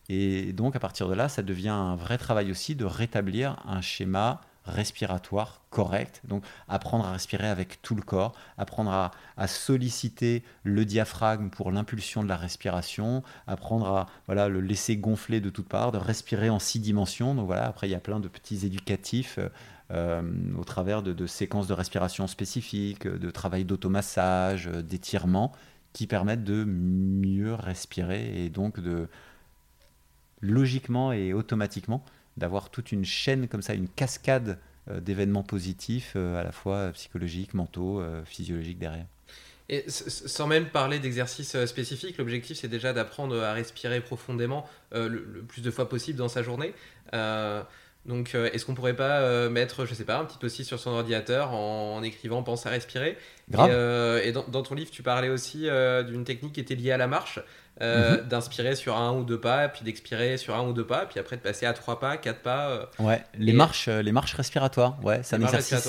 Et 0.08 0.52
donc 0.52 0.76
à 0.76 0.80
partir 0.80 1.08
de 1.08 1.14
là, 1.14 1.28
ça 1.28 1.42
devient 1.42 1.70
un 1.70 1.96
vrai 1.96 2.18
travail 2.18 2.50
aussi 2.50 2.74
de 2.74 2.84
rétablir 2.84 3.56
un 3.66 3.80
schéma 3.80 4.40
respiratoire 4.64 5.60
correct. 5.70 6.22
Donc 6.24 6.44
apprendre 6.68 7.04
à 7.04 7.12
respirer 7.12 7.48
avec 7.48 7.82
tout 7.82 7.94
le 7.94 8.02
corps, 8.02 8.34
apprendre 8.58 8.90
à, 8.90 9.46
solliciter 9.46 10.42
le 10.62 10.84
diaphragme 10.84 11.50
pour 11.50 11.70
l'impulsion 11.70 12.22
de 12.22 12.28
la 12.28 12.36
respiration, 12.36 13.22
apprendre 13.46 13.86
à 13.86 14.06
voilà, 14.26 14.48
le 14.48 14.60
laisser 14.60 14.96
gonfler 14.96 15.40
de 15.40 15.50
toutes 15.50 15.68
parts, 15.68 15.92
de 15.92 15.98
respirer 15.98 16.50
en 16.50 16.58
six 16.58 16.80
dimensions. 16.80 17.34
Donc 17.34 17.46
voilà, 17.46 17.66
après 17.66 17.88
il 17.88 17.90
y 17.90 17.96
a 17.96 18.00
plein 18.00 18.20
de 18.20 18.28
petits 18.28 18.64
éducatifs 18.64 19.38
euh, 19.90 20.22
au 20.58 20.64
travers 20.64 21.02
de, 21.02 21.26
séquences 21.26 21.66
de 21.66 21.74
respiration 21.74 22.26
spécifiques, 22.26 23.06
de 23.06 23.30
travail 23.30 23.64
d'automassage, 23.64 24.68
euh, 24.68 24.80
d'étirement, 24.82 25.52
qui 25.92 26.06
permettent 26.06 26.44
de 26.44 26.64
mieux 26.64 27.54
respirer 27.54 28.44
et 28.44 28.48
donc 28.48 28.80
de 28.80 29.08
logiquement 30.40 31.12
et 31.12 31.32
automatiquement 31.32 32.04
d'avoir 32.36 32.70
toute 32.70 32.92
une 32.92 33.04
chaîne 33.04 33.48
comme 33.48 33.62
ça, 33.62 33.74
une 33.74 33.88
cascade 33.88 34.58
euh, 34.88 35.00
d'événements 35.00 35.42
positifs, 35.42 36.16
à 36.16 36.42
la 36.42 36.52
fois 36.52 36.90
psychologiques, 36.92 37.54
mentaux, 37.54 38.02
physiologiques 38.24 38.78
derrière. 38.78 39.06
Et 39.70 39.84
sans 39.88 40.46
même 40.46 40.66
parler 40.66 40.98
d'exercices 40.98 41.64
spécifiques, 41.64 42.18
l'objectif 42.18 42.58
c'est 42.58 42.68
déjà 42.68 42.92
d'apprendre 42.92 43.42
à 43.42 43.54
respirer 43.54 44.02
profondément 44.02 44.68
le, 44.92 45.42
plus 45.48 45.62
de 45.62 45.70
fois 45.70 45.88
possible 45.88 46.18
dans 46.18 46.28
sa 46.28 46.42
journée. 46.42 46.74
Donc, 48.06 48.34
euh, 48.34 48.50
est-ce 48.52 48.66
qu'on 48.66 48.74
pourrait 48.74 48.96
pas 48.96 49.20
euh, 49.20 49.48
mettre, 49.48 49.86
je 49.86 49.94
sais 49.94 50.04
pas, 50.04 50.18
un 50.18 50.24
petit 50.24 50.44
aussi 50.44 50.64
sur 50.64 50.78
son 50.78 50.90
ordinateur 50.90 51.52
en, 51.52 52.02
écrivant 52.02 52.42
Pense 52.42 52.66
à 52.66 52.70
respirer 52.70 53.16
Grave. 53.48 53.70
Et, 53.70 53.72
euh, 53.72 54.32
dans, 54.32 54.62
ton 54.62 54.74
livre, 54.74 54.90
tu 54.90 55.02
parlais 55.02 55.30
aussi 55.30 55.68
d'une 56.06 56.24
technique 56.24 56.52
qui 56.52 56.60
était 56.60 56.74
liée 56.74 56.92
à 56.92 56.96
la 56.96 57.06
marche, 57.06 57.40
mhm. 57.80 58.28
d'inspirer 58.28 58.76
sur 58.76 58.96
un 58.96 59.12
ou 59.12 59.24
deux 59.24 59.40
pas, 59.40 59.68
puis 59.68 59.84
d'expirer 59.84 60.36
sur 60.36 60.54
un 60.54 60.66
ou 60.66 60.72
deux 60.72 60.86
pas, 60.86 61.06
puis 61.06 61.18
après 61.18 61.36
de 61.36 61.42
passer 61.42 61.66
à 61.66 61.72
trois 61.72 61.98
pas, 61.98 62.16
quatre 62.16 62.42
pas. 62.42 62.90
ouais, 62.98 63.24
les 63.36 63.52
marches, 63.52 63.88
les 63.88 64.12
marches 64.12 64.34
respiratoires. 64.34 64.96
Ouais, 65.02 65.20
c'est 65.22 65.36
un 65.36 65.40
exercice. 65.40 65.88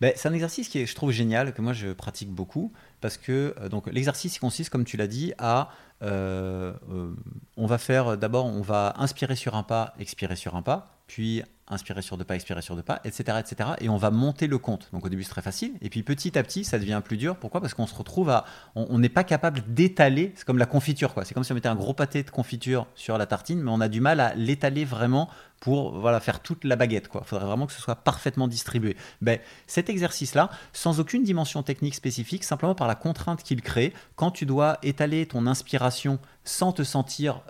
Ben, 0.00 0.12
c'est 0.14 0.28
un 0.28 0.32
exercice 0.32 0.68
qui 0.68 0.78
est, 0.78 0.86
je 0.86 0.94
trouve 0.94 1.10
génial, 1.10 1.52
que 1.52 1.60
moi 1.60 1.72
je 1.72 1.88
pratique 1.88 2.30
beaucoup, 2.30 2.72
parce 3.00 3.16
que 3.16 3.52
donc 3.68 3.88
l'exercice 3.88 4.38
consiste, 4.38 4.70
comme 4.70 4.84
tu 4.84 4.96
l'as 4.96 5.08
dit, 5.08 5.32
à 5.38 5.70
on 6.00 7.66
va 7.66 7.78
faire 7.78 8.16
d'abord, 8.16 8.46
on 8.46 8.62
va 8.62 8.94
inspirer 8.98 9.34
sur 9.34 9.56
un 9.56 9.64
pas, 9.64 9.94
expirer 9.98 10.36
sur 10.36 10.54
un 10.54 10.62
pas 10.62 10.98
puis 11.08 11.42
inspirer 11.70 12.02
sur 12.02 12.16
deux 12.16 12.24
pas, 12.24 12.34
expirer 12.34 12.62
sur 12.62 12.76
deux 12.76 12.82
pas, 12.82 13.00
etc., 13.04 13.38
etc. 13.40 13.70
Et 13.80 13.88
on 13.88 13.96
va 13.96 14.10
monter 14.10 14.46
le 14.46 14.58
compte. 14.58 14.88
Donc 14.92 15.04
au 15.04 15.08
début 15.08 15.22
c'est 15.22 15.30
très 15.30 15.42
facile, 15.42 15.72
et 15.82 15.90
puis 15.90 16.02
petit 16.02 16.38
à 16.38 16.42
petit 16.42 16.64
ça 16.64 16.78
devient 16.78 17.00
plus 17.04 17.16
dur. 17.16 17.36
Pourquoi? 17.36 17.60
Parce 17.60 17.74
qu'on 17.74 17.86
se 17.86 17.94
retrouve 17.94 18.30
à, 18.30 18.44
on 18.74 18.98
n'est 18.98 19.08
pas 19.08 19.24
capable 19.24 19.62
d'étaler. 19.72 20.32
C'est 20.36 20.44
comme 20.44 20.58
la 20.58 20.66
confiture. 20.66 21.14
C'est 21.24 21.34
comme 21.34 21.44
si 21.44 21.52
on 21.52 21.54
mettait 21.54 21.68
un 21.68 21.76
gros 21.76 21.94
pâté 21.94 22.22
de 22.22 22.30
confiture 22.30 22.86
sur 22.94 23.18
la 23.18 23.26
tartine, 23.26 23.62
mais 23.62 23.70
on 23.70 23.80
a 23.80 23.88
du 23.88 24.00
mal 24.00 24.20
à 24.20 24.34
l'étaler 24.34 24.84
vraiment 24.84 25.28
pour 25.60 25.98
voilà 25.98 26.20
faire 26.20 26.40
toute 26.40 26.64
la 26.64 26.76
baguette. 26.76 27.08
Quoi. 27.08 27.22
Il 27.24 27.28
faudrait 27.28 27.46
vraiment 27.46 27.66
que 27.66 27.72
ce 27.72 27.80
soit 27.80 27.96
parfaitement 27.96 28.48
distribué. 28.48 28.96
Ben, 29.20 29.38
cet 29.66 29.90
exercice-là, 29.90 30.50
sans 30.72 31.00
aucune 31.00 31.24
dimension 31.24 31.62
technique 31.62 31.94
spécifique, 31.94 32.44
simplement 32.44 32.74
par 32.74 32.88
la 32.88 32.94
contrainte 32.94 33.42
qu'il 33.42 33.62
crée, 33.62 33.92
quand 34.16 34.30
tu 34.30 34.46
dois 34.46 34.78
étaler 34.82 35.26
ton 35.26 35.46
inspiration 35.46 36.18
sans 36.44 36.72
te 36.72 36.82
sentir 36.82 37.40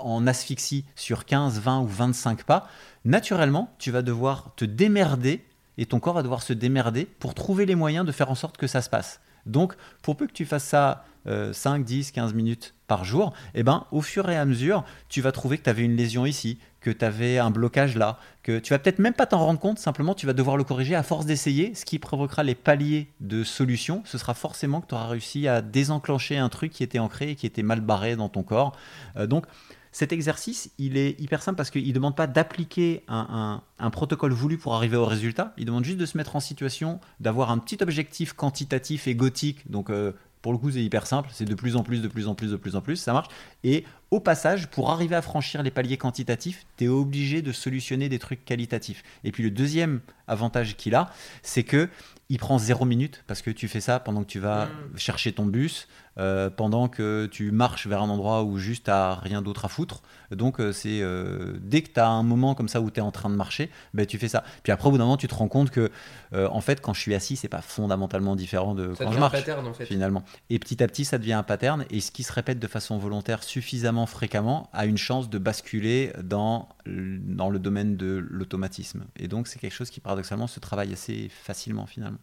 en 0.00 0.26
asphyxie 0.26 0.84
sur 0.94 1.24
15, 1.24 1.60
20 1.60 1.80
ou 1.80 1.86
25 1.86 2.44
pas, 2.44 2.68
naturellement, 3.04 3.74
tu 3.78 3.90
vas 3.90 4.02
devoir 4.02 4.52
te 4.56 4.64
démerder 4.64 5.44
et 5.78 5.86
ton 5.86 6.00
corps 6.00 6.14
va 6.14 6.22
devoir 6.22 6.42
se 6.42 6.52
démerder 6.52 7.04
pour 7.04 7.34
trouver 7.34 7.66
les 7.66 7.74
moyens 7.74 8.06
de 8.06 8.12
faire 8.12 8.30
en 8.30 8.34
sorte 8.34 8.56
que 8.56 8.66
ça 8.66 8.82
se 8.82 8.90
passe. 8.90 9.20
Donc, 9.46 9.74
pour 10.02 10.16
peu 10.16 10.26
que 10.26 10.32
tu 10.32 10.46
fasses 10.46 10.64
ça 10.64 11.04
5, 11.26 11.84
10, 11.84 12.12
15 12.12 12.34
minutes 12.34 12.74
par 12.86 13.04
jour, 13.04 13.32
eh 13.54 13.62
ben, 13.62 13.86
au 13.92 14.02
fur 14.02 14.28
et 14.28 14.36
à 14.36 14.44
mesure, 14.44 14.84
tu 15.08 15.20
vas 15.20 15.32
trouver 15.32 15.58
que 15.58 15.64
tu 15.64 15.70
avais 15.70 15.82
une 15.82 15.96
lésion 15.96 16.26
ici, 16.26 16.58
que 16.80 16.90
tu 16.90 17.04
avais 17.04 17.38
un 17.38 17.50
blocage 17.50 17.96
là, 17.96 18.18
que 18.42 18.58
tu 18.58 18.72
vas 18.74 18.78
peut-être 18.78 18.98
même 18.98 19.14
pas 19.14 19.26
t'en 19.26 19.38
rendre 19.38 19.58
compte, 19.58 19.78
simplement 19.78 20.14
tu 20.14 20.26
vas 20.26 20.34
devoir 20.34 20.56
le 20.56 20.64
corriger 20.64 20.94
à 20.94 21.02
force 21.02 21.24
d'essayer, 21.24 21.74
ce 21.74 21.84
qui 21.84 21.98
provoquera 21.98 22.42
les 22.42 22.54
paliers 22.54 23.10
de 23.20 23.42
solution, 23.42 24.02
ce 24.04 24.18
sera 24.18 24.34
forcément 24.34 24.82
que 24.82 24.88
tu 24.88 24.94
auras 24.94 25.08
réussi 25.08 25.48
à 25.48 25.62
désenclencher 25.62 26.36
un 26.36 26.50
truc 26.50 26.72
qui 26.72 26.82
était 26.82 26.98
ancré 26.98 27.30
et 27.30 27.34
qui 27.36 27.46
était 27.46 27.62
mal 27.62 27.80
barré 27.80 28.16
dans 28.16 28.28
ton 28.28 28.42
corps. 28.42 28.76
Euh, 29.16 29.26
donc, 29.26 29.46
cet 29.92 30.12
exercice, 30.12 30.72
il 30.76 30.96
est 30.96 31.18
hyper 31.20 31.40
simple 31.40 31.56
parce 31.56 31.70
qu'il 31.70 31.86
ne 31.86 31.92
demande 31.92 32.16
pas 32.16 32.26
d'appliquer 32.26 33.04
un, 33.06 33.62
protocole 33.92 34.32
voulu 34.32 34.58
pour 34.58 34.74
arriver 34.74 34.96
au 34.96 35.06
résultat. 35.06 35.54
Il 35.56 35.66
demande 35.66 35.84
juste 35.84 35.98
de 35.98 36.06
se 36.06 36.18
mettre 36.18 36.34
en 36.34 36.40
situation 36.40 36.98
d'avoir 37.20 37.52
un 37.52 37.58
petit 37.58 37.78
objectif 37.80 38.32
quantitatif 38.32 39.06
et 39.06 39.14
gothique. 39.14 39.70
Donc, 39.70 39.90
euh, 39.90 40.12
pour 40.44 40.52
le 40.52 40.58
coup, 40.58 40.70
c'est 40.70 40.84
hyper 40.84 41.06
simple. 41.06 41.30
C'est 41.32 41.46
de 41.46 41.54
plus 41.54 41.74
en 41.74 41.82
plus, 41.82 42.02
de 42.02 42.08
plus 42.08 42.28
en 42.28 42.34
plus, 42.34 42.50
de 42.50 42.56
plus 42.56 42.76
en 42.76 42.82
plus. 42.82 42.96
Ça 42.96 43.14
marche. 43.14 43.28
Et 43.62 43.86
au 44.14 44.20
passage, 44.20 44.68
pour 44.68 44.90
arriver 44.90 45.16
à 45.16 45.22
franchir 45.22 45.62
les 45.62 45.70
paliers 45.70 45.96
quantitatifs, 45.96 46.64
tu 46.76 46.84
es 46.84 46.88
obligé 46.88 47.42
de 47.42 47.52
solutionner 47.52 48.08
des 48.08 48.18
trucs 48.18 48.44
qualitatifs. 48.44 49.02
Et 49.24 49.32
puis 49.32 49.42
le 49.42 49.50
deuxième 49.50 50.00
avantage 50.28 50.76
qu'il 50.76 50.94
a, 50.94 51.10
c'est 51.42 51.64
que 51.64 51.88
il 52.30 52.38
prend 52.38 52.56
zéro 52.56 52.86
minute 52.86 53.22
parce 53.26 53.42
que 53.42 53.50
tu 53.50 53.68
fais 53.68 53.80
ça 53.82 54.00
pendant 54.00 54.22
que 54.22 54.28
tu 54.28 54.38
vas 54.40 54.64
Mm. 54.66 54.96
chercher 54.98 55.32
ton 55.32 55.44
bus, 55.44 55.88
euh, 56.16 56.48
pendant 56.48 56.88
que 56.88 57.26
tu 57.30 57.50
marches 57.50 57.86
vers 57.86 58.00
un 58.00 58.08
endroit 58.08 58.44
où 58.44 58.56
juste 58.56 58.84
t'as 58.86 59.14
rien 59.16 59.42
d'autre 59.42 59.66
à 59.66 59.68
foutre. 59.68 60.00
Donc 60.30 60.58
euh, 60.58 60.72
c'est 60.72 61.00
euh, 61.02 61.52
dès 61.60 61.82
que 61.82 61.90
tu 61.92 62.00
as 62.00 62.08
un 62.08 62.22
moment 62.22 62.54
comme 62.54 62.68
ça 62.68 62.80
où 62.80 62.90
tu 62.90 62.98
es 63.00 63.02
en 63.02 63.10
train 63.10 63.28
de 63.28 63.34
marcher, 63.34 63.68
ben, 63.92 64.06
tu 64.06 64.16
fais 64.18 64.28
ça. 64.28 64.42
Puis 64.62 64.72
après 64.72 64.88
au 64.88 64.92
bout 64.92 64.96
d'un 64.98 65.04
moment 65.04 65.18
tu 65.18 65.28
te 65.28 65.34
rends 65.34 65.48
compte 65.48 65.70
que 65.70 65.90
en 66.34 66.60
fait 66.62 66.80
quand 66.80 66.94
je 66.94 67.00
suis 67.00 67.14
assis, 67.14 67.36
c'est 67.36 67.48
pas 67.48 67.60
fondamentalement 67.62 68.34
différent 68.36 68.74
de 68.74 68.94
Ça 68.94 69.04
quand 69.04 69.12
je 69.12 69.16
un 69.18 69.20
marche 69.20 69.32
pattern 69.32 69.66
en 69.66 69.74
fait. 69.74 69.84
finalement. 69.84 70.24
Et 70.50 70.58
petit 70.58 70.82
à 70.82 70.86
petit, 70.88 71.04
ça 71.04 71.18
devient 71.18 71.34
un 71.34 71.42
pattern. 71.42 71.84
Et 71.90 72.00
ce 72.00 72.10
qui 72.10 72.22
se 72.22 72.32
répète 72.32 72.58
de 72.58 72.66
façon 72.66 72.96
volontaire 72.98 73.42
suffisamment 73.44 74.03
fréquemment 74.06 74.68
a 74.72 74.86
une 74.86 74.96
chance 74.98 75.28
de 75.30 75.38
basculer 75.38 76.12
dans, 76.22 76.68
le- 76.84 77.18
dans 77.18 77.50
le 77.50 77.58
domaine 77.58 77.96
de 77.96 78.24
l'automatisme. 78.30 79.04
Et 79.18 79.28
donc, 79.28 79.48
c'est 79.48 79.58
quelque 79.58 79.72
chose 79.74 79.90
qui, 79.90 80.00
paradoxalement, 80.00 80.46
se 80.46 80.60
travaille 80.60 80.92
assez 80.92 81.28
facilement 81.30 81.86
finalement. 81.86 82.18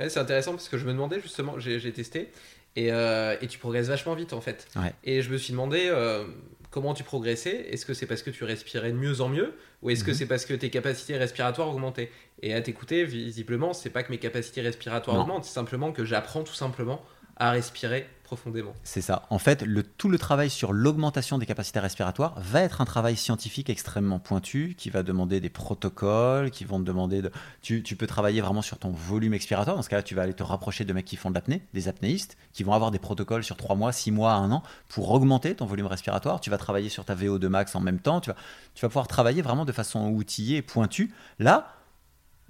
Ouais, 0.00 0.08
c'est 0.08 0.20
intéressant 0.20 0.52
parce 0.52 0.68
que 0.68 0.76
je 0.78 0.84
me 0.84 0.92
demandais 0.92 1.20
justement, 1.20 1.58
j'ai 1.58 1.92
testé 1.92 2.30
et, 2.76 2.92
euh, 2.92 3.36
et 3.40 3.46
tu 3.46 3.58
progresses 3.58 3.88
vachement 3.88 4.14
vite 4.14 4.32
en 4.34 4.40
fait. 4.42 4.68
Ouais. 4.76 4.92
Et 5.04 5.22
je 5.22 5.30
me 5.30 5.38
suis 5.38 5.52
demandé 5.52 5.84
euh, 5.86 6.26
comment 6.70 6.92
tu 6.92 7.02
progressais. 7.02 7.68
Est-ce 7.70 7.86
que 7.86 7.94
c'est 7.94 8.04
parce 8.04 8.22
que 8.22 8.28
tu 8.30 8.44
respirais 8.44 8.92
de 8.92 8.96
mieux 8.98 9.22
en 9.22 9.30
mieux 9.30 9.54
ou 9.80 9.88
est-ce 9.88 10.04
que 10.04 10.10
Mhm. 10.10 10.16
c'est 10.18 10.26
parce 10.26 10.44
que 10.44 10.52
tes 10.52 10.68
capacités 10.68 11.16
respiratoires 11.16 11.68
augmentaient? 11.70 12.10
Et 12.42 12.52
à 12.52 12.60
t'écouter, 12.60 13.04
visiblement, 13.04 13.72
c'est 13.72 13.88
pas 13.88 14.02
que 14.02 14.10
mes 14.12 14.18
capacités 14.18 14.60
respiratoires 14.60 15.16
Non. 15.16 15.22
augmentent, 15.22 15.44
c'est 15.46 15.54
simplement 15.54 15.90
que 15.92 16.04
j'apprends 16.04 16.42
tout 16.44 16.52
simplement 16.54 17.02
à 17.36 17.50
respirer 17.52 18.06
profondément. 18.26 18.74
C'est 18.82 19.00
ça. 19.00 19.22
En 19.30 19.38
fait, 19.38 19.64
tout 19.96 20.08
le 20.08 20.18
travail 20.18 20.50
sur 20.50 20.72
l'augmentation 20.72 21.38
des 21.38 21.46
capacités 21.46 21.78
respiratoires 21.78 22.34
va 22.38 22.60
être 22.60 22.80
un 22.80 22.84
travail 22.84 23.16
scientifique 23.16 23.70
extrêmement 23.70 24.18
pointu 24.18 24.74
qui 24.76 24.90
va 24.90 25.04
demander 25.04 25.40
des 25.40 25.48
protocoles, 25.48 26.50
qui 26.50 26.64
vont 26.64 26.80
te 26.80 26.84
demander 26.84 27.22
de. 27.22 27.30
Tu, 27.62 27.82
peux 27.96 28.06
travailler 28.06 28.40
vraiment 28.40 28.62
sur 28.62 28.78
ton 28.78 28.90
volume 28.90 29.32
expiratoire. 29.32 29.76
Dans 29.76 29.82
ce 29.82 29.88
cas-là, 29.88 30.02
tu 30.02 30.14
vas 30.14 30.22
aller 30.22 30.34
te 30.34 30.42
rapprocher 30.42 30.84
de 30.84 30.92
mecs 30.92 31.04
qui 31.04 31.16
font 31.16 31.30
de 31.30 31.36
l'apnée, 31.36 31.62
des 31.72 31.88
apnéistes, 31.88 32.36
qui 32.52 32.64
vont 32.64 32.72
avoir 32.72 32.90
des 32.90 32.98
protocoles 32.98 33.44
sur 33.44 33.56
3 33.56 33.76
mois, 33.76 33.92
6 33.92 34.10
mois, 34.10 34.32
1 34.34 34.50
an 34.50 34.62
pour 34.88 35.10
augmenter 35.12 35.54
ton 35.54 35.66
volume 35.66 35.86
respiratoire. 35.86 36.40
Tu 36.40 36.50
vas 36.50 36.58
travailler 36.58 36.88
sur 36.88 37.04
ta 37.04 37.14
VO2 37.14 37.46
max 37.46 37.74
en 37.76 37.80
même 37.80 38.00
temps. 38.00 38.20
Tu 38.20 38.30
vas, 38.30 38.36
tu 38.74 38.82
vas 38.82 38.88
pouvoir 38.88 39.06
travailler 39.06 39.40
vraiment 39.40 39.64
de 39.64 39.72
façon 39.72 40.08
outillée 40.08 40.58
et 40.58 40.62
pointue. 40.62 41.14
Là, 41.38 41.72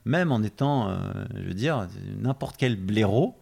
même 0.07 0.33
en 0.33 0.43
étant, 0.43 0.89
euh, 0.89 0.97
je 1.35 1.49
veux 1.49 1.55
dire, 1.55 1.87
n'importe 2.19 2.57
quel 2.57 2.77
blaireau 2.77 3.37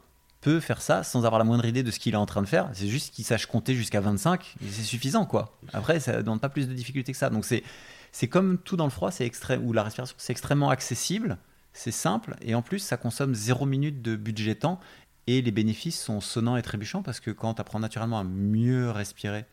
peut 0.44 0.60
faire 0.60 0.82
ça 0.82 1.02
sans 1.02 1.24
avoir 1.24 1.38
la 1.38 1.44
moindre 1.44 1.64
idée 1.64 1.82
de 1.82 1.90
ce 1.90 1.98
qu'il 1.98 2.12
est 2.12 2.18
en 2.18 2.26
train 2.26 2.42
de 2.42 2.46
faire. 2.46 2.68
C'est 2.74 2.86
juste 2.86 3.14
qu'il 3.14 3.24
sache 3.24 3.46
compter 3.46 3.74
jusqu'à 3.74 4.02
25 4.02 4.56
et 4.60 4.68
c'est 4.70 4.82
suffisant, 4.82 5.24
quoi. 5.24 5.58
Après, 5.72 6.00
ça 6.00 6.18
ne 6.18 6.22
demande 6.22 6.42
pas 6.42 6.50
plus 6.50 6.68
de 6.68 6.74
difficultés 6.74 7.12
que 7.12 7.18
ça. 7.18 7.30
Donc 7.30 7.46
c'est 7.46 7.64
c'est 8.12 8.28
comme 8.28 8.58
tout 8.58 8.76
dans 8.76 8.84
le 8.84 8.90
froid, 8.90 9.10
c'est 9.10 9.24
extrême 9.24 9.66
ou 9.66 9.72
la 9.72 9.82
respiration, 9.82 10.14
c'est 10.18 10.32
extrêmement 10.32 10.68
accessible, 10.68 11.38
c'est 11.72 11.90
simple 11.90 12.36
et 12.42 12.54
en 12.54 12.60
plus 12.60 12.78
ça 12.78 12.98
consomme 12.98 13.34
0 13.34 13.64
minute 13.64 14.02
de 14.02 14.16
budget 14.16 14.54
temps 14.54 14.78
et 15.26 15.40
les 15.40 15.50
bénéfices 15.50 16.00
sont 16.00 16.20
sonnants 16.20 16.56
et 16.56 16.62
trébuchants 16.62 17.02
parce 17.02 17.20
que 17.20 17.30
quand 17.30 17.54
tu 17.54 17.60
apprends 17.62 17.80
naturellement 17.80 18.20
à 18.20 18.24
mieux 18.24 18.90
respirer 18.90 19.46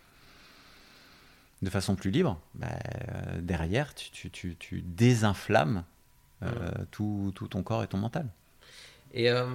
de 1.61 1.69
façon 1.69 1.95
plus 1.95 2.11
libre, 2.11 2.37
bah, 2.55 2.67
euh, 2.67 3.41
derrière 3.41 3.95
tu, 3.95 4.11
tu, 4.11 4.29
tu, 4.29 4.55
tu 4.59 4.81
désinflammes 4.81 5.83
euh, 6.43 6.49
tout, 6.91 7.31
tout 7.33 7.47
ton 7.47 7.63
corps 7.63 7.81
et 7.81 7.87
ton 7.87 7.97
mental. 7.97 8.27
Et 9.13 9.29
euh, 9.29 9.45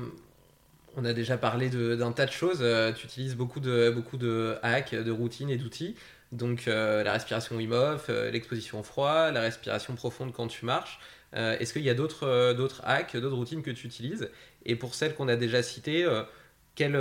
on 0.97 1.05
a 1.05 1.12
déjà 1.12 1.36
parlé 1.36 1.68
d'un 1.68 2.12
tas 2.12 2.26
de 2.26 2.32
choses. 2.32 2.59
Euh, 2.62 2.92
tu 2.92 3.07
utilises 3.07 3.36
beaucoup 3.36 3.61
de, 3.61 3.92
beaucoup 3.94 4.16
de 4.16 4.57
hacks, 4.62 4.94
de 4.94 5.11
routines 5.11 5.51
et 5.51 5.57
d'outils. 5.57 5.94
Donc 6.32 6.66
euh, 6.66 7.05
la 7.05 7.12
respiration 7.12 7.57
Wim 7.57 7.72
euh, 7.72 8.30
l'exposition 8.30 8.80
au 8.80 8.82
froid, 8.82 9.30
la 9.30 9.42
respiration 9.42 9.94
profonde 9.94 10.32
quand 10.32 10.49
tu 10.49 10.64
marches. 10.64 10.99
Est-ce 11.32 11.74
qu'il 11.74 11.82
y 11.82 11.90
a 11.90 11.94
d'autres 11.94 12.80
hacks, 12.82 13.14
d'autres 13.14 13.36
routines 13.36 13.62
que 13.62 13.70
tu 13.70 13.86
utilises? 13.86 14.30
Et 14.64 14.74
pour 14.74 14.94
celles 14.94 15.14
qu'on 15.14 15.28
a 15.28 15.36
déjà 15.36 15.62
citées, 15.62 16.09
quelle, 16.74 16.99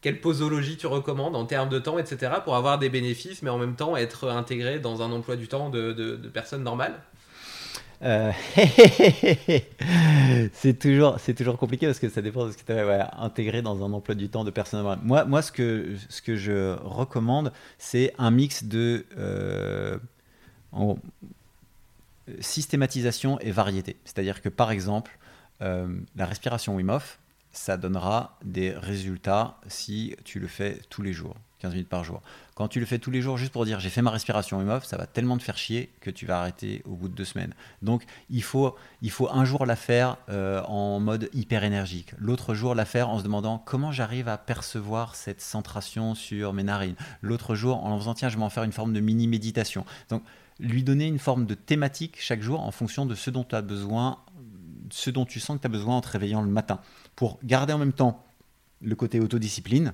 quelle 0.00 0.20
posologie 0.20 0.76
tu 0.76 0.86
recommandes 0.86 1.34
en 1.34 1.44
termes 1.44 1.68
de 1.68 1.80
temps, 1.80 1.98
etc. 1.98 2.34
pour 2.44 2.54
avoir 2.54 2.78
des 2.78 2.88
bénéfices, 2.88 3.42
mais 3.42 3.50
en 3.50 3.58
même 3.58 3.74
temps 3.74 3.96
être 3.96 4.28
intégré 4.28 4.78
dans 4.78 5.02
un 5.02 5.10
emploi 5.10 5.34
du 5.34 5.48
temps 5.48 5.70
de 5.70 6.30
personnes 6.32 6.62
normales? 6.62 7.02
Euh, 8.02 8.32
c'est 10.52 10.78
toujours, 10.78 11.58
compliqué 11.58 11.86
parce 11.86 11.98
que 11.98 12.08
ça 12.08 12.20
dépend 12.20 12.46
de 12.46 12.52
ce 12.52 12.56
que 12.56 12.64
tu 12.64 12.72
as 12.72 13.14
intégré 13.20 13.62
dans 13.62 13.84
un 13.84 13.92
emploi 13.92 14.14
du 14.14 14.28
temps 14.28 14.44
de 14.44 14.50
personne. 14.50 14.80
normale. 14.82 14.98
Moi, 15.04 15.24
moi 15.24 15.42
ce, 15.42 15.52
que, 15.52 15.96
je 16.36 16.76
recommande, 16.82 17.52
c'est 17.78 18.12
un 18.18 18.30
mix 18.30 18.64
de 18.64 19.06
euh, 19.16 19.98
systématisation 22.40 23.38
et 23.40 23.50
variété. 23.50 23.96
C'est-à-dire 24.04 24.42
que 24.42 24.48
par 24.48 24.70
exemple, 24.70 25.18
euh, 25.60 25.86
la 26.16 26.26
respiration 26.26 26.74
Wim 26.76 26.90
Hof, 26.90 27.20
ça 27.52 27.76
donnera 27.76 28.38
des 28.44 28.72
résultats 28.72 29.58
si 29.68 30.16
tu 30.24 30.40
le 30.40 30.48
fais 30.48 30.80
tous 30.88 31.02
les 31.02 31.12
jours, 31.12 31.36
15 31.60 31.72
minutes 31.72 31.88
par 31.88 32.02
jour. 32.02 32.22
Quand 32.54 32.68
tu 32.68 32.80
le 32.80 32.86
fais 32.86 32.98
tous 32.98 33.10
les 33.10 33.22
jours 33.22 33.36
juste 33.36 33.52
pour 33.52 33.64
dire 33.64 33.78
j'ai 33.78 33.90
fait 33.90 34.02
ma 34.02 34.10
respiration 34.10 34.58
Wim 34.58 34.68
Hof, 34.68 34.84
ça 34.84 34.96
va 34.96 35.06
tellement 35.06 35.36
te 35.36 35.42
faire 35.42 35.56
chier 35.56 35.90
que 36.00 36.10
tu 36.10 36.26
vas 36.26 36.40
arrêter 36.40 36.82
au 36.86 36.96
bout 36.96 37.08
de 37.08 37.14
deux 37.14 37.24
semaines. 37.24 37.54
Donc 37.82 38.04
il 38.30 38.42
faut, 38.42 38.74
il 39.02 39.10
faut 39.10 39.30
un 39.30 39.44
jour 39.44 39.66
la 39.66 39.76
faire 39.76 40.16
euh, 40.28 40.62
en 40.64 40.98
mode 40.98 41.28
hyper 41.34 41.62
énergique, 41.64 42.12
l'autre 42.18 42.54
jour 42.54 42.74
la 42.74 42.84
faire 42.84 43.10
en 43.10 43.18
se 43.18 43.24
demandant 43.24 43.58
comment 43.58 43.92
j'arrive 43.92 44.28
à 44.28 44.38
percevoir 44.38 45.14
cette 45.14 45.40
centration 45.40 46.14
sur 46.14 46.52
mes 46.52 46.62
narines, 46.62 46.96
l'autre 47.20 47.54
jour 47.54 47.84
en 47.84 47.98
faisant 47.98 48.14
tiens 48.14 48.28
je 48.28 48.36
vais 48.36 48.44
en 48.44 48.50
faire 48.50 48.64
une 48.64 48.72
forme 48.72 48.92
de 48.92 49.00
mini 49.00 49.26
méditation. 49.26 49.84
Donc 50.08 50.22
lui 50.58 50.84
donner 50.84 51.06
une 51.06 51.18
forme 51.18 51.46
de 51.46 51.54
thématique 51.54 52.16
chaque 52.20 52.42
jour 52.42 52.60
en 52.60 52.70
fonction 52.70 53.06
de 53.06 53.14
ce 53.14 53.30
dont 53.30 53.44
tu 53.44 53.54
as 53.54 53.62
besoin, 53.62 54.18
ce 54.90 55.10
dont 55.10 55.24
tu 55.24 55.40
sens 55.40 55.56
que 55.56 55.62
tu 55.62 55.66
as 55.66 55.70
besoin 55.70 55.96
en 55.96 56.00
te 56.00 56.08
réveillant 56.08 56.42
le 56.42 56.50
matin, 56.50 56.80
pour 57.16 57.38
garder 57.44 57.72
en 57.72 57.78
même 57.78 57.92
temps 57.92 58.24
le 58.80 58.94
côté 58.94 59.20
autodiscipline 59.20 59.92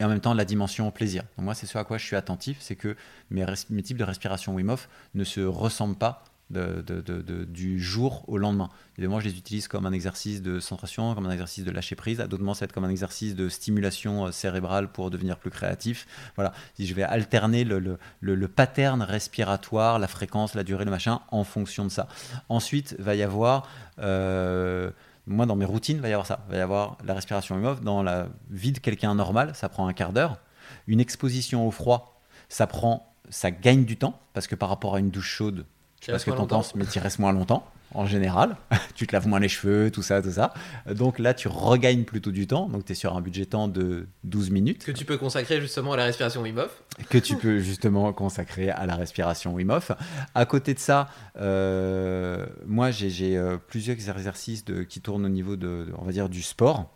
et 0.00 0.04
en 0.04 0.08
même 0.08 0.20
temps 0.20 0.34
la 0.34 0.44
dimension 0.44 0.90
plaisir. 0.90 1.22
Donc 1.36 1.44
moi, 1.44 1.54
c'est 1.54 1.66
ce 1.66 1.76
à 1.78 1.84
quoi 1.84 1.98
je 1.98 2.04
suis 2.04 2.16
attentif, 2.16 2.58
c'est 2.60 2.76
que 2.76 2.96
mes, 3.30 3.44
types 3.82 3.96
de 3.96 4.04
respiration 4.04 4.54
Wim 4.54 4.68
Hof 4.68 4.88
ne 5.14 5.24
se 5.24 5.40
ressemblent 5.40 5.96
pas 5.96 6.24
du 6.50 7.78
jour 7.78 8.24
au 8.26 8.38
lendemain. 8.38 8.70
Évidemment, 8.96 9.20
je 9.20 9.26
les 9.26 9.36
utilise 9.36 9.68
comme 9.68 9.84
un 9.84 9.92
exercice 9.92 10.40
de 10.40 10.60
centration, 10.60 11.14
comme 11.14 11.26
un 11.26 11.30
exercice 11.30 11.62
de 11.62 11.70
lâcher 11.70 11.94
prise. 11.94 12.18
D'autres 12.18 12.54
ça 12.54 12.60
va 12.60 12.64
être 12.64 12.72
comme 12.72 12.84
un 12.84 12.90
exercice 12.90 13.34
de 13.34 13.50
stimulation 13.50 14.26
euh, 14.26 14.32
cérébrale 14.32 14.90
pour 14.90 15.10
devenir 15.10 15.36
plus 15.36 15.50
créatif. 15.50 16.06
Voilà, 16.36 16.54
si 16.74 16.86
je 16.86 16.94
vais 16.94 17.02
alterner 17.02 17.64
le 17.64 18.48
pattern 18.48 19.02
respiratoire, 19.02 19.98
la 19.98 20.08
fréquence, 20.08 20.54
la 20.54 20.64
durée, 20.64 20.86
le 20.86 20.90
machin, 20.90 21.20
en 21.30 21.44
fonction 21.44 21.84
de 21.84 21.90
ça. 21.90 22.08
Ensuite, 22.48 22.96
va 22.98 23.14
y 23.14 23.22
avoir 23.22 23.68
euh, 23.98 24.90
moi, 25.28 25.46
dans 25.46 25.56
mes 25.56 25.64
routines, 25.64 25.98
il 25.98 26.02
va 26.02 26.08
y 26.08 26.12
avoir 26.12 26.26
ça. 26.26 26.40
Il 26.48 26.52
va 26.52 26.58
y 26.58 26.60
avoir 26.60 26.96
la 27.04 27.14
respiration 27.14 27.62
Hof. 27.64 27.80
Dans 27.82 28.02
la 28.02 28.28
vie 28.50 28.72
de 28.72 28.78
quelqu'un 28.78 29.14
normal, 29.14 29.52
ça 29.54 29.68
prend 29.68 29.86
un 29.86 29.92
quart 29.92 30.12
d'heure. 30.12 30.38
Une 30.86 31.00
exposition 31.00 31.66
au 31.66 31.70
froid, 31.70 32.20
ça 32.48 32.66
prend, 32.66 33.14
ça 33.28 33.50
gagne 33.50 33.84
du 33.84 33.96
temps 33.96 34.18
parce 34.32 34.46
que 34.46 34.54
par 34.54 34.68
rapport 34.68 34.94
à 34.94 34.98
une 34.98 35.10
douche 35.10 35.30
chaude, 35.30 35.66
parce 36.06 36.24
que 36.24 36.30
t'en 36.30 36.46
penses, 36.46 36.74
mais 36.74 36.86
tu 36.86 36.98
restes 36.98 37.18
moins 37.18 37.32
longtemps 37.32 37.64
en 37.94 38.06
général. 38.06 38.56
tu 38.94 39.06
te 39.06 39.14
laves 39.14 39.26
moins 39.28 39.40
les 39.40 39.48
cheveux, 39.48 39.90
tout 39.90 40.02
ça, 40.02 40.20
tout 40.22 40.30
ça. 40.30 40.52
Donc 40.90 41.18
là, 41.18 41.34
tu 41.34 41.48
regagnes 41.48 42.04
plutôt 42.04 42.30
du 42.30 42.46
temps. 42.46 42.68
Donc 42.68 42.84
tu 42.84 42.92
es 42.92 42.94
sur 42.94 43.16
un 43.16 43.20
budget 43.20 43.46
temps 43.46 43.68
de 43.68 44.06
12 44.24 44.50
minutes 44.50 44.84
Que 44.84 44.92
tu 44.92 45.04
peux 45.04 45.16
consacrer 45.18 45.60
justement 45.60 45.92
à 45.92 45.96
la 45.96 46.04
respiration 46.04 46.42
Wim 46.42 46.58
Hof. 46.58 46.82
que 47.08 47.18
tu 47.18 47.36
peux 47.36 47.58
justement 47.60 48.12
consacrer 48.12 48.70
à 48.70 48.86
la 48.86 48.96
respiration 48.96 49.54
Wim 49.54 49.70
Hof. 49.70 49.92
À 50.34 50.44
côté 50.46 50.74
de 50.74 50.78
ça, 50.78 51.08
euh, 51.38 52.46
moi 52.66 52.90
j'ai 52.90 53.36
euh, 53.36 53.56
plusieurs 53.56 53.96
exercices 53.96 54.64
de, 54.64 54.82
qui 54.82 55.00
tournent 55.00 55.24
au 55.24 55.30
niveau 55.30 55.56
de, 55.56 55.84
de- 55.86 55.92
on 55.98 56.04
va 56.04 56.12
dire, 56.12 56.28
du 56.28 56.42
sport. 56.42 56.94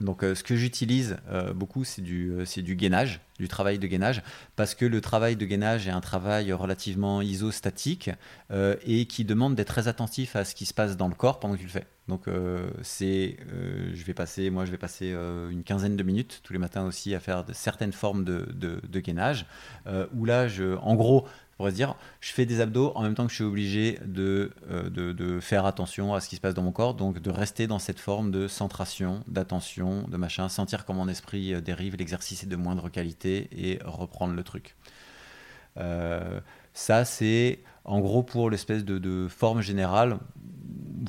Donc 0.00 0.22
euh, 0.22 0.34
ce 0.34 0.44
que 0.44 0.54
j'utilise 0.54 1.16
euh, 1.28 1.52
beaucoup, 1.52 1.84
c'est 1.84 2.02
du, 2.02 2.30
euh, 2.30 2.62
du 2.62 2.76
gainage, 2.76 3.20
du 3.38 3.48
travail 3.48 3.78
de 3.78 3.86
gainage, 3.86 4.22
parce 4.54 4.74
que 4.74 4.84
le 4.84 5.00
travail 5.00 5.36
de 5.36 5.44
gainage 5.44 5.88
est 5.88 5.92
un 5.92 6.00
travail 6.00 6.52
relativement 6.52 7.20
isostatique 7.20 8.10
euh, 8.50 8.76
et 8.86 9.06
qui 9.06 9.24
demande 9.24 9.54
d'être 9.54 9.68
très 9.68 9.88
attentif 9.88 10.36
à 10.36 10.44
ce 10.44 10.54
qui 10.54 10.66
se 10.66 10.74
passe 10.74 10.96
dans 10.96 11.08
le 11.08 11.14
corps 11.14 11.40
pendant 11.40 11.54
que 11.54 11.60
tu 11.60 11.66
le 11.66 11.70
fais. 11.70 11.86
Donc 12.08 12.24
c'est, 12.80 13.36
je 13.92 14.02
vais 14.04 14.14
passer, 14.14 14.48
moi 14.48 14.64
je 14.64 14.70
vais 14.70 14.78
passer 14.78 15.10
une 15.50 15.62
quinzaine 15.62 15.94
de 15.94 16.02
minutes 16.02 16.40
tous 16.42 16.54
les 16.54 16.58
matins 16.58 16.86
aussi 16.86 17.14
à 17.14 17.20
faire 17.20 17.44
certaines 17.52 17.92
formes 17.92 18.24
de, 18.24 18.48
de, 18.54 18.80
de 18.88 19.00
gainage, 19.00 19.44
où 20.14 20.24
là, 20.24 20.48
je, 20.48 20.76
en 20.76 20.94
gros, 20.94 21.28
pourrait 21.58 21.72
se 21.72 21.76
dire, 21.76 21.96
je 22.20 22.32
fais 22.32 22.46
des 22.46 22.60
abdos 22.60 22.92
en 22.94 23.02
même 23.02 23.14
temps 23.14 23.24
que 23.26 23.30
je 23.30 23.34
suis 23.34 23.44
obligé 23.44 23.98
de, 24.06 24.52
euh, 24.70 24.88
de, 24.88 25.12
de 25.12 25.40
faire 25.40 25.66
attention 25.66 26.14
à 26.14 26.20
ce 26.20 26.28
qui 26.28 26.36
se 26.36 26.40
passe 26.40 26.54
dans 26.54 26.62
mon 26.62 26.70
corps, 26.70 26.94
donc 26.94 27.18
de 27.18 27.30
rester 27.30 27.66
dans 27.66 27.80
cette 27.80 27.98
forme 27.98 28.30
de 28.30 28.46
centration, 28.46 29.24
d'attention, 29.26 30.06
de 30.08 30.16
machin, 30.16 30.48
sentir 30.48 30.86
comment 30.86 31.04
mon 31.04 31.08
esprit 31.08 31.54
euh, 31.54 31.60
dérive, 31.60 31.96
l'exercice 31.96 32.44
est 32.44 32.46
de 32.46 32.56
moindre 32.56 32.88
qualité 32.88 33.48
et 33.50 33.80
reprendre 33.84 34.34
le 34.34 34.44
truc. 34.44 34.76
Euh, 35.78 36.40
ça, 36.74 37.04
c'est 37.04 37.60
en 37.88 38.00
gros 38.00 38.22
pour 38.22 38.50
l'espèce 38.50 38.84
de, 38.84 38.98
de 38.98 39.28
forme 39.28 39.62
générale. 39.62 40.18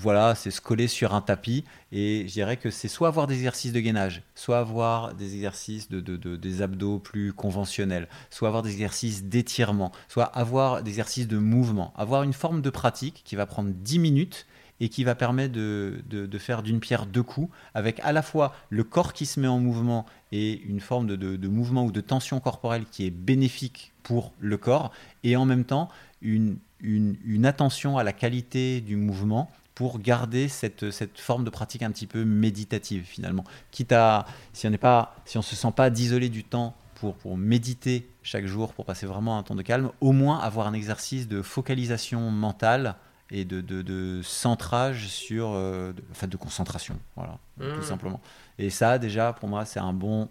voilà, 0.01 0.33
c'est 0.33 0.49
se 0.49 0.61
coller 0.61 0.87
sur 0.87 1.13
un 1.13 1.21
tapis. 1.21 1.65
Et 1.91 2.25
je 2.27 2.33
dirais 2.33 2.55
que 2.55 2.71
c'est 2.71 2.87
soit 2.87 3.09
avoir 3.09 3.27
des 3.27 3.35
exercices 3.35 3.73
de 3.73 3.79
gainage, 3.81 4.23
soit 4.33 4.59
avoir 4.59 5.13
des 5.13 5.35
exercices 5.35 5.89
de, 5.89 5.99
des 6.15 6.61
abdos 6.61 6.99
plus 6.99 7.33
conventionnels, 7.33 8.07
soit 8.29 8.47
avoir 8.47 8.63
des 8.63 8.71
exercices 8.71 9.25
d'étirement, 9.25 9.91
soit 10.07 10.23
avoir 10.23 10.81
des 10.81 10.91
exercices 10.91 11.27
de 11.27 11.37
mouvement. 11.37 11.93
Avoir 11.97 12.23
une 12.23 12.33
forme 12.33 12.61
de 12.61 12.69
pratique 12.69 13.21
qui 13.25 13.35
va 13.35 13.45
prendre 13.45 13.71
10 13.71 13.99
minutes 13.99 14.47
et 14.79 14.87
qui 14.87 15.03
va 15.03 15.13
permettre 15.13 15.51
de, 15.51 16.01
de 16.09 16.37
faire 16.37 16.63
d'une 16.63 16.79
pierre 16.79 17.05
deux 17.05 17.23
coups, 17.23 17.53
avec 17.73 17.99
à 17.99 18.13
la 18.13 18.21
fois 18.21 18.55
le 18.69 18.85
corps 18.85 19.11
qui 19.11 19.25
se 19.25 19.37
met 19.41 19.47
en 19.47 19.59
mouvement 19.59 20.05
et 20.31 20.61
une 20.61 20.79
forme 20.79 21.07
de, 21.07 21.47
mouvement 21.47 21.85
ou 21.85 21.91
de 21.91 22.01
tension 22.01 22.39
corporelle 22.39 22.85
qui 22.89 23.05
est 23.05 23.11
bénéfique 23.11 23.91
pour 24.03 24.33
le 24.39 24.57
corps, 24.57 24.91
et 25.23 25.35
en 25.35 25.45
même 25.45 25.65
temps 25.65 25.89
une, 26.21 26.57
une, 26.81 27.17
une 27.25 27.45
attention 27.45 27.97
à 27.97 28.03
la 28.03 28.13
qualité 28.13 28.81
du 28.81 28.95
mouvement 28.95 29.51
pour 29.75 29.99
garder 29.99 30.49
cette, 30.49 30.91
cette, 30.91 31.19
forme 31.19 31.45
de 31.45 31.49
pratique 31.49 31.83
un 31.83 31.91
petit 31.91 32.07
peu 32.07 32.25
méditative 32.25 33.05
finalement. 33.05 33.45
Quitte 33.71 33.93
à, 33.93 34.25
si 34.51 34.67
on 34.67 34.69
n'est 34.69 34.77
pas, 34.77 35.15
si 35.23 35.37
on 35.37 35.41
se 35.41 35.55
sent 35.55 35.71
pas 35.73 35.89
d'isoler 35.89 36.27
du 36.27 36.43
temps 36.43 36.75
pour, 36.95 37.15
pour 37.15 37.37
méditer 37.37 38.09
chaque 38.21 38.45
jour, 38.45 38.73
pour 38.73 38.83
passer 38.83 39.05
vraiment 39.05 39.37
un 39.37 39.43
temps 39.43 39.55
de 39.55 39.61
calme, 39.61 39.91
au 40.01 40.11
moins 40.11 40.39
avoir 40.39 40.67
un 40.67 40.73
exercice 40.73 41.29
de 41.29 41.41
focalisation 41.41 42.29
mentale 42.29 42.95
et 43.31 43.45
de, 43.45 43.61
de, 43.61 43.81
de 43.81 44.21
centrage 44.21 45.07
sur, 45.07 45.51
euh, 45.53 45.93
de, 45.93 46.03
enfin 46.11 46.27
de 46.27 46.35
concentration, 46.35 46.99
voilà, 47.15 47.37
tout 47.57 47.79
mmh. 47.79 47.83
simplement. 47.83 48.19
Et 48.57 48.69
ça, 48.69 48.97
déjà, 48.97 49.31
pour 49.31 49.47
moi, 49.47 49.63
c'est 49.65 49.79
un 49.79 49.93
bon 49.93 50.27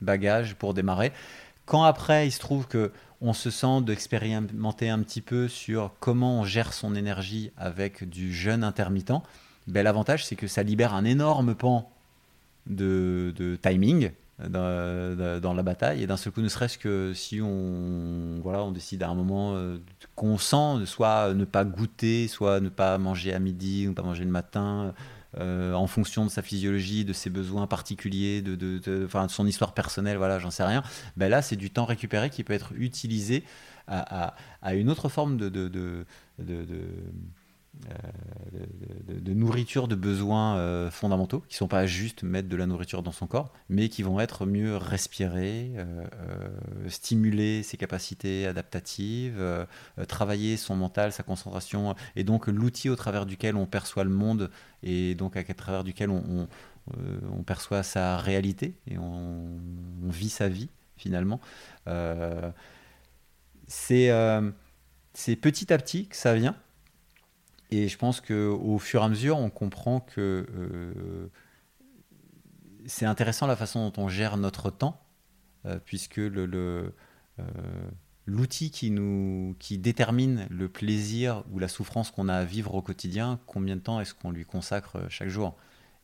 bagage 0.00 0.54
pour 0.54 0.72
démarrer. 0.72 1.12
Quand 1.66 1.82
après, 1.82 2.26
il 2.26 2.30
se 2.30 2.40
trouve 2.40 2.66
que 2.66 2.92
on 3.22 3.32
se 3.32 3.50
sent 3.50 3.82
d'expérimenter 3.82 4.90
un 4.90 4.98
petit 4.98 5.20
peu 5.20 5.46
sur 5.48 5.92
comment 6.00 6.40
on 6.40 6.44
gère 6.44 6.72
son 6.72 6.94
énergie 6.94 7.52
avec 7.56 8.08
du 8.08 8.34
jeûne 8.34 8.64
intermittent, 8.64 9.22
ben, 9.68 9.84
l'avantage 9.84 10.26
c'est 10.26 10.34
que 10.34 10.48
ça 10.48 10.64
libère 10.64 10.92
un 10.92 11.04
énorme 11.04 11.54
pan 11.54 11.88
de, 12.66 13.32
timing 13.62 14.10
dans, 14.48 15.54
la 15.54 15.62
bataille. 15.62 16.02
Et 16.02 16.06
d'un 16.08 16.16
seul 16.16 16.32
coup 16.32 16.40
ne 16.40 16.48
serait-ce 16.48 16.78
que 16.78 17.12
si 17.14 17.40
on 17.40 18.40
voilà 18.42 18.64
on 18.64 18.72
décide 18.72 19.04
à 19.04 19.08
un 19.08 19.14
moment 19.14 19.54
euh, 19.54 19.78
qu'on 20.16 20.36
sent 20.36 20.84
soit 20.86 21.32
ne 21.32 21.44
pas 21.44 21.64
goûter 21.64 22.26
soit 22.26 22.58
ne 22.58 22.68
pas 22.68 22.98
manger 22.98 23.32
à 23.32 23.38
midi 23.38 23.86
ou 23.86 23.94
pas 23.94 24.02
manger 24.02 24.24
le 24.24 24.30
matin 24.30 24.94
euh, 25.38 25.72
en 25.72 25.86
fonction 25.86 26.24
de 26.24 26.30
sa 26.30 26.42
physiologie, 26.42 27.04
de 27.04 27.12
ses 27.12 27.30
besoins 27.30 27.66
particuliers, 27.66 28.42
de, 28.42 29.08
son 29.28 29.46
histoire 29.46 29.74
personnelle, 29.74 30.16
voilà, 30.16 30.38
j'en 30.38 30.50
sais 30.50 30.64
rien, 30.64 30.82
ben 31.16 31.28
là, 31.28 31.42
c'est 31.42 31.56
du 31.56 31.70
temps 31.70 31.84
récupéré 31.84 32.30
qui 32.30 32.44
peut 32.44 32.52
être 32.52 32.72
utilisé 32.76 33.44
à, 33.88 34.34
une 34.74 34.90
autre 34.90 35.08
forme 35.08 35.36
de, 35.36 36.04
de, 38.52 39.18
de, 39.18 39.32
nourriture 39.32 39.88
de 39.88 39.94
besoins 39.94 40.56
euh, 40.56 40.90
fondamentaux, 40.90 41.40
qui 41.48 41.54
ne 41.54 41.58
sont 41.58 41.68
pas 41.68 41.86
juste 41.86 42.22
mettre 42.22 42.48
de 42.48 42.56
la 42.56 42.66
nourriture 42.66 43.02
dans 43.02 43.12
son 43.12 43.26
corps, 43.26 43.52
mais 43.68 43.88
qui 43.88 44.02
vont 44.02 44.20
être 44.20 44.46
mieux 44.46 44.76
respirer, 44.76 45.72
euh, 45.76 46.06
stimuler 46.88 47.62
ses 47.62 47.76
capacités 47.76 48.46
adaptatives, 48.46 49.42
travailler 50.08 50.56
son 50.56 50.76
mental, 50.76 51.12
sa 51.12 51.22
concentration, 51.22 51.94
et 52.16 52.24
donc 52.24 52.46
l'outil 52.46 52.88
au 52.88 52.96
travers 52.96 53.26
duquel 53.26 53.56
on 53.56 53.66
perçoit 53.66 54.04
le 54.04 54.10
monde, 54.10 54.50
et 54.82 55.14
donc 55.14 55.36
à 55.36 55.44
travers 55.44 55.84
duquel 55.84 56.10
on, 56.10 56.48
perçoit 57.46 57.82
sa 57.82 58.16
réalité, 58.16 58.74
et 58.86 58.98
on, 58.98 59.58
on, 60.04 60.10
vit 60.10 60.30
sa 60.30 60.48
vie 60.48 60.68
finalement. 60.96 61.40
c'est 63.66 64.10
petit 65.36 65.72
à 65.72 65.78
petit 65.78 66.06
que 66.06 66.16
ça 66.16 66.34
vient. 66.34 66.56
Et 67.72 67.88
je 67.88 67.96
pense 67.96 68.20
qu'au 68.20 68.78
fur 68.78 69.00
et 69.00 69.04
à 69.04 69.08
mesure, 69.08 69.38
on 69.38 69.48
comprend 69.48 70.00
que 70.00 70.46
euh, 70.54 71.28
c'est 72.84 73.06
intéressant 73.06 73.46
la 73.46 73.56
façon 73.56 73.88
dont 73.88 74.02
on 74.02 74.08
gère 74.08 74.36
notre 74.36 74.68
temps, 74.68 75.02
euh, 75.64 75.78
puisque 75.82 76.18
euh, 76.18 76.90
l'outil 78.26 78.70
qui, 78.70 79.78
détermine 79.78 80.46
le 80.50 80.68
plaisir 80.68 81.44
ou 81.50 81.58
la 81.58 81.68
souffrance 81.68 82.10
qu'on 82.10 82.28
a 82.28 82.34
à 82.34 82.44
vivre 82.44 82.74
au 82.74 82.82
quotidien, 82.82 83.40
combien 83.46 83.76
de 83.76 83.80
temps 83.80 84.02
est-ce 84.02 84.12
qu'on 84.12 84.32
lui 84.32 84.44
consacre 84.44 85.06
chaque 85.08 85.30
jour? 85.30 85.56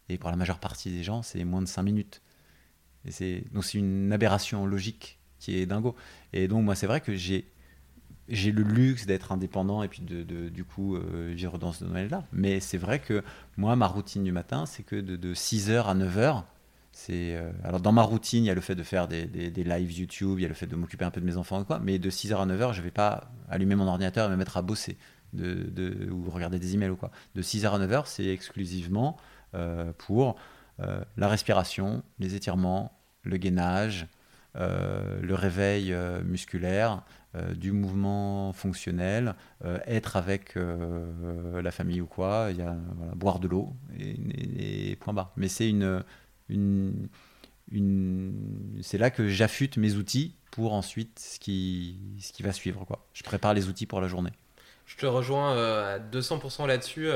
Et 0.08 0.16
pour 0.16 0.30
la 0.30 0.36
majeure 0.36 0.60
partie 0.60 0.90
des 0.90 1.02
gens, 1.02 1.20
c'est 1.20 1.44
moins 1.44 1.60
de 1.60 1.68
5 1.68 1.82
minutes. 1.82 2.22
Et 3.20 3.44
donc 3.52 3.62
c'est 3.62 3.76
une 3.76 4.10
aberration 4.10 4.64
logique 4.64 5.18
qui 5.38 5.58
est 5.58 5.66
dingo. 5.66 5.94
Et 6.32 6.48
donc 6.48 6.64
moi, 6.64 6.74
c'est 6.74 6.86
vrai 6.86 7.02
que 7.02 7.14
j'ai 7.14 7.52
j'ai 8.28 8.52
le 8.52 8.62
luxe 8.62 9.06
d'être 9.06 9.32
indépendant 9.32 9.82
et 9.82 9.88
puis 9.88 10.02
de, 10.02 10.48
du 10.48 10.64
coup 10.64 10.96
euh, 10.96 11.32
vivre 11.34 11.58
dans 11.58 11.72
ce 11.72 11.84
domaine-là. 11.84 12.24
Mais 12.32 12.60
c'est 12.60 12.78
vrai 12.78 12.98
que 12.98 13.22
moi, 13.56 13.74
ma 13.76 13.86
routine 13.86 14.22
du 14.22 14.32
matin, 14.32 14.66
c'est 14.66 14.82
que 14.82 14.96
de, 14.96 15.34
6h 15.34 15.84
à 15.84 15.94
9h, 15.94 16.44
c'est 16.92 17.36
euh, 17.36 17.50
alors 17.64 17.80
dans 17.80 17.92
ma 17.92 18.02
routine, 18.02 18.44
il 18.44 18.46
y 18.46 18.50
a 18.50 18.54
le 18.54 18.60
fait 18.60 18.74
de 18.74 18.82
faire 18.82 19.08
des, 19.08 19.26
des, 19.26 19.64
lives 19.64 19.92
YouTube, 19.92 20.38
il 20.38 20.42
y 20.42 20.44
a 20.44 20.48
le 20.48 20.54
fait 20.54 20.66
de 20.66 20.76
m'occuper 20.76 21.04
un 21.04 21.10
peu 21.10 21.20
de 21.20 21.26
mes 21.26 21.36
enfants 21.36 21.62
quoi, 21.64 21.80
mais 21.82 21.98
de 21.98 22.10
6h 22.10 22.36
à 22.36 22.46
9h, 22.46 22.74
je 22.74 22.82
vais 22.82 22.90
pas 22.90 23.30
allumer 23.48 23.76
mon 23.76 23.86
ordinateur 23.86 24.26
et 24.26 24.30
me 24.30 24.36
mettre 24.36 24.56
à 24.56 24.62
bosser 24.62 24.96
de, 25.32 26.10
ou 26.10 26.30
regarder 26.30 26.58
des 26.58 26.74
emails 26.74 26.90
ou 26.90 26.96
quoi. 26.96 27.10
De 27.34 27.42
6h 27.42 27.70
à 27.70 27.78
9h, 27.78 28.02
c'est 28.06 28.26
exclusivement 28.26 29.16
euh, 29.54 29.92
pour 29.96 30.36
la 31.16 31.26
respiration, 31.26 32.04
les 32.20 32.36
étirements, 32.36 32.92
le 33.24 33.36
gainage, 33.36 34.06
le 34.54 35.34
réveil 35.34 35.92
musculaire, 36.24 37.02
euh, 37.34 37.52
du 37.52 37.72
mouvement 37.72 38.54
fonctionnel, 38.54 39.34
euh, 39.62 39.78
être 39.86 40.16
avec 40.16 40.56
euh, 40.56 41.60
la 41.60 41.70
famille 41.70 42.00
ou 42.00 42.06
quoi, 42.06 42.48
il 42.50 42.56
y 42.56 42.62
a, 42.62 42.74
boire 43.16 43.38
de 43.38 43.46
l'eau 43.46 43.76
et, 43.98 44.96
point 44.96 45.12
barre. 45.12 45.30
Mais 45.36 45.48
c'est 45.48 45.68
une, 45.68 46.02
une, 46.48 47.08
une 47.70 48.80
c'est 48.82 48.96
là 48.96 49.10
que 49.10 49.28
j'affûte 49.28 49.76
mes 49.76 49.96
outils 49.96 50.36
pour 50.50 50.72
ensuite 50.72 51.18
ce 51.18 51.38
qui, 51.38 52.00
ce 52.18 52.32
qui 52.32 52.42
va 52.42 52.52
suivre. 52.52 52.86
Quoi. 52.86 53.04
Je 53.12 53.22
prépare 53.22 53.52
les 53.52 53.68
outils 53.68 53.84
pour 53.84 54.00
la 54.00 54.08
journée. 54.08 54.32
Je 54.86 54.96
te 54.96 55.04
rejoins 55.04 55.52
à 55.52 55.98
200% 55.98 56.66
là-dessus, 56.66 57.10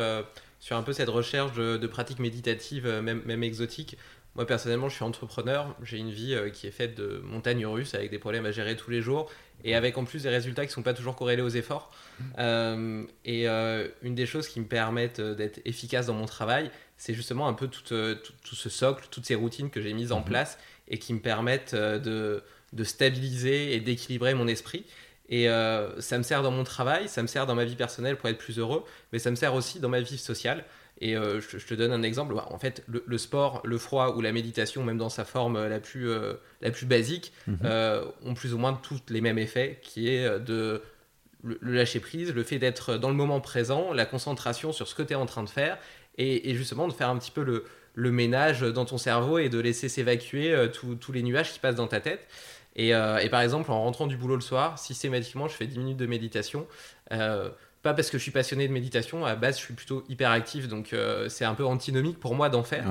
sur 0.61 0.77
un 0.77 0.83
peu 0.83 0.93
cette 0.93 1.09
recherche 1.09 1.55
de, 1.55 1.87
pratiques 1.87 2.19
méditatives, 2.19 2.87
même, 2.87 3.23
même 3.25 3.43
exotiques. 3.43 3.97
Moi 4.35 4.47
personnellement, 4.47 4.89
je 4.89 4.95
suis 4.95 5.05
entrepreneur, 5.05 5.77
j'ai 5.83 5.99
une 5.99 6.11
vie 6.11 6.37
qui 6.53 6.67
est 6.67 6.73
faite 6.73 6.95
de 6.97 7.21
montagnes 7.25 7.67
russes 7.67 7.95
avec 7.95 8.11
des 8.11 8.19
problèmes 8.19 8.47
à 8.47 8.51
gérer 8.51 8.77
tous 8.77 8.91
les 8.91 9.03
jours 9.03 9.31
et 9.65 9.75
avec 9.75 9.99
en 9.99 10.05
plus 10.05 10.23
des 10.23 10.29
résultats 10.29 10.63
qui 10.63 10.71
ne 10.71 10.75
sont 10.75 10.83
pas 10.83 10.95
toujours 10.95 11.17
corrélés 11.17 11.43
aux 11.43 11.49
efforts. 11.49 11.91
Euh, 12.39 13.05
et 13.25 13.49
euh, 13.49 13.89
une 14.03 14.15
des 14.15 14.27
choses 14.27 14.49
qui 14.49 14.61
me 14.61 14.67
permettent 14.67 15.21
euh, 15.21 15.35
d'être 15.35 15.61
efficace 15.65 16.07
dans 16.07 16.15
mon 16.15 16.27
travail, 16.27 16.71
c'est 16.97 17.15
justement 17.15 17.49
un 17.49 17.55
peu 17.55 17.69
tout, 17.69 17.83
tout, 17.83 18.55
ce 18.55 18.69
socle, 18.69 19.07
toutes 19.11 19.27
ces 19.27 19.35
routines 19.35 19.71
que 19.71 19.81
j'ai 19.81 19.93
mises 19.93 20.13
en 20.13 20.21
mhm. 20.21 20.27
place 20.27 20.59
et 20.89 20.99
qui 20.99 21.15
me 21.15 21.21
permettent 21.21 21.75
de, 21.75 22.43
de 22.73 22.85
stabiliser 22.85 23.75
et 23.75 23.81
d'équilibrer 23.81 24.35
mon 24.35 24.49
esprit. 24.49 24.85
Et 25.29 25.47
ça 25.47 26.19
me 26.19 26.23
sert 26.23 26.43
dans 26.43 26.51
mon 26.51 26.65
travail, 26.65 27.09
ça 27.09 27.23
me 27.23 27.27
sert 27.27 27.47
dans 27.47 27.55
ma 27.55 27.65
vie 27.65 27.77
personnelle 27.77 28.17
pour 28.17 28.29
être 28.29 28.37
plus 28.37 28.59
heureux, 28.59 28.85
mais 29.13 29.19
ça 29.19 29.31
me 29.31 29.37
sert 29.37 29.55
aussi 29.55 29.81
dans 29.81 29.89
ma 29.89 30.01
vie 30.01 30.19
sociale. 30.19 30.65
Et 31.01 31.17
euh, 31.17 31.41
je, 31.41 31.57
te 31.59 31.75
donne 31.75 31.93
un 31.93 32.03
exemple. 32.03 32.35
En 32.51 32.59
fait, 32.59 32.85
le, 32.87 33.19
sport, 33.19 33.61
le 33.65 33.77
froid 33.79 34.15
ou 34.15 34.21
la 34.21 34.31
méditation, 34.31 34.85
même 34.85 34.99
dans 34.99 35.09
sa 35.09 35.25
forme 35.25 35.67
la 35.67 35.81
plus, 35.81 36.09
euh, 36.09 36.35
la 36.61 36.71
plus 36.71 36.87
basique, 36.87 37.33
mhm. 37.47 37.59
euh, 37.65 38.05
ont 38.25 38.35
plus 38.35 38.55
ou 38.55 38.59
moins 38.59 38.75
tous 38.75 39.01
les 39.09 39.21
mêmes 39.21 39.39
effets, 39.39 39.81
qui 39.83 40.09
est 40.09 40.39
de 40.39 40.81
le, 41.43 41.59
lâcher 41.63 41.99
prise, 41.99 42.33
le 42.33 42.45
fait 42.45 42.59
d'être 42.59 42.99
dans 42.99 43.09
le 43.09 43.17
moment 43.17 43.41
présent, 43.41 43.93
la 43.93 44.07
concentration 44.07 44.73
sur 44.73 44.87
ce 44.87 44.95
que 44.95 45.03
tu 45.03 45.13
es 45.13 45.17
en 45.17 45.27
train 45.27 45.43
de 45.43 45.49
faire, 45.49 45.77
et, 46.19 46.55
justement 46.55 46.87
de 46.87 46.93
faire 46.93 47.09
un 47.09 47.19
petit 47.19 47.31
peu 47.31 47.43
le, 47.43 47.65
le, 47.95 48.13
ménage 48.13 48.61
dans 48.61 48.85
ton 48.85 48.99
cerveau 48.99 49.39
et 49.39 49.49
de 49.49 49.59
laisser 49.59 49.89
s'évacuer 49.89 50.55
tous 50.73 51.13
les 51.13 51.23
nuages 51.23 51.53
qui 51.53 51.59
passent 51.59 51.75
dans 51.75 51.89
ta 51.89 52.01
tête. 52.01 52.29
Et, 52.77 52.91
et, 52.91 53.29
par 53.29 53.41
exemple, 53.41 53.73
en 53.73 53.83
rentrant 53.83 54.07
du 54.07 54.17
boulot 54.17 54.37
le 54.37 54.43
soir, 54.43 54.79
systématiquement, 54.79 55.49
je 55.49 55.55
fais 55.55 55.67
10 55.67 55.79
minutes 55.79 55.97
de 55.97 56.07
méditation 56.07 56.69
pas 57.83 57.95
parce 57.95 58.11
que 58.11 58.19
je 58.19 58.23
suis 58.23 58.31
passionné 58.31 58.69
de 58.69 58.73
méditation, 58.73 59.27
à 59.27 59.35
base 59.35 59.59
je 59.59 59.65
suis 59.65 59.75
plutôt 59.75 60.05
hyper 60.09 60.31
actif, 60.31 60.69
donc 60.69 60.93
euh, 60.93 61.29
c'est 61.29 61.45
un 61.45 61.55
peu 61.55 61.65
antinomique 61.65 62.21
pour 62.21 62.35
moi 62.35 62.49
d'en 62.49 62.63
faire, 62.63 62.85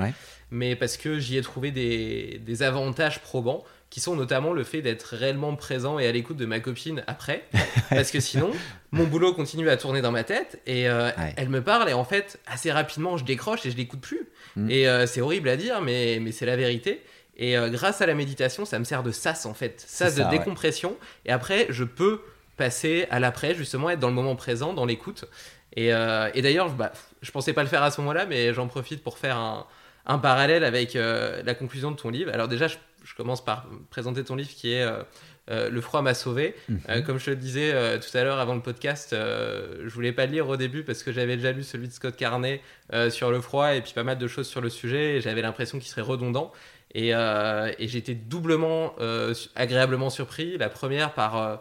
mais 0.50 0.76
parce 0.76 0.98
que 0.98 1.18
j'y 1.18 1.38
ai 1.38 1.42
trouvé 1.42 1.70
des, 1.70 2.40
des, 2.44 2.62
avantages 2.62 3.20
probants, 3.20 3.64
qui 3.88 4.00
sont 4.00 4.16
notamment 4.16 4.52
le 4.52 4.64
fait 4.64 4.80
d'être 4.80 5.14
réellement 5.14 5.54
présent 5.54 5.98
et 5.98 6.06
à 6.06 6.12
l'écoute 6.12 6.36
de 6.36 6.46
ma 6.46 6.60
copine 6.60 7.02
après, 7.06 7.44
parce 7.90 8.10
que 8.10 8.20
sinon 8.20 8.50
mon 8.90 9.04
boulot 9.04 9.34
continue 9.34 9.68
à 9.68 9.76
tourner 9.76 10.02
dans 10.02 10.12
ma 10.12 10.24
tête 10.24 10.60
et 10.66 10.88
euh, 10.88 11.10
elle 11.36 11.48
me 11.48 11.62
parle 11.62 11.88
et 11.88 11.92
en 11.92 12.04
fait 12.04 12.38
assez 12.46 12.72
rapidement 12.72 13.16
je 13.16 13.24
décroche 13.24 13.66
et 13.66 13.70
je 13.70 13.76
l'écoute 13.76 14.00
plus. 14.00 14.28
Mm. 14.56 14.70
Et 14.70 14.88
euh, 14.88 15.06
c'est 15.06 15.20
horrible 15.20 15.48
à 15.48 15.56
dire, 15.56 15.80
mais, 15.82 16.18
mais 16.20 16.32
c'est 16.32 16.46
la 16.46 16.56
vérité. 16.56 17.02
Et 17.38 17.56
grâce 17.70 18.02
à 18.02 18.06
la 18.06 18.14
méditation, 18.14 18.66
ça 18.66 18.78
me 18.78 18.84
sert 18.84 19.02
de 19.02 19.10
sas 19.10 19.46
en 19.46 19.54
fait, 19.54 19.82
sas 19.88 20.14
de 20.16 20.22
décompression. 20.30 20.96
Et 21.24 21.32
après, 21.32 21.66
je 21.70 21.82
peux 21.82 22.20
passer 22.56 23.06
à 23.10 23.20
l'après, 23.20 23.54
justement, 23.54 23.90
être 23.90 24.00
dans 24.00 24.08
le 24.08 24.14
moment 24.14 24.36
présent, 24.36 24.72
dans 24.72 24.84
l'écoute. 24.84 25.24
Et, 25.76 25.92
euh, 25.92 26.30
et 26.34 26.42
d'ailleurs, 26.42 26.70
bah, 26.70 26.92
je 27.22 27.30
pensais 27.30 27.52
pas 27.52 27.62
le 27.62 27.68
faire 27.68 27.82
à 27.82 27.90
ce 27.90 28.00
moment-là, 28.00 28.26
mais 28.26 28.52
j'en 28.52 28.68
profite 28.68 29.02
pour 29.02 29.18
faire 29.18 29.36
un, 29.36 29.66
un 30.06 30.18
parallèle 30.18 30.64
avec 30.64 30.94
la 30.94 31.54
conclusion 31.54 31.90
de 31.90 31.96
ton 31.96 32.10
livre. 32.10 32.30
Alors 32.32 32.48
déjà, 32.48 32.66
je, 32.68 32.76
commence 33.16 33.44
par 33.44 33.66
présenter 33.90 34.24
ton 34.24 34.36
livre 34.36 34.50
qui 34.50 34.72
est 34.72 34.86
Le 35.48 35.80
froid 35.80 36.02
m'a 36.02 36.14
sauvé. 36.14 36.54
Mhm. 36.68 37.04
comme 37.04 37.18
je 37.18 37.30
le 37.30 37.36
disais 37.36 37.98
tout 38.00 38.16
à 38.16 38.24
l'heure 38.24 38.38
avant 38.38 38.54
le 38.54 38.60
podcast, 38.60 39.08
je 39.12 39.88
voulais 39.88 40.12
pas 40.12 40.26
le 40.26 40.32
lire 40.32 40.48
au 40.48 40.56
début 40.56 40.82
parce 40.82 41.02
que 41.02 41.12
j'avais 41.12 41.36
déjà 41.36 41.52
lu 41.52 41.62
celui 41.62 41.88
de 41.88 41.92
Scott 41.92 42.16
Carney 42.16 42.60
sur 43.10 43.30
le 43.30 43.40
froid 43.40 43.74
et 43.74 43.80
puis 43.80 43.92
pas 43.92 44.04
mal 44.04 44.18
de 44.18 44.26
choses 44.26 44.48
sur 44.48 44.60
le 44.60 44.70
sujet 44.70 45.16
et 45.16 45.20
j'avais 45.20 45.42
l'impression 45.42 45.78
qu'il 45.78 45.88
serait 45.88 46.02
redondant. 46.02 46.52
Et, 46.94 47.10
et 47.10 47.88
j'étais 47.88 48.14
doublement 48.14 48.94
agréablement 49.54 50.10
surpris. 50.10 50.58
La 50.58 50.68
première 50.68 51.14
par 51.14 51.36
euh, 51.36 51.56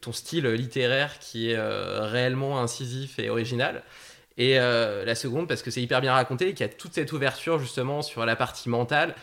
ton 0.00 0.12
style 0.12 0.46
littéraire 0.46 1.18
qui 1.18 1.50
est 1.50 1.56
euh, 1.56 2.06
réellement 2.06 2.60
incisif 2.60 3.18
et 3.18 3.30
original. 3.30 3.82
Et 4.36 4.58
euh, 4.58 5.04
la 5.04 5.14
seconde, 5.14 5.48
parce 5.48 5.62
que 5.62 5.70
c'est 5.70 5.82
hyper 5.82 6.00
bien 6.00 6.12
raconté 6.12 6.48
et 6.48 6.54
qu'il 6.54 6.64
y 6.66 6.68
a 6.68 6.72
toute 6.72 6.94
cette 6.94 7.12
ouverture 7.12 7.58
justement 7.58 8.02
sur 8.02 8.24
la 8.24 8.36
partie 8.36 8.68
mentale 8.68 9.14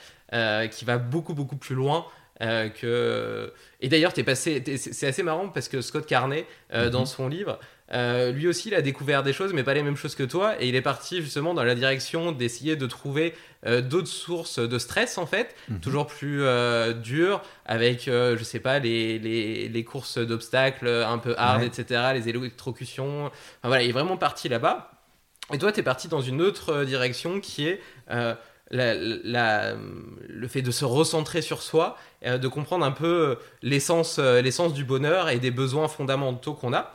qui 0.71 0.83
va 0.83 0.97
beaucoup 0.97 1.33
beaucoup 1.33 1.55
plus 1.55 1.73
loin 1.75 2.05
que. 2.39 3.53
Et 3.79 3.87
d'ailleurs, 3.87 4.13
passé. 4.13 4.61
c'est 4.77 5.07
assez 5.07 5.23
marrant 5.23 5.47
parce 5.47 5.69
que 5.69 5.81
Scott 5.81 6.05
Carney, 6.05 6.45
dans 6.69 6.99
mhm. 6.99 7.05
son 7.05 7.27
livre, 7.29 7.59
euh, 7.93 8.31
lui 8.31 8.47
aussi, 8.47 8.67
il 8.67 8.75
a 8.75 8.81
découvert 8.81 9.23
des 9.23 9.33
choses, 9.33 9.53
mais 9.53 9.63
pas 9.63 9.73
les 9.73 9.83
mêmes 9.83 9.95
choses 9.95 10.15
que 10.15 10.23
toi, 10.23 10.61
et 10.61 10.67
il 10.67 10.75
est 10.75 10.81
parti 10.81 11.21
justement 11.21 11.53
dans 11.53 11.63
la 11.63 11.75
direction 11.75 12.31
d'essayer 12.31 12.75
de 12.75 12.85
trouver 12.85 13.33
euh, 13.65 13.81
d'autres 13.81 14.09
sources 14.09 14.59
de 14.59 14.77
stress, 14.77 15.17
en 15.17 15.25
fait, 15.25 15.55
mhm. 15.69 15.79
toujours 15.79 16.07
plus 16.07 16.43
euh, 16.43 16.93
dures, 16.93 17.41
avec, 17.65 18.05
je 18.05 18.43
sais 18.43 18.59
pas, 18.59 18.79
les, 18.79 19.19
les, 19.19 19.69
les 19.69 19.83
courses 19.83 20.17
d'obstacles 20.17 20.87
un 20.87 21.17
peu 21.17 21.33
hard, 21.37 21.63
etc., 21.63 22.11
les 22.13 22.29
électrocutions. 22.29 23.25
Enfin, 23.25 23.67
voilà, 23.67 23.83
il 23.83 23.89
est 23.89 23.93
vraiment 23.93 24.17
parti 24.17 24.49
là-bas. 24.49 24.91
Et 25.53 25.57
toi, 25.57 25.71
tu 25.71 25.79
es 25.79 25.83
parti 25.83 26.09
dans 26.09 26.21
une 26.21 26.41
autre 26.41 26.83
direction 26.83 27.39
qui 27.39 27.67
est 27.67 27.81
la, 28.69 29.75
le 30.27 30.47
fait 30.49 30.61
de 30.61 30.71
se 30.71 30.83
recentrer 30.83 31.41
sur 31.41 31.61
soi, 31.61 31.97
de 32.25 32.47
comprendre 32.49 32.85
un 32.85 32.91
peu 32.91 33.37
l'essence 33.61 34.19
du 34.73 34.83
bonheur 34.83 35.29
et 35.29 35.39
des 35.39 35.51
besoins 35.51 35.87
fondamentaux 35.87 36.53
qu'on 36.53 36.73
a. 36.73 36.93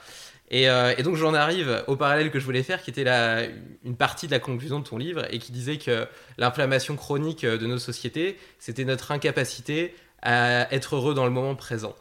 Euh, 0.53 0.95
et, 0.97 1.03
donc 1.03 1.17
j'en 1.17 1.35
arrive 1.35 1.83
au 1.87 1.97
parallèle 1.97 2.31
que 2.31 2.39
je 2.39 2.45
voulais 2.45 2.63
faire, 2.63 2.83
qui 2.83 2.91
était 2.91 3.05
la, 3.05 3.45
une 3.85 3.97
partie 3.97 4.27
de 4.27 4.33
la 4.33 4.39
conclusion 4.39 4.81
de 4.81 4.85
ton 4.85 4.99
livre, 4.99 5.27
et 5.31 5.39
qui 5.39 5.53
disait 5.53 5.79
que 5.79 6.07
l'inflammation 6.39 6.97
chronique 6.97 7.45
de 7.47 7.67
nos 7.67 7.79
sociétés, 7.79 8.39
c'était 8.59 8.85
notre 8.85 9.13
incapacité 9.13 9.95
à 10.21 10.73
être 10.73 10.97
heureux 10.97 11.15
dans 11.15 11.25
le 11.25 11.31
moment 11.31 11.55
présent. 11.55 11.95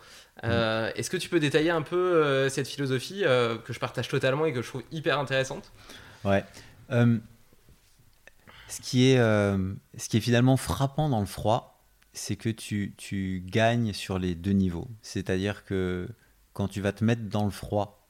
Euh, 0.44 0.90
mm. 0.90 0.94
Est-ce 0.95 1.10
que 1.10 1.18
tu 1.18 1.30
peux 1.30 1.40
détailler 1.40 1.69
un 1.69 1.82
peu 1.82 1.95
euh, 1.95 2.49
cette 2.49 2.68
philosophie 2.68 3.23
que 3.23 3.73
je 3.73 3.80
partage 3.80 4.07
totalement 4.07 4.45
et 4.45 4.53
que 4.53 4.61
je 4.61 4.68
trouve 4.68 4.84
hyper 4.91 5.18
intéressante? 5.18 5.72
Ouais. 6.23 6.44
ce, 6.90 8.82
qui 8.82 9.11
est, 9.11 9.18
ce 9.18 10.10
qui 10.10 10.18
est 10.18 10.22
finalement 10.22 10.57
frappant 10.57 11.10
dans 11.10 11.22
le 11.22 11.26
froid, 11.26 11.82
c'est 12.14 12.36
que 12.36 12.49
tu, 12.49 12.94
tu 12.98 13.41
gagnes 13.45 13.94
sur 13.94 14.19
les 14.19 14.36
deux 14.36 14.52
niveaux. 14.52 14.90
C'est-à-dire 15.02 15.64
que 15.64 16.10
quand 16.52 16.68
tu 16.68 16.82
vas 16.82 16.91
te 16.91 17.06
mettre 17.06 17.23
dans 17.23 17.45
le 17.45 17.52
froid, 17.52 18.01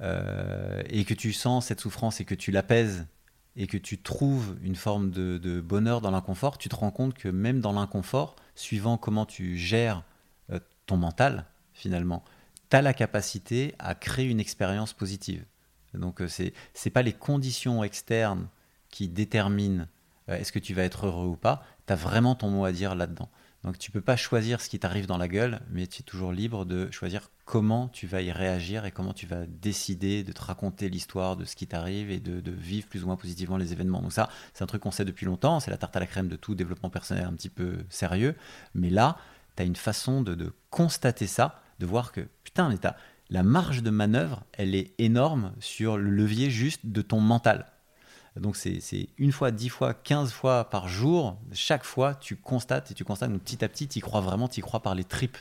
euh, 0.00 0.82
et 0.88 1.04
que 1.04 1.14
tu 1.14 1.32
sens 1.32 1.66
cette 1.66 1.80
souffrance 1.80 2.20
et 2.20 2.24
que 2.24 2.34
tu 2.34 2.50
l'apaises 2.50 3.06
et 3.56 3.66
que 3.66 3.76
tu 3.76 4.00
trouves 4.00 4.56
une 4.62 4.76
forme 4.76 5.10
de, 5.10 5.60
bonheur 5.60 6.00
dans 6.00 6.10
l'inconfort, 6.10 6.56
tu 6.56 6.68
te 6.68 6.76
rends 6.76 6.90
compte 6.90 7.14
que 7.14 7.28
même 7.28 7.60
dans 7.60 7.72
l'inconfort, 7.72 8.36
suivant 8.54 8.96
comment 8.96 9.26
tu 9.26 9.58
gères 9.58 10.04
euh, 10.50 10.60
ton 10.86 10.96
mental, 10.96 11.44
finalement, 11.74 12.24
tu 12.70 12.76
as 12.76 12.82
la 12.82 12.94
capacité 12.94 13.74
à 13.78 13.94
créer 13.94 14.26
une 14.26 14.40
expérience 14.40 14.92
positive. 14.92 15.44
Donc, 15.94 16.22
euh, 16.22 16.28
ce 16.28 16.44
n'est 16.44 16.90
pas 16.92 17.02
les 17.02 17.12
conditions 17.12 17.82
externes 17.82 18.48
qui 18.88 19.08
déterminent 19.08 19.86
est-ce 20.28 20.52
que 20.52 20.58
tu 20.58 20.74
vas 20.74 20.84
être 20.84 21.06
heureux 21.06 21.26
ou 21.26 21.36
pas, 21.36 21.64
tu 21.86 21.92
as 21.92 21.96
vraiment 21.96 22.34
ton 22.34 22.50
mot 22.50 22.64
à 22.64 22.72
dire 22.72 22.94
là-dedans. 22.94 23.28
Donc 23.64 23.78
tu 23.78 23.90
peux 23.90 24.00
pas 24.00 24.16
choisir 24.16 24.60
ce 24.60 24.70
qui 24.70 24.78
t'arrive 24.78 25.06
dans 25.06 25.18
la 25.18 25.28
gueule, 25.28 25.60
mais 25.70 25.86
tu 25.86 26.00
es 26.00 26.02
toujours 26.02 26.32
libre 26.32 26.64
de 26.64 26.90
choisir 26.90 27.30
comment 27.44 27.88
tu 27.88 28.06
vas 28.06 28.22
y 28.22 28.32
réagir 28.32 28.86
et 28.86 28.90
comment 28.90 29.12
tu 29.12 29.26
vas 29.26 29.44
décider 29.46 30.24
de 30.24 30.32
te 30.32 30.40
raconter 30.40 30.88
l'histoire 30.88 31.36
de 31.36 31.44
ce 31.44 31.56
qui 31.56 31.66
t'arrive 31.66 32.10
et 32.10 32.20
de, 32.20 32.50
vivre 32.50 32.86
plus 32.88 33.02
ou 33.02 33.06
moins 33.06 33.16
positivement 33.16 33.58
les 33.58 33.72
événements. 33.72 34.00
Donc 34.00 34.12
ça, 34.12 34.30
c'est 34.54 34.64
un 34.64 34.66
truc 34.66 34.82
qu'on 34.82 34.90
sait 34.90 35.04
depuis 35.04 35.26
longtemps, 35.26 35.60
c'est 35.60 35.70
la 35.70 35.76
tarte 35.76 35.94
à 35.96 36.00
la 36.00 36.06
crème 36.06 36.28
de 36.28 36.36
tout 36.36 36.54
développement 36.54 36.90
personnel 36.90 37.24
un 37.24 37.32
petit 37.32 37.50
peu 37.50 37.78
sérieux. 37.90 38.34
Mais 38.74 38.88
là, 38.88 39.18
tu 39.56 39.62
as 39.62 39.66
une 39.66 39.76
façon 39.76 40.22
de, 40.22 40.54
constater 40.70 41.26
ça, 41.26 41.60
de 41.80 41.86
voir 41.86 42.12
que, 42.12 42.22
putain, 42.44 42.74
la 43.28 43.42
marge 43.42 43.82
de 43.82 43.90
manœuvre, 43.90 44.44
elle 44.52 44.74
est 44.74 44.94
énorme 44.98 45.52
sur 45.60 45.98
le 45.98 46.10
levier 46.10 46.50
juste 46.50 46.86
de 46.86 47.02
ton 47.02 47.20
mental. 47.20 47.66
Donc 48.36 48.56
c'est 48.56 49.08
une 49.18 49.32
fois, 49.32 49.50
dix 49.50 49.68
fois, 49.68 49.94
quinze 49.94 50.32
fois 50.32 50.70
par 50.70 50.88
jour. 50.88 51.36
Chaque 51.52 51.84
fois, 51.84 52.14
tu 52.14 52.36
constates 52.36 52.90
et 52.90 52.94
tu 52.94 53.04
constates. 53.04 53.30
Donc 53.30 53.42
petit 53.42 53.64
à 53.64 53.68
petit, 53.68 53.88
tu 53.88 54.00
crois 54.00 54.20
vraiment, 54.20 54.48
tu 54.48 54.62
crois 54.62 54.80
par 54.80 54.94
les 54.94 55.04
tripes. 55.04 55.38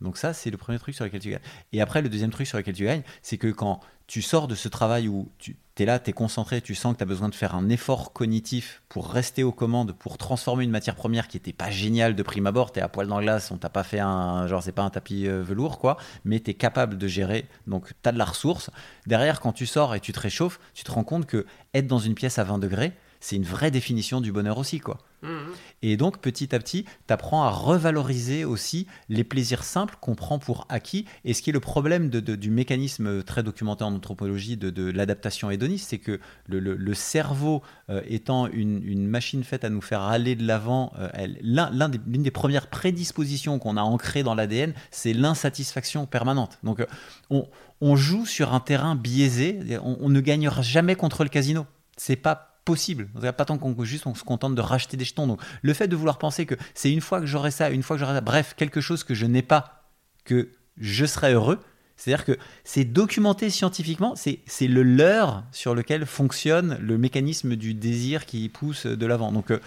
Donc 0.00 0.16
ça, 0.16 0.32
c'est 0.32 0.50
le 0.50 0.56
premier 0.56 0.78
truc 0.78 0.94
sur 0.94 1.04
lequel 1.04 1.20
tu 1.20 1.30
gagnes. 1.30 1.42
Et 1.72 1.80
après, 1.80 2.02
le 2.02 2.08
deuxième 2.08 2.30
truc 2.30 2.46
sur 2.46 2.58
lequel 2.58 2.74
tu 2.74 2.84
gagnes, 2.84 3.02
c'est 3.22 3.38
que 3.38 3.48
quand 3.48 3.80
tu 4.06 4.22
sors 4.22 4.48
de 4.48 4.54
ce 4.54 4.68
travail 4.68 5.08
où 5.08 5.30
tu 5.38 5.56
es 5.78 5.84
là, 5.84 5.98
tu 5.98 6.10
es 6.10 6.12
concentré, 6.12 6.60
tu 6.60 6.74
sens 6.74 6.92
que 6.92 6.98
tu 6.98 7.02
as 7.02 7.06
besoin 7.06 7.28
de 7.28 7.34
faire 7.34 7.54
un 7.54 7.68
effort 7.68 8.12
cognitif 8.12 8.82
pour 8.88 9.08
rester 9.10 9.42
aux 9.42 9.52
commandes, 9.52 9.92
pour 9.92 10.18
transformer 10.18 10.64
une 10.64 10.70
matière 10.70 10.94
première 10.94 11.26
qui 11.26 11.36
n'était 11.36 11.52
pas 11.52 11.70
géniale 11.70 12.14
de 12.14 12.22
prime 12.22 12.46
abord, 12.46 12.72
tu 12.72 12.80
es 12.80 12.82
à 12.82 12.88
poil 12.88 13.06
dans 13.06 13.18
la 13.18 13.24
glace, 13.24 13.50
on 13.50 13.56
t'a 13.56 13.70
pas 13.70 13.82
fait 13.82 14.00
un, 14.00 14.46
genre 14.46 14.62
c'est 14.62 14.72
pas 14.72 14.82
un 14.82 14.90
tapis 14.90 15.26
euh, 15.26 15.42
velours 15.42 15.78
quoi, 15.78 15.96
mais 16.24 16.40
tu 16.40 16.50
es 16.50 16.54
capable 16.54 16.98
de 16.98 17.06
gérer, 17.06 17.46
donc 17.66 17.88
tu 17.88 18.08
as 18.08 18.12
de 18.12 18.18
la 18.18 18.26
ressource. 18.26 18.70
Derrière, 19.06 19.40
quand 19.40 19.52
tu 19.52 19.66
sors 19.66 19.94
et 19.94 20.00
tu 20.00 20.12
te 20.12 20.20
réchauffes, 20.20 20.60
tu 20.74 20.84
te 20.84 20.92
rends 20.92 21.04
compte 21.04 21.26
que 21.26 21.46
être 21.72 21.86
dans 21.86 21.98
une 21.98 22.14
pièce 22.14 22.38
à 22.38 22.44
20 22.44 22.58
degrés, 22.58 22.92
c'est 23.24 23.36
une 23.36 23.44
vraie 23.44 23.70
définition 23.70 24.20
du 24.20 24.32
bonheur 24.32 24.58
aussi, 24.58 24.80
quoi. 24.80 24.98
Mhm. 25.22 25.54
Et 25.80 25.96
donc, 25.96 26.18
petit 26.18 26.54
à 26.54 26.58
petit, 26.58 26.84
tu 26.84 27.12
apprends 27.14 27.44
à 27.44 27.48
revaloriser 27.48 28.44
aussi 28.44 28.86
les 29.08 29.24
plaisirs 29.24 29.64
simples 29.64 29.96
qu'on 29.98 30.14
prend 30.14 30.38
pour 30.38 30.66
acquis. 30.68 31.06
Et 31.24 31.32
ce 31.32 31.40
qui 31.40 31.48
est 31.48 31.52
le 31.54 31.60
problème 31.60 32.10
du 32.10 32.50
mécanisme 32.50 33.22
très 33.22 33.42
documenté 33.42 33.82
en 33.82 33.94
anthropologie 33.94 34.58
de, 34.58 34.90
l'adaptation 34.90 35.50
hédoniste, 35.50 35.88
c'est 35.88 35.98
que 35.98 36.20
le, 36.48 36.94
cerveau 36.94 37.62
euh, 37.88 38.02
étant 38.06 38.46
une, 38.46 39.06
machine 39.06 39.42
faite 39.42 39.64
à 39.64 39.70
nous 39.70 39.80
faire 39.80 40.02
aller 40.02 40.36
de 40.36 40.46
l'avant, 40.46 40.92
euh, 40.98 41.08
l'une 41.40 42.22
des, 42.22 42.30
premières 42.30 42.66
prédispositions 42.66 43.58
qu'on 43.58 43.78
a 43.78 43.82
ancrées 43.82 44.22
dans 44.22 44.34
l'ADN, 44.34 44.74
c'est 44.90 45.14
l'insatisfaction 45.14 46.04
permanente. 46.04 46.58
Donc, 46.62 46.80
euh, 46.80 47.42
on, 47.80 47.96
joue 47.96 48.26
sur 48.26 48.52
un 48.52 48.60
terrain 48.60 48.96
biaisé, 48.96 49.78
on, 49.82 49.96
on 49.98 50.10
ne 50.10 50.20
gagnera 50.20 50.60
jamais 50.60 50.94
contre 50.94 51.24
le 51.24 51.30
casino. 51.30 51.64
C'est 51.96 52.16
pas 52.16 52.53
possible. 52.64 53.08
Pas 53.36 53.44
tant 53.44 53.58
qu'on 53.58 53.84
juste 53.84 54.04
se 54.14 54.24
contente 54.24 54.54
de 54.54 54.60
racheter 54.60 54.96
des 54.96 55.04
jetons. 55.04 55.26
Donc 55.26 55.40
le 55.62 55.74
fait 55.74 55.88
de 55.88 55.96
vouloir 55.96 56.18
penser 56.18 56.46
que 56.46 56.54
c'est 56.74 56.92
une 56.92 57.00
fois 57.00 57.20
que 57.20 57.26
j'aurai 57.26 57.50
ça, 57.50 57.70
une 57.70 57.82
fois 57.82 57.96
que 57.96 58.00
j'aurai 58.00 58.14
ça, 58.14 58.20
bref, 58.20 58.54
quelque 58.56 58.80
chose 58.80 59.04
que 59.04 59.14
je 59.14 59.26
n'ai 59.26 59.42
pas, 59.42 59.90
que 60.24 60.50
je 60.78 61.06
serai 61.06 61.32
heureux. 61.32 61.60
C'est-à-dire 61.96 62.24
que 62.24 62.36
c'est 62.64 62.84
documenté 62.84 63.50
scientifiquement, 63.50 64.14
c'est 64.16 64.66
le 64.66 64.82
leurre 64.82 65.44
sur 65.52 65.76
lequel 65.76 66.06
fonctionne 66.06 66.76
le 66.80 66.98
mécanisme 66.98 67.54
du 67.54 67.72
désir 67.72 68.26
qui 68.26 68.48
pousse 68.48 68.86
de 68.86 69.06
l'avant. 69.06 69.30
Donc 69.30 69.52
euh, 69.52 69.60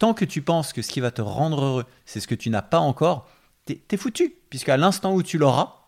tant 0.00 0.12
que 0.12 0.24
tu 0.24 0.42
penses 0.42 0.72
que 0.72 0.82
ce 0.82 0.90
qui 0.90 0.98
va 0.98 1.12
te 1.12 1.22
rendre 1.22 1.62
heureux, 1.62 1.84
c'est 2.06 2.18
ce 2.18 2.26
que 2.26 2.34
tu 2.34 2.50
n'as 2.50 2.62
pas 2.62 2.80
encore, 2.80 3.28
t'es 3.66 3.80
es 3.92 3.96
foutu. 3.96 4.34
Puisqu'à 4.50 4.76
l'instant 4.76 5.14
où 5.14 5.22
tu 5.22 5.38
l'auras, 5.38 5.79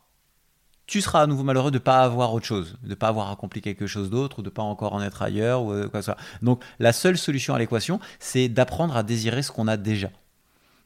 tu 0.87 1.01
seras 1.01 1.23
à 1.23 1.27
nouveau 1.27 1.43
malheureux 1.43 1.71
de 1.71 1.77
ne 1.77 1.83
pas 1.83 2.03
avoir 2.03 2.35
autre 2.35 2.47
chose, 2.47 2.79
de 2.83 2.91
ne 2.91 2.95
pas 2.95 3.09
avoir 3.09 3.31
accompli 3.31 3.61
quelque 3.61 3.87
chose 3.87 4.11
d'autre, 4.11 4.41
ou 4.41 4.43
de 4.43 4.49
ne 4.49 4.55
pas 4.55 4.63
encore 4.63 4.93
en 4.95 5.03
être 5.03 5.23
ailleurs, 5.23 5.63
ou 5.63 5.73
euh, 5.73 5.89
quoi 5.89 6.01
que 6.01 6.07
ce 6.07 6.13
soit. 6.13 6.21
Donc 6.43 6.63
la 6.79 6.93
seule 6.93 7.17
solution 7.17 7.55
à 7.55 7.59
l'équation, 7.59 8.01
c'est 8.19 8.49
d'apprendre 8.49 8.97
à 8.97 9.03
désirer 9.03 9.43
ce 9.43 9.53
qu'on 9.53 9.69
a 9.69 9.77
déjà. 9.77 10.11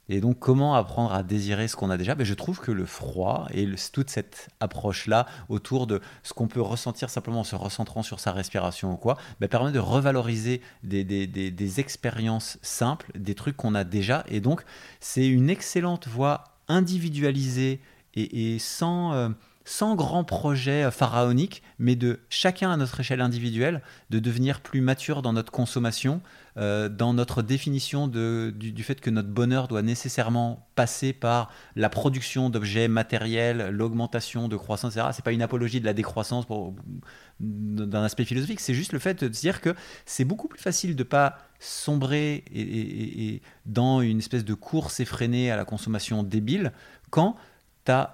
Et 0.08 0.20
donc, 0.20 0.38
comment 0.38 0.76
apprendre 0.76 1.12
à 1.12 1.22
désirer 1.22 1.66
ce 1.66 1.74
qu'on 1.74 1.90
a 1.90 1.96
déjà? 1.96 2.14
Ben, 2.14 2.24
Je 2.24 2.34
trouve 2.34 2.60
que 2.60 2.70
le 2.70 2.86
froid 2.86 3.48
et 3.52 3.68
toute 3.92 4.08
cette 4.08 4.48
approche-là 4.60 5.26
autour 5.48 5.86
de 5.86 6.00
ce 6.22 6.32
qu'on 6.32 6.46
peut 6.46 6.60
ressentir 6.60 7.10
simplement 7.10 7.40
en 7.40 7.44
se 7.44 7.56
recentrant 7.56 8.02
sur 8.02 8.20
sa 8.20 8.30
respiration 8.32 8.92
ou 8.92 8.96
quoi, 8.96 9.16
ben, 9.40 9.48
permet 9.48 9.72
de 9.72 9.80
revaloriser 9.80 10.60
des, 10.84 11.02
des, 11.02 11.26
des, 11.26 11.80
expériences 11.80 12.58
simples, 12.62 13.10
des 13.16 13.34
trucs 13.34 13.56
qu'on 13.56 13.74
a 13.74 13.82
déjà. 13.82 14.24
Et 14.28 14.40
donc, 14.40 14.62
c'est 15.00 15.26
une 15.26 15.50
excellente 15.50 16.06
voie 16.06 16.44
individualisée 16.68 17.80
et, 18.14 18.58
sans. 18.58 19.12
Euh, 19.12 19.28
sans 19.66 19.96
grand 19.96 20.22
projet 20.22 20.84
euh, 20.84 20.90
pharaonique, 20.92 21.62
mais 21.78 21.96
de 21.96 22.20
chacun 22.30 22.70
à 22.70 22.76
notre 22.76 23.00
échelle 23.00 23.20
individuelle, 23.20 23.82
de 24.10 24.20
devenir 24.20 24.60
plus 24.60 24.80
mature 24.80 25.22
dans 25.22 25.32
notre 25.32 25.50
consommation, 25.50 26.22
euh, 26.56 26.88
dans 26.88 27.12
notre 27.12 27.42
définition 27.42 28.06
de, 28.06 28.54
du, 28.56 28.82
fait 28.84 29.00
que 29.00 29.10
notre 29.10 29.28
bonheur 29.28 29.66
doit 29.66 29.82
nécessairement 29.82 30.68
passer 30.76 31.12
par 31.12 31.50
la 31.74 31.88
production 31.88 32.48
d'objets 32.48 32.86
matériels, 32.86 33.70
l'augmentation 33.70 34.46
de 34.46 34.56
croissance, 34.56 34.94
etc. 34.94 35.08
C'est 35.12 35.24
pas 35.24 35.32
une 35.32 35.42
apologie 35.42 35.80
de 35.80 35.84
la 35.84 35.94
décroissance 35.94 36.46
d'un 37.40 38.04
aspect 38.04 38.24
philosophique, 38.24 38.60
c'est 38.60 38.72
juste 38.72 38.92
le 38.92 39.00
fait 39.00 39.24
de 39.24 39.28
dire 39.28 39.60
que 39.60 39.74
c'est 40.06 40.24
beaucoup 40.24 40.46
plus 40.46 40.60
facile 40.60 40.94
de 40.94 41.02
pas 41.02 41.38
sombrer 41.58 42.44
et, 42.54 43.42
dans 43.66 44.00
une 44.00 44.18
espèce 44.18 44.44
de 44.44 44.54
course 44.54 45.00
effrénée 45.00 45.50
à 45.50 45.56
la 45.56 45.64
consommation 45.64 46.22
débile 46.22 46.72
quand 47.10 47.36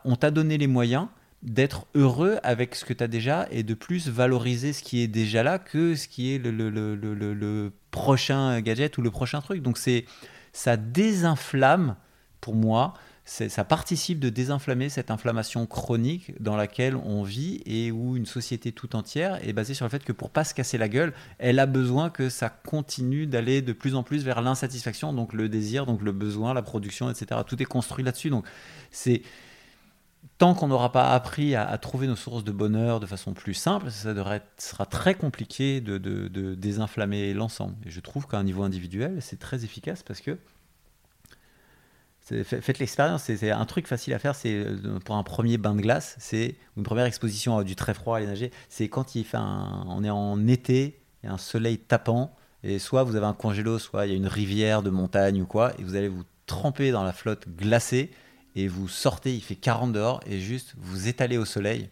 on 0.05 0.17
t'a 0.17 0.31
donné 0.31 0.57
les 0.57 0.67
moyens 0.67 1.09
d'être 1.43 1.87
heureux 1.95 2.39
avec 2.43 2.75
ce 2.75 2.85
que 2.85 2.93
tu 2.93 3.03
as 3.03 3.09
déjà 3.09 3.49
et 3.51 3.63
de 3.63 3.75
plus 3.75 4.09
valoriser 4.09 4.73
ce 4.73 4.83
qui 4.83 5.03
est 5.03 5.09
déjà 5.09 5.43
là 5.43 5.59
que 5.59 5.95
ce 5.95 6.07
qui 6.09 6.35
est 6.35 6.39
le, 6.39 6.51
le, 6.51 6.71
le, 6.71 6.95
le, 7.15 7.73
prochain 7.91 8.61
gadget 8.61 8.97
ou 8.97 9.03
le 9.03 9.11
prochain 9.11 9.41
truc. 9.41 9.63
Donc 9.63 9.77
c'est 9.77 10.07
ça 10.53 10.77
désinflamme 10.77 11.97
pour 12.41 12.55
moi 12.55 12.95
ça 13.25 13.65
participe 13.65 14.19
de 14.19 14.31
désinflammer 14.31 14.89
cette 14.89 15.11
inflammation 15.13 15.65
chronique 15.67 16.33
dans 16.43 16.57
laquelle 16.57 16.97
on 16.97 17.23
vit 17.23 17.63
et 17.67 17.93
où 17.93 18.17
une 18.17 18.27
société 18.27 18.73
tout 18.73 18.97
entière 18.97 19.39
est 19.47 19.53
basée 19.53 19.75
sur 19.75 19.87
le 19.87 19.91
fait 19.91 20.03
que 20.03 20.13
pour 20.13 20.31
pas 20.31 20.43
se 20.43 20.55
casser 20.55 20.77
la 20.77 20.89
gueule, 20.89 21.13
elle 21.39 21.61
a 21.61 21.67
besoin 21.67 22.11
que 22.11 22.29
ça 22.29 22.49
continue 22.49 23.27
d'aller 23.27 23.63
de 23.63 23.73
plus 23.73 23.95
en 23.95 24.03
plus 24.03 24.25
vers 24.25 24.43
l'insatisfaction, 24.43 25.13
donc 25.13 25.35
le 25.35 25.49
désir, 25.49 25.87
donc 25.87 26.03
le 26.03 26.11
besoin, 26.11 26.53
la 26.53 26.63
production, 26.63 27.11
etc. 27.11 27.41
Tout 27.47 27.63
est 27.63 27.67
construit 27.67 28.05
là-dessus. 28.05 28.29
Donc 28.29 28.45
c'est 28.91 29.23
tant 30.39 30.55
qu'on 30.55 30.69
n'aura 30.69 30.93
pas 30.93 31.13
appris 31.13 31.55
à, 31.55 31.77
trouver 31.79 32.07
nos 32.07 32.17
sources 32.17 32.45
de 32.45 32.53
bonheur 32.53 33.01
de 33.01 33.07
façon 33.07 33.33
plus 33.33 33.55
simple, 33.55 33.91
ça 33.91 34.15
sera 34.59 34.87
très 34.87 35.15
compliqué 35.15 35.81
de, 35.81 35.99
désinflammer 36.55 37.33
l'ensemble. 37.35 37.77
Et 37.87 37.91
je 37.91 38.01
trouve 38.01 38.27
qu'à 38.27 38.39
un 38.39 38.45
niveau 38.45 38.63
individuel, 38.63 39.19
c'est 39.21 39.39
très 39.39 39.65
efficace 39.65 40.03
parce 40.03 40.21
que 40.21 40.39
Faites 42.45 42.79
l'expérience, 42.79 43.25
c'est 43.25 43.51
un 43.51 43.65
truc 43.67 43.89
facile 43.89 44.15
à 44.15 44.19
faire. 44.21 44.37
C'est 44.37 44.55
euh, 44.55 45.01
pour 45.05 45.17
un 45.17 45.25
premier 45.25 45.59
bain 45.59 45.75
de 45.75 45.81
glace, 45.81 46.15
c'est 46.21 46.55
une 46.77 46.85
première 46.85 47.05
exposition 47.05 47.59
à 47.59 47.65
du 47.65 47.75
très 47.75 47.95
froid 47.95 48.15
à 48.15 48.19
aller 48.19 48.29
nager. 48.29 48.53
C'est 48.69 48.89
quand 48.89 49.17
il 49.17 49.25
fait 49.25 49.39
on 49.39 50.05
est 50.05 50.09
en 50.09 50.47
été, 50.47 51.03
il 51.23 51.27
y 51.27 51.29
a 51.29 51.33
un 51.33 51.39
soleil 51.39 51.79
tapant, 51.79 52.33
et 52.63 52.79
soit 52.79 53.03
vous 53.03 53.17
avez 53.17 53.27
un 53.27 53.33
congélo, 53.33 53.81
soit 53.81 54.07
il 54.07 54.11
y 54.11 54.15
a 54.15 54.17
une 54.17 54.29
rivière 54.29 54.83
de 54.83 54.91
montagne 54.91 55.43
ou 55.43 55.47
quoi, 55.47 55.73
et 55.79 55.83
vous 55.83 55.97
allez 55.97 56.09
vous 56.09 56.23
tremper 56.47 56.93
dans 56.93 57.03
la 57.03 57.13
flotte 57.13 57.49
glacée, 57.49 58.13
et 58.55 58.69
vous 58.69 58.89
sortez, 58.89 59.35
il 59.35 59.43
fait 59.43 59.57
40 59.57 59.93
dehors, 59.93 60.21
et 60.27 60.41
juste 60.41 60.75
vous 60.79 61.09
étalez 61.09 61.39
au 61.39 61.45
soleil. 61.45 61.91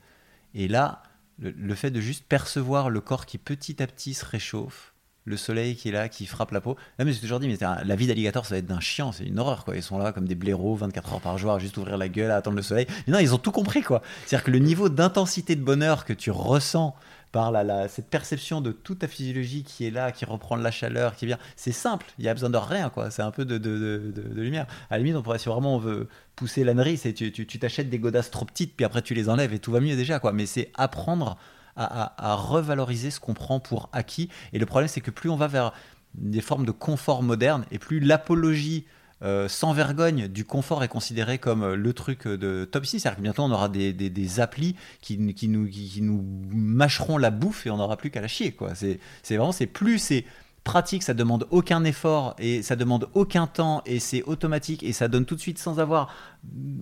Et 0.54 0.68
là, 0.68 1.02
le 1.38 1.74
fait 1.74 1.90
de 1.90 2.00
juste 2.00 2.24
percevoir 2.24 2.90
le 2.90 3.00
corps 3.00 3.26
qui 3.26 3.38
petit 3.38 3.82
à 3.82 3.86
petit 3.86 4.14
se 4.14 4.24
réchauffe, 4.24 4.94
le 5.24 5.36
soleil 5.36 5.76
qui 5.76 5.90
est 5.90 5.92
là, 5.92 6.08
qui 6.08 6.26
frappe 6.26 6.50
la 6.50 6.60
peau. 6.60 6.76
Là, 6.98 7.04
mais 7.04 7.12
j'ai 7.12 7.20
toujours 7.20 7.40
dit, 7.40 7.48
mais 7.48 7.58
la 7.60 7.96
vie 7.96 8.06
d'alligator, 8.06 8.44
ça 8.46 8.54
va 8.54 8.58
être 8.58 8.66
d'un 8.66 8.80
chien, 8.80 9.12
c'est 9.12 9.24
une 9.24 9.38
horreur, 9.38 9.64
quoi. 9.64 9.76
Ils 9.76 9.82
sont 9.82 9.98
là 9.98 10.12
comme 10.12 10.26
des 10.26 10.34
blaireaux, 10.34 10.74
24 10.74 11.14
heures 11.14 11.20
par 11.20 11.38
jour, 11.38 11.52
à 11.52 11.58
juste 11.58 11.76
ouvrir 11.76 11.98
la 11.98 12.08
gueule, 12.08 12.30
à 12.30 12.36
attendre 12.36 12.56
le 12.56 12.62
soleil. 12.62 12.86
Non, 13.06 13.18
ils 13.18 13.34
ont 13.34 13.38
tout 13.38 13.52
compris, 13.52 13.82
quoi. 13.82 14.02
C'est-à-dire 14.26 14.44
que 14.44 14.50
le 14.50 14.58
niveau 14.58 14.88
d'intensité 14.88 15.56
de 15.56 15.62
bonheur 15.62 16.04
que 16.04 16.12
tu 16.12 16.30
ressens 16.30 16.94
par 17.32 17.52
la, 17.52 17.88
cette 17.88 18.08
perception 18.08 18.60
de 18.60 18.72
toute 18.72 19.00
ta 19.00 19.08
physiologie 19.08 19.62
qui 19.62 19.86
est 19.86 19.90
là, 19.90 20.10
qui 20.10 20.24
reprend 20.24 20.56
la 20.56 20.70
chaleur, 20.70 21.14
qui 21.14 21.26
vient, 21.26 21.38
c'est 21.56 21.72
simple, 21.72 22.06
il 22.18 22.24
y 22.24 22.28
a 22.28 22.34
besoin 22.34 22.50
de 22.50 22.56
rien, 22.56 22.90
quoi. 22.90 23.10
C'est 23.10 23.22
un 23.22 23.30
peu 23.30 23.44
de, 23.44 23.58
de, 23.58 24.12
de, 24.14 24.40
lumière. 24.40 24.66
À 24.90 24.94
la 24.94 24.98
limite, 24.98 25.16
on 25.16 25.22
pourrait, 25.22 25.38
si 25.38 25.48
vraiment 25.48 25.76
on 25.76 25.78
veut 25.78 26.08
pousser 26.34 26.64
l'ânerie, 26.64 26.96
c'est 26.96 27.12
tu 27.12 27.32
t'achètes 27.46 27.86
tu, 27.86 27.90
des 27.90 27.98
godasses 27.98 28.30
trop 28.30 28.44
petites, 28.44 28.74
puis 28.74 28.84
après 28.84 29.02
tu 29.02 29.14
les 29.14 29.28
enlèves 29.28 29.52
et 29.52 29.58
tout 29.58 29.70
va 29.70 29.80
mieux 29.80 29.96
déjà, 29.96 30.18
quoi. 30.18 30.32
Mais 30.32 30.46
c'est 30.46 30.72
apprendre 30.74 31.36
à, 31.76 32.34
revaloriser 32.34 33.10
ce 33.10 33.20
qu'on 33.20 33.34
prend 33.34 33.60
pour 33.60 33.88
acquis. 33.92 34.28
Et 34.52 34.58
le 34.58 34.66
problème, 34.66 34.88
c'est 34.88 35.00
que 35.00 35.10
plus 35.10 35.30
on 35.30 35.36
va 35.36 35.46
vers 35.46 35.72
des 36.14 36.40
formes 36.40 36.66
de 36.66 36.72
confort 36.72 37.22
moderne 37.22 37.64
et 37.70 37.78
plus 37.78 38.00
l'apologie 38.00 38.84
euh, 39.22 39.48
sans 39.48 39.72
vergogne 39.72 40.28
du 40.28 40.44
confort 40.44 40.82
est 40.82 40.88
considéré 40.88 41.38
comme 41.38 41.62
euh, 41.62 41.76
le 41.76 41.92
truc 41.92 42.26
de 42.26 42.64
top 42.64 42.86
6. 42.86 43.00
C'est-à-dire 43.00 43.18
que 43.18 43.22
bientôt 43.22 43.42
on 43.42 43.50
aura 43.50 43.68
des, 43.68 43.92
des, 43.92 44.40
applis 44.40 44.76
qui, 45.00 45.34
qui, 45.34 45.48
nous, 45.48 45.68
qui, 45.68 46.00
nous 46.02 46.24
mâcheront 46.52 47.18
la 47.18 47.30
bouffe 47.30 47.66
et 47.66 47.70
on 47.70 47.76
n'aura 47.76 47.96
plus 47.96 48.10
qu'à 48.10 48.20
la 48.20 48.28
chier. 48.28 48.56
C'est 48.74 48.98
vraiment, 49.28 49.52
c'est 49.52 49.66
plus 49.66 49.98
c'est 49.98 50.24
pratique, 50.64 51.02
ça 51.02 51.14
demande 51.14 51.46
aucun 51.50 51.84
effort 51.84 52.34
et 52.38 52.62
ça 52.62 52.76
demande 52.76 53.08
aucun 53.14 53.46
temps 53.46 53.82
et 53.86 53.98
c'est 53.98 54.22
automatique 54.24 54.82
et 54.82 54.92
ça 54.92 55.08
donne 55.08 55.24
tout 55.24 55.34
de 55.34 55.40
suite 55.40 55.58
sans 55.58 55.80
avoir 55.80 56.14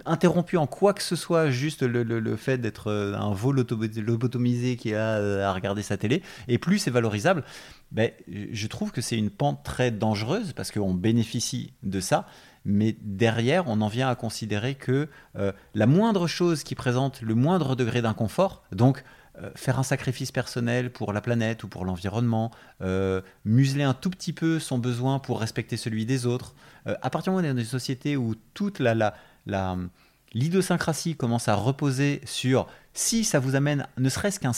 interrompu 0.05 0.57
en 0.57 0.67
quoi 0.67 0.93
que 0.93 1.03
ce 1.03 1.17
soit 1.17 1.51
juste 1.51 1.83
le, 1.83 2.37
fait 2.37 2.59
d'être 2.59 2.89
euh, 2.89 3.15
un 3.15 3.33
veau 3.33 3.53
lobotomisé 3.53 4.77
qui 4.77 4.95
a 4.95 5.19
euh, 5.19 5.47
à 5.47 5.53
regarder 5.53 5.83
sa 5.83 5.97
télé 5.97 6.23
et 6.49 6.59
plus 6.59 6.79
c'est 6.79 6.91
valorisable, 6.91 7.45
ben, 7.93 8.11
je 8.29 8.67
trouve 8.67 8.93
que 8.93 9.01
c'est 9.01 9.17
une 9.17 9.31
pente 9.31 9.63
très 9.65 9.91
dangereuse 9.91 10.53
parce 10.53 10.71
qu'on 10.71 10.95
bénéficie 10.95 11.73
de 11.83 12.01
ça 12.01 12.27
mais 12.65 12.97
derrière, 13.01 13.67
on 13.67 13.81
en 13.81 13.89
vient 13.89 14.11
à 14.11 14.15
considérer 14.15 14.75
que 14.75 15.09
euh, 15.37 15.53
la 15.75 15.87
moindre 15.87 16.27
chose 16.27 16.65
qui 16.65 16.75
présente 16.75 17.23
le 17.23 17.35
moindre 17.35 17.77
degré 17.77 18.03
d'inconfort, 18.03 18.63
donc 18.73 19.05
faire 19.55 19.79
un 19.79 19.83
sacrifice 19.83 20.33
personnel 20.33 20.91
pour 20.91 21.13
la 21.13 21.21
planète 21.21 21.63
ou 21.65 21.69
pour 21.69 21.85
l'environnement, 21.85 22.51
euh, 22.83 23.21
museler 23.45 23.85
un 23.85 23.95
tout 23.95 24.11
petit 24.11 24.33
peu 24.33 24.59
son 24.59 24.79
besoin 24.79 25.19
pour 25.19 25.41
respecter 25.41 25.77
celui 25.77 26.07
des 26.07 26.27
autres. 26.27 26.55
Euh, 26.87 26.97
à 27.03 27.11
partir 27.11 27.33
du 27.33 27.37
moment 27.37 27.47
où 27.47 27.49
on 27.49 27.51
est 27.51 27.55
dans 27.55 27.61
une 27.61 27.67
société 27.67 28.17
où 28.17 28.35
toute 28.55 28.79
la, 28.79 28.95
la, 29.47 29.77
l'idiosyncrasie 30.33 31.17
commence 31.17 31.49
à 31.49 31.55
reposer 31.55 32.21
sur 32.25 32.67
si 32.95 33.25
ça 33.25 33.39
vous 33.39 33.55
amène 33.55 33.87
ne 33.97 34.09
serait-ce 34.09 34.41
qu'un 34.41 34.53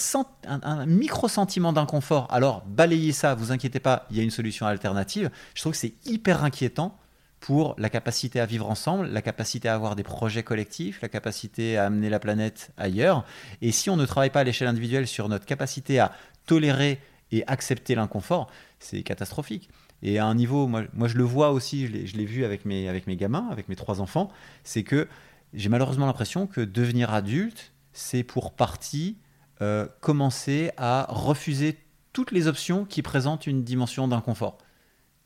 un, 0.46 0.86
micro-sentiment 0.86 1.72
d'inconfort, 1.72 2.26
alors 2.30 2.62
balayez 2.66 3.12
ça, 3.12 3.34
vous 3.34 3.52
inquiétez 3.52 3.80
pas, 3.80 4.06
il 4.10 4.16
y 4.16 4.20
a 4.20 4.22
une 4.22 4.30
solution 4.30 4.66
alternative. 4.66 5.30
Je 5.54 5.60
trouve 5.60 5.72
que 5.72 5.78
c'est 5.78 5.94
hyper 6.06 6.42
inquiétant 6.42 6.98
pour 7.40 7.74
la 7.78 7.88
capacité 7.88 8.38
à 8.38 8.46
vivre 8.46 8.70
ensemble, 8.70 9.06
la 9.06 9.22
capacité 9.22 9.68
à 9.68 9.74
avoir 9.74 9.96
des 9.96 10.02
projets 10.02 10.42
collectifs, 10.42 11.00
la 11.00 11.08
capacité 11.08 11.78
à 11.78 11.86
amener 11.86 12.10
la 12.10 12.20
planète 12.20 12.70
ailleurs. 12.76 13.24
Et 13.62 13.72
si 13.72 13.88
on 13.88 13.96
ne 13.96 14.04
travaille 14.04 14.30
pas 14.30 14.40
à 14.40 14.44
l'échelle 14.44 14.68
individuelle 14.68 15.06
sur 15.06 15.28
notre 15.28 15.46
capacité 15.46 15.98
à 15.98 16.12
tolérer 16.46 17.00
et 17.32 17.46
accepter 17.46 17.94
l'inconfort, 17.94 18.50
c'est 18.78 19.02
catastrophique. 19.02 19.70
Et 20.02 20.18
à 20.18 20.26
un 20.26 20.34
niveau, 20.34 20.66
moi, 20.66 20.84
moi 20.92 21.08
je 21.08 21.16
le 21.16 21.24
vois 21.24 21.50
aussi, 21.50 21.86
je 22.06 22.16
l'ai 22.16 22.24
vu 22.24 22.44
avec 22.44 22.64
mes, 22.64 22.88
avec 22.88 23.06
mes 23.06 23.16
gamins, 23.16 23.48
avec 23.50 23.68
mes 23.68 23.76
trois 23.76 24.00
enfants, 24.00 24.30
c'est 24.62 24.82
que 24.82 25.08
j'ai 25.54 25.68
malheureusement 25.68 26.06
l'impression 26.06 26.46
que 26.46 26.60
devenir 26.60 27.12
adulte, 27.12 27.72
c'est 27.92 28.22
pour 28.22 28.52
partie 28.52 29.16
euh, 29.62 29.86
commencer 30.00 30.70
à 30.76 31.06
refuser 31.08 31.76
toutes 32.12 32.32
les 32.32 32.46
options 32.46 32.84
qui 32.84 33.02
présentent 33.02 33.46
une 33.46 33.62
dimension 33.62 34.08
d'inconfort. 34.08 34.58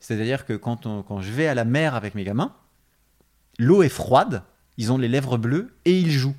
C'est-à-dire 0.05 0.45
que 0.45 0.53
quand, 0.53 0.83
quand 1.07 1.21
je 1.21 1.31
vais 1.31 1.47
à 1.47 1.55
la 1.55 1.65
mer 1.65 1.95
avec 1.95 2.13
mes 2.13 2.23
gamins, 2.23 2.53
l'eau 3.57 3.81
est 3.81 3.89
froide, 3.89 4.43
ils 4.77 4.91
ont 4.91 4.99
les 4.99 5.07
lèvres 5.07 5.37
bleues 5.37 5.73
et 5.85 5.97
ils 5.97 6.11
jouent. 6.11 6.35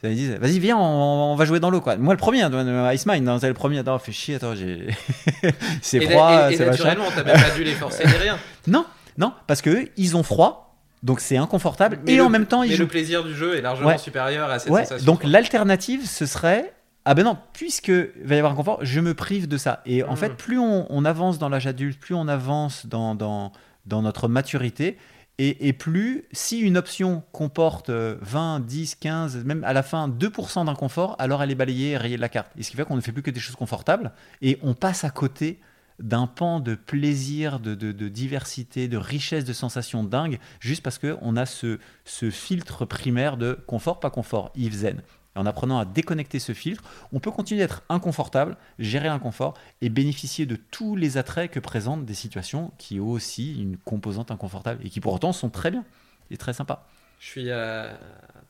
Ça 0.00 0.08
me 0.08 0.14
disent, 0.14 0.32
vas-y, 0.32 0.58
viens, 0.58 0.78
on, 0.78 1.36
va 1.36 1.44
jouer 1.44 1.60
dans 1.60 1.68
l'eau. 1.68 1.82
Quoi. 1.82 1.96
Moi, 1.96 2.14
le 2.14 2.18
premier, 2.18 2.40
hein, 2.42 2.92
Ice 2.92 3.04
Mine, 3.04 3.28
hein, 3.28 3.36
c'est 3.38 3.48
le 3.48 3.54
premier. 3.54 3.78
Attends, 3.78 3.98
fais 3.98 4.10
chier, 4.10 4.36
attends, 4.36 4.54
j'ai. 4.54 4.88
c'est 5.82 6.00
froid, 6.00 6.48
c'est 6.50 6.64
Naturellement, 6.64 7.04
t'as 7.14 7.24
même 7.24 7.36
pas 7.36 7.50
dû 7.54 7.62
les 7.62 7.74
forcer 7.74 8.06
ni 8.06 8.14
rien. 8.14 8.38
Non, 8.66 8.86
non, 9.18 9.34
parce 9.46 9.60
que 9.60 9.90
ils 9.98 10.16
ont 10.16 10.22
froid, 10.22 10.78
donc 11.02 11.20
c'est 11.20 11.36
inconfortable. 11.36 11.98
et 12.06 12.20
en 12.22 12.30
même 12.30 12.46
temps, 12.46 12.62
ils 12.62 12.70
mais 12.70 12.76
jouent. 12.76 12.82
le 12.84 12.88
plaisir 12.88 13.22
du 13.22 13.34
jeu 13.34 13.56
est 13.56 13.60
largement 13.60 13.98
supérieur 13.98 14.50
à 14.50 14.58
cette 14.58 14.72
sensation. 14.72 15.04
Donc 15.04 15.24
l'alternative, 15.24 16.08
ce 16.08 16.24
serait 16.24 16.72
ah 17.04 17.14
ben 17.14 17.24
non, 17.24 17.36
puisque 17.52 17.90
va 17.90 18.36
y 18.36 18.38
avoir 18.38 18.52
un 18.52 18.56
confort, 18.56 18.78
je 18.82 19.00
me 19.00 19.14
prive 19.14 19.48
de 19.48 19.56
ça. 19.56 19.82
Et 19.86 20.04
en 20.04 20.12
hmm. 20.12 20.16
fait, 20.16 20.36
plus 20.36 20.58
on, 20.58 21.04
avance 21.04 21.38
dans 21.38 21.48
l'âge 21.48 21.66
adulte, 21.66 21.98
plus 21.98 22.14
on 22.14 22.28
avance 22.28 22.86
dans, 22.86 23.14
dans, 23.14 24.02
notre 24.02 24.28
maturité, 24.28 24.96
et, 25.38 25.72
plus 25.72 26.24
si 26.30 26.60
une 26.60 26.76
option 26.76 27.24
comporte 27.32 27.90
20, 27.90 28.60
10, 28.60 28.94
15, 28.94 29.44
même 29.44 29.64
à 29.64 29.72
la 29.72 29.82
fin 29.82 30.08
2% 30.08 30.66
d'inconfort, 30.66 31.16
alors 31.18 31.42
elle 31.42 31.50
est 31.50 31.56
balayée 31.56 31.90
et 31.90 31.96
rayée 31.96 32.16
de 32.16 32.20
la 32.20 32.28
carte. 32.28 32.52
Et 32.56 32.62
ce 32.62 32.70
qui 32.70 32.76
fait 32.76 32.84
qu'on 32.84 32.94
ne 32.94 33.00
fait 33.00 33.10
plus 33.10 33.22
que 33.22 33.30
des 33.32 33.40
choses 33.40 33.56
confortables, 33.56 34.12
et 34.40 34.58
on 34.62 34.74
passe 34.74 35.02
à 35.02 35.10
côté 35.10 35.58
d'un 35.98 36.28
pan 36.28 36.60
de 36.60 36.76
plaisir, 36.76 37.58
de, 37.58 37.74
diversité, 38.08 38.86
de 38.86 38.96
richesse 38.96 39.44
de 39.44 39.52
sensations 39.52 40.04
dingues, 40.04 40.38
juste 40.60 40.82
parce 40.82 40.98
qu'on 40.98 41.36
a 41.36 41.46
ce, 41.46 41.80
ce 42.04 42.30
filtre 42.30 42.84
primaire 42.84 43.36
de 43.36 43.58
confort, 43.66 43.98
pas 43.98 44.10
confort, 44.10 44.52
Yves 44.54 44.74
Zen 44.74 45.02
en 45.34 45.46
apprenant 45.46 45.78
à 45.78 45.84
déconnecter 45.84 46.38
ce 46.38 46.52
filtre, 46.52 46.82
on 47.12 47.20
peut 47.20 47.30
continuer 47.30 47.60
d'être 47.60 47.82
inconfortable, 47.88 48.56
gérer 48.78 49.08
l'inconfort 49.08 49.54
et 49.80 49.88
bénéficier 49.88 50.46
de 50.46 50.56
tous 50.56 50.96
les 50.96 51.16
attraits 51.16 51.50
que 51.50 51.60
présentent 51.60 52.04
des 52.04 52.14
situations 52.14 52.72
qui 52.78 53.00
ont 53.00 53.08
aussi 53.08 53.60
une 53.60 53.76
composante 53.76 54.30
inconfortable 54.30 54.84
et 54.84 54.90
qui 54.90 55.00
pourtant 55.00 55.32
sont 55.32 55.50
très 55.50 55.70
bien 55.70 55.84
et 56.30 56.36
très 56.36 56.52
sympas. 56.52 56.86
Je 57.22 57.28
suis 57.28 57.50
à 57.52 57.98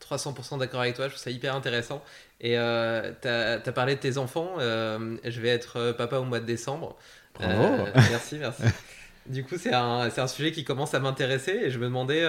300% 0.01 0.57
d'accord 0.57 0.81
avec 0.81 0.95
toi, 0.95 1.05
je 1.05 1.13
trouve 1.13 1.23
ça 1.23 1.29
hyper 1.29 1.55
intéressant. 1.55 2.03
Et 2.41 2.57
euh, 2.57 3.11
tu 3.21 3.27
as, 3.27 3.71
parlé 3.71 3.95
de 3.95 3.99
tes 3.99 4.17
enfants, 4.17 4.55
euh, 4.57 5.17
je 5.23 5.41
vais 5.41 5.49
être 5.49 5.77
euh, 5.77 5.93
papa 5.93 6.17
au 6.17 6.23
mois 6.23 6.39
de 6.39 6.45
décembre. 6.45 6.97
Euh, 7.41 7.85
merci, 8.09 8.37
merci. 8.39 8.63
du 9.27 9.43
coup, 9.43 9.57
c'est 9.57 9.73
un, 9.73 10.09
un, 10.15 10.27
sujet 10.27 10.51
qui 10.51 10.63
commence 10.63 10.93
à 10.95 10.99
m'intéresser 10.99 11.51
et 11.51 11.71
je 11.71 11.77
me 11.77 11.85
demandais 11.85 12.23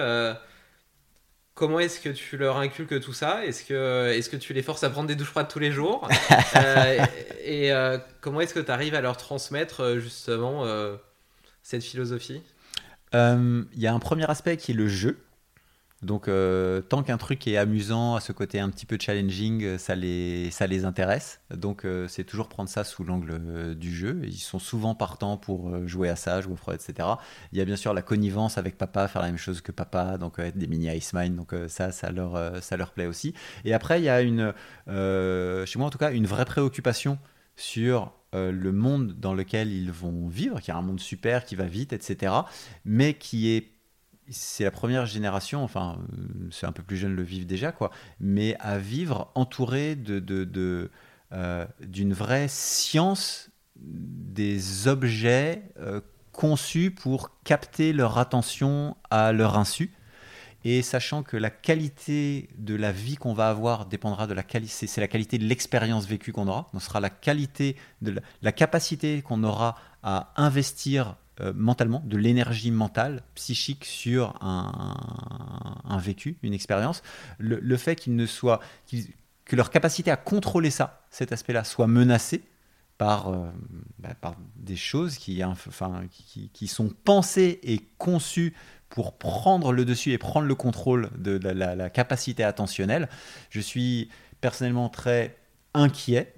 Comment 1.55 1.79
est-ce 1.79 2.01
que 2.01 2.09
tu 2.09 2.35
leur 2.35 2.57
inculques 2.57 2.99
tout 2.99 3.13
ça? 3.13 3.45
Est-ce 3.45 3.63
que, 3.63 4.11
est 4.11 4.29
que 4.29 4.35
tu 4.35 4.51
les 4.51 4.61
forces 4.61 4.83
à 4.83 4.89
prendre 4.89 5.07
des 5.07 5.15
douches 5.15 5.29
froides 5.29 5.47
tous 5.47 5.59
les 5.59 5.71
jours? 5.71 6.07
Euh, 6.57 7.05
Et, 7.43 7.71
euh, 7.71 7.97
comment 8.21 8.41
est-ce 8.41 8.53
que 8.53 8.59
tu 8.59 8.71
arrives 8.71 8.95
à 8.95 9.01
leur 9.01 9.17
transmettre 9.17 9.81
euh, 9.81 9.99
justement 9.99 10.65
cette 11.63 11.83
philosophie? 11.83 12.41
Il 13.13 13.65
y 13.77 13.87
a 13.87 13.93
un 13.93 13.99
premier 13.99 14.29
aspect 14.29 14.57
qui 14.57 14.71
est 14.71 14.75
le 14.75 14.89
jeu. 14.89 15.17
Donc, 16.01 16.27
euh, 16.27 16.81
tant 16.81 17.03
qu'un 17.03 17.17
truc 17.17 17.47
est 17.47 17.57
amusant, 17.57 18.15
à 18.15 18.19
ce 18.19 18.31
côté 18.31 18.59
un 18.59 18.69
petit 18.69 18.85
peu 18.85 18.97
challenging, 18.99 19.63
euh, 19.63 19.77
ça 19.77 19.95
les, 19.95 20.51
ça 20.51 20.67
les 20.67 20.85
intéresse. 20.85 21.39
Donc, 21.55 21.85
euh, 21.85 22.07
c'est 22.07 22.25
toujours 22.25 22.49
prendre 22.49 22.69
ça 22.69 22.83
sous 22.83 23.03
l'angle 23.03 23.75
du 23.75 23.95
jeu. 23.95 24.19
Ils 24.23 24.37
sont 24.37 24.59
souvent 24.59 24.93
partants 24.93 25.37
pour 25.37 25.87
jouer 25.87 26.09
à 26.09 26.15
ça, 26.15 26.41
jouer 26.41 26.53
au 26.53 26.57
Freud, 26.57 26.79
etc. 26.79 27.07
Il 27.51 27.57
y 27.57 27.61
a 27.61 27.65
bien 27.65 27.75
sûr 27.75 27.93
la 27.93 28.01
connivence 28.01 28.57
avec 28.57 28.77
papa, 28.77 29.07
faire 29.07 29.21
la 29.21 29.29
même 29.29 29.37
chose 29.37 29.61
que 29.61 29.71
papa, 29.71 30.17
donc 30.17 30.37
être 30.39 30.57
des 30.57 30.67
mini 30.67 30.87
Ice 30.95 31.13
Mine. 31.13 31.35
Donc, 31.35 31.53
ça, 31.67 31.91
ça 31.91 32.11
leur, 32.11 32.61
ça 32.61 32.77
leur 32.77 32.91
plaît 32.91 33.07
aussi. 33.07 33.33
Et 33.63 33.73
après, 33.73 34.01
il 34.01 34.03
y 34.03 34.09
a 34.09 34.21
une, 34.21 34.53
chez 34.87 35.79
moi 35.79 35.87
en 35.87 35.89
tout 35.89 35.97
cas, 35.97 36.11
une 36.11 36.27
vraie 36.27 36.45
préoccupation 36.45 37.17
sur 37.55 38.11
le 38.33 38.71
monde 38.71 39.13
dans 39.17 39.33
lequel 39.33 39.71
ils 39.71 39.91
vont 39.91 40.27
vivre, 40.27 40.59
qui 40.59 40.71
est 40.71 40.73
un 40.73 40.81
monde 40.81 40.99
super, 40.99 41.45
qui 41.45 41.55
va 41.55 41.65
vite, 41.65 41.93
etc. 41.93 42.33
Mais 42.83 43.13
qui 43.13 43.49
est 43.49 43.74
c'est 44.29 44.63
la 44.63 44.71
première 44.71 45.05
génération, 45.05 45.63
enfin, 45.63 45.97
euh, 45.99 46.47
c'est 46.51 46.65
un 46.65 46.71
peu 46.71 46.83
plus 46.83 46.97
jeune 46.97 47.15
le 47.15 47.23
vivent 47.23 47.45
déjà, 47.45 47.71
quoi, 47.71 47.91
mais 48.19 48.55
à 48.59 48.77
vivre 48.77 49.31
entouré 49.35 49.95
de, 49.95 50.19
de, 50.19 50.91
euh, 51.31 51.65
d'une 51.81 52.13
vraie 52.13 52.47
science 52.47 53.49
des 53.75 54.87
objets 54.87 55.63
euh, 55.79 56.01
conçus 56.31 56.91
pour 56.91 57.31
capter 57.43 57.93
leur 57.93 58.17
attention 58.17 58.95
à 59.09 59.31
leur 59.31 59.57
insu. 59.57 59.91
Et 60.67 60.81
sachant 60.81 61.21
que 61.21 61.37
la 61.37 61.51
qualité 61.51 62.49
de 62.57 62.73
la 62.73 62.91
vie 62.91 63.17
qu'on 63.17 63.33
va 63.33 63.49
avoir 63.49 63.85
dépendra 63.85 64.25
de 64.25 64.33
la 64.33 64.41
qualité, 64.41 64.87
c'est 64.87 64.99
la 64.99 65.07
qualité 65.07 65.37
de 65.37 65.43
l'expérience 65.43 66.07
vécue 66.07 66.31
qu'on 66.31 66.47
aura. 66.47 66.69
Ce 66.73 66.79
sera 66.79 66.99
la 66.99 67.11
qualité 67.11 67.75
de 68.01 68.19
la 68.41 68.51
capacité 68.51 69.21
qu'on 69.21 69.43
aura 69.43 69.77
à 70.01 70.33
investir 70.37 71.17
euh, 71.41 71.51
mentalement, 71.53 72.01
de 72.05 72.17
l'énergie 72.17 72.71
mentale, 72.71 73.21
psychique 73.35 73.83
sur 73.83 74.35
un, 74.41 75.97
vécu, 75.99 76.37
une 76.43 76.53
expérience, 76.53 77.03
le, 77.39 77.77
fait 77.77 77.95
qu'ils 77.95 78.15
ne 78.15 78.25
soient, 78.25 78.61
que 79.43 79.55
leur 79.55 79.69
capacité 79.69 80.11
à 80.11 80.17
contrôler 80.17 80.69
ça, 80.69 81.01
cet 81.09 81.31
aspect-là, 81.33 81.63
soit 81.63 81.87
menacée 81.87 82.43
par, 82.97 83.27
euh, 83.27 83.49
bah, 83.99 84.13
par 84.19 84.35
des 84.55 84.77
choses 84.77 85.17
qui, 85.17 85.43
enfin, 85.43 86.03
qui, 86.09 86.49
qui, 86.53 86.67
sont 86.67 86.93
pensées 87.03 87.59
et 87.63 87.79
conçues 87.97 88.53
pour 88.87 89.17
prendre 89.17 89.73
le 89.73 89.83
dessus 89.83 90.13
et 90.13 90.17
prendre 90.17 90.47
le 90.47 90.55
contrôle 90.55 91.09
de 91.17 91.37
la 91.49 91.89
capacité 91.89 92.45
attentionnelle. 92.45 93.09
Je 93.49 93.59
suis 93.59 94.09
personnellement 94.39 94.87
très 94.87 95.35
inquiet 95.73 96.33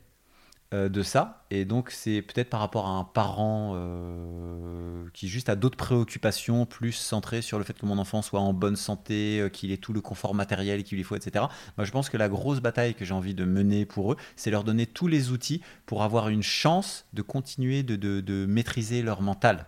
euh, 0.74 0.90
de 0.90 1.02
ça. 1.02 1.46
Et 1.50 1.64
donc, 1.64 1.92
c'est 1.92 2.22
peut-être 2.22 2.50
par 2.50 2.60
rapport 2.60 2.88
à 2.88 2.90
un 2.90 3.06
parent 3.06 3.72
euh, 3.76 5.06
qui 5.14 5.30
juste 5.30 5.48
a 5.48 5.56
d'autres 5.56 5.78
préoccupations, 5.78 6.66
plus 6.66 6.92
centrées 6.92 7.42
sur 7.42 7.58
le 7.58 7.64
fait 7.64 7.72
que 7.80 7.86
mon 7.86 7.98
enfant 7.98 8.22
soit 8.22 8.42
en 8.42 8.52
bonne 8.52 8.76
santé, 8.76 9.40
euh, 9.40 9.48
qu'il 9.48 9.72
ait 9.72 9.78
tout 9.78 9.94
le 9.94 10.02
confort 10.02 10.36
matériel 10.36 10.84
qu'il 10.84 10.98
lui 10.98 11.06
faut, 11.06 11.16
etc. 11.16 11.46
Moi, 11.78 11.86
je 11.86 11.92
pense 11.92 12.10
que 12.10 12.18
la 12.18 12.28
grosse 12.28 12.60
bataille 12.60 12.96
que 12.96 13.06
j'ai 13.06 13.14
envie 13.14 13.34
de 13.34 13.46
mener 13.46 13.86
pour 13.86 14.12
eux, 14.12 14.18
c'est 14.36 14.52
leur 14.52 14.66
donner 14.66 14.86
tous 14.86 15.08
les 15.08 15.32
outils 15.32 15.62
pour 15.86 16.04
avoir 16.04 16.28
une 16.28 16.44
chance 16.44 17.06
de 17.14 17.22
continuer 17.22 17.84
de, 17.84 18.46
maîtriser 18.46 19.02
leur 19.02 19.22
mental. 19.22 19.68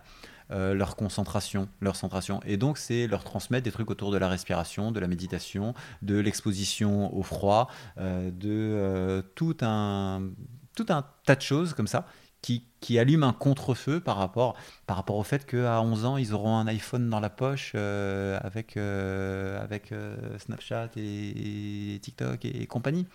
leur 0.50 0.96
concentration, 0.96 1.68
leur 1.80 1.96
centration. 1.96 2.40
Et 2.44 2.58
donc, 2.58 2.76
c'est 2.76 3.06
leur 3.06 3.24
transmettre 3.24 3.64
des 3.64 3.72
trucs 3.72 3.90
autour 3.90 4.10
de 4.10 4.18
la 4.18 4.28
respiration, 4.28 4.92
de 4.92 5.00
la 5.00 5.06
méditation, 5.06 5.72
de 6.02 6.18
l'exposition 6.18 7.16
au 7.16 7.22
froid, 7.22 7.70
de 7.96 9.24
tout 9.34 9.56
un 9.62 10.28
tout 10.84 10.92
un 10.92 11.04
tas 11.24 11.36
de 11.36 11.42
choses 11.42 11.74
comme 11.74 11.86
ça 11.86 12.06
qui, 12.42 12.64
qui 12.80 12.98
allument 12.98 13.28
un 13.28 13.32
contre-feu 13.32 14.00
par 14.00 14.16
rapport, 14.16 14.56
par 14.86 14.96
rapport 14.96 15.16
au 15.16 15.22
fait 15.22 15.44
qu'à 15.44 15.80
11 15.82 16.04
ans, 16.04 16.16
ils 16.16 16.32
auront 16.32 16.56
un 16.56 16.66
iPhone 16.66 17.10
dans 17.10 17.20
la 17.20 17.30
poche 17.30 17.72
euh, 17.74 18.38
avec, 18.42 18.76
euh, 18.76 19.62
avec 19.62 19.92
euh, 19.92 20.38
Snapchat 20.38 20.90
et, 20.96 21.98
TikTok 22.00 22.44
et, 22.44 22.66
compagnie. 22.66 23.06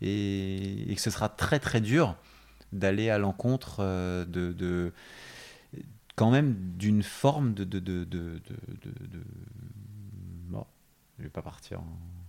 Et, 0.00 0.92
que 0.94 1.00
ce 1.00 1.10
sera 1.10 1.28
très 1.28 1.60
très 1.60 1.80
dur 1.80 2.16
d'aller 2.72 3.10
à 3.10 3.18
l'encontre 3.18 3.84
de, 4.26 4.52
de, 4.52 4.92
quand 6.16 6.30
même 6.30 6.54
d'une 6.76 7.04
forme 7.04 7.54
de... 7.54 7.64
de, 7.64 7.78
de, 7.78 8.04
de, 8.04 8.40
Bon, 10.48 10.66
je 11.18 11.24
vais 11.24 11.30
pas 11.30 11.42
partir 11.42 11.80
en 11.80 12.23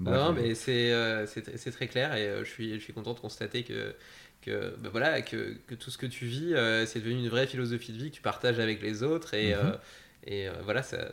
non, 0.00 0.32
mais 0.32 0.54
euh, 0.68 1.26
c'est 1.26 1.70
très 1.70 1.88
clair 1.88 2.14
et 2.14 2.26
euh, 2.26 2.44
je, 2.44 2.50
suis, 2.50 2.74
je 2.74 2.78
suis 2.80 2.92
content 2.92 3.14
de 3.14 3.20
constater 3.20 3.64
que, 3.64 3.94
que, 4.42 4.74
bah 4.78 4.88
voilà, 4.90 5.22
que, 5.22 5.56
que, 5.66 5.74
tout 5.74 5.90
ce 5.90 5.98
que 5.98 6.06
tu 6.06 6.26
vis, 6.26 6.54
euh, 6.54 6.86
c'est 6.86 7.00
devenu 7.00 7.18
une 7.18 7.28
vraie 7.28 7.46
philosophie 7.46 7.92
de 7.92 7.98
vie 7.98 8.10
que 8.10 8.16
tu 8.16 8.22
partages 8.22 8.60
avec 8.60 8.80
les 8.80 9.02
autres 9.02 9.34
et, 9.34 9.54
mhm. 9.54 9.78
et 10.26 10.48
voilà, 10.62 10.82
ça, 10.82 11.10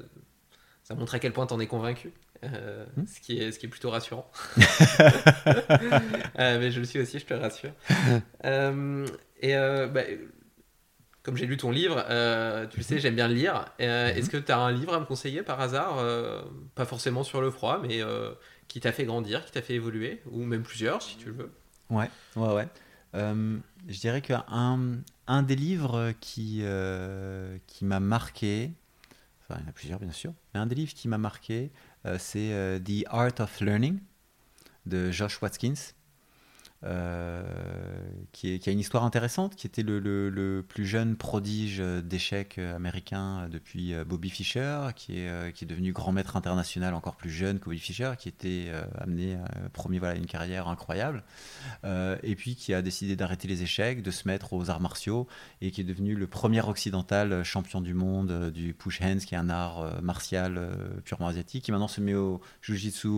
ça 0.84 0.95
montre 0.95 1.16
à 1.16 1.20
quel 1.20 1.34
point 1.34 1.48
tu 1.48 1.53
en 1.53 1.60
es 1.60 1.68
convaincu. 1.68 2.12
Mhm. 2.44 3.07
ce, 3.07 3.22
qui 3.22 3.40
est, 3.40 3.52
ce 3.52 3.57
qui 3.57 3.66
est 3.66 3.70
plutôt 3.70 3.90
rassurant. 3.90 4.30
mais 6.38 6.70
je 6.70 6.80
le 6.80 6.86
suis 6.86 6.99
aussi, 6.99 7.18
je 7.18 7.26
te 7.26 7.34
rassure. 7.34 7.72
et 9.41 9.56
bah, 9.56 10.02
comme 11.24 11.38
j'ai 11.38 11.48
lu 11.48 11.57
ton 11.57 11.72
livre, 11.72 12.06
tu 12.70 12.78
le 12.78 12.84
sais, 12.84 12.99
j'aime 12.99 13.16
bien 13.16 13.28
le 13.28 13.34
lire. 13.34 13.66
Mhm. 13.80 13.86
Est-ce 13.88 14.30
que 14.30 14.38
tu 14.38 14.52
as 14.52 14.60
un 14.60 14.72
livre 14.72 14.94
à 14.94 14.99
me 14.99 15.06
conseiller 15.06 15.41
par 15.41 15.60
hasard 15.60 16.06
Pas 16.76 16.86
forcément 16.86 17.24
sur 17.24 17.41
le 17.41 17.49
froid, 17.49 17.82
mais 17.82 18.03
qui 18.67 18.79
t'a 18.79 18.91
fait 18.91 19.05
grandir, 19.05 19.45
qui 19.45 19.51
t'a 19.51 19.61
fait 19.61 19.75
évoluer, 19.75 20.21
ou 20.31 20.43
même 20.43 20.63
plusieurs 20.63 21.01
si 21.01 21.17
tu 21.17 21.27
le 21.27 21.33
veux. 21.33 21.51
Ouais, 21.89 22.09
ouais, 22.35 22.53
ouais. 22.53 22.67
Euh, 23.15 23.57
je 23.87 23.99
dirais 23.99 24.21
qu'un 24.21 24.43
un 25.27 25.43
des 25.43 25.55
livres 25.55 26.13
qui, 26.19 26.59
euh, 26.63 27.57
qui 27.67 27.85
m'a 27.85 27.99
marqué, 27.99 28.71
enfin 29.41 29.59
il 29.59 29.63
y 29.63 29.65
en 29.65 29.69
a 29.69 29.73
plusieurs 29.73 29.99
bien 29.99 30.11
sûr, 30.11 30.33
mais 30.53 30.59
un 30.59 30.65
des 30.65 30.75
livres 30.75 30.93
qui 30.93 31.07
m'a 31.07 31.17
marqué, 31.17 31.71
euh, 32.05 32.17
c'est 32.19 32.81
The 32.83 33.05
Art 33.07 33.39
of 33.39 33.61
Learning 33.61 33.99
de 34.85 35.11
Josh 35.11 35.41
Watkins. 35.41 35.93
Euh, 36.86 37.41
qui, 38.32 38.62
a 38.68 38.72
une 38.72 38.80
histoire 38.80 39.06
intéressante, 39.06 39.56
qui 39.56 39.66
était 39.66 39.82
le, 39.82 40.64
plus 40.68 40.86
jeune 40.86 41.16
prodige 41.16 41.80
d'échecs 41.80 42.60
américain 42.60 43.48
depuis 43.49 43.94
euh, 43.94 44.03
Bobby 44.03 44.30
Fischer, 44.30 44.90
qui 44.95 45.20
est, 45.20 45.30
euh, 45.30 45.52
qui 45.52 45.64
est 45.64 45.68
devenu 45.68 45.94
grand 45.94 46.12
maître 46.12 46.36
international 46.36 46.94
encore 46.94 47.16
plus 47.16 47.30
jeune 47.30 47.60
que 47.60 47.66
Bobby 47.66 47.80
Fischer, 47.80 48.12
qui 48.20 48.30
était 48.30 48.72
amené, 48.99 49.38
promis 49.74 49.98
voilà, 49.98 50.16
une 50.16 50.26
carrière 50.26 50.68
incroyable, 50.68 51.24
et 51.84 52.36
puis 52.36 52.56
qui 52.56 52.74
a 52.74 52.82
décidé 52.82 53.16
d'arrêter 53.16 53.48
les 53.48 53.64
échecs, 53.64 54.02
de 54.02 54.12
se 54.12 54.28
mettre 54.28 54.53
aux 54.53 54.70
arts 54.70 54.82
martiaux, 54.82 55.28
et 55.62 55.72
qui 55.72 55.82
est 55.82 55.86
devenu 55.86 56.16
le 56.16 56.28
premier 56.28 56.62
occidental 56.62 57.44
champion 57.44 57.82
du 57.82 57.94
monde 57.94 58.52
du 58.52 58.74
push 58.74 59.02
hands, 59.02 59.20
qui 59.26 59.36
est 59.36 59.38
un 59.38 59.49
art 59.49 60.02
martial 60.02 60.78
purement 61.03 61.28
asiatique, 61.28 61.64
qui 61.64 61.72
maintenant 61.72 61.88
se 61.88 62.02
met 62.02 62.16
au 62.16 62.41
jiu-jitsu 62.62 63.10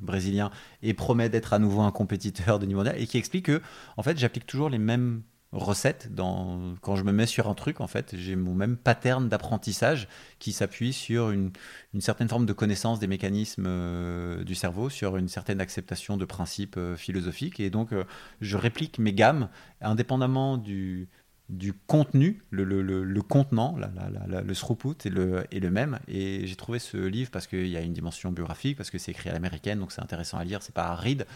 brésilien 0.00 0.50
et 0.82 0.94
promet 0.94 1.28
d'être 1.28 1.52
à 1.52 1.58
nouveau 1.58 1.82
un 1.82 1.92
compétiteur 1.92 2.58
de 2.58 2.66
niveau 2.66 2.80
mondial 2.80 3.00
qui 3.06 3.18
explique 3.18 3.46
que 3.46 3.62
en 3.96 4.02
fait 4.02 4.18
j'applique 4.18 4.46
toujours 4.46 4.68
les 4.68 4.78
mêmes 4.78 5.22
recettes 5.52 6.10
quand 6.16 6.96
je 6.96 7.02
me 7.02 7.12
mets 7.12 7.26
sur 7.26 7.48
un 7.48 7.54
truc 7.54 7.80
en 7.80 7.86
fait. 7.86 8.14
J'ai 8.16 8.36
mon 8.36 8.54
même 8.54 8.76
pattern 8.76 9.28
d'apprentissage 9.28 10.08
qui 10.38 10.52
s'appuie 10.52 10.92
sur 10.92 11.30
une, 11.30 11.50
une, 11.94 12.00
certaine 12.00 12.28
forme 12.28 12.46
de 12.46 12.52
connaissance 12.52 12.98
des 12.98 13.06
mécanismes 13.06 13.64
euh, 13.66 14.44
du 14.44 14.54
cerveau 14.54 14.90
sur 14.90 15.16
une 15.16 15.28
certaine 15.28 15.60
acceptation 15.60 16.16
de 16.16 16.24
principes 16.24 16.76
euh, 16.76 16.96
philosophiques. 16.96 17.60
Et 17.60 17.70
donc 17.70 17.92
euh, 17.92 18.04
je 18.40 18.56
réplique 18.56 18.98
mes 18.98 19.12
gammes 19.12 19.48
indépendamment 19.80 20.58
du, 20.58 21.08
du 21.48 21.72
contenu, 21.72 22.42
le, 22.50 22.64
le, 22.64 22.82
le, 22.82 23.22
contenant, 23.22 23.76
le 23.78 24.54
throughput 24.54 24.96
est 25.04 25.10
le, 25.10 25.44
est 25.52 25.60
le 25.60 25.70
même. 25.70 26.00
Et 26.08 26.44
j'ai 26.46 26.56
trouvé 26.56 26.80
ce 26.80 26.96
livre 26.96 27.30
parce 27.30 27.46
qu'il 27.46 27.68
y 27.68 27.76
a 27.76 27.80
une 27.80 27.92
dimension 27.92 28.32
biographique, 28.32 28.76
parce 28.76 28.90
que 28.90 28.98
c'est 28.98 29.12
écrit 29.12 29.30
à 29.30 29.32
l'américaine, 29.32 29.78
donc 29.78 29.92
c'est 29.92 30.02
intéressant 30.02 30.38
à 30.38 30.44
lire, 30.44 30.62
c'est 30.62 30.74
pas 30.74 30.88
aride, 30.88 31.26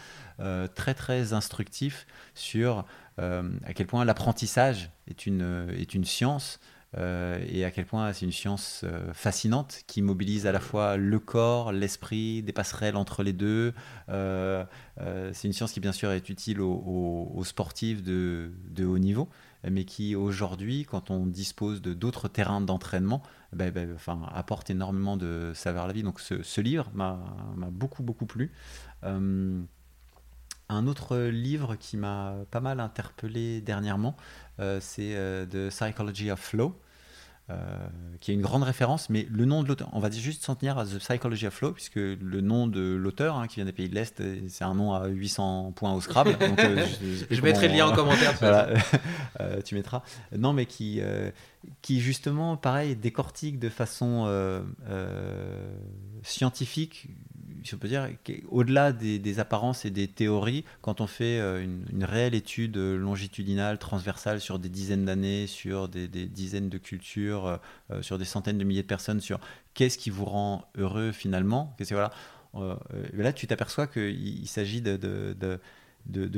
euh, 0.41 0.67
très 0.67 0.93
très 0.93 1.31
instructif 1.31 2.05
sur 2.33 2.85
euh, 3.19 3.49
à 3.65 3.73
quel 3.73 3.87
point 3.87 4.03
l'apprentissage 4.03 4.91
est 5.07 5.25
une, 5.25 5.69
est 5.77 5.93
une 5.93 6.05
science. 6.05 6.59
Euh, 6.97 7.41
et 7.47 7.63
à 7.63 7.71
quel 7.71 7.85
point 7.85 8.11
c'est 8.11 8.25
une 8.25 8.33
science 8.33 8.83
fascinante 9.13 9.83
qui 9.87 10.01
mobilise 10.01 10.45
à 10.45 10.51
la 10.51 10.59
fois 10.59 10.97
le 10.97 11.19
corps, 11.19 11.71
l'esprit, 11.71 12.43
des 12.43 12.51
passerelles 12.51 12.97
entre 12.97 13.23
les 13.23 13.31
deux. 13.31 13.73
c'est 14.09 15.47
une 15.47 15.53
science 15.53 15.71
qui 15.71 15.79
bien 15.79 15.93
sûr 15.93 16.11
est 16.11 16.27
utile 16.27 16.59
aux, 16.59 17.31
aux 17.33 17.43
sportifs 17.45 18.03
de, 18.03 18.51
de 18.71 18.83
haut 18.83 18.99
niveau, 18.99 19.29
mais 19.69 19.85
qui 19.85 20.15
aujourd'hui, 20.15 20.85
quand 20.85 21.11
on 21.11 21.25
dispose 21.27 21.81
de 21.81 21.93
d'autres 21.93 22.27
terrains 22.27 22.61
d'entraînement, 22.61 23.21
ben, 23.53 23.71
ben, 23.71 23.95
apporte 24.33 24.69
énormément 24.69 25.17
de 25.17 25.51
saveur 25.53 25.83
à 25.83 25.87
la 25.87 25.93
vie. 25.93 26.03
Donc 26.03 26.19
ce, 26.19 26.61
livre 26.61 26.89
m'a 26.93 27.19
beaucoup, 27.71 28.03
beaucoup 28.03 28.25
plu. 28.25 28.51
Euh, 29.03 29.61
un 30.69 30.87
autre 30.87 31.17
livre 31.17 31.75
qui 31.75 31.97
m'a 31.97 32.35
pas 32.49 32.61
mal 32.61 32.79
interpellé 32.79 33.61
dernièrement, 33.61 34.15
euh, 34.59 34.79
c'est 34.81 35.15
euh, 35.15 35.45
The 35.45 35.69
Psychology 35.69 36.31
of 36.31 36.39
Flow. 36.39 36.79
Qui 38.19 38.31
est 38.31 38.33
une 38.33 38.41
grande 38.41 38.63
référence, 38.63 39.09
mais 39.09 39.27
le 39.31 39.45
nom 39.45 39.63
de 39.63 39.67
l'auteur, 39.67 39.89
on 39.93 39.99
va 39.99 40.11
juste 40.11 40.43
s'en 40.43 40.55
tenir 40.55 40.77
à 40.77 40.85
The 40.85 40.99
Psychology 40.99 41.47
of 41.47 41.53
Flow, 41.53 41.71
puisque 41.71 41.95
le 41.95 42.41
nom 42.41 42.67
de 42.67 42.81
l'auteur, 42.81 43.37
hein, 43.37 43.47
qui 43.47 43.55
vient 43.55 43.65
des 43.65 43.71
pays 43.71 43.89
de 43.89 43.95
l'Est, 43.95 44.21
c'est 44.47 44.63
un 44.63 44.75
nom 44.75 44.93
à 44.93 45.07
800 45.07 45.73
points 45.75 45.93
au 45.93 46.01
Scrabble. 46.01 46.37
Donc, 46.37 46.59
je, 46.61 47.25
je 47.35 47.41
mettrai 47.41 47.67
le 47.67 47.75
lien 47.75 47.87
en 47.87 47.93
commentaire. 47.93 48.37
tu 49.65 49.75
mettras. 49.75 50.03
Non, 50.37 50.53
mais 50.53 50.65
qui, 50.65 51.01
qui 51.81 51.99
justement, 51.99 52.57
pareil, 52.57 52.95
décortique 52.95 53.59
de 53.59 53.69
façon 53.69 54.61
scientifique 56.23 57.07
si 57.63 57.75
on 57.75 57.77
peut 57.77 57.87
dire, 57.87 58.09
au-delà 58.49 58.91
des, 58.91 59.39
apparences 59.39 59.85
et 59.85 59.91
des 59.91 60.07
théories, 60.07 60.65
quand 60.81 61.01
on 61.01 61.07
fait 61.07 61.39
euh, 61.39 61.63
une, 61.63 62.03
réelle 62.03 62.35
étude 62.35 62.77
longitudinale, 62.77 63.77
transversale 63.77 64.41
sur 64.41 64.59
des 64.59 64.69
dizaines 64.69 65.05
d'années, 65.05 65.47
sur 65.47 65.87
des, 65.87 66.07
dizaines 66.07 66.69
de 66.69 66.77
cultures, 66.77 67.45
euh, 67.45 67.57
euh, 67.91 68.01
sur 68.01 68.17
des 68.17 68.25
centaines 68.25 68.57
de 68.57 68.63
milliers 68.63 68.83
de 68.83 68.87
personnes, 68.87 69.21
sur 69.21 69.39
qu'est-ce 69.73 69.97
qui 69.97 70.09
vous 70.09 70.25
rend 70.25 70.65
heureux 70.77 71.11
finalement, 71.11 71.75
voilà, 71.89 72.11
là 73.13 73.33
tu 73.33 73.47
t'aperçois 73.47 73.87
qu'il 73.87 74.47
s'agit 74.47 74.81
de, 74.81 75.59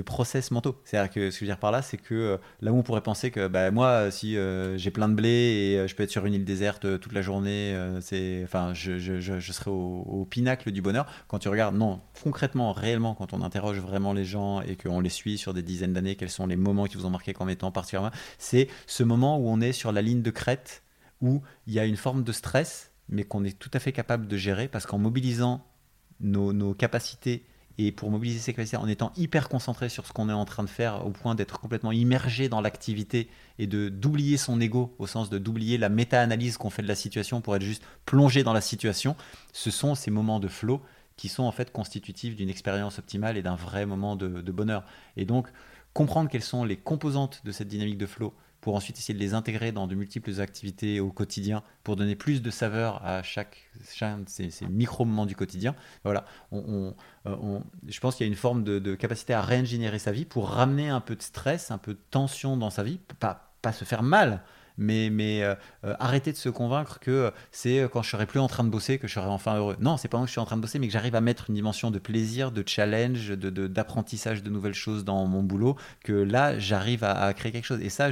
process 0.04 0.52
mentaux. 0.52 0.80
C'est-à-dire 0.84 1.12
que 1.12 1.32
ce 1.32 1.36
que 1.36 1.40
je 1.40 1.46
veux 1.46 1.52
dire 1.52 1.60
par 1.60 1.72
là, 1.72 1.82
c'est 1.82 1.98
que 1.98 2.14
euh, 2.14 2.38
là 2.62 2.72
où 2.72 2.78
on 2.78 2.84
pourrait 2.84 3.02
penser 3.02 3.32
que 3.32 3.48
bah, 3.48 3.72
moi, 3.72 4.12
si 4.12 4.38
euh, 4.38 4.78
j'ai 4.78 4.92
plein 4.92 5.10
de 5.10 5.16
blé 5.16 5.30
et 5.30 5.80
euh, 5.80 5.88
je 5.88 5.96
peux 5.96 6.04
être 6.04 6.12
sur 6.12 6.26
une 6.26 6.34
île 6.34 6.46
déserte 6.46 7.00
toute 7.00 7.14
la 7.14 7.22
journée, 7.22 7.76
c'est, 8.02 8.42
enfin, 8.44 8.74
je, 8.74 9.00
serai 9.40 9.72
au, 9.72 10.28
pinacle 10.30 10.72
du 10.72 10.82
bonheur. 10.82 11.06
Quand 11.28 11.40
tu 11.40 11.50
regardes, 11.50 11.76
non, 11.76 12.02
concrètement, 12.24 12.74
réellement, 12.74 13.16
quand 13.16 13.34
on 13.34 13.42
interroge 13.42 13.80
vraiment 13.80 14.14
les 14.14 14.26
gens 14.26 14.62
et 14.62 14.76
qu'on 14.76 15.00
les 15.00 15.10
suit 15.10 15.38
sur 15.38 15.54
des 15.54 15.64
dizaines 15.64 15.94
d'années, 15.94 16.16
quels 16.16 16.30
sont 16.30 16.48
les 16.48 16.56
moments 16.56 16.86
qui 16.86 16.98
vous 16.98 17.06
ont 17.06 17.12
marqué 17.12 17.34
comme 17.34 17.50
étant 17.50 17.72
particulièrement, 17.72 18.12
c'est 18.38 18.68
ce 18.88 19.04
moment 19.04 19.38
où 19.38 19.48
on 19.48 19.62
est 19.62 19.74
sur 19.74 19.92
la 19.92 20.02
ligne 20.02 20.22
de 20.22 20.32
crête, 20.32 20.84
où 21.22 21.42
il 21.68 21.74
y 21.74 21.80
a 21.80 21.86
une 21.86 21.98
forme 21.98 22.24
de 22.24 22.32
stress, 22.32 22.92
mais 23.10 23.24
qu'on 23.24 23.44
est 23.44 23.58
tout 23.58 23.72
à 23.74 23.80
fait 23.80 23.92
capable 23.92 24.28
de 24.28 24.38
gérer 24.38 24.68
parce 24.68 24.86
qu'en 24.86 24.98
mobilisant 24.98 25.66
nos 26.20 26.74
capacités 26.74 27.46
et 27.78 27.92
pour 27.92 28.12
mobiliser 28.12 28.40
ses 28.40 28.54
capacités 28.54 28.78
en 28.78 28.88
étant 28.88 29.12
hyper 29.18 29.50
concentré 29.50 29.90
sur 29.90 30.06
ce 30.06 30.14
qu'on 30.14 30.30
est 30.30 30.34
en 30.34 30.46
train 30.46 30.64
de 30.64 30.70
faire 30.70 31.06
au 31.06 31.10
point 31.10 31.36
d'être 31.36 31.60
complètement 31.60 31.92
immergé 31.92 32.50
dans 32.50 32.62
l'activité 32.62 33.30
et 33.58 33.68
de 33.68 33.90
d'oublier 33.90 34.38
son 34.38 34.62
ego 34.62 34.94
au 35.00 35.08
sens 35.08 35.30
de 35.30 35.38
d'oublier 35.38 35.78
la 35.78 35.90
méta-analyse 35.90 36.58
qu'on 36.58 36.70
fait 36.70 36.84
de 36.84 36.88
la 36.88 36.96
situation 36.96 37.42
pour 37.42 37.56
être 37.56 37.64
juste 37.64 37.84
plongé 38.06 38.44
dans 38.44 38.54
la 38.54 38.62
situation, 38.62 39.16
ce 39.52 39.72
sont 39.72 39.96
ces 39.96 40.12
moments 40.12 40.40
de 40.40 40.48
flow 40.48 40.82
qui 41.18 41.30
sont 41.30 41.44
en 41.44 41.52
fait 41.52 41.72
constitutifs 41.72 42.36
d'une 42.36 42.50
expérience 42.50 43.00
optimale 43.00 43.38
et 43.38 43.44
d'un 43.44 43.56
vrai 43.56 43.86
moment 43.86 44.16
de, 44.16 44.42
de 44.42 44.52
bonheur. 44.52 44.84
Et 45.18 45.26
donc 45.26 45.48
comprendre 45.94 46.30
quelles 46.30 46.44
sont 46.44 46.64
les 46.64 46.78
composantes 46.78 47.42
de 47.46 47.52
cette 47.52 47.68
dynamique 47.68 47.98
de 47.98 48.08
flow 48.08 48.34
pour 48.64 48.76
ensuite 48.76 48.98
essayer 48.98 49.14
de 49.14 49.20
les 49.20 49.34
intégrer 49.34 49.74
dans 49.74 49.88
de 49.88 49.96
multiples 49.96 50.40
activités 50.40 51.02
au 51.02 51.12
quotidien 51.12 51.64
pour 51.84 51.98
donner 51.98 52.16
plus 52.16 52.42
de 52.42 52.50
saveur 52.50 53.06
à 53.06 53.22
chaque, 53.22 53.70
de 53.76 54.24
ces, 54.26 54.66
micro-moments 54.70 55.26
du 55.26 55.36
quotidien. 55.36 55.76
Voilà, 56.06 56.24
euh, 56.54 56.92
je 57.86 58.00
pense 58.00 58.16
qu'il 58.16 58.26
y 58.26 58.30
a 58.30 58.32
une 58.32 58.38
forme 58.38 58.64
de, 58.64 58.96
capacité 58.96 59.34
à 59.34 59.42
réingénierer 59.42 60.00
sa 60.00 60.14
vie 60.14 60.24
pour 60.24 60.48
ramener 60.48 60.88
un 60.88 61.02
peu 61.02 61.18
de 61.18 61.22
stress, 61.22 61.72
un 61.72 61.78
peu 61.78 61.94
de 61.94 62.00
tension 62.10 62.56
dans 62.56 62.70
sa 62.70 62.84
vie, 62.84 63.02
pas, 63.20 63.54
pas 63.62 63.74
se 63.74 63.84
faire 63.84 64.02
mal, 64.02 64.42
mais, 64.78 65.10
mais 65.10 65.44
euh, 65.44 65.56
euh, 65.86 65.96
arrêter 66.00 66.32
de 66.32 66.38
se 66.38 66.50
convaincre 66.50 67.00
que 67.00 67.32
c'est 67.52 67.80
euh, 67.80 67.88
quand 67.88 68.02
je 68.02 68.10
serai 68.10 68.26
plus 68.26 68.40
en 68.40 68.48
train 68.48 68.64
de 68.64 68.70
bosser 68.70 68.98
que 68.98 69.08
je 69.08 69.14
serai 69.14 69.28
enfin 69.28 69.56
heureux. 69.56 69.76
Non, 69.80 69.98
c'est 69.98 70.08
pas 70.08 70.18
quand 70.18 70.26
je 70.26 70.32
suis 70.32 70.40
en 70.40 70.46
train 70.46 70.58
de 70.58 70.62
bosser, 70.62 70.80
mais 70.80 70.88
que 70.88 70.94
j'arrive 70.94 71.16
à 71.16 71.22
mettre 71.22 71.50
une 71.50 71.56
dimension 71.56 71.92
de 71.92 72.00
plaisir, 72.00 72.52
de 72.52 72.64
challenge, 72.66 73.30
d'apprentissage 73.32 74.44
de, 74.44 74.50
nouvelles 74.50 74.74
choses 74.74 75.04
dans 75.06 75.26
mon 75.26 75.44
boulot, 75.44 75.76
que 76.04 76.14
là, 76.14 76.58
j'arrive 76.60 77.04
à, 77.04 77.34
créer 77.34 77.52
quelque 77.52 77.66
chose. 77.66 77.82
Et 77.82 77.90
ça, 77.90 78.10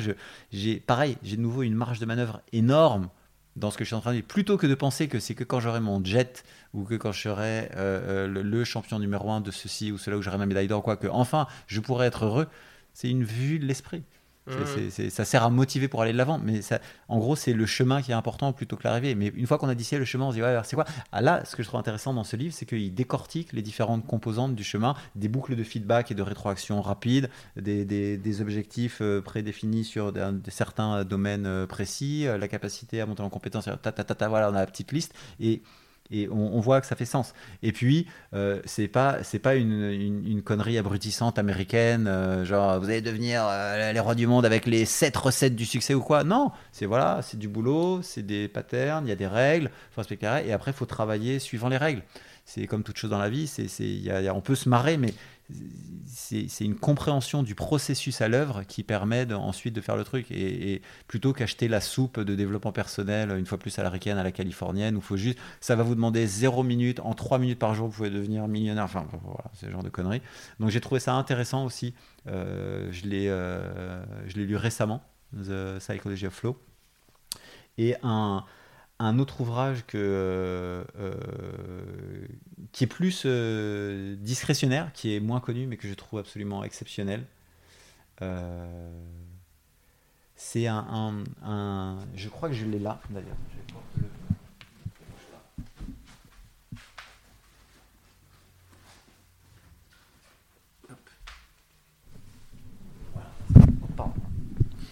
j'ai 0.51 0.79
pareil, 0.79 1.17
j'ai 1.23 1.37
de 1.37 1.41
nouveau 1.41 1.63
une 1.63 1.75
marge 1.75 1.99
de 1.99 2.05
manœuvre 2.05 2.41
énorme 2.51 3.09
dans 3.57 3.69
ce 3.69 3.77
que 3.77 3.83
je 3.83 3.89
suis 3.89 3.95
en 3.95 4.01
train 4.01 4.11
de 4.11 4.17
dire, 4.17 4.25
plutôt 4.25 4.57
que 4.57 4.65
de 4.65 4.75
penser 4.75 5.07
que 5.07 5.19
c'est 5.19 5.35
que 5.35 5.43
quand 5.43 5.59
j'aurai 5.59 5.81
mon 5.81 6.03
jet 6.03 6.43
ou 6.73 6.83
que 6.83 6.95
quand 6.95 7.11
je 7.11 7.21
serai 7.21 7.69
le, 7.75 8.63
champion 8.63 8.97
numéro 8.97 9.29
un 9.31 9.41
de 9.41 9.51
ceci 9.51 9.91
ou 9.91 9.97
cela, 9.97 10.17
où 10.17 10.21
j'aurai 10.21 10.37
ma 10.37 10.45
médaille 10.45 10.67
d'or, 10.67 10.83
quoi, 10.83 10.95
que 10.95 11.07
enfin 11.07 11.47
je 11.67 11.79
pourrai 11.79 12.07
être 12.07 12.25
heureux, 12.25 12.47
c'est 12.93 13.09
une 13.09 13.23
vue 13.23 13.59
de 13.59 13.65
l'esprit. 13.65 14.03
Mmh. 14.51 15.09
ça 15.09 15.25
sert 15.25 15.43
à 15.43 15.49
motiver 15.49 15.87
pour 15.87 16.01
aller 16.01 16.13
de 16.13 16.17
l'avant, 16.17 16.39
mais 16.43 16.61
ça, 16.61 16.79
en 17.07 17.19
gros, 17.19 17.35
c'est 17.35 17.53
le 17.53 17.65
chemin 17.65 18.01
qui 18.01 18.11
est 18.11 18.15
important 18.15 18.53
plutôt 18.53 18.75
que 18.75 18.83
l'arrivée. 18.83 19.15
Mais 19.15 19.27
une 19.27 19.47
fois 19.47 19.57
qu'on 19.57 19.69
a 19.69 19.75
dissé 19.75 19.97
le 19.97 20.05
chemin, 20.05 20.25
on 20.25 20.31
se 20.31 20.35
dit, 20.35 20.41
ouais, 20.41 20.59
c'est 20.63 20.75
quoi? 20.75 20.85
Ah, 21.11 21.21
Là, 21.21 21.43
ce 21.45 21.55
que 21.55 21.63
je 21.63 21.67
trouve 21.67 21.79
intéressant 21.79 22.13
dans 22.13 22.23
ce 22.23 22.35
livre, 22.35 22.53
c'est 22.53 22.65
qu'il 22.65 22.93
décortique 22.93 23.53
les 23.53 23.61
différentes 23.61 24.05
composantes 24.05 24.55
du 24.55 24.63
chemin, 24.63 24.95
des 25.15 25.27
boucles 25.27 25.55
de 25.55 25.63
feedback 25.63 26.11
et 26.11 26.15
de 26.15 26.21
rétroaction 26.21 26.81
rapide, 26.81 27.29
des, 27.55 27.85
des, 27.85 28.41
objectifs 28.41 28.99
euh, 29.01 29.21
prédéfinis 29.21 29.83
sur 29.83 30.13
certains 30.47 31.03
domaines 31.03 31.45
euh, 31.45 31.67
précis, 31.67 32.25
euh, 32.25 32.37
la 32.37 32.47
capacité 32.47 33.01
à 33.01 33.05
monter 33.05 33.21
en 33.21 33.29
compétence, 33.29 33.65
ta, 33.65 33.91
ta, 33.91 34.03
ta, 34.03 34.27
voilà, 34.27 34.49
on 34.49 34.55
a 34.55 34.59
la 34.59 34.65
petite 34.65 34.91
liste. 34.91 35.13
Et 35.39 35.61
et 36.11 36.27
on, 36.29 36.59
voit 36.59 36.81
que 36.81 36.87
ça 36.87 36.95
fait 36.95 37.05
sens. 37.05 37.33
Et 37.63 37.71
puis, 37.71 38.07
euh, 38.33 38.61
c'est 38.65 38.87
pas 38.87 39.23
c'est 39.23 39.39
pas 39.39 39.55
une, 39.55 39.91
une, 40.25 40.41
connerie 40.41 40.77
abrutissante 40.77 41.39
américaine, 41.39 42.07
euh, 42.07 42.43
genre 42.45 42.79
vous 42.79 42.89
allez 42.89 43.01
devenir 43.01 43.45
euh, 43.47 43.91
les 43.93 43.99
rois 43.99 44.15
du 44.15 44.27
monde 44.27 44.45
avec 44.45 44.65
les 44.65 44.85
sept 44.85 45.15
recettes 45.15 45.55
du 45.55 45.65
succès 45.65 45.93
ou 45.93 46.01
quoi. 46.01 46.23
Non, 46.23 46.51
c'est 46.71 46.85
voilà, 46.85 47.21
c'est 47.23 47.37
du 47.37 47.47
boulot, 47.47 48.01
c'est 48.01 48.25
des 48.25 48.47
patterns, 48.47 49.05
il 49.05 49.09
y 49.09 49.13
a 49.13 49.15
des 49.15 49.27
règles, 49.27 49.69
faut 49.91 50.01
respecter 50.01 50.27
et 50.45 50.51
après 50.51 50.71
il 50.71 50.73
faut 50.73 50.85
travailler 50.85 51.39
suivant 51.39 51.69
les 51.69 51.77
règles. 51.77 52.03
C'est 52.45 52.67
comme 52.67 52.83
toute 52.83 52.97
chose 52.97 53.09
dans 53.09 53.19
la 53.19 53.29
vie, 53.29 53.47
c'est, 53.47 53.69
on 54.31 54.41
peut 54.41 54.55
se 54.55 54.67
marrer, 54.67 54.97
mais 54.97 55.13
c'est 56.47 56.65
une 56.65 56.75
compréhension 56.75 57.43
du 57.43 57.55
processus 57.55 58.21
à 58.21 58.27
l'œuvre 58.27 58.63
qui 58.63 58.83
permet 58.83 59.31
ensuite 59.33 59.73
de 59.73 59.81
faire 59.81 59.95
le 59.95 60.03
truc. 60.03 60.27
Et, 60.31 60.81
plutôt 61.07 61.33
qu'acheter 61.33 61.67
la 61.67 61.81
soupe 61.81 62.19
de 62.19 62.35
développement 62.35 62.71
personnel, 62.71 63.31
une 63.37 63.45
fois 63.45 63.57
plus 63.57 63.77
à 63.79 63.83
la 63.83 63.89
ricaine, 63.89 64.17
à 64.17 64.23
la 64.23 64.31
californienne, 64.31 64.95
où 64.95 65.01
faut 65.01 65.17
juste, 65.17 65.39
ça 65.59 65.75
va 65.75 65.83
vous 65.83 65.95
demander 65.95 66.25
0 66.27 66.63
minutes, 66.63 66.99
en 67.01 67.13
3 67.13 67.39
minutes 67.39 67.59
par 67.59 67.73
jour, 67.73 67.87
vous 67.87 67.93
pouvez 67.93 68.09
devenir 68.09 68.47
millionnaire. 68.47 68.85
Enfin, 68.85 69.05
voilà, 69.23 69.51
ce 69.53 69.69
genre 69.69 69.83
de 69.83 69.89
conneries. 69.89 70.21
Donc 70.59 70.69
j'ai 70.69 70.81
trouvé 70.81 70.99
ça 70.99 71.13
intéressant 71.13 71.65
aussi. 71.65 71.93
Euh, 72.27 72.89
je 72.91 73.07
l'ai 73.07 73.27
euh, 73.27 74.03
lu 74.35 74.55
récemment, 74.55 75.03
The 75.35 75.79
Psychology 75.79 76.27
of 76.27 76.33
Flow. 76.33 76.57
Et 77.77 77.95
un 78.03 78.45
un 79.05 79.19
autre 79.19 79.41
ouvrage 79.41 79.83
euh, 79.95 80.83
euh, 80.99 82.27
qui 82.71 82.83
est 82.83 82.87
plus 82.87 83.23
euh, 83.25 84.15
discrétionnaire, 84.17 84.91
qui 84.93 85.15
est 85.15 85.19
moins 85.19 85.39
connu, 85.39 85.65
mais 85.65 85.77
que 85.77 85.87
je 85.87 85.93
trouve 85.93 86.19
absolument 86.19 86.63
exceptionnel. 86.63 87.25
c'est 90.35 90.67
un, 90.67 91.23
Je 92.15 92.29
crois 92.29 92.49
que 92.49 92.55
je 92.55 92.65
l'ai 92.65 92.79
là, 92.79 92.99
d'ailleurs. 93.09 93.37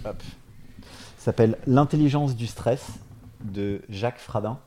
Hop. 0.05 0.23
s'appelle 1.17 1.57
L'intelligence 1.67 2.35
du 2.35 2.47
stress 2.47 2.99
de 3.43 3.81
Jacques 3.89 4.19
Fradin. 4.19 4.59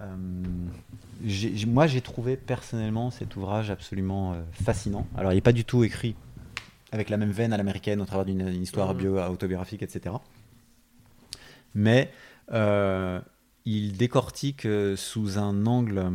Euh, 0.00 0.16
moi, 1.66 1.86
j'ai 1.86 2.00
trouvé 2.00 2.36
personnellement 2.36 3.10
cet 3.10 3.36
ouvrage 3.36 3.70
absolument 3.70 4.32
euh, 4.32 4.42
fascinant. 4.52 5.06
Alors, 5.16 5.32
il 5.32 5.36
n'est 5.36 5.40
pas 5.40 5.52
du 5.52 5.64
tout 5.64 5.84
écrit 5.84 6.14
avec 6.92 7.08
la 7.10 7.16
même 7.16 7.30
veine 7.30 7.52
à 7.52 7.56
l'américaine 7.56 8.00
au 8.00 8.04
travers 8.04 8.24
d'une 8.24 8.62
histoire 8.62 8.94
mmh. 8.94 8.98
bio-autobiographique, 8.98 9.82
etc. 9.82 10.14
Mais 11.74 12.12
euh, 12.52 13.20
il 13.64 13.96
décortique 13.96 14.66
sous 14.96 15.38
un 15.38 15.66
angle 15.66 16.12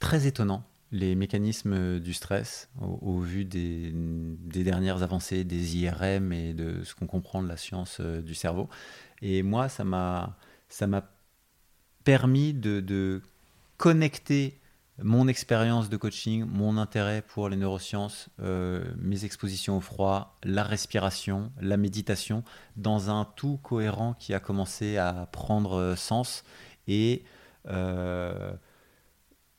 très 0.00 0.26
étonnant 0.26 0.62
les 0.92 1.14
mécanismes 1.14 1.98
du 1.98 2.14
stress 2.14 2.68
au, 2.80 3.18
vu 3.18 3.44
des, 3.44 3.92
dernières 3.92 5.02
avancées 5.02 5.44
des 5.44 5.76
IRM 5.76 6.32
et 6.32 6.54
de 6.54 6.82
ce 6.84 6.94
qu'on 6.94 7.06
comprend 7.06 7.42
de 7.42 7.48
la 7.48 7.56
science 7.56 8.00
du 8.00 8.34
cerveau. 8.34 8.68
Et 9.22 9.42
moi, 9.42 9.68
ça 9.68 9.84
m'a, 9.84 10.36
permis 12.04 12.54
de, 12.54 13.22
connecter 13.76 14.58
mon 15.02 15.28
expérience 15.28 15.90
de 15.90 15.98
coaching, 15.98 16.46
mon 16.46 16.78
intérêt 16.78 17.20
pour 17.20 17.50
les 17.50 17.56
neurosciences, 17.56 18.30
euh, 18.40 18.82
mes 18.96 19.26
expositions 19.26 19.76
au 19.76 19.80
froid, 19.80 20.38
la 20.42 20.62
respiration, 20.62 21.52
la 21.60 21.76
méditation, 21.76 22.42
dans 22.76 23.10
un 23.10 23.26
tout 23.36 23.58
cohérent 23.62 24.14
qui 24.14 24.32
a 24.32 24.40
commencé 24.40 24.96
à 24.96 25.28
prendre 25.32 25.94
sens. 25.98 26.44
Et 26.88 27.24
euh, 27.68 28.52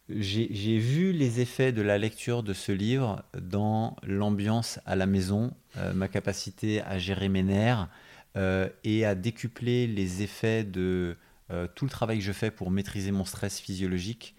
j'ai 0.10 0.78
vu 0.78 1.12
les 1.12 1.42
effets 1.42 1.74
de 1.74 1.82
la 1.82 1.98
lecture 1.98 2.42
de 2.42 2.54
ce 2.54 2.72
livre 2.72 3.24
dans 3.40 3.98
l'ambiance 4.04 4.80
à 4.86 4.96
la 4.96 5.06
maison, 5.06 5.52
euh, 5.78 5.94
ma 5.94 6.08
capacité 6.08 6.82
à 6.82 6.98
gérer 6.98 7.28
mes 7.28 7.44
nerfs, 7.44 7.90
euh, 8.38 8.70
et 8.84 9.06
à 9.06 9.16
décupler 9.16 9.86
les 9.86 10.22
effets 10.22 10.64
de 10.64 11.18
euh, 11.52 11.68
tout 11.76 11.86
le 11.86 11.92
travail 11.92 12.20
que 12.20 12.24
je 12.24 12.32
fais 12.32 12.52
pour 12.52 12.72
maîtriser 12.72 13.12
mon 13.12 13.26
stress 13.26 13.60
physiologique 13.60 14.34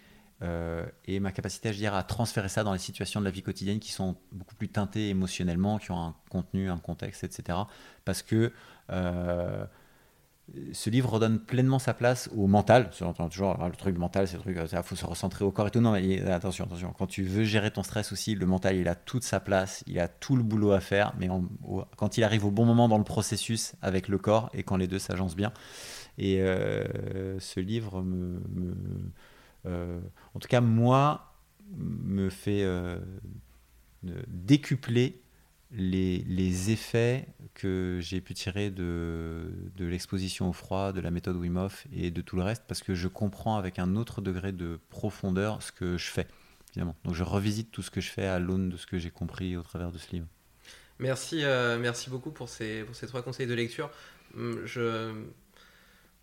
et 1.08 1.18
ma 1.18 1.32
capacité 1.32 1.68
à, 1.86 1.96
à 1.96 2.02
transférer 2.04 2.48
ça 2.48 2.62
dans 2.62 2.72
les 2.72 2.78
situations 2.78 3.18
de 3.18 3.24
la 3.24 3.32
vie 3.32 3.42
quotidienne 3.42 3.80
qui 3.80 3.90
sont 3.90 4.14
beaucoup 4.30 4.54
plus 4.54 4.68
teintées 4.68 5.08
émotionnellement, 5.08 5.78
qui 5.78 5.90
ont 5.90 6.00
un 6.00 6.14
contenu, 6.30 6.70
un 6.70 6.78
contexte, 6.78 7.24
etc. 7.24 7.58
Parce 8.04 8.22
que 8.22 8.52
ce 10.72 10.90
livre 10.90 11.10
redonne 11.10 11.38
pleinement 11.38 11.78
sa 11.78 11.94
place 11.94 12.30
au 12.36 12.46
mental. 12.46 12.90
On 13.00 13.06
entend 13.06 13.28
toujours 13.28 13.56
le 13.62 13.76
truc 13.76 13.96
mental, 13.96 14.26
c'est 14.26 14.36
le 14.36 14.42
truc, 14.42 14.58
il 14.58 14.82
faut 14.82 14.96
se 14.96 15.06
recentrer 15.06 15.44
au 15.44 15.50
corps 15.50 15.66
et 15.66 15.70
tout. 15.70 15.80
Non, 15.80 15.92
mais 15.92 16.22
attention, 16.22 16.64
attention. 16.64 16.94
Quand 16.98 17.06
tu 17.06 17.22
veux 17.22 17.44
gérer 17.44 17.70
ton 17.70 17.82
stress 17.82 18.12
aussi, 18.12 18.34
le 18.34 18.46
mental, 18.46 18.76
il 18.76 18.88
a 18.88 18.94
toute 18.94 19.24
sa 19.24 19.40
place, 19.40 19.84
il 19.86 19.98
a 20.00 20.08
tout 20.08 20.36
le 20.36 20.42
boulot 20.42 20.72
à 20.72 20.80
faire, 20.80 21.14
mais 21.18 21.28
quand 21.96 22.18
il 22.18 22.24
arrive 22.24 22.44
au 22.44 22.50
bon 22.50 22.64
moment 22.64 22.88
dans 22.88 22.98
le 22.98 23.04
processus 23.04 23.74
avec 23.82 24.08
le 24.08 24.18
corps 24.18 24.50
et 24.54 24.62
quand 24.62 24.76
les 24.76 24.86
deux 24.86 24.98
s'agencent 24.98 25.36
bien. 25.36 25.52
Et 26.16 26.40
euh, 26.40 27.38
ce 27.38 27.60
livre 27.60 28.02
euh, 29.66 30.00
en 30.34 30.38
tout 30.38 30.48
cas 30.48 30.60
moi, 30.60 31.34
me 31.76 32.30
fait 32.30 32.62
euh, 32.62 32.98
décupler 34.28 35.20
les, 35.70 36.70
effets 36.70 37.26
que 37.54 37.98
j'ai 38.00 38.20
pu 38.20 38.34
tirer 38.34 38.70
de, 38.70 39.52
de 39.76 39.86
l'exposition 39.86 40.48
au 40.48 40.52
froid, 40.52 40.92
de 40.92 41.00
la 41.00 41.10
méthode 41.10 41.36
Wim 41.36 41.56
Hof 41.56 41.86
et 41.92 42.10
de 42.10 42.20
tout 42.20 42.36
le 42.36 42.42
reste, 42.42 42.64
parce 42.66 42.82
que 42.82 42.94
je 42.94 43.08
comprends 43.08 43.56
avec 43.56 43.78
un 43.78 43.96
autre 43.96 44.20
degré 44.20 44.52
de 44.52 44.78
profondeur 44.90 45.62
ce 45.62 45.72
que 45.72 45.98
je 45.98 46.06
fais, 46.06 46.26
finalement. 46.72 46.96
Donc 47.04 47.14
je 47.14 47.22
revisite 47.22 47.70
tout 47.70 47.82
ce 47.82 47.90
que 47.90 48.00
je 48.00 48.10
fais 48.10 48.26
à 48.26 48.38
l'aune 48.38 48.70
de 48.70 48.76
ce 48.76 48.86
que 48.86 48.98
j'ai 48.98 49.10
compris 49.10 49.56
au 49.56 49.62
travers 49.62 49.92
de 49.92 49.98
ce 49.98 50.10
livre. 50.12 50.26
Merci, 50.98 51.44
euh, 51.44 51.78
merci 51.78 52.10
beaucoup 52.10 52.30
pour 52.30 52.48
ces, 52.48 52.82
pour 52.82 52.94
ces 52.94 53.06
trois 53.06 53.22
conseils 53.22 53.46
de 53.46 53.54
lecture. 53.54 53.90
Hum, 54.36 54.66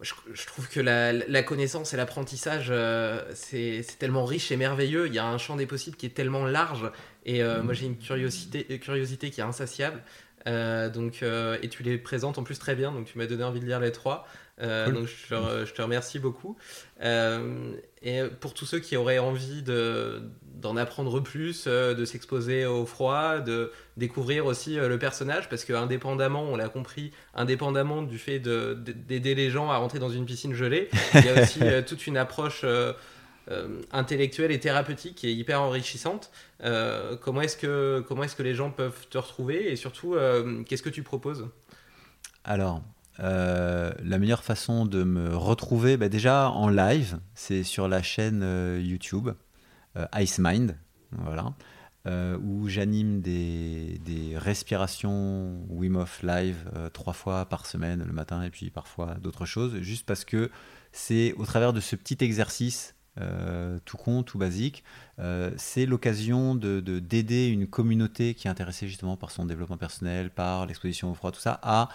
je, 0.02 0.14
je, 0.34 0.46
trouve 0.46 0.68
que 0.68 0.80
la, 0.80 1.44
connaissance 1.44 1.94
et 1.94 1.98
l'apprentissage, 1.98 2.68
euh, 2.70 3.22
c'est 3.34 3.86
tellement 3.98 4.26
riche 4.26 4.52
et 4.52 4.58
merveilleux. 4.58 5.08
Il 5.08 5.14
y 5.14 5.20
a 5.20 5.26
un 5.26 5.38
champ 5.38 5.56
des 5.56 5.66
possibles 5.66 5.96
qui 5.96 6.06
est 6.06 6.16
tellement 6.16 6.46
large. 6.46 6.92
Et 7.26 7.42
euh, 7.42 7.64
moi, 7.64 7.74
j'ai 7.74 7.86
une 7.86 7.98
curiosité, 7.98 8.68
euh, 8.70 8.78
curiosité 8.78 9.32
qui 9.32 9.40
est 9.40 9.46
insatiable. 9.46 10.02
donc, 10.46 11.24
et 11.24 11.70
tu 11.70 11.84
les 11.84 11.98
présentes 11.98 12.38
en 12.38 12.44
plus 12.44 12.60
très 12.60 12.76
bien. 12.76 12.92
Donc, 12.92 13.06
tu 13.06 13.18
m'as 13.18 13.26
donné 13.26 13.44
envie 13.44 13.62
de 13.62 13.66
lire 13.66 13.80
les 13.80 13.92
trois. 13.92 14.28
Donc, 14.60 15.08
je 15.08 15.36
te, 15.36 15.66
je 15.66 15.74
te, 15.74 15.82
remercie 15.82 16.20
beaucoup. 16.20 16.58
et 17.02 18.22
pour 18.40 18.54
tous 18.54 18.66
ceux 18.66 18.80
qui 18.80 18.96
auraient 18.98 19.20
envie 19.20 19.64
de, 19.64 20.22
d'en 20.66 20.78
apprendre 20.78 21.20
plus, 21.20 21.66
euh, 21.68 21.94
de 21.94 22.06
s'exposer 22.06 22.66
au 22.66 22.86
froid, 22.86 23.40
de 23.40 23.72
découvrir 23.98 24.46
aussi 24.46 24.80
euh, 24.80 24.88
le 24.88 24.98
personnage, 24.98 25.50
parce 25.50 25.66
que 25.66 25.74
indépendamment, 25.74 26.44
on 26.44 26.56
l'a 26.56 26.70
compris, 26.70 27.12
indépendamment 27.34 28.02
du 28.02 28.18
fait 28.18 28.40
d'aider 28.40 29.36
les 29.36 29.50
gens 29.50 29.70
à 29.70 29.78
rentrer 29.78 30.00
dans 30.00 30.10
une 30.10 30.26
piscine 30.26 30.54
gelée, 30.54 30.90
il 31.14 31.26
y 31.26 31.30
a 31.30 31.42
aussi 31.42 31.60
euh, 31.62 31.82
toute 31.88 32.08
une 32.08 32.18
approche 32.18 32.66
intellectuelle 33.92 34.52
et 34.52 34.60
thérapeutique 34.60 35.14
qui 35.16 35.28
est 35.28 35.34
hyper 35.34 35.62
enrichissante. 35.62 36.32
comment 37.22 37.42
est-ce 37.42 37.58
que 37.58 38.04
comment 38.08 38.24
est-ce 38.24 38.36
que 38.36 38.42
les 38.42 38.56
gens 38.56 38.72
peuvent 38.72 39.06
te 39.12 39.20
retrouver? 39.20 39.72
Et 39.72 39.76
surtout 39.76 40.16
qu'est-ce 40.68 40.82
que 40.82 40.90
tu 40.90 41.04
proposes? 41.04 41.48
Alors. 42.44 42.82
La 43.20 44.18
meilleure 44.20 44.44
façon 44.44 44.86
de 44.86 45.04
me 45.04 45.36
retrouver, 45.36 45.98
bah, 45.98 46.10
déjà 46.10 46.50
en 46.50 46.70
live, 46.70 47.20
c'est 47.34 47.64
sur 47.64 47.88
la 47.88 48.02
chaîne 48.02 48.44
YouTube. 48.82 49.30
Euh, 49.98 50.06
Ice 50.20 50.40
Mind, 50.40 50.78
voilà, 51.12 51.54
euh, 52.06 52.38
où 52.40 52.68
j'anime 52.68 53.22
des, 53.22 54.00
respirations 54.36 55.64
Wim 55.70 55.96
Hof 55.96 56.22
live 56.22 56.70
euh, 56.76 56.90
trois 56.90 57.14
fois 57.14 57.46
par 57.46 57.66
semaine, 57.66 58.04
le 58.06 58.12
matin, 58.12 58.44
et 58.44 58.50
puis 58.50 58.70
parfois 58.70 59.16
d'autres 59.16 59.46
choses, 59.46 59.80
juste 59.82 60.06
parce 60.06 60.26
que 60.26 60.52
c'est 60.92 61.34
au 61.34 61.46
travers 61.46 61.72
de 61.72 61.80
ce 61.80 61.96
petit 61.96 62.18
exercice 62.22 62.94
tout 63.86 63.96
con, 63.96 64.24
tout 64.24 64.38
basique, 64.38 64.84
c'est 65.56 65.86
l'occasion 65.86 66.54
de, 66.54 66.82
d'aider 66.82 67.48
une 67.48 67.66
communauté 67.66 68.34
qui 68.34 68.48
est 68.48 68.52
intéressée 68.52 68.90
justement 68.90 69.16
par 69.16 69.32
son 69.32 69.46
développement 69.46 69.78
personnel, 69.78 70.30
par 70.30 70.66
l'exposition 70.66 71.10
au 71.10 71.14
froid, 71.14 71.32
tout 71.32 71.40
ça, 71.40 71.58
à 71.64 71.88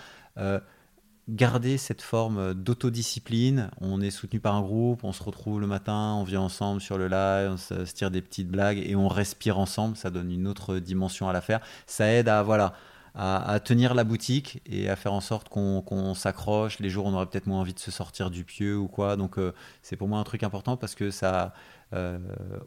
garder 1.31 1.79
cette 1.79 2.03
forme 2.03 2.55
d'autodiscipline. 2.55 3.71
On 3.81 4.01
est 4.01 4.11
soutenu 4.11 4.41
par 4.41 4.55
un 4.55 4.61
groupe, 4.61 5.05
on 5.05 5.13
se 5.13 5.23
retrouve 5.23 5.61
le 5.61 5.67
matin, 5.67 6.17
on 6.19 6.25
vient 6.25 6.41
ensemble 6.41 6.81
sur 6.81 6.99
le 6.99 7.09
live, 7.09 7.51
on 7.53 7.57
se, 7.57 7.93
tire 7.93 8.11
des 8.11 8.21
petites 8.23 8.49
blagues 8.49 8.79
et 8.79 8.97
on 8.97 9.09
respire 9.09 9.59
ensemble. 9.59 9.97
Ça 9.97 10.11
donne 10.11 10.31
une 10.31 10.47
autre 10.47 10.79
dimension 10.79 11.29
à 11.29 11.33
l'affaire. 11.33 11.61
Ça 11.87 12.13
aide 12.13 12.29
à 12.29 12.43
voilà 12.43 12.75
à, 13.15 13.59
tenir 13.61 13.95
la 13.95 14.05
boutique 14.05 14.63
et 14.67 14.89
à 14.89 14.97
faire 14.97 15.13
en 15.13 15.21
sorte 15.21 15.49
qu'on 15.49 16.15
s'accroche. 16.15 16.79
Les 16.79 16.91
jours 16.91 17.07
où 17.07 17.09
on 17.09 17.15
aurait 17.15 17.27
peut-être 17.27 17.47
moins 17.47 17.61
envie 17.61 17.75
de 17.75 17.81
se 17.81 17.91
sortir 17.91 18.31
du 18.31 18.45
pieu 18.45 18.77
ou 18.77 18.89
quoi. 18.89 19.17
Donc 19.17 19.39
euh, 19.39 19.53
c'est 19.83 19.97
pour 19.97 20.09
moi 20.09 20.19
un 20.19 20.25
truc 20.25 20.43
important 20.43 20.77
parce 20.77 20.95
que 20.95 21.11
ça, 21.11 21.53
euh, 21.93 22.19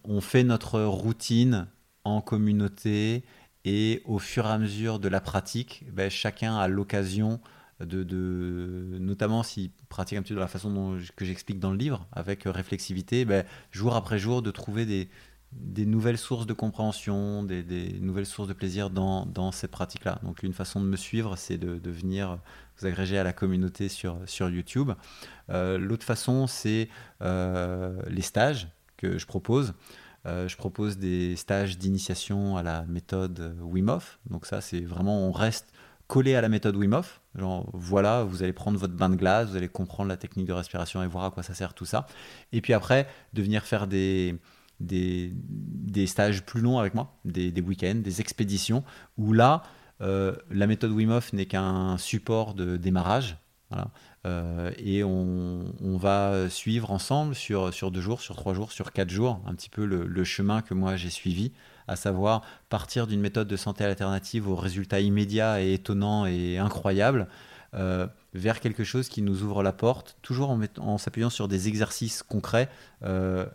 on 0.03 0.21
fait 0.21 0.43
notre 0.43 0.81
routine 0.81 1.67
en 2.03 2.21
communauté 2.21 3.23
et 3.65 4.01
au 4.05 4.19
fur 4.19 4.45
et 4.45 4.49
à 4.49 4.57
mesure 4.57 4.99
de 4.99 5.07
la 5.07 5.21
pratique, 5.21 5.85
ben, 5.91 6.09
chacun 6.09 6.57
a 6.57 6.67
l'occasion 6.67 7.39
notamment 7.79 9.43
s'il 9.43 9.71
pratique 9.89 10.17
un 10.17 10.21
petit 10.21 10.33
peu 10.33 10.35
de 10.35 10.41
la 10.41 10.47
façon 10.47 10.71
dont, 10.71 10.97
que 11.15 11.25
j'explique 11.25 11.59
dans 11.59 11.71
le 11.71 11.77
livre, 11.77 12.07
avec 12.11 12.43
réflexivité, 12.45 13.25
ben, 13.25 13.45
jour 13.71 13.95
après 13.95 14.19
jour, 14.19 14.41
de 14.41 14.51
trouver 14.51 14.85
des, 14.85 15.09
nouvelles 15.85 16.17
sources 16.17 16.45
de 16.45 16.53
compréhension, 16.53 17.43
des, 17.43 17.99
nouvelles 18.01 18.25
sources 18.25 18.47
de 18.47 18.53
plaisir 18.53 18.89
dans, 18.89 19.25
dans 19.25 19.51
cette 19.51 19.71
pratique-là. 19.71 20.19
Donc 20.23 20.43
une 20.43 20.53
façon 20.53 20.81
de 20.81 20.85
me 20.85 20.95
suivre, 20.95 21.35
c'est 21.35 21.57
de, 21.57 21.91
venir 21.91 22.39
vous 22.77 22.87
agréger 22.87 23.17
à 23.17 23.23
la 23.23 23.33
communauté 23.33 23.89
sur, 23.89 24.17
sur 24.25 24.49
YouTube. 24.49 24.91
Euh, 25.49 25.77
l'autre 25.77 26.05
façon, 26.05 26.47
c'est 26.47 26.89
euh, 27.21 28.01
les 28.07 28.21
stages 28.21 28.67
que 28.97 29.17
je 29.17 29.25
propose. 29.25 29.73
Euh, 30.25 30.47
je 30.47 30.55
propose 30.55 30.97
des 30.97 31.35
stages 31.35 31.77
d'initiation 31.77 32.55
à 32.55 32.63
la 32.63 32.83
méthode 32.83 33.55
Wim. 33.61 33.99
Donc 34.29 34.45
ça, 34.45 34.61
c'est 34.61 34.81
vraiment, 34.81 35.27
on 35.27 35.31
reste 35.31 35.67
collé 36.07 36.35
à 36.35 36.41
la 36.41 36.49
méthode 36.49 36.75
Wim. 36.75 37.01
Genre, 37.35 37.69
voilà, 37.73 38.23
vous 38.23 38.43
allez 38.43 38.53
prendre 38.53 38.77
votre 38.77 38.93
bain 38.93 39.09
de 39.09 39.15
glace, 39.15 39.49
vous 39.49 39.55
allez 39.55 39.69
comprendre 39.69 40.09
la 40.09 40.17
technique 40.17 40.45
de 40.45 40.53
respiration 40.53 41.01
et 41.03 41.07
voir 41.07 41.25
à 41.25 41.31
quoi 41.31 41.43
ça 41.43 41.53
sert 41.53 41.73
tout 41.73 41.85
ça. 41.85 42.05
Et 42.51 42.61
puis 42.61 42.73
après, 42.73 43.07
de 43.33 43.41
venir 43.41 43.63
faire 43.63 43.87
des, 43.87 44.39
stages 46.05 46.43
plus 46.45 46.61
longs 46.61 46.77
avec 46.77 46.93
moi, 46.93 47.17
des, 47.25 47.51
week-ends, 47.61 48.01
des 48.03 48.21
expéditions, 48.21 48.83
où 49.17 49.33
là, 49.33 49.63
euh, 50.01 50.35
la 50.51 50.67
méthode 50.67 50.91
Wim 50.91 51.11
Hof 51.11 51.33
n'est 51.33 51.47
qu'un 51.47 51.97
support 51.97 52.53
de 52.53 52.77
démarrage. 52.77 53.37
Euh, 54.27 54.71
et 54.77 55.03
on, 55.03 55.97
va 55.97 56.47
suivre 56.49 56.91
ensemble 56.91 57.33
sur, 57.33 57.71
deux 57.89 58.01
jours, 58.01 58.21
sur 58.21 58.35
trois 58.35 58.53
jours, 58.53 58.71
sur 58.71 58.91
quatre 58.91 59.09
jours, 59.09 59.41
un 59.47 59.55
petit 59.55 59.69
peu 59.69 59.85
le 59.85 60.23
chemin 60.23 60.61
que 60.61 60.75
moi 60.75 60.95
j'ai 60.95 61.09
suivi 61.09 61.53
à 61.87 61.95
savoir 61.95 62.41
partir 62.69 63.07
d'une 63.07 63.21
méthode 63.21 63.47
de 63.47 63.57
santé 63.57 63.83
alternative 63.83 64.47
aux 64.47 64.55
résultats 64.55 64.99
immédiats 64.99 65.61
et 65.61 65.73
étonnants 65.73 66.25
et 66.25 66.57
incroyables, 66.57 67.27
euh, 67.75 68.07
vers 68.35 68.59
quelque 68.59 68.83
chose 68.83 69.09
qui 69.09 69.21
nous 69.23 69.41
ouvre 69.41 69.63
la 69.63 69.73
porte, 69.73 70.17
toujours 70.21 70.55
en, 70.79 70.97
s'appuyant 70.97 71.29
sur 71.29 71.47
des 71.47 71.67
exercices 71.67 72.21
concrets 72.21 72.69
euh, 73.03 73.45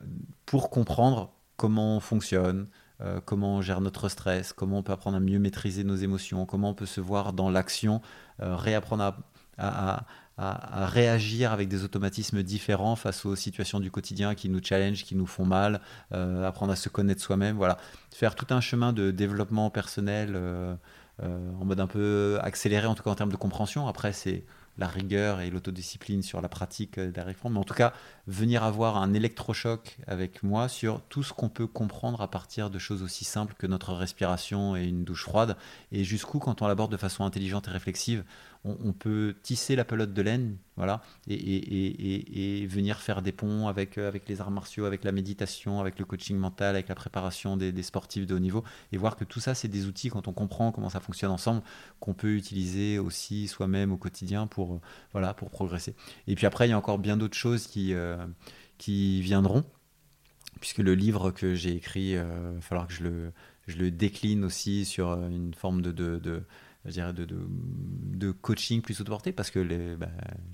pour 0.45 0.71
comprendre 0.71 1.33
comment 1.57 1.97
on 1.97 2.01
fonctionne, 2.01 2.67
euh, 3.01 3.21
comment 3.25 3.57
on 3.57 3.63
gère 3.63 3.81
notre 3.81 4.09
stress, 4.09 4.53
comment 4.53 4.79
on 4.79 4.83
peut 4.83 4.93
apprendre 4.93 5.17
à 5.17 5.21
mieux 5.21 5.39
maîtriser 5.39 5.85
nos 5.85 5.97
émotions, 5.97 6.47
comment 6.47 6.71
on 6.71 6.75
peut 6.75 6.87
se 6.87 7.01
voir 7.01 7.33
dans 7.33 7.51
l'action, 7.51 8.01
réapprendre 8.41 9.15
à, 9.57 10.07
réagir 10.39 11.53
avec 11.53 11.69
des 11.69 11.85
automatismes 11.85 12.43
différents 12.43 12.97
face 12.97 13.27
aux 13.27 13.35
situations 13.35 13.81
du 13.81 13.91
quotidien 13.91 14.35
qui 14.35 14.49
nous 14.49 14.61
challenge, 14.63 15.05
qui 15.05 15.17
nous 15.17 15.27
font 15.27 15.45
mal, 15.45 15.81
euh, 16.13 16.47
apprendre 16.47 16.73
à 16.73 16.77
se 16.77 16.89
connaître 16.89 17.21
soi-même, 17.21 17.57
voilà. 17.57 17.77
Faire 18.15 18.35
tout 18.35 18.47
un 18.51 18.61
chemin 18.61 18.93
de 18.93 19.11
développement 19.11 19.71
personnel 19.71 20.35
euh, 20.35 20.75
euh, 21.23 21.51
en 21.61 21.65
mode 21.65 21.81
un 21.81 21.89
peu 21.89 22.39
accéléré, 22.41 22.87
en 22.87 22.95
tout 22.95 23.03
cas 23.03 23.11
en 23.11 23.17
termes 23.17 23.33
de 23.33 23.37
compréhension. 23.37 23.89
Après, 23.89 24.13
c'est 24.13 24.45
la 24.79 24.87
rigueur 24.87 25.41
et 25.41 25.51
l'autodiscipline 25.51 26.23
sur 26.23 26.41
la 26.41 26.49
pratique 26.49 27.01
réformes, 27.17 27.55
mais 27.55 27.59
en 27.59 27.65
tout 27.65 27.75
cas, 27.75 27.93
venir 28.29 28.63
avoir 28.63 28.97
un 28.97 29.13
électrochoc 29.13 29.99
avec 30.07 30.45
moi 30.45 30.69
sur 30.69 31.03
tout 31.09 31.25
ce 31.25 31.33
qu'on 31.33 31.49
peut 31.49 31.67
comprendre 31.67 32.21
à 32.21 32.31
partir 32.31 32.71
de 32.71 32.79
choses 32.79 33.03
aussi 33.03 33.25
simples 33.25 33.55
que 33.59 33.67
notre 33.67 33.93
respiration 33.93 34.77
et 34.77 34.85
une 34.85 35.03
douche 35.03 35.25
froide, 35.25 35.57
et 35.91 36.05
jusqu'où, 36.05 36.39
quand 36.39 36.63
on 36.63 36.69
l'aborde 36.69 36.93
de 36.93 36.97
façon 36.97 37.25
intelligente 37.25 37.67
et 37.67 37.73
réflexive, 37.73 38.23
on, 38.85 38.93
peut 38.93 39.35
tisser 39.43 39.77
la 39.77 39.85
pelote 39.85 40.13
de 40.13 40.23
laine, 40.23 40.57
voilà, 40.77 41.01
et, 41.29 42.67
venir 42.69 42.99
faire 43.01 43.23
des 43.23 43.33
ponts 43.33 43.69
avec, 43.69 43.99
euh, 43.99 44.09
avec 44.09 44.29
les 44.29 44.41
arts 44.41 44.51
martiaux, 44.51 44.85
avec 44.85 45.05
la 45.05 45.13
méditation, 45.13 45.81
avec 45.81 45.99
le 45.99 46.05
coaching 46.05 46.37
mental, 46.37 46.75
avec 46.75 46.89
la 46.89 46.95
préparation 46.95 47.57
des, 47.57 47.83
sportifs 47.83 48.27
de 48.27 48.35
haut 48.35 48.39
niveau, 48.39 48.65
et 48.93 48.97
voir 48.97 49.17
que 49.17 49.25
tout 49.25 49.41
ça, 49.41 49.55
c'est 49.55 49.69
des 49.69 49.87
outils, 49.87 50.11
quand 50.11 50.29
on 50.29 50.33
comprend 50.33 50.73
comment 50.73 50.91
ça 50.91 51.01
fonctionne 51.01 51.31
ensemble, 51.31 51.63
qu'on 52.01 52.15
peut 52.15 52.35
utiliser 52.35 52.99
aussi 52.99 53.49
soi-même 53.49 53.93
au 53.93 53.97
quotidien 53.97 54.47
pour, 54.47 54.75
euh, 54.75 54.81
voilà, 55.13 55.35
pour 55.35 55.51
progresser. 55.51 55.95
Et 56.27 56.35
puis 56.35 56.47
après, 56.47 56.67
il 56.67 56.71
y 56.71 56.75
a 56.75 56.79
encore 56.79 56.99
bien 56.99 57.17
d'autres 57.17 57.37
choses 57.37 57.67
qui, 57.67 57.95
euh, 57.95 58.17
qui 58.79 59.21
viendront, 59.23 59.65
puisque 60.61 60.79
le 60.79 60.95
livre 60.95 61.31
que 61.31 61.55
j'ai 61.55 61.75
écrit, 61.75 62.11
il 62.11 62.19
va 62.19 62.61
falloir 62.61 62.87
que 62.87 62.93
je 62.93 63.05
le, 63.05 63.33
je 63.69 63.77
le 63.77 63.91
décline 63.91 64.45
aussi 64.45 64.85
sur 64.85 65.13
une 65.13 65.55
forme 65.55 65.83
de, 65.83 65.93
de 65.93 66.43
je 66.89 66.93
dirais, 66.93 67.13
de, 67.13 67.25
de, 67.25 68.31
coaching 68.33 68.83
plus 68.83 69.01
autoporté 69.01 69.33
parce 69.33 69.51
que 69.51 69.59
les, 69.59 69.97
bah, 69.97 70.09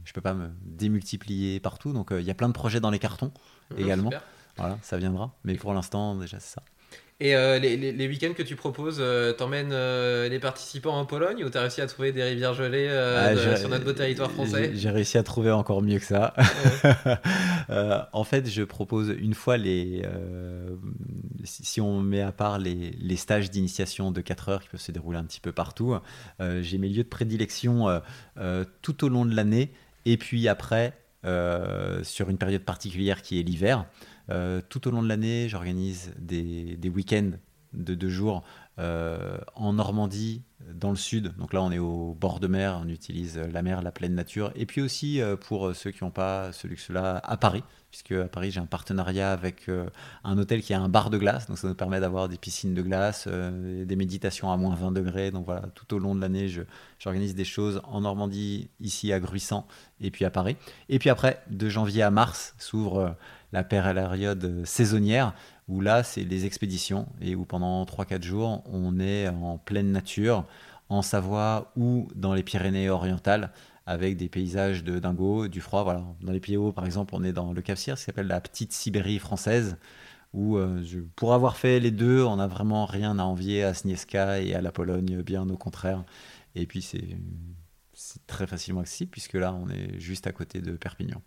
je 0.05 0.13
peux 0.13 0.21
pas 0.21 0.35
me 0.35 0.51
démultiplier 0.63 1.61
partout. 1.61 1.93
Donc 1.93 2.13
euh, 2.13 2.21
il 2.21 2.27
y 2.27 2.31
a 2.31 2.35
plein 2.35 2.49
de 2.49 2.55
projets 2.55 2.81
dans 2.81 2.91
les 2.91 2.99
cartons 2.99 3.33
également. 3.77 4.11
Voilà, 4.57 4.79
ça 4.83 4.99
viendra. 4.99 5.35
Mais 5.45 5.55
pour 5.55 5.75
l'instant, 5.75 6.15
déjà, 6.15 6.39
c'est 6.39 6.55
ça. 6.55 6.63
Et 7.21 7.37
euh, 7.37 7.61
les, 7.61 7.77
les- 7.77 7.93
les 7.93 8.09
week-ends 8.09 8.33
que 8.37 8.43
tu 8.43 8.57
proposes, 8.57 8.97
euh, 8.99 9.33
t'emmènes 9.33 9.71
euh, 9.73 10.29
les 10.29 10.41
participants 10.41 10.99
en 10.99 11.07
Pologne 11.07 11.45
ou 11.45 11.49
t'as 11.49 11.61
réussi 11.61 11.81
à 11.81 11.87
trouver 11.87 12.11
des 12.11 12.25
rivières 12.25 12.55
gelées 12.55 12.89
Ah, 12.91 13.35
de- 13.35 13.57
sur 13.57 13.69
notre 13.69 13.85
beau 13.85 13.93
territoire 13.93 14.31
français? 14.33 14.73
J'ai 14.75 14.91
réussi 14.91 15.17
à 15.17 15.23
trouver 15.23 15.53
encore 15.53 15.81
mieux 15.81 15.99
que 16.01 16.05
ça. 16.05 16.35
En 18.13 18.25
fait, 18.25 18.49
je 18.49 18.63
propose 18.63 19.15
une 19.19 19.35
fois 19.35 19.57
les. 19.57 20.03
si, 21.45 21.81
on 21.81 22.01
met 22.01 22.21
à 22.21 22.33
part 22.33 22.59
les, 22.59 22.91
les 23.01 23.17
stages 23.17 23.51
d'initiation 23.51 24.11
de 24.11 24.21
4 24.21 24.49
heures 24.49 24.63
qui 24.63 24.69
peuvent 24.69 24.81
se 24.81 24.93
dérouler 24.93 25.19
un 25.19 25.25
petit 25.25 25.41
peu 25.41 25.53
partout, 25.53 25.97
j'ai 26.61 26.79
mes 26.79 26.89
lieux 26.89 27.05
de 27.05 27.09
prédilection 27.09 28.01
tout 28.83 29.05
au 29.05 29.09
long 29.09 29.25
de 29.25 29.35
l'année 29.35 29.73
et 30.05 30.17
puis 30.17 30.47
après, 30.49 30.93
sur 32.03 32.29
une 32.31 32.39
période 32.39 32.63
particulière 32.63 33.23
qui 33.23 33.41
est 33.41 33.43
l'hiver. 33.43 33.87
Euh, 34.31 34.61
tout 34.69 34.89
au 34.89 34.91
long 34.91 35.03
de 35.03 35.09
l'année, 35.09 35.49
j'organise 35.49 36.15
des, 36.19 36.77
des 36.77 36.89
week-ends 36.89 37.33
de 37.73 37.95
deux 37.95 38.09
jours 38.09 38.45
en 38.79 39.73
Normandie, 39.73 40.43
dans 40.73 40.91
le 40.91 40.97
sud. 40.97 41.35
Donc 41.39 41.53
là, 41.53 41.63
on 41.63 41.71
est 41.71 41.79
au 41.79 42.17
bord 42.19 42.41
de 42.41 42.47
mer, 42.47 42.81
on 42.83 42.89
utilise 42.89 43.39
la 43.39 43.63
mer, 43.63 43.83
la 43.83 43.93
pleine 43.93 44.15
nature. 44.15 44.51
Et 44.55 44.67
puis 44.67 44.81
aussi, 44.81 45.21
euh, 45.21 45.37
pour 45.37 45.75
ceux 45.75 45.91
qui 45.91 46.03
n'ont 46.03 46.11
pas 46.11 46.53
ce 46.53 46.67
luxe-là, 46.67 47.21
à 47.23 47.37
Paris, 47.37 47.63
puisque 47.95 48.11
à 48.11 48.27
Paris, 48.27 48.51
j'ai 48.51 48.59
un 48.59 48.67
partenariat 48.67 49.31
avec 49.31 49.69
euh, 49.69 49.87
un 50.25 50.37
hôtel 50.37 50.63
qui 50.63 50.75
a 50.75 50.81
un 50.81 50.89
bar 50.89 51.11
de 51.11 51.19
glace. 51.19 51.47
Donc 51.47 51.59
ça 51.59 51.69
nous 51.69 51.77
permet 51.77 52.01
d'avoir 52.01 52.29
des 52.29 52.39
piscines 52.39 52.75
de 52.75 52.83
glace, 52.83 53.27
euh, 53.29 53.85
des 53.85 53.95
méditations 53.95 54.51
à 54.51 54.57
moins 54.57 54.75
20 54.75 54.91
degrés. 54.91 55.31
Donc 55.31 55.45
voilà, 55.45 55.63
tout 55.77 55.95
au 55.95 56.01
long 56.01 56.17
de 56.17 56.21
l'année, 56.21 56.49
j'organise 56.99 57.37
des 57.37 57.45
choses 57.45 57.81
en 57.85 58.01
Normandie, 58.01 58.69
ici 58.81 59.13
à 59.13 59.21
Gruissant, 59.21 59.69
et 60.01 60.11
puis 60.11 60.25
à 60.25 60.31
Paris. 60.31 60.57
Et 60.89 60.99
puis 60.99 61.09
après, 61.09 61.41
de 61.51 61.69
janvier 61.69 62.03
à 62.03 62.11
mars, 62.11 62.57
s'ouvre 62.59 62.99
euh, 62.99 63.11
la 63.53 63.63
période 63.63 64.65
saisonnière 64.65 65.33
où 65.69 65.81
là, 65.81 66.03
c'est 66.03 66.25
les 66.25 66.47
expéditions 66.47 67.07
et 67.21 67.35
où 67.35 67.45
pendant 67.45 67.85
3-4 67.85 68.23
jours, 68.23 68.63
on 68.67 68.99
est 69.01 69.29
en 69.29 69.59
pleine 69.59 69.93
nature, 69.93 70.45
en 70.89 71.03
Savoie 71.03 71.73
ou 71.77 72.09
dans 72.15 72.35
les 72.35 72.43
Pyrénées 72.43 72.91
orientales, 72.91 73.51
avec 73.87 74.17
des 74.17 74.29
paysages 74.29 74.85
de 74.85 74.99
dingo, 74.99 75.49
du 75.49 75.61
froid. 75.61 75.85
Voilà. 75.85 76.05
Dans 76.23 76.33
les 76.33 76.41
pays 76.41 76.57
hauts, 76.57 76.73
par 76.73 76.87
exemple, 76.87 77.15
on 77.15 77.25
est 77.25 77.33
dans 77.33 77.53
le 77.53 77.63
Cap 77.63 77.79
Cyr, 77.79 77.97
qui 77.97 78.03
s'appelle 78.03 78.27
la 78.27 78.41
petite 78.41 78.73
Sibérie 78.73 79.19
française, 79.19 79.77
où 80.33 80.57
euh, 80.57 80.83
pour 81.17 81.35
avoir 81.35 81.57
fait 81.57 81.81
les 81.81 81.91
deux, 81.91 82.23
on 82.25 82.37
n'a 82.37 82.47
vraiment 82.47 82.87
rien 82.87 83.19
à 83.19 83.23
envier 83.23 83.63
à 83.63 83.75
Snieska 83.75 84.41
et 84.41 84.55
à 84.55 84.61
la 84.61 84.73
Pologne, 84.73 85.23
bien 85.23 85.49
au 85.49 85.57
contraire. 85.57 86.05
Et 86.55 86.67
puis, 86.67 86.83
c'est 86.83 87.17
très 88.27 88.47
facilement 88.47 88.81
accessible, 88.81 89.11
puisque 89.11 89.35
là, 89.35 89.55
on 89.55 89.69
est 89.69 89.99
juste 90.01 90.27
à 90.27 90.33
côté 90.33 90.61
de 90.61 90.73
Perpignan. 90.73 91.23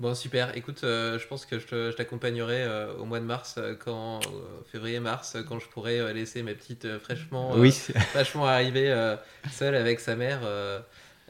Bon, 0.00 0.14
super. 0.14 0.56
Écoute, 0.56 0.80
euh, 0.82 1.18
je 1.18 1.26
pense 1.26 1.44
que 1.44 1.58
je 1.58 1.92
t'accompagnerai 1.92 2.62
euh, 2.62 2.94
au 2.94 3.04
mois 3.04 3.20
de 3.20 3.26
mars, 3.26 3.56
euh, 3.58 3.74
quand 3.78 4.20
février-mars, 4.72 5.36
quand 5.46 5.58
je 5.58 5.68
pourrai 5.68 6.14
laisser 6.14 6.42
ma 6.42 6.54
petite 6.54 6.98
fraîchement, 6.98 7.52
Oui, 7.54 7.70
fraîchement 8.12 8.46
arrivée 8.46 8.90
seule 9.52 9.74
avec 9.74 10.00
sa 10.00 10.16
mère 10.16 10.40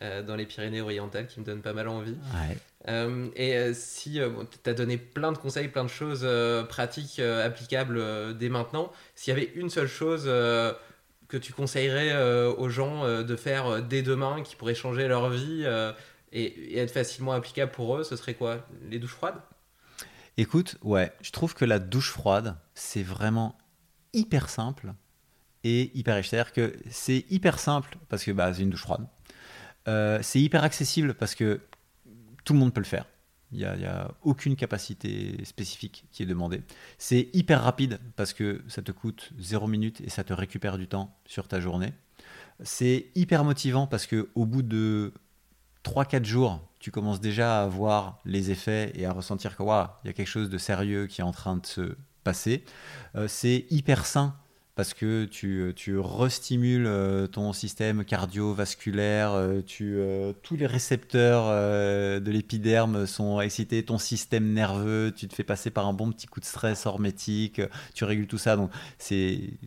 dans 0.01 0.37
les 0.37 0.47
Pyrénées-Orientales, 0.47 1.27
qui 1.27 1.41
me 1.41 1.45
donne 1.45 1.63
pas 1.63 1.73
mal 1.73 1.89
envie. 1.89 2.17
ouais. 2.35 2.57
Et 3.35 3.75
si 3.75 4.21
bon, 4.21 4.47
tu 4.47 4.71
as 4.71 4.75
donné 4.75 4.97
plein 4.99 5.33
de 5.33 5.39
conseils, 5.39 5.69
plein 5.69 5.85
de 5.85 5.91
choses 5.91 6.27
pratiques, 6.69 7.19
applicables 7.19 8.37
dès 8.39 8.49
maintenant, 8.49 8.93
s'il 9.17 9.35
y 9.35 9.37
avait 9.37 9.51
une 9.57 9.69
seule 9.69 9.89
chose 9.89 10.29
que 11.31 11.37
tu 11.37 11.53
conseillerais 11.53 12.11
euh, 12.13 12.53
aux 12.53 12.69
gens 12.69 13.05
euh, 13.05 13.23
de 13.23 13.37
faire 13.37 13.67
euh, 13.67 13.81
dès 13.81 14.03
demain, 14.03 14.43
qui 14.43 14.57
pourrait 14.57 14.75
changer 14.75 15.07
leur 15.09 15.31
vie 15.31 15.65
et, 16.33 16.79
être 16.79 16.93
facilement 16.93 17.33
applicable 17.33 17.73
pour 17.73 17.97
eux, 17.97 18.05
ce 18.05 18.17
serait 18.17 18.35
quoi? 18.35 18.67
Les 18.89 18.99
douches 18.99 19.15
froides? 19.15 19.41
Écoute, 20.37 20.77
ouais, 20.83 21.13
je 21.21 21.31
trouve 21.33 21.55
que 21.55 21.65
la 21.65 21.79
douche 21.79 22.11
froide, 22.11 22.57
c'est 22.75 23.03
vraiment 23.03 23.59
hyper 24.13 24.49
simple 24.49 24.95
et 25.65 25.91
hyper 25.95 26.17
riche. 26.17 26.29
C'est-à-dire 26.29 26.53
que 26.53 26.77
c'est 26.89 27.27
hyper 27.31 27.59
simple 27.59 27.99
parce 28.09 28.25
que 28.25 28.31
bah, 28.31 28.53
c'est 28.55 28.63
une 28.63 28.71
douche 28.71 28.83
froide. 28.83 29.07
Euh, 29.89 30.19
c'est 30.23 30.41
hyper 30.41 30.65
accessible 30.65 31.15
parce 31.15 31.35
que 31.35 31.61
tout 32.45 32.53
le 32.53 32.59
monde 32.59 32.73
peut 32.73 32.81
le 32.81 32.87
faire. 32.87 33.07
Il 33.53 33.59
n'y 33.59 33.65
a 33.65 34.15
aucune 34.23 34.55
capacité 34.55 35.45
spécifique 35.45 36.05
qui 36.13 36.23
est 36.23 36.27
demandée. 36.27 36.63
C'est 36.99 37.29
hyper 37.33 37.63
rapide 37.63 37.99
parce 38.15 38.33
que 38.33 38.63
ça 38.69 38.81
te 38.81 38.93
coûte 38.93 39.33
0 39.41 39.67
minutes 39.67 40.01
et 40.03 40.09
ça 40.09 40.23
te 40.23 40.33
récupère 40.33 40.79
du 40.79 40.87
temps 40.87 41.19
sur 41.27 41.49
ta 41.49 41.59
journée. 41.59 41.93
C'est 42.63 43.07
hyper 43.17 43.43
motivant 43.43 43.89
parce 43.89 44.07
que 44.07 44.29
au 44.37 44.47
bout 44.47 44.63
de 44.63 45.13
3-4 45.85 46.25
jours, 46.25 46.61
tu 46.79 46.91
commences 46.91 47.21
déjà 47.21 47.63
à 47.63 47.67
voir 47.67 48.21
les 48.25 48.51
effets 48.51 48.93
et 48.95 49.07
à 49.07 49.13
ressentir 49.13 49.57
que 49.57 49.63
waouh, 49.63 49.87
il 50.05 50.09
y 50.09 50.11
a 50.11 50.13
quelque 50.13 50.27
chose 50.27 50.51
de 50.51 50.59
sérieux 50.59 51.07
qui 51.07 51.21
est 51.21 51.25
en 51.25 51.33
train 51.33 51.57
de 51.57 51.67
se 51.67 51.97
passer. 52.25 52.65
Euh, 53.17 53.29
c'est 53.29 53.67
hyper 53.71 54.07
sain 54.07 54.37
parce 54.77 54.95
que 54.95 55.27
tu, 55.27 55.73
tu 55.77 55.99
restimules 55.99 56.87
euh, 56.87 57.27
ton 57.27 57.53
système 57.53 58.03
cardiovasculaire, 58.05 59.33
euh, 59.33 59.61
tu, 59.61 59.97
euh, 59.99 60.33
tous 60.43 60.57
les 60.57 60.67
récepteurs 60.67 61.45
euh, 61.49 62.19
de 62.19 62.31
l'épiderme 62.31 63.07
sont 63.07 63.41
excités, 63.43 63.83
ton 63.83 63.99
système 63.99 64.53
nerveux, 64.55 65.13
tu 65.15 65.29
te 65.29 65.35
fais 65.35 65.45
passer 65.45 65.71
par 65.71 65.87
un 65.87 65.93
bon 65.93 66.11
petit 66.13 66.27
coup 66.27 66.41
de 66.41 66.47
stress 66.47 66.87
hormétique, 66.87 67.61
tu 67.95 68.05
régules 68.05 68.27
tout 68.27 68.39
ça, 68.39 68.57
donc 68.57 68.71
c'est 68.99 69.59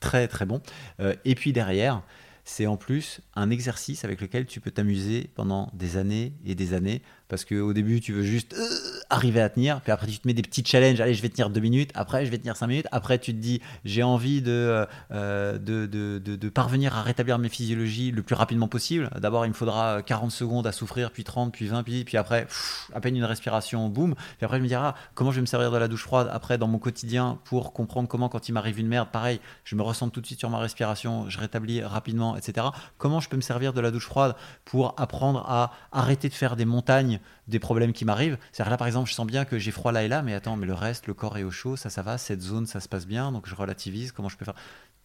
très 0.00 0.28
très 0.28 0.46
bon. 0.46 0.60
Euh, 1.00 1.14
et 1.24 1.34
puis 1.34 1.52
derrière, 1.52 2.02
c'est 2.48 2.66
en 2.66 2.76
plus 2.76 3.20
un 3.34 3.50
exercice 3.50 4.04
avec 4.04 4.20
lequel 4.20 4.46
tu 4.46 4.60
peux 4.60 4.70
t'amuser 4.70 5.28
pendant 5.34 5.68
des 5.74 5.96
années 5.96 6.32
et 6.44 6.54
des 6.54 6.74
années. 6.74 7.02
Parce 7.28 7.44
qu'au 7.44 7.72
début, 7.72 8.00
tu 8.00 8.12
veux 8.12 8.22
juste 8.22 8.54
euh, 8.54 9.00
arriver 9.10 9.40
à 9.40 9.48
tenir. 9.48 9.80
Puis 9.80 9.90
après, 9.90 10.06
tu 10.06 10.18
te 10.18 10.26
mets 10.28 10.34
des 10.34 10.42
petits 10.42 10.64
challenges. 10.64 11.00
Allez, 11.00 11.14
je 11.14 11.22
vais 11.22 11.28
tenir 11.28 11.50
deux 11.50 11.60
minutes. 11.60 11.90
Après, 11.94 12.24
je 12.24 12.30
vais 12.30 12.38
tenir 12.38 12.56
cinq 12.56 12.68
minutes. 12.68 12.86
Après, 12.92 13.18
tu 13.18 13.32
te 13.32 13.38
dis, 13.38 13.60
j'ai 13.84 14.02
envie 14.04 14.42
de, 14.42 14.86
euh, 15.10 15.58
de, 15.58 15.86
de, 15.86 16.18
de- 16.24 16.36
de 16.36 16.48
parvenir 16.48 16.96
à 16.96 17.02
rétablir 17.02 17.38
mes 17.38 17.48
physiologies 17.48 18.12
le 18.12 18.22
plus 18.22 18.34
rapidement 18.36 18.68
possible. 18.68 19.10
D'abord, 19.20 19.44
il 19.44 19.48
me 19.48 19.54
faudra 19.54 20.02
40 20.02 20.30
secondes 20.30 20.66
à 20.66 20.72
souffrir, 20.72 21.10
puis 21.10 21.24
30, 21.24 21.52
puis 21.52 21.66
20, 21.66 21.82
puis, 21.82 22.04
puis 22.04 22.16
après, 22.16 22.46
à 22.94 23.00
peine 23.00 23.16
une 23.16 23.24
respiration, 23.24 23.88
boum. 23.88 24.14
Puis 24.14 24.44
après, 24.44 24.58
je 24.58 24.62
me 24.62 24.68
dirai, 24.68 24.82
ah, 24.84 24.94
comment 25.14 25.30
je 25.32 25.36
vais 25.36 25.40
me 25.42 25.46
servir 25.46 25.70
de 25.72 25.78
la 25.78 25.88
douche 25.88 26.02
froide 26.02 26.28
après 26.32 26.58
dans 26.58 26.68
mon 26.68 26.78
quotidien 26.78 27.38
pour 27.44 27.72
comprendre 27.72 28.08
comment, 28.08 28.28
quand 28.28 28.48
il 28.48 28.52
m'arrive 28.52 28.78
une 28.78 28.88
merde, 28.88 29.08
pareil, 29.10 29.40
je 29.64 29.74
me 29.74 29.82
ressens 29.82 30.10
tout 30.10 30.20
de 30.20 30.26
suite 30.26 30.38
sur 30.38 30.50
ma 30.50 30.58
respiration, 30.58 31.28
je 31.28 31.38
rétablis 31.38 31.82
rapidement, 31.82 32.36
etc. 32.36 32.68
Comment 32.98 33.18
je 33.20 33.28
peux 33.28 33.36
me 33.36 33.42
servir 33.42 33.72
de 33.72 33.80
la 33.80 33.90
douche 33.90 34.06
froide 34.06 34.36
pour 34.64 34.94
apprendre 34.96 35.44
à 35.48 35.72
arrêter 35.92 36.28
de 36.28 36.34
faire 36.34 36.54
des 36.56 36.64
montagnes 36.64 37.15
des 37.48 37.58
problèmes 37.58 37.92
qui 37.92 38.04
m'arrivent. 38.04 38.38
C'est-à-dire 38.52 38.70
là, 38.70 38.76
par 38.76 38.86
exemple, 38.86 39.08
je 39.08 39.14
sens 39.14 39.26
bien 39.26 39.44
que 39.44 39.58
j'ai 39.58 39.70
froid 39.70 39.92
là 39.92 40.02
et 40.04 40.08
là, 40.08 40.22
mais 40.22 40.34
attends, 40.34 40.56
mais 40.56 40.66
le 40.66 40.74
reste, 40.74 41.06
le 41.06 41.14
corps 41.14 41.36
est 41.38 41.44
au 41.44 41.50
chaud, 41.50 41.76
ça, 41.76 41.90
ça 41.90 42.02
va, 42.02 42.18
cette 42.18 42.40
zone, 42.42 42.66
ça 42.66 42.80
se 42.80 42.88
passe 42.88 43.06
bien, 43.06 43.32
donc 43.32 43.48
je 43.48 43.54
relativise, 43.54 44.12
comment 44.12 44.28
je 44.28 44.36
peux 44.36 44.44
faire? 44.44 44.54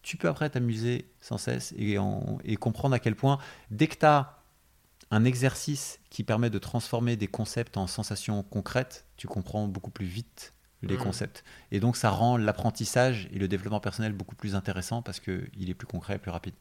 Tu 0.02 0.16
peux 0.16 0.28
après 0.28 0.50
t'amuser 0.50 1.06
sans 1.20 1.38
cesse 1.38 1.72
et, 1.76 1.98
en- 1.98 2.38
et 2.44 2.56
comprendre 2.56 2.94
à 2.94 2.98
quel 2.98 3.14
point, 3.14 3.38
dès 3.70 3.86
que 3.86 3.96
tu 3.96 4.06
as 4.06 4.38
un 5.10 5.24
exercice 5.24 6.00
qui 6.10 6.24
permet 6.24 6.50
de 6.50 6.58
transformer 6.58 7.16
des 7.16 7.28
concepts 7.28 7.76
en 7.76 7.86
sensations 7.86 8.42
concrètes, 8.42 9.04
tu 9.16 9.26
comprends 9.28 9.68
beaucoup 9.68 9.90
plus 9.90 10.06
vite 10.06 10.54
les 10.82 10.96
Mhm. 10.96 10.98
concepts. 10.98 11.44
Et 11.70 11.80
donc, 11.80 11.96
ça 11.96 12.10
rend 12.10 12.36
l'apprentissage 12.36 13.28
et 13.32 13.38
le 13.38 13.46
développement 13.46 13.80
personnel 13.80 14.12
beaucoup 14.12 14.34
plus 14.34 14.54
intéressant 14.54 15.02
parce 15.02 15.20
qu'il 15.20 15.68
est 15.70 15.74
plus 15.74 15.86
concret 15.86 16.16
et 16.16 16.18
plus 16.18 16.30
rapide. 16.30 16.54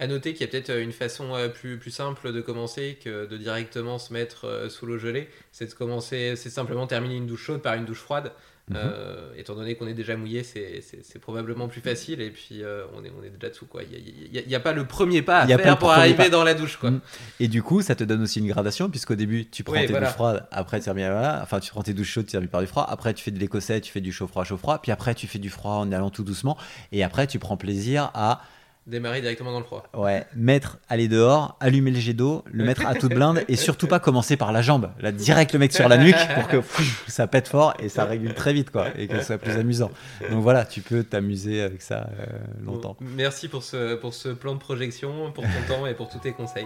À 0.00 0.06
noter 0.06 0.32
qu'il 0.32 0.42
y 0.42 0.48
a 0.48 0.52
peut-être 0.52 0.70
euh, 0.70 0.80
une 0.82 0.92
façon 0.92 1.34
euh, 1.34 1.48
plus, 1.48 1.76
plus 1.76 1.90
simple 1.90 2.32
de 2.32 2.40
commencer 2.40 2.98
que 3.02 3.26
de 3.26 3.36
directement 3.36 3.98
se 3.98 4.12
mettre 4.12 4.46
euh, 4.46 4.68
sous 4.68 4.86
l'eau 4.86 4.96
gelée. 4.98 5.28
C'est 5.50 5.66
de 5.66 5.74
commencer, 5.74 6.34
c'est 6.36 6.50
simplement 6.50 6.86
terminer 6.86 7.16
une 7.16 7.26
douche 7.26 7.42
chaude 7.44 7.62
par 7.62 7.74
une 7.74 7.84
douche 7.84 7.98
froide. 7.98 8.30
Mhm. 8.70 8.76
Euh, 8.76 9.32
étant 9.38 9.54
donné 9.54 9.76
qu'on 9.76 9.86
est 9.88 9.94
déjà 9.94 10.14
mouillé, 10.14 10.42
c'est- 10.42 10.82
probablement 11.20 11.68
plus 11.68 11.80
facile 11.80 12.20
et 12.20 12.28
puis 12.30 12.62
euh, 12.62 12.84
on, 12.94 13.02
est, 13.02 13.10
on 13.18 13.24
est 13.24 13.30
déjà 13.30 13.48
dessous. 13.48 13.64
quoi. 13.66 13.80
Il 13.82 14.46
n'y 14.46 14.54
a, 14.54 14.58
a 14.58 14.60
pas 14.60 14.72
le 14.74 14.86
premier 14.86 15.22
pas 15.22 15.38
à 15.40 15.44
Il 15.44 15.50
y 15.50 15.52
a 15.54 15.56
pas 15.56 15.64
faire 15.64 15.72
le 15.74 15.78
pour 15.78 15.90
arriver 15.90 16.14
pas. 16.24 16.28
dans 16.28 16.44
la 16.44 16.52
douche. 16.54 16.76
Quoi. 16.76 16.90
Mm. 16.90 17.00
Et 17.40 17.48
du 17.48 17.62
coup, 17.62 17.80
ça 17.82 17.94
te 17.94 18.04
donne 18.04 18.22
aussi 18.22 18.38
une 18.40 18.46
gradation, 18.48 18.90
puisqu'au 18.90 19.14
début, 19.14 19.46
tu 19.48 19.64
prends 19.64 19.72
Oui, 19.74 19.80
tes 19.80 19.86
voilà. 19.88 20.06
douches 20.08 20.14
froides, 20.14 20.46
après 20.52 20.78
tu 20.80 20.84
termines, 20.84 21.06
voilà, 21.10 21.40
enfin 21.42 21.60
tu 21.60 21.70
prends 21.70 21.82
tes 21.82 21.94
douches 21.94 22.10
chaudes, 22.10 22.26
tu 22.26 22.32
termines 22.32 22.50
par 22.50 22.60
du 22.60 22.66
froid, 22.66 22.86
après 22.88 23.14
tu 23.14 23.24
fais 23.24 23.30
de 23.30 23.38
l'écossais, 23.38 23.80
tu 23.80 23.90
fais 23.90 24.02
du 24.02 24.12
chaud-froid, 24.12 24.44
chaud-froid, 24.44 24.80
puis 24.82 24.92
après 24.92 25.14
tu 25.14 25.26
fais 25.26 25.38
du 25.40 25.48
froid 25.50 25.72
en 25.72 25.90
allant 25.90 26.10
tout 26.10 26.22
doucement, 26.22 26.56
et 26.92 27.02
après 27.02 27.26
tu 27.26 27.38
prends 27.38 27.56
plaisir 27.56 28.10
à 28.14 28.42
Démarrer 28.88 29.20
directement 29.20 29.52
dans 29.52 29.58
le 29.58 29.66
froid. 29.66 29.84
ouais, 29.92 30.26
mettre, 30.34 30.78
aller 30.88 31.08
dehors, 31.08 31.58
allumer 31.60 31.90
le 31.90 31.98
jet 31.98 32.14
d'eau, 32.14 32.42
le 32.50 32.64
mettre 32.64 32.86
à 32.86 32.94
toute 32.94 33.12
blinde, 33.12 33.44
et 33.46 33.54
surtout 33.54 33.86
pas 33.86 34.00
commencer 34.00 34.38
par 34.38 34.50
la 34.50 34.62
jambe, 34.62 34.90
là 34.98 35.12
direct 35.12 35.52
le 35.52 35.58
mec 35.58 35.74
sur 35.74 35.90
la 35.90 35.98
nuque 35.98 36.16
pour 36.34 36.48
que 36.48 36.56
pff, 36.56 37.04
ça 37.06 37.26
pète 37.26 37.48
fort 37.48 37.74
et 37.78 37.90
ça 37.90 38.06
régule 38.06 38.32
très 38.32 38.54
vite, 38.54 38.70
quoi, 38.70 38.86
et 38.96 39.06
que 39.06 39.18
ce 39.18 39.26
soit 39.26 39.38
plus 39.38 39.52
amusant. 39.52 39.90
Donc 40.30 40.42
voilà, 40.42 40.64
tu 40.64 40.80
peux 40.80 41.04
t'amuser 41.04 41.60
avec 41.60 41.82
ça 41.82 42.08
euh, 42.18 42.26
longtemps. 42.64 42.96
Bon, 42.98 43.06
merci 43.14 43.48
pour 43.48 43.62
ce, 43.62 43.94
pour 43.94 44.14
ce 44.14 44.30
plan 44.30 44.54
de 44.54 44.58
projection, 44.58 45.32
pour 45.32 45.44
ton 45.44 45.74
temps 45.74 45.86
et 45.86 45.92
pour 45.92 46.08
tous 46.08 46.20
tes 46.20 46.32
conseils. 46.32 46.64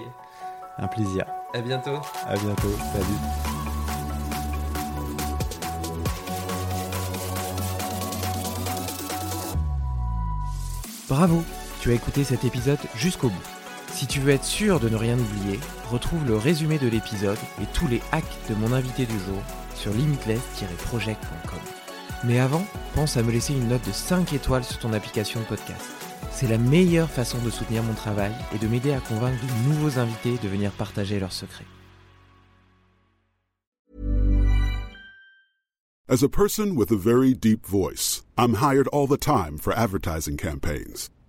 Un 0.78 0.86
plaisir. 0.86 1.27
À 1.55 1.61
bientôt. 1.61 2.01
À 2.24 2.36
bientôt. 2.36 2.73
Salut. 2.93 3.05
Bravo, 11.09 11.43
tu 11.82 11.90
as 11.90 11.94
écouté 11.94 12.22
cet 12.22 12.44
épisode 12.44 12.78
jusqu'au 12.94 13.28
bout. 13.28 13.48
Si 13.92 14.06
tu 14.06 14.20
veux 14.20 14.30
être 14.30 14.44
sûr 14.44 14.78
de 14.78 14.88
ne 14.88 14.94
rien 14.94 15.18
oublier, 15.18 15.59
retrouve 15.90 16.24
le 16.24 16.36
résumé 16.36 16.78
de 16.78 16.86
l'épisode 16.86 17.38
et 17.60 17.66
tous 17.74 17.88
les 17.88 18.00
hacks 18.12 18.38
de 18.48 18.54
mon 18.54 18.72
invité 18.72 19.04
du 19.04 19.18
jour 19.18 19.42
sur 19.74 19.92
limitless-project.com. 19.92 21.59
Mais 22.22 22.38
avant, 22.38 22.64
pense 22.94 23.16
à 23.16 23.24
me 23.24 23.32
laisser 23.32 23.52
une 23.52 23.66
note 23.66 23.84
de 23.84 23.90
5 23.90 24.32
étoiles 24.32 24.62
sur 24.62 24.78
ton 24.78 24.92
application 24.92 25.40
de 25.40 25.44
podcast. 25.46 25.90
C'est 26.30 26.46
la 26.46 26.56
meilleure 26.56 27.10
façon 27.10 27.38
de 27.44 27.50
soutenir 27.50 27.82
mon 27.82 27.94
travail 27.94 28.30
et 28.54 28.59
de 28.59 28.68
m'aider 28.68 28.92
à 28.92 29.00
convaincre 29.00 29.42
de 29.44 29.68
nouveaux 29.68 29.98
invités 29.98 30.38
de 30.40 30.48
venir 30.48 30.70
partager 30.70 31.18
leurs 31.18 31.32
secrets. 31.32 31.66
As 36.09 36.22
a 36.22 36.28
person 36.28 36.76
with 36.76 36.92
a 36.92 36.96
very 36.96 37.34
deep 37.34 37.66
voice, 37.66 38.22
I'm 38.38 38.54
hired 38.54 38.86
all 38.92 39.09
the 39.09 39.18
time 39.18 39.59
for 39.59 39.72
advertising 39.72 40.36
campaigns. 40.36 41.10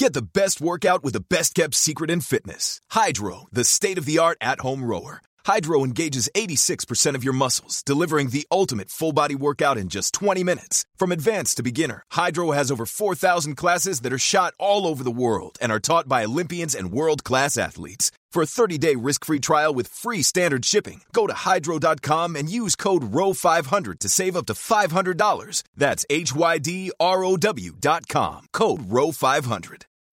Get 0.00 0.14
the 0.14 0.22
best 0.22 0.62
workout 0.62 1.04
with 1.04 1.12
the 1.12 1.20
best 1.20 1.54
kept 1.54 1.74
secret 1.74 2.10
in 2.10 2.22
fitness. 2.22 2.80
Hydro, 2.90 3.48
the 3.52 3.64
state 3.64 3.98
of 3.98 4.06
the 4.06 4.18
art 4.18 4.38
at 4.40 4.60
home 4.60 4.82
rower. 4.82 5.20
Hydro 5.44 5.84
engages 5.84 6.30
86% 6.34 7.14
of 7.14 7.22
your 7.22 7.34
muscles, 7.34 7.82
delivering 7.82 8.30
the 8.30 8.46
ultimate 8.50 8.88
full 8.88 9.12
body 9.12 9.34
workout 9.34 9.76
in 9.76 9.88
just 9.88 10.14
20 10.14 10.42
minutes. 10.42 10.86
From 10.96 11.12
advanced 11.12 11.58
to 11.58 11.62
beginner, 11.62 12.02
Hydro 12.12 12.52
has 12.52 12.70
over 12.70 12.86
4,000 12.86 13.56
classes 13.56 14.00
that 14.00 14.12
are 14.14 14.18
shot 14.18 14.54
all 14.58 14.86
over 14.86 15.04
the 15.04 15.10
world 15.10 15.58
and 15.60 15.70
are 15.70 15.78
taught 15.78 16.08
by 16.08 16.24
Olympians 16.24 16.74
and 16.74 16.90
world 16.90 17.22
class 17.22 17.58
athletes. 17.58 18.10
For 18.32 18.40
a 18.40 18.46
30 18.46 18.78
day 18.78 18.96
risk 18.96 19.26
free 19.26 19.40
trial 19.40 19.74
with 19.74 19.86
free 19.86 20.22
standard 20.22 20.64
shipping, 20.64 21.02
go 21.12 21.26
to 21.26 21.34
hydro.com 21.34 22.36
and 22.36 22.48
use 22.48 22.74
code 22.74 23.02
ROW500 23.02 23.98
to 23.98 24.08
save 24.08 24.34
up 24.34 24.46
to 24.46 24.54
$500. 24.54 25.62
That's 25.76 26.06
H 26.08 26.34
Y 26.34 26.56
D 26.56 26.90
R 26.98 27.22
O 27.22 27.36
W.com. 27.36 28.46
Code 28.54 28.80
ROW500. 28.88 29.82